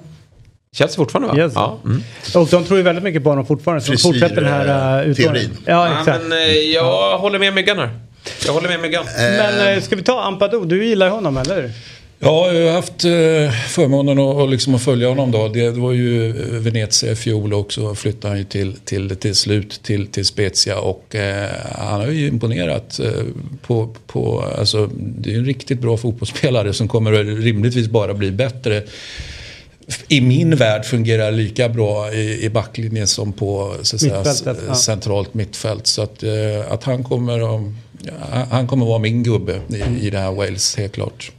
Chelsea 0.77 0.97
fortfarande 0.97 1.28
va? 1.28 1.39
Yes. 1.39 1.52
Ja. 1.55 1.78
Mm. 1.85 2.02
Och 2.35 2.47
de 2.48 2.65
tror 2.65 2.77
ju 2.77 2.82
väldigt 2.82 3.05
mycket 3.05 3.23
på 3.24 3.28
honom 3.31 3.47
fortfarande. 3.47 3.85
Så 3.85 3.93
de 3.93 3.98
fortsätter 3.98 4.40
den 4.40 4.52
här 4.52 5.01
uh, 5.02 5.11
utlåningen. 5.11 5.51
teorin. 5.51 5.59
Ja, 5.66 5.89
Ja, 5.89 5.98
exakt. 5.98 6.23
men 6.23 6.32
eh, 6.32 6.55
jag 6.55 7.19
håller 7.19 7.39
med 7.39 7.55
Myggan 7.55 7.78
här. 7.78 7.90
Jag 8.47 8.52
håller 8.52 8.69
med 8.69 8.81
Myggan. 8.81 9.05
Men 9.19 9.74
eh, 9.77 9.82
ska 9.82 9.97
vi 9.97 10.02
ta 10.02 10.23
Ampadu? 10.23 10.65
Du 10.65 10.85
gillar 10.86 11.09
honom, 11.09 11.36
eller? 11.36 11.70
Ja, 12.25 12.53
jag 12.53 12.67
har 12.67 12.73
haft 12.73 13.05
eh, 13.05 13.69
förmånen 13.69 14.19
att, 14.19 14.51
liksom 14.51 14.75
att 14.75 14.83
följa 14.83 15.09
honom 15.09 15.31
då. 15.31 15.49
Det, 15.49 15.71
var 15.71 15.93
ju 15.93 16.29
eh, 16.29 16.35
Venezia 16.61 17.13
i 17.13 17.17
fjol 17.17 17.55
och 17.55 17.73
så 17.73 17.95
flyttade 17.95 18.29
han 18.29 18.39
ju 18.39 18.45
till, 18.45 18.77
till, 18.85 19.17
till 19.17 19.35
slut 19.35 19.81
till, 19.83 20.07
till 20.07 20.25
Spezia 20.25 20.79
och 20.79 21.15
eh, 21.15 21.51
han 21.73 22.01
har 22.01 22.09
ju 22.09 22.29
imponerat 22.29 23.01
eh, 23.01 23.11
på, 23.63 23.95
på, 24.07 24.45
alltså 24.59 24.91
det 24.97 25.35
är 25.35 25.39
en 25.39 25.45
riktigt 25.45 25.81
bra 25.81 25.97
fotbollsspelare 25.97 26.73
som 26.73 26.89
kommer 26.89 27.13
rimligtvis 27.25 27.89
bara 27.89 28.15
bli 28.15 28.31
bättre. 28.31 28.83
I 30.09 30.21
min 30.21 30.57
värld 30.57 30.85
fungerar 30.85 31.33
lika 31.33 31.69
bra 31.69 32.13
i, 32.13 32.45
i 32.45 32.51
backlinjen 32.51 33.07
som 33.07 33.33
på 33.33 33.75
så 33.83 33.99
säga, 33.99 34.25
ja. 34.69 34.75
centralt 34.75 35.35
mittfält. 35.35 35.87
Så 35.87 36.03
att, 36.03 36.25
att 36.69 36.85
han 36.85 37.05
kommer 37.05 37.57
att, 37.57 37.73
han 38.51 38.67
kommer 38.67 38.85
att 38.85 38.89
vara 38.89 38.99
min 38.99 39.23
gubbe 39.23 39.61
i, 39.69 40.07
i 40.07 40.11
det 40.11 40.19
här 40.19 40.33
Wales, 40.33 40.77
helt 40.77 40.93
klart. 40.93 41.33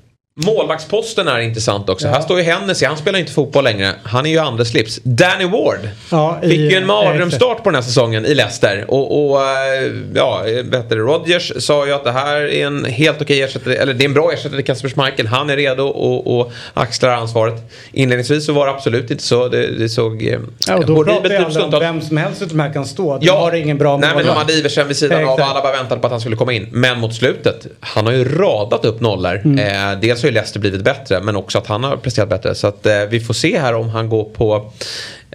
Målvaktsposten 0.46 1.28
är 1.28 1.40
intressant 1.40 1.90
också. 1.90 2.08
Här 2.08 2.22
står 2.22 2.38
ju 2.38 2.44
Hennessy, 2.44 2.86
han 2.86 2.98
spelar 2.98 3.20
inte 3.20 3.32
fotboll 3.32 3.64
längre. 3.64 3.92
Han 4.04 4.26
är 4.26 4.30
ju 4.30 4.38
andra 4.40 4.66
slips. 4.66 5.00
Danny 5.04 5.46
Ward 5.46 5.80
Ja, 6.12 6.40
i- 6.44 6.50
fick 6.50 6.60
ju 6.60 6.74
en 6.78 6.88
mardrömsstart 6.88 7.58
på 7.64 7.70
den 7.70 7.76
här 7.76 7.82
säsongen 7.82 8.26
i 8.26 8.34
Leicester. 8.36 8.86
Och, 8.88 9.30
och 9.32 9.42
eh, 9.42 9.92
ja, 10.16 10.44
du, 10.90 10.96
Rodgers 10.96 11.52
sa 11.66 11.86
ju 11.86 11.94
att 11.94 12.04
det 12.04 12.12
här 12.12 12.36
är 12.42 12.66
en 12.68 12.86
helt 12.86 13.22
okej 13.22 13.42
ersättare, 13.42 13.76
eller 13.76 13.94
det 13.94 14.04
är 14.04 14.06
en 14.06 14.14
bra 14.14 14.32
ersättare 14.34 14.56
till 14.58 14.66
Kasper 14.66 14.90
Schmeichel. 14.90 15.28
Han 15.28 15.50
är 15.50 15.56
redo 15.58 15.84
och, 15.84 16.40
och 16.40 16.52
axlar 16.74 17.10
ansvaret. 17.10 17.72
Inledningsvis 17.92 18.46
så 18.46 18.54
var 18.54 18.66
det 18.66 18.72
absolut 18.72 19.12
inte 19.12 19.24
så. 19.24 19.48
Det, 19.48 19.68
det 19.68 19.90
såg 19.90 20.24
eh, 20.28 20.40
Ja, 20.68 20.76
och 20.76 20.86
då 20.86 20.94
horribelt 20.96 21.48
ut 21.48 21.54
stundtals. 21.54 21.84
vem 21.84 22.02
som 22.02 22.18
helst 22.18 22.42
av 22.42 22.48
de 22.48 22.60
här 22.60 22.74
kan 22.74 22.86
stå. 22.86 23.18
De 23.18 23.26
Ja, 23.26 23.40
har 23.40 23.54
ingen 23.56 23.78
bra 23.78 23.98
Nej 23.98 24.10
men 24.10 24.18
de 24.18 24.24
målvakt. 24.24 24.38
hade 24.40 24.54
Iversen 24.54 24.88
vid 24.88 24.98
sidan 24.98 25.24
av 25.26 25.34
Exakt. 25.34 25.50
alla 25.52 25.62
bara 25.62 25.74
väntade 25.78 26.02
på 26.02 26.08
att 26.08 26.12
han 26.12 26.20
skulle 26.22 26.36
komma 26.36 26.54
in. 26.54 26.68
Men 26.72 27.00
mot 27.00 27.16
slutet, 27.16 27.68
han 27.80 28.06
har 28.06 28.14
ju 28.14 28.38
radat 28.38 28.86
upp 28.86 29.00
nollor. 29.02 29.42
Mm. 29.46 29.60
Eh, 29.94 30.00
dels 30.00 30.25
har 30.26 30.30
ju 30.30 30.34
Leicester 30.34 30.60
blivit 30.60 30.84
bättre 30.84 31.22
men 31.22 31.36
också 31.36 31.58
att 31.58 31.68
han 31.68 31.84
har 31.84 31.98
presterat 31.98 32.30
bättre. 32.30 32.56
Så 32.56 32.68
att 32.68 32.86
eh, 32.86 33.00
vi 33.10 33.20
får 33.20 33.34
se 33.34 33.60
här 33.60 33.74
om 33.76 33.90
han 33.90 34.10
går 34.10 34.24
på 34.24 34.72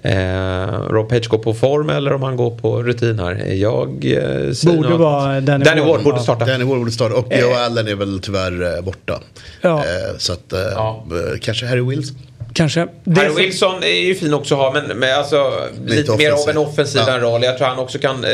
eh, 0.02 0.80
Rob 0.90 1.08
Page 1.08 1.28
går 1.28 1.38
på 1.38 1.54
form 1.54 1.90
eller 1.90 2.12
om 2.12 2.22
han 2.22 2.36
går 2.36 2.50
på 2.50 2.82
rutin 2.82 3.18
här. 3.18 3.34
Jag 3.54 3.88
eh, 4.04 4.52
säger 4.52 4.76
Borde 4.76 4.96
vara 4.96 5.40
Danny 5.40 5.64
Danny 5.64 5.80
Ward. 5.80 6.02
Borde 6.02 6.20
starta. 6.20 6.44
Danny 6.44 6.64
Ward 6.64 6.78
borde 6.78 6.90
starta 6.92 7.14
och 7.14 7.32
Joe 7.40 7.54
Allen 7.54 7.88
är 7.88 7.94
väl 7.94 8.20
tyvärr 8.22 8.76
eh, 8.76 8.82
borta. 8.84 9.20
Ja. 9.60 9.78
Eh, 9.78 10.16
så 10.18 10.32
att, 10.32 10.52
eh, 10.52 10.60
Ja. 10.60 11.04
eh, 11.10 11.38
kanske 11.40 11.66
Harry 11.66 11.80
Wills. 11.80 12.12
Kanske. 12.60 12.86
Det 13.04 13.20
Harry 13.20 13.34
Wilson 13.34 13.82
är 13.82 14.06
ju 14.06 14.14
fin 14.14 14.34
också 14.34 14.54
att 14.54 14.60
ha 14.60 14.72
men, 14.82 14.98
men 14.98 15.18
alltså, 15.18 15.52
lite, 15.86 16.16
mer 16.16 16.30
av 16.30 16.48
en 16.50 16.56
offensiv 16.58 17.02
Ja. 17.06 17.18
roll. 17.18 17.42
Jag 17.42 17.58
tror 17.58 17.66
han 17.68 17.78
också 17.78 17.98
kan 17.98 18.24
eh, 18.24 18.30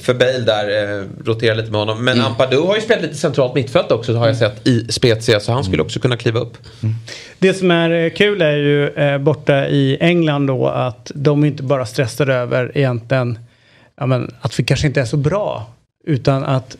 för 0.00 0.14
Bale 0.14 0.38
där 0.38 0.98
eh, 0.98 1.04
rotera 1.24 1.54
lite 1.54 1.70
med 1.70 1.80
honom. 1.80 2.04
Men 2.04 2.14
Mm. 2.14 2.26
Ampadu 2.26 2.56
har 2.56 2.74
ju 2.74 2.80
spelat 2.80 3.02
lite 3.02 3.14
centralt 3.14 3.54
mittfält 3.54 3.90
också 3.92 4.14
har 4.14 4.26
jag 4.26 4.36
sett 4.36 4.66
i 4.66 4.86
Spezia 4.92 5.40
så 5.40 5.52
han 5.52 5.64
skulle 5.64 5.82
också 5.82 6.00
kunna 6.00 6.16
kliva 6.16 6.40
upp. 6.40 6.56
Det 7.38 7.54
som 7.54 7.70
är 7.70 7.90
eh, 7.90 8.10
kul 8.10 8.42
är 8.42 8.56
ju 8.56 8.88
eh, 8.88 9.18
borta 9.18 9.68
i 9.68 9.96
England 10.00 10.46
då 10.46 10.66
att 10.68 11.10
de 11.14 11.44
inte 11.44 11.62
bara 11.62 11.86
stressar 11.86 12.28
över 12.30 12.72
egentligen 12.74 13.38
ja, 14.00 14.06
men, 14.06 14.34
att 14.40 14.58
vi 14.58 14.64
kanske 14.64 14.86
inte 14.86 15.00
är 15.00 15.04
så 15.04 15.16
bra. 15.16 15.66
Utan 16.06 16.44
att 16.44 16.76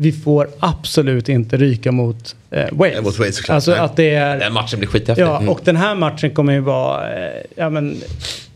vi 0.00 0.12
får 0.12 0.48
absolut 0.58 1.28
inte 1.28 1.56
ryka 1.56 1.92
mot 1.92 2.36
eh, 2.50 2.64
Wales. 2.72 2.94
Ja, 2.96 3.02
mot 3.02 3.18
Wales, 3.18 3.36
såklart. 3.36 3.54
alltså 3.54 3.72
att 3.72 3.96
det 3.96 4.14
är... 4.14 4.38
Den 4.38 4.52
matchen 4.52 4.78
blir 4.78 4.88
skithäftig. 4.88 5.22
Ja, 5.24 5.42
och 5.48 5.60
den 5.64 5.76
här 5.76 5.94
matchen 5.94 6.30
kommer 6.30 6.52
ju 6.52 6.60
vara, 6.60 7.26
eh, 7.26 7.42
ja 7.56 7.70
men, 7.70 7.96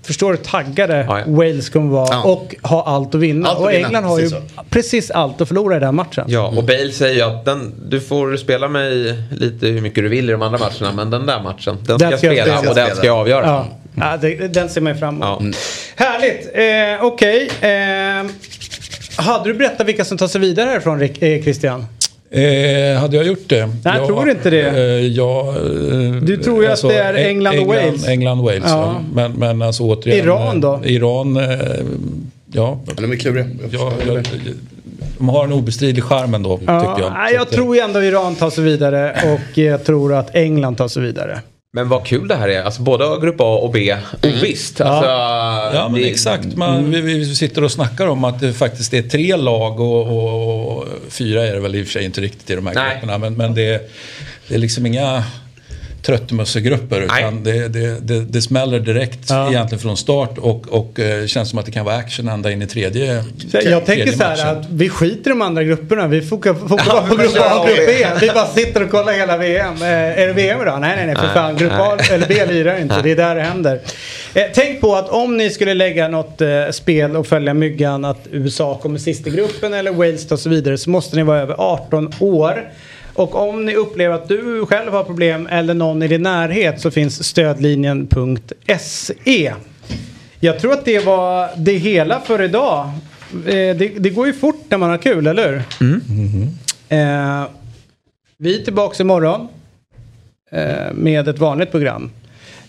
förstår 0.02 0.32
du 0.32 0.38
taggade 0.38 0.96
Ja, 1.08 1.18
ja. 1.18 1.24
Wales 1.26 1.70
kommer 1.70 1.90
vara 1.92 2.08
Ja. 2.10 2.22
och 2.22 2.54
ha 2.62 2.84
allt 2.86 3.14
att 3.14 3.20
vinna. 3.20 3.48
Allt 3.48 3.58
att 3.58 3.64
och 3.64 3.70
vinna, 3.72 3.86
England 3.86 4.04
har 4.04 4.18
ju 4.20 4.30
precis 4.30 4.42
precis 4.70 5.10
allt 5.10 5.40
att 5.40 5.48
förlora 5.48 5.76
i 5.76 5.80
den 5.80 5.94
matchen. 5.94 6.24
Ja, 6.28 6.52
och 6.56 6.64
Bale 6.64 6.92
säger 6.92 7.14
ju 7.14 7.22
att 7.22 7.44
den, 7.44 7.74
du 7.88 8.00
får 8.00 8.36
spela 8.36 8.68
mig 8.68 9.18
lite 9.30 9.66
hur 9.66 9.80
mycket 9.80 10.04
du 10.04 10.08
vill 10.08 10.28
i 10.28 10.32
de 10.32 10.42
andra 10.42 10.58
matcherna 10.58 10.92
men 10.96 11.10
den 11.10 11.26
där 11.26 11.42
matchen, 11.42 11.78
den 11.86 11.98
ska 11.98 12.10
jag 12.10 12.18
ska 12.18 12.26
jag 12.34 12.36
spela 12.44 12.56
spela. 12.58 12.70
och 12.70 12.76
den 12.76 12.96
ska 12.96 13.06
jag 13.06 13.16
avgöra. 13.18 13.46
Ja, 13.46 13.66
ja 13.94 14.16
det, 14.20 14.54
den 14.54 14.68
ser 14.68 14.80
man 14.80 14.92
ju 14.92 14.98
fram 14.98 15.22
emot. 15.22 15.56
Ja. 15.96 16.04
Härligt, 16.04 16.50
eh, 16.54 17.06
okej. 17.06 17.50
Eh, 17.60 18.30
hade 19.16 19.48
du 19.52 19.54
berättat 19.58 19.86
vilka 19.88 20.04
som 20.04 20.18
tar 20.18 20.26
sig 20.28 20.40
vidare 20.40 20.68
härifrån 20.68 21.02
eh, 21.02 21.42
Christian? 21.42 21.86
Eh, 22.30 23.00
hade 23.00 23.16
jag 23.16 23.26
gjort 23.26 23.48
det? 23.48 23.66
Nej, 23.66 23.94
jag 23.98 24.06
tror 24.06 24.30
inte 24.30 24.50
det. 24.50 24.62
Eh, 24.68 25.06
ja, 25.06 25.48
eh, 25.56 26.12
Du 26.22 26.36
tror 26.36 26.62
ju 26.64 26.70
att 26.70 26.82
det 26.82 26.98
är 26.98 27.14
Eng- 27.14 27.26
England 27.28 27.58
och 27.58 27.66
Wales. 27.66 28.08
England 28.08 28.38
och 28.38 28.44
Wales, 28.44 28.62
Ja. 28.66 28.70
ja. 28.70 29.00
Men, 29.14 29.32
men 29.32 29.62
alltså 29.62 29.82
återigen. 29.82 30.24
Iran 30.24 30.60
då? 30.60 30.80
eh, 30.84 30.92
Iran, 30.92 31.36
eh, 31.36 31.44
ja. 32.52 32.80
De 32.96 33.12
är 33.12 33.16
kluriga. 33.16 33.46
Jag 33.70 33.92
jag, 34.06 34.24
de 35.18 35.28
har 35.28 35.44
en 35.44 35.52
obestridlig 35.52 36.04
charm 36.04 36.34
ändå, 36.34 36.60
Ja, 36.66 36.80
tycker 36.80 37.02
jag. 37.08 37.12
nej, 37.12 37.34
jag 37.34 37.50
tror 37.50 37.76
ju 37.76 37.82
ändå 37.82 38.02
Iran 38.02 38.34
tar 38.34 38.50
sig 38.50 38.64
vidare 38.64 39.16
och 39.34 39.58
jag 39.58 39.84
tror 39.84 40.14
att 40.14 40.34
England 40.34 40.76
tar 40.76 40.88
sig 40.88 41.02
vidare. 41.02 41.40
Men 41.74 41.88
vad 41.88 42.06
kul 42.06 42.28
det 42.28 42.34
här 42.34 42.48
är. 42.48 42.62
Alltså 42.62 42.82
både 42.82 43.20
grupp 43.20 43.40
A 43.40 43.44
och 43.56 43.70
B. 43.72 43.96
Ovisst. 44.22 44.80
Alltså, 44.80 45.10
Ja 45.76 45.88
men 45.92 46.00
det- 46.00 46.10
exakt, 46.10 46.56
Man, 46.56 46.90
vi, 46.90 47.00
vi 47.00 47.34
sitter 47.34 47.64
och 47.64 47.70
snackar 47.72 48.06
om 48.06 48.24
att 48.24 48.40
det 48.40 48.52
faktiskt 48.52 48.94
är 48.94 49.02
tre 49.02 49.36
lag 49.36 49.80
och, 49.80 50.06
och, 50.06 50.76
och 50.78 50.88
fyra 51.08 51.46
är 51.46 51.52
det 51.54 51.60
väl 51.60 51.74
i 51.74 51.82
och 51.82 51.86
för 51.86 51.92
sig 51.92 52.04
inte 52.04 52.20
riktigt 52.20 52.50
i 52.50 52.54
de 52.54 52.66
här 52.66 52.74
Nej. 52.74 52.90
grupperna. 52.92 53.18
Men, 53.18 53.34
men 53.34 53.54
det, 53.54 53.90
det 54.48 54.54
är 54.54 54.58
liksom 54.58 54.86
inga 54.86 55.24
tröttmössegrupper 56.02 57.00
utan 57.00 57.44
det, 57.44 57.68
det, 57.68 58.00
det, 58.00 58.20
det 58.20 58.42
smäller 58.42 58.80
direkt 58.80 59.18
Ja. 59.28 59.48
egentligen 59.48 59.82
från 59.82 59.96
start 59.96 60.38
och, 60.38 60.68
och 60.68 61.00
eh, 61.00 61.26
känns 61.26 61.50
som 61.50 61.58
att 61.58 61.66
det 61.66 61.72
kan 61.72 61.84
vara 61.84 61.96
action 61.96 62.28
ända 62.28 62.52
in 62.52 62.62
i 62.62 62.66
tredje 62.66 63.24
Så 63.52 63.58
Jag 63.64 63.86
tänker 63.86 64.12
så 64.12 64.22
här 64.22 64.30
matchen. 64.36 64.48
att 64.58 64.66
vi 64.70 64.88
skiter 64.88 65.30
i 65.30 65.32
de 65.32 65.42
andra 65.42 65.62
grupperna. 65.64 66.06
Vi 66.08 66.22
fokar 66.22 66.56
Ja, 66.86 67.04
på 67.08 67.14
vi 67.16 67.22
grupp 67.22 67.36
A 67.40 67.58
och 67.60 67.66
grupp 67.66 67.78
B. 67.86 68.06
Vi 68.20 68.26
bara 68.28 68.46
sitter 68.46 68.82
och 68.82 68.90
kollar 68.90 69.12
hela 69.12 69.36
VM. 69.36 69.74
Eh, 69.82 69.88
är 69.88 70.26
det 70.26 70.32
VM 70.32 70.62
idag? 70.62 70.80
Nej, 70.80 70.96
nej, 70.96 71.06
nej. 71.06 71.14
För 71.16 71.22
Nej, 71.22 71.34
fan. 71.34 71.56
Grupp 71.56 71.72
A 71.72 71.96
eller 72.10 72.28
B 72.28 72.46
lirar 72.46 72.80
inte. 72.80 73.02
Det 73.02 73.10
är 73.10 73.16
där 73.16 73.34
det 73.34 73.40
händer. 73.42 73.80
Eh, 74.34 74.42
tänk 74.54 74.80
på 74.80 74.94
att 74.96 75.08
om 75.08 75.36
ni 75.36 75.50
skulle 75.50 75.74
lägga 75.74 76.08
något 76.08 76.42
spel 76.70 77.16
och 77.16 77.26
följa 77.26 77.54
myggan 77.54 78.04
att 78.04 78.26
USA 78.32 78.78
kommer 78.82 78.98
sist 78.98 79.26
i 79.26 79.30
gruppen 79.30 79.74
eller 79.74 79.90
Wales 79.92 80.32
och 80.32 80.38
så 80.40 80.48
vidare 80.48 80.78
så 80.78 80.90
måste 80.90 81.16
ni 81.16 81.22
vara 81.22 81.40
över 81.40 81.54
18 81.58 82.12
år. 82.20 82.68
Och 83.14 83.34
om 83.34 83.64
ni 83.64 83.74
upplever 83.74 84.14
att 84.14 84.28
du 84.28 84.66
själv 84.66 84.92
har 84.92 85.04
problem 85.04 85.48
eller 85.50 85.74
någon 85.74 86.02
i 86.02 86.08
din 86.08 86.22
närhet 86.22 86.80
så 86.80 86.90
finns 86.90 87.24
stödlinjen.se. 87.24 89.52
Jag 90.40 90.58
tror 90.58 90.72
att 90.72 90.84
det 90.84 91.04
var 91.04 91.50
det 91.56 91.76
hela 91.76 92.20
för 92.20 92.42
idag. 92.42 92.90
Eh, 93.46 93.76
det, 93.76 93.98
det 93.98 94.10
går 94.10 94.26
ju 94.26 94.32
fort 94.32 94.64
när 94.68 94.78
man 94.78 94.90
har 94.90 94.98
kul, 94.98 95.26
eller 95.26 95.48
hur? 95.48 95.62
Eh, 96.88 97.44
vi 98.36 98.60
är 98.60 98.64
tillbaka 98.64 99.02
imorgon 99.02 99.48
eh, 100.50 100.92
med 100.92 101.28
ett 101.28 101.38
vanligt 101.38 101.70
program. 101.70 102.10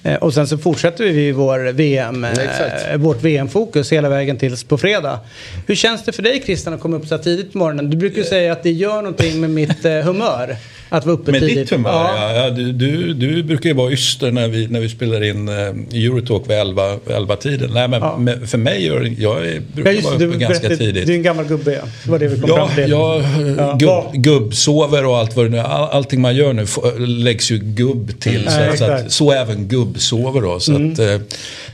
Eh, 0.03 0.15
och 0.15 0.33
sen 0.33 0.47
så 0.47 0.57
fortsätter 0.57 1.03
vi 1.03 1.31
vår 1.31 1.71
VM, 1.71 2.23
exakt. 2.23 2.85
eh, 2.91 2.97
vårt 2.97 3.21
VM-fokus 3.23 3.91
hela 3.91 4.09
vägen 4.09 4.37
tills 4.37 4.63
på 4.63 4.77
fredag. 4.77 5.19
Hur 5.67 5.75
känns 5.75 6.03
det 6.03 6.11
för 6.11 6.23
dig 6.23 6.41
Christian 6.45 6.73
att 6.73 6.79
komma 6.81 6.97
upp 6.97 7.07
så 7.07 7.15
här 7.15 7.23
tidigt 7.23 7.51
på 7.51 7.57
morgonen? 7.57 7.89
Du 7.89 7.97
brukar 7.97 8.17
ju 8.17 8.23
säga 8.23 8.51
att 8.51 8.63
det 8.63 8.71
gör 8.71 8.95
någonting 8.95 9.41
med 9.41 9.49
mitt 9.49 9.85
eh, 9.85 9.91
humör. 9.91 10.55
Att 10.93 11.05
vara 11.05 11.15
uppe 11.15 11.31
Med 11.31 11.39
tidigt. 11.41 11.57
ditt 11.57 11.69
humör, 11.69 11.91
Ja. 11.91 12.33
ja. 12.35 12.43
ja 12.43 12.49
du, 12.49 12.71
du, 12.73 13.13
du 13.13 13.43
brukar 13.43 13.69
ju 13.69 13.75
vara 13.75 13.91
yster 13.91 14.31
när 14.31 14.47
vi, 14.47 14.67
när 14.67 14.79
vi 14.79 14.89
spelar 14.89 15.23
in 15.23 15.47
eh, 15.49 15.55
Eurotalk 16.03 16.43
vid 16.49 16.57
11, 16.57 16.95
11 17.09 17.35
tiden. 17.35 17.71
Nej, 17.73 17.87
men 17.87 18.01
Ja. 18.01 18.17
med, 18.17 18.49
för 18.49 18.57
mig 18.57 18.85
gör 18.85 19.13
jag 19.19 19.45
är, 19.47 19.53
Ja, 19.53 19.59
brukar 19.73 19.91
just 19.91 20.03
vara 20.03 20.15
uppe 20.15 20.25
du, 20.25 20.31
ganska 20.31 20.47
berättade- 20.67 20.77
tidigt. 20.77 21.05
Du 21.07 21.13
är 21.13 21.17
en 21.17 21.23
gammal 21.23 21.45
gubbe, 21.45 21.73
ja. 21.73 21.81
Det 22.03 22.11
var 22.11 22.19
det 22.19 22.27
vi 22.27 22.39
kom 22.39 22.49
Ja, 22.49 22.55
fram 22.67 22.75
till. 22.75 22.89
jag 22.89 23.23
Ja. 23.57 23.77
gubb, 23.79 24.23
gubbsover 24.23 25.05
och 25.05 25.17
allt 25.17 25.35
vad 25.35 25.45
det 25.45 25.49
nu. 25.49 25.59
All, 25.59 25.89
allting 25.89 26.21
man 26.21 26.35
gör 26.35 26.53
nu 26.53 26.65
läggs 27.07 27.51
ju 27.51 27.57
gubb 27.57 28.19
till. 28.19 28.43
Ja, 28.45 28.71
så, 28.71 28.77
så. 28.77 28.83
Mm. 28.85 28.95
att, 29.05 29.11
så 29.11 29.31
även 29.31 29.67
gubbsover 29.67 30.41
då. 30.41 30.59
Så 30.59 30.71
att, 30.75 30.99
eh, 30.99 31.21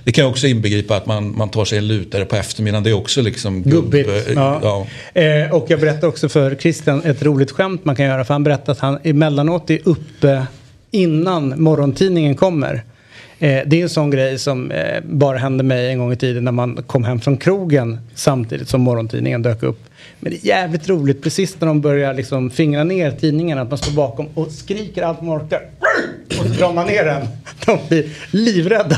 det 0.10 0.14
kan 0.14 0.26
också 0.26 0.48
inbegripa 0.48 0.96
att 0.96 1.06
man, 1.06 1.38
man 1.38 1.50
tar 1.50 1.66
sig 1.66 1.78
en 1.78 1.88
lutare 1.88 2.26
på 2.26 2.36
eftermiddagen. 2.36 2.84
Det 2.84 2.90
är 2.90 2.94
också 2.94 3.22
liksom 3.22 3.62
gubb, 3.64 3.84
Gubbigt. 3.92 4.10
eh, 4.28 4.34
Ja. 4.34 4.60
ja. 5.14 5.22
Eh, 5.22 5.52
och 5.52 5.66
jag 5.70 5.80
berättar 5.80 6.08
också 6.08 6.30
för 6.30 6.56
Christian 6.56 7.02
ett 7.06 7.24
roligt 7.24 7.52
skämt 7.52 7.86
man 7.86 7.96
kan 7.96 8.06
göra. 8.06 8.26
För 8.26 8.34
han 8.34 8.44
berättar 8.44 8.72
att 8.72 8.80
han 8.80 9.00
emellanåt 9.04 9.70
är 9.70 9.80
uppe 9.84 10.44
innan 10.92 11.62
morgontidningen 11.64 12.36
kommer. 12.36 12.74
Eh, 13.40 13.60
det 13.66 13.80
är 13.80 13.84
en 13.84 13.90
sån 13.90 14.10
grej 14.10 14.40
som 14.40 14.72
eh, 14.72 15.02
bara 15.04 15.38
hände 15.38 15.64
mig 15.64 15.90
en 15.92 16.00
gång 16.00 16.14
i 16.14 16.16
tiden 16.16 16.44
när 16.44 16.52
man 16.52 16.84
kom 16.88 17.04
hem 17.04 17.20
från 17.20 17.38
krogen 17.38 18.00
samtidigt 18.16 18.70
som 18.70 18.82
morgontidningen 18.82 19.42
dök 19.42 19.64
upp. 19.64 19.80
Men 20.20 20.32
det 20.32 20.38
är 20.38 20.48
jävligt 20.48 20.90
roligt 20.90 21.24
precis 21.24 21.56
när 21.60 21.68
de 21.68 21.82
börjar 21.82 22.14
liksom 22.14 22.50
fingra 22.50 22.84
ner 22.84 23.12
tidningen 23.12 23.58
att 23.58 23.70
man 23.70 23.78
står 23.78 23.92
bakom 23.92 24.28
och 24.34 24.52
skriker 24.52 25.04
allt 25.04 25.22
man 25.22 25.38
orkar. 25.42 25.62
Och 26.28 26.46
så 26.46 26.54
drar 26.54 26.74
man 26.74 26.88
ner 26.88 27.06
den. 27.06 27.28
De 27.66 27.78
blir 27.90 28.10
livrädda. 28.32 28.98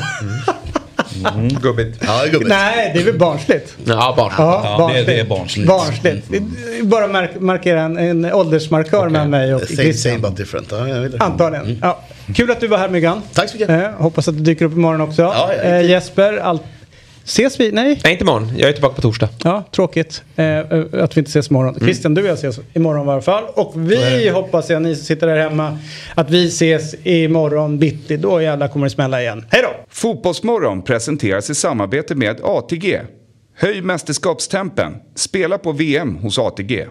Gubbigt. 1.62 1.98
Ja, 2.08 2.22
gubbigt. 2.32 2.50
Nej, 2.50 2.92
det 2.94 3.00
är 3.02 3.04
väl 3.06 3.18
barnsligt. 3.18 3.76
Ja, 3.86 4.14
barn. 4.18 4.32
Ja, 4.38 4.92
det- 4.96 5.04
det 5.04 5.20
är 5.20 5.26
barnsligt. 5.26 5.68
Barnsligt. 5.68 6.34
Är 6.34 6.84
Bara 6.84 7.08
mark 7.08 7.30
markera 7.40 7.82
en, 7.82 7.98
en 7.98 8.34
åldersmarkör 8.34 9.10
mellan 9.10 9.30
mig 9.30 9.56
och 9.56 9.62
Same, 9.62 9.76
Christian. 9.84 10.14
same 10.16 10.30
but 10.30 10.38
different. 10.38 10.68
Ja. 10.72 11.26
Antagligen. 11.26 11.80
Ja. 11.82 12.00
Kul 12.36 12.52
att 12.52 12.60
du 12.60 12.68
var 12.68 12.78
här 12.78 12.90
Myggan. 12.90 13.22
Tack 13.34 13.50
så 13.50 13.56
mycket. 13.58 13.70
Eh, 13.70 13.90
hoppas 13.98 14.28
att 14.28 14.38
du 14.38 14.44
dyker 14.44 14.66
upp 14.66 14.74
imorgon 14.74 15.02
också. 15.02 15.22
Ja, 15.22 15.52
ja, 15.58 15.62
eh, 15.64 15.82
Jesper, 15.90 16.38
allt... 16.38 16.62
ses 17.23 17.60
vi? 17.60 17.72
Nej? 17.72 18.02
Nej, 18.03 18.14
inte 18.14 18.23
imorgon. 18.23 18.52
Jag 18.57 18.69
är 18.69 18.73
tillbaka 18.73 18.95
på 18.95 19.02
torsdag. 19.02 19.30
Ja, 19.43 19.64
tråkigt 19.72 20.23
eh, 20.35 20.45
eh, 20.45 20.85
att 21.03 21.18
vi 21.18 21.19
inte 21.19 21.30
ses 21.30 21.49
imorgon. 21.49 21.76
Christian, 21.80 22.14
du 22.14 22.22
och 22.22 22.27
jag 22.27 22.34
ses 22.34 22.60
imorgon 22.73 23.07
i 23.07 23.11
alla 23.11 23.22
fall. 23.22 23.43
Och 23.53 23.73
vi 23.76 24.30
hoppas 24.30 24.69
jag, 24.69 24.81
ni 24.81 24.95
som 24.95 25.06
sitter 25.06 25.27
där 25.27 25.38
hemma, 25.38 25.80
att 26.15 26.30
vi 26.30 26.48
ses 26.48 26.95
imorgon 27.03 27.80
bitti. 27.80 28.18
Då 28.18 28.41
jävlar 28.41 28.68
kommer 28.68 28.85
det 28.85 28.89
smälla 28.89 29.22
igen. 29.22 29.45
Hej 29.49 29.61
då! 29.61 29.85
Fotbollsmorgon 29.89 30.81
presenteras 30.81 31.49
i 31.49 31.56
samarbete 31.56 32.15
med 32.15 32.39
ATG. 32.43 33.02
Höj 33.56 33.81
mästerskapstempen. 33.81 34.93
Spela 35.15 35.57
på 35.57 35.72
VM 35.72 36.15
hos 36.15 36.39
ATG. 36.39 36.88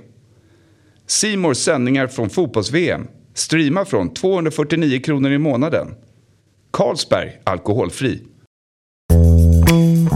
Simors 1.07 1.57
sändningar 1.57 2.07
från 2.07 2.31
fotbolls-VM. 2.31 3.07
Streama 3.35 3.85
från 3.85 4.15
249 4.15 5.01
kronor 5.01 5.33
i 5.33 5.39
månaden. 5.39 5.87
Carlsberg 6.73 7.41
Alkoholfri. 7.45 8.21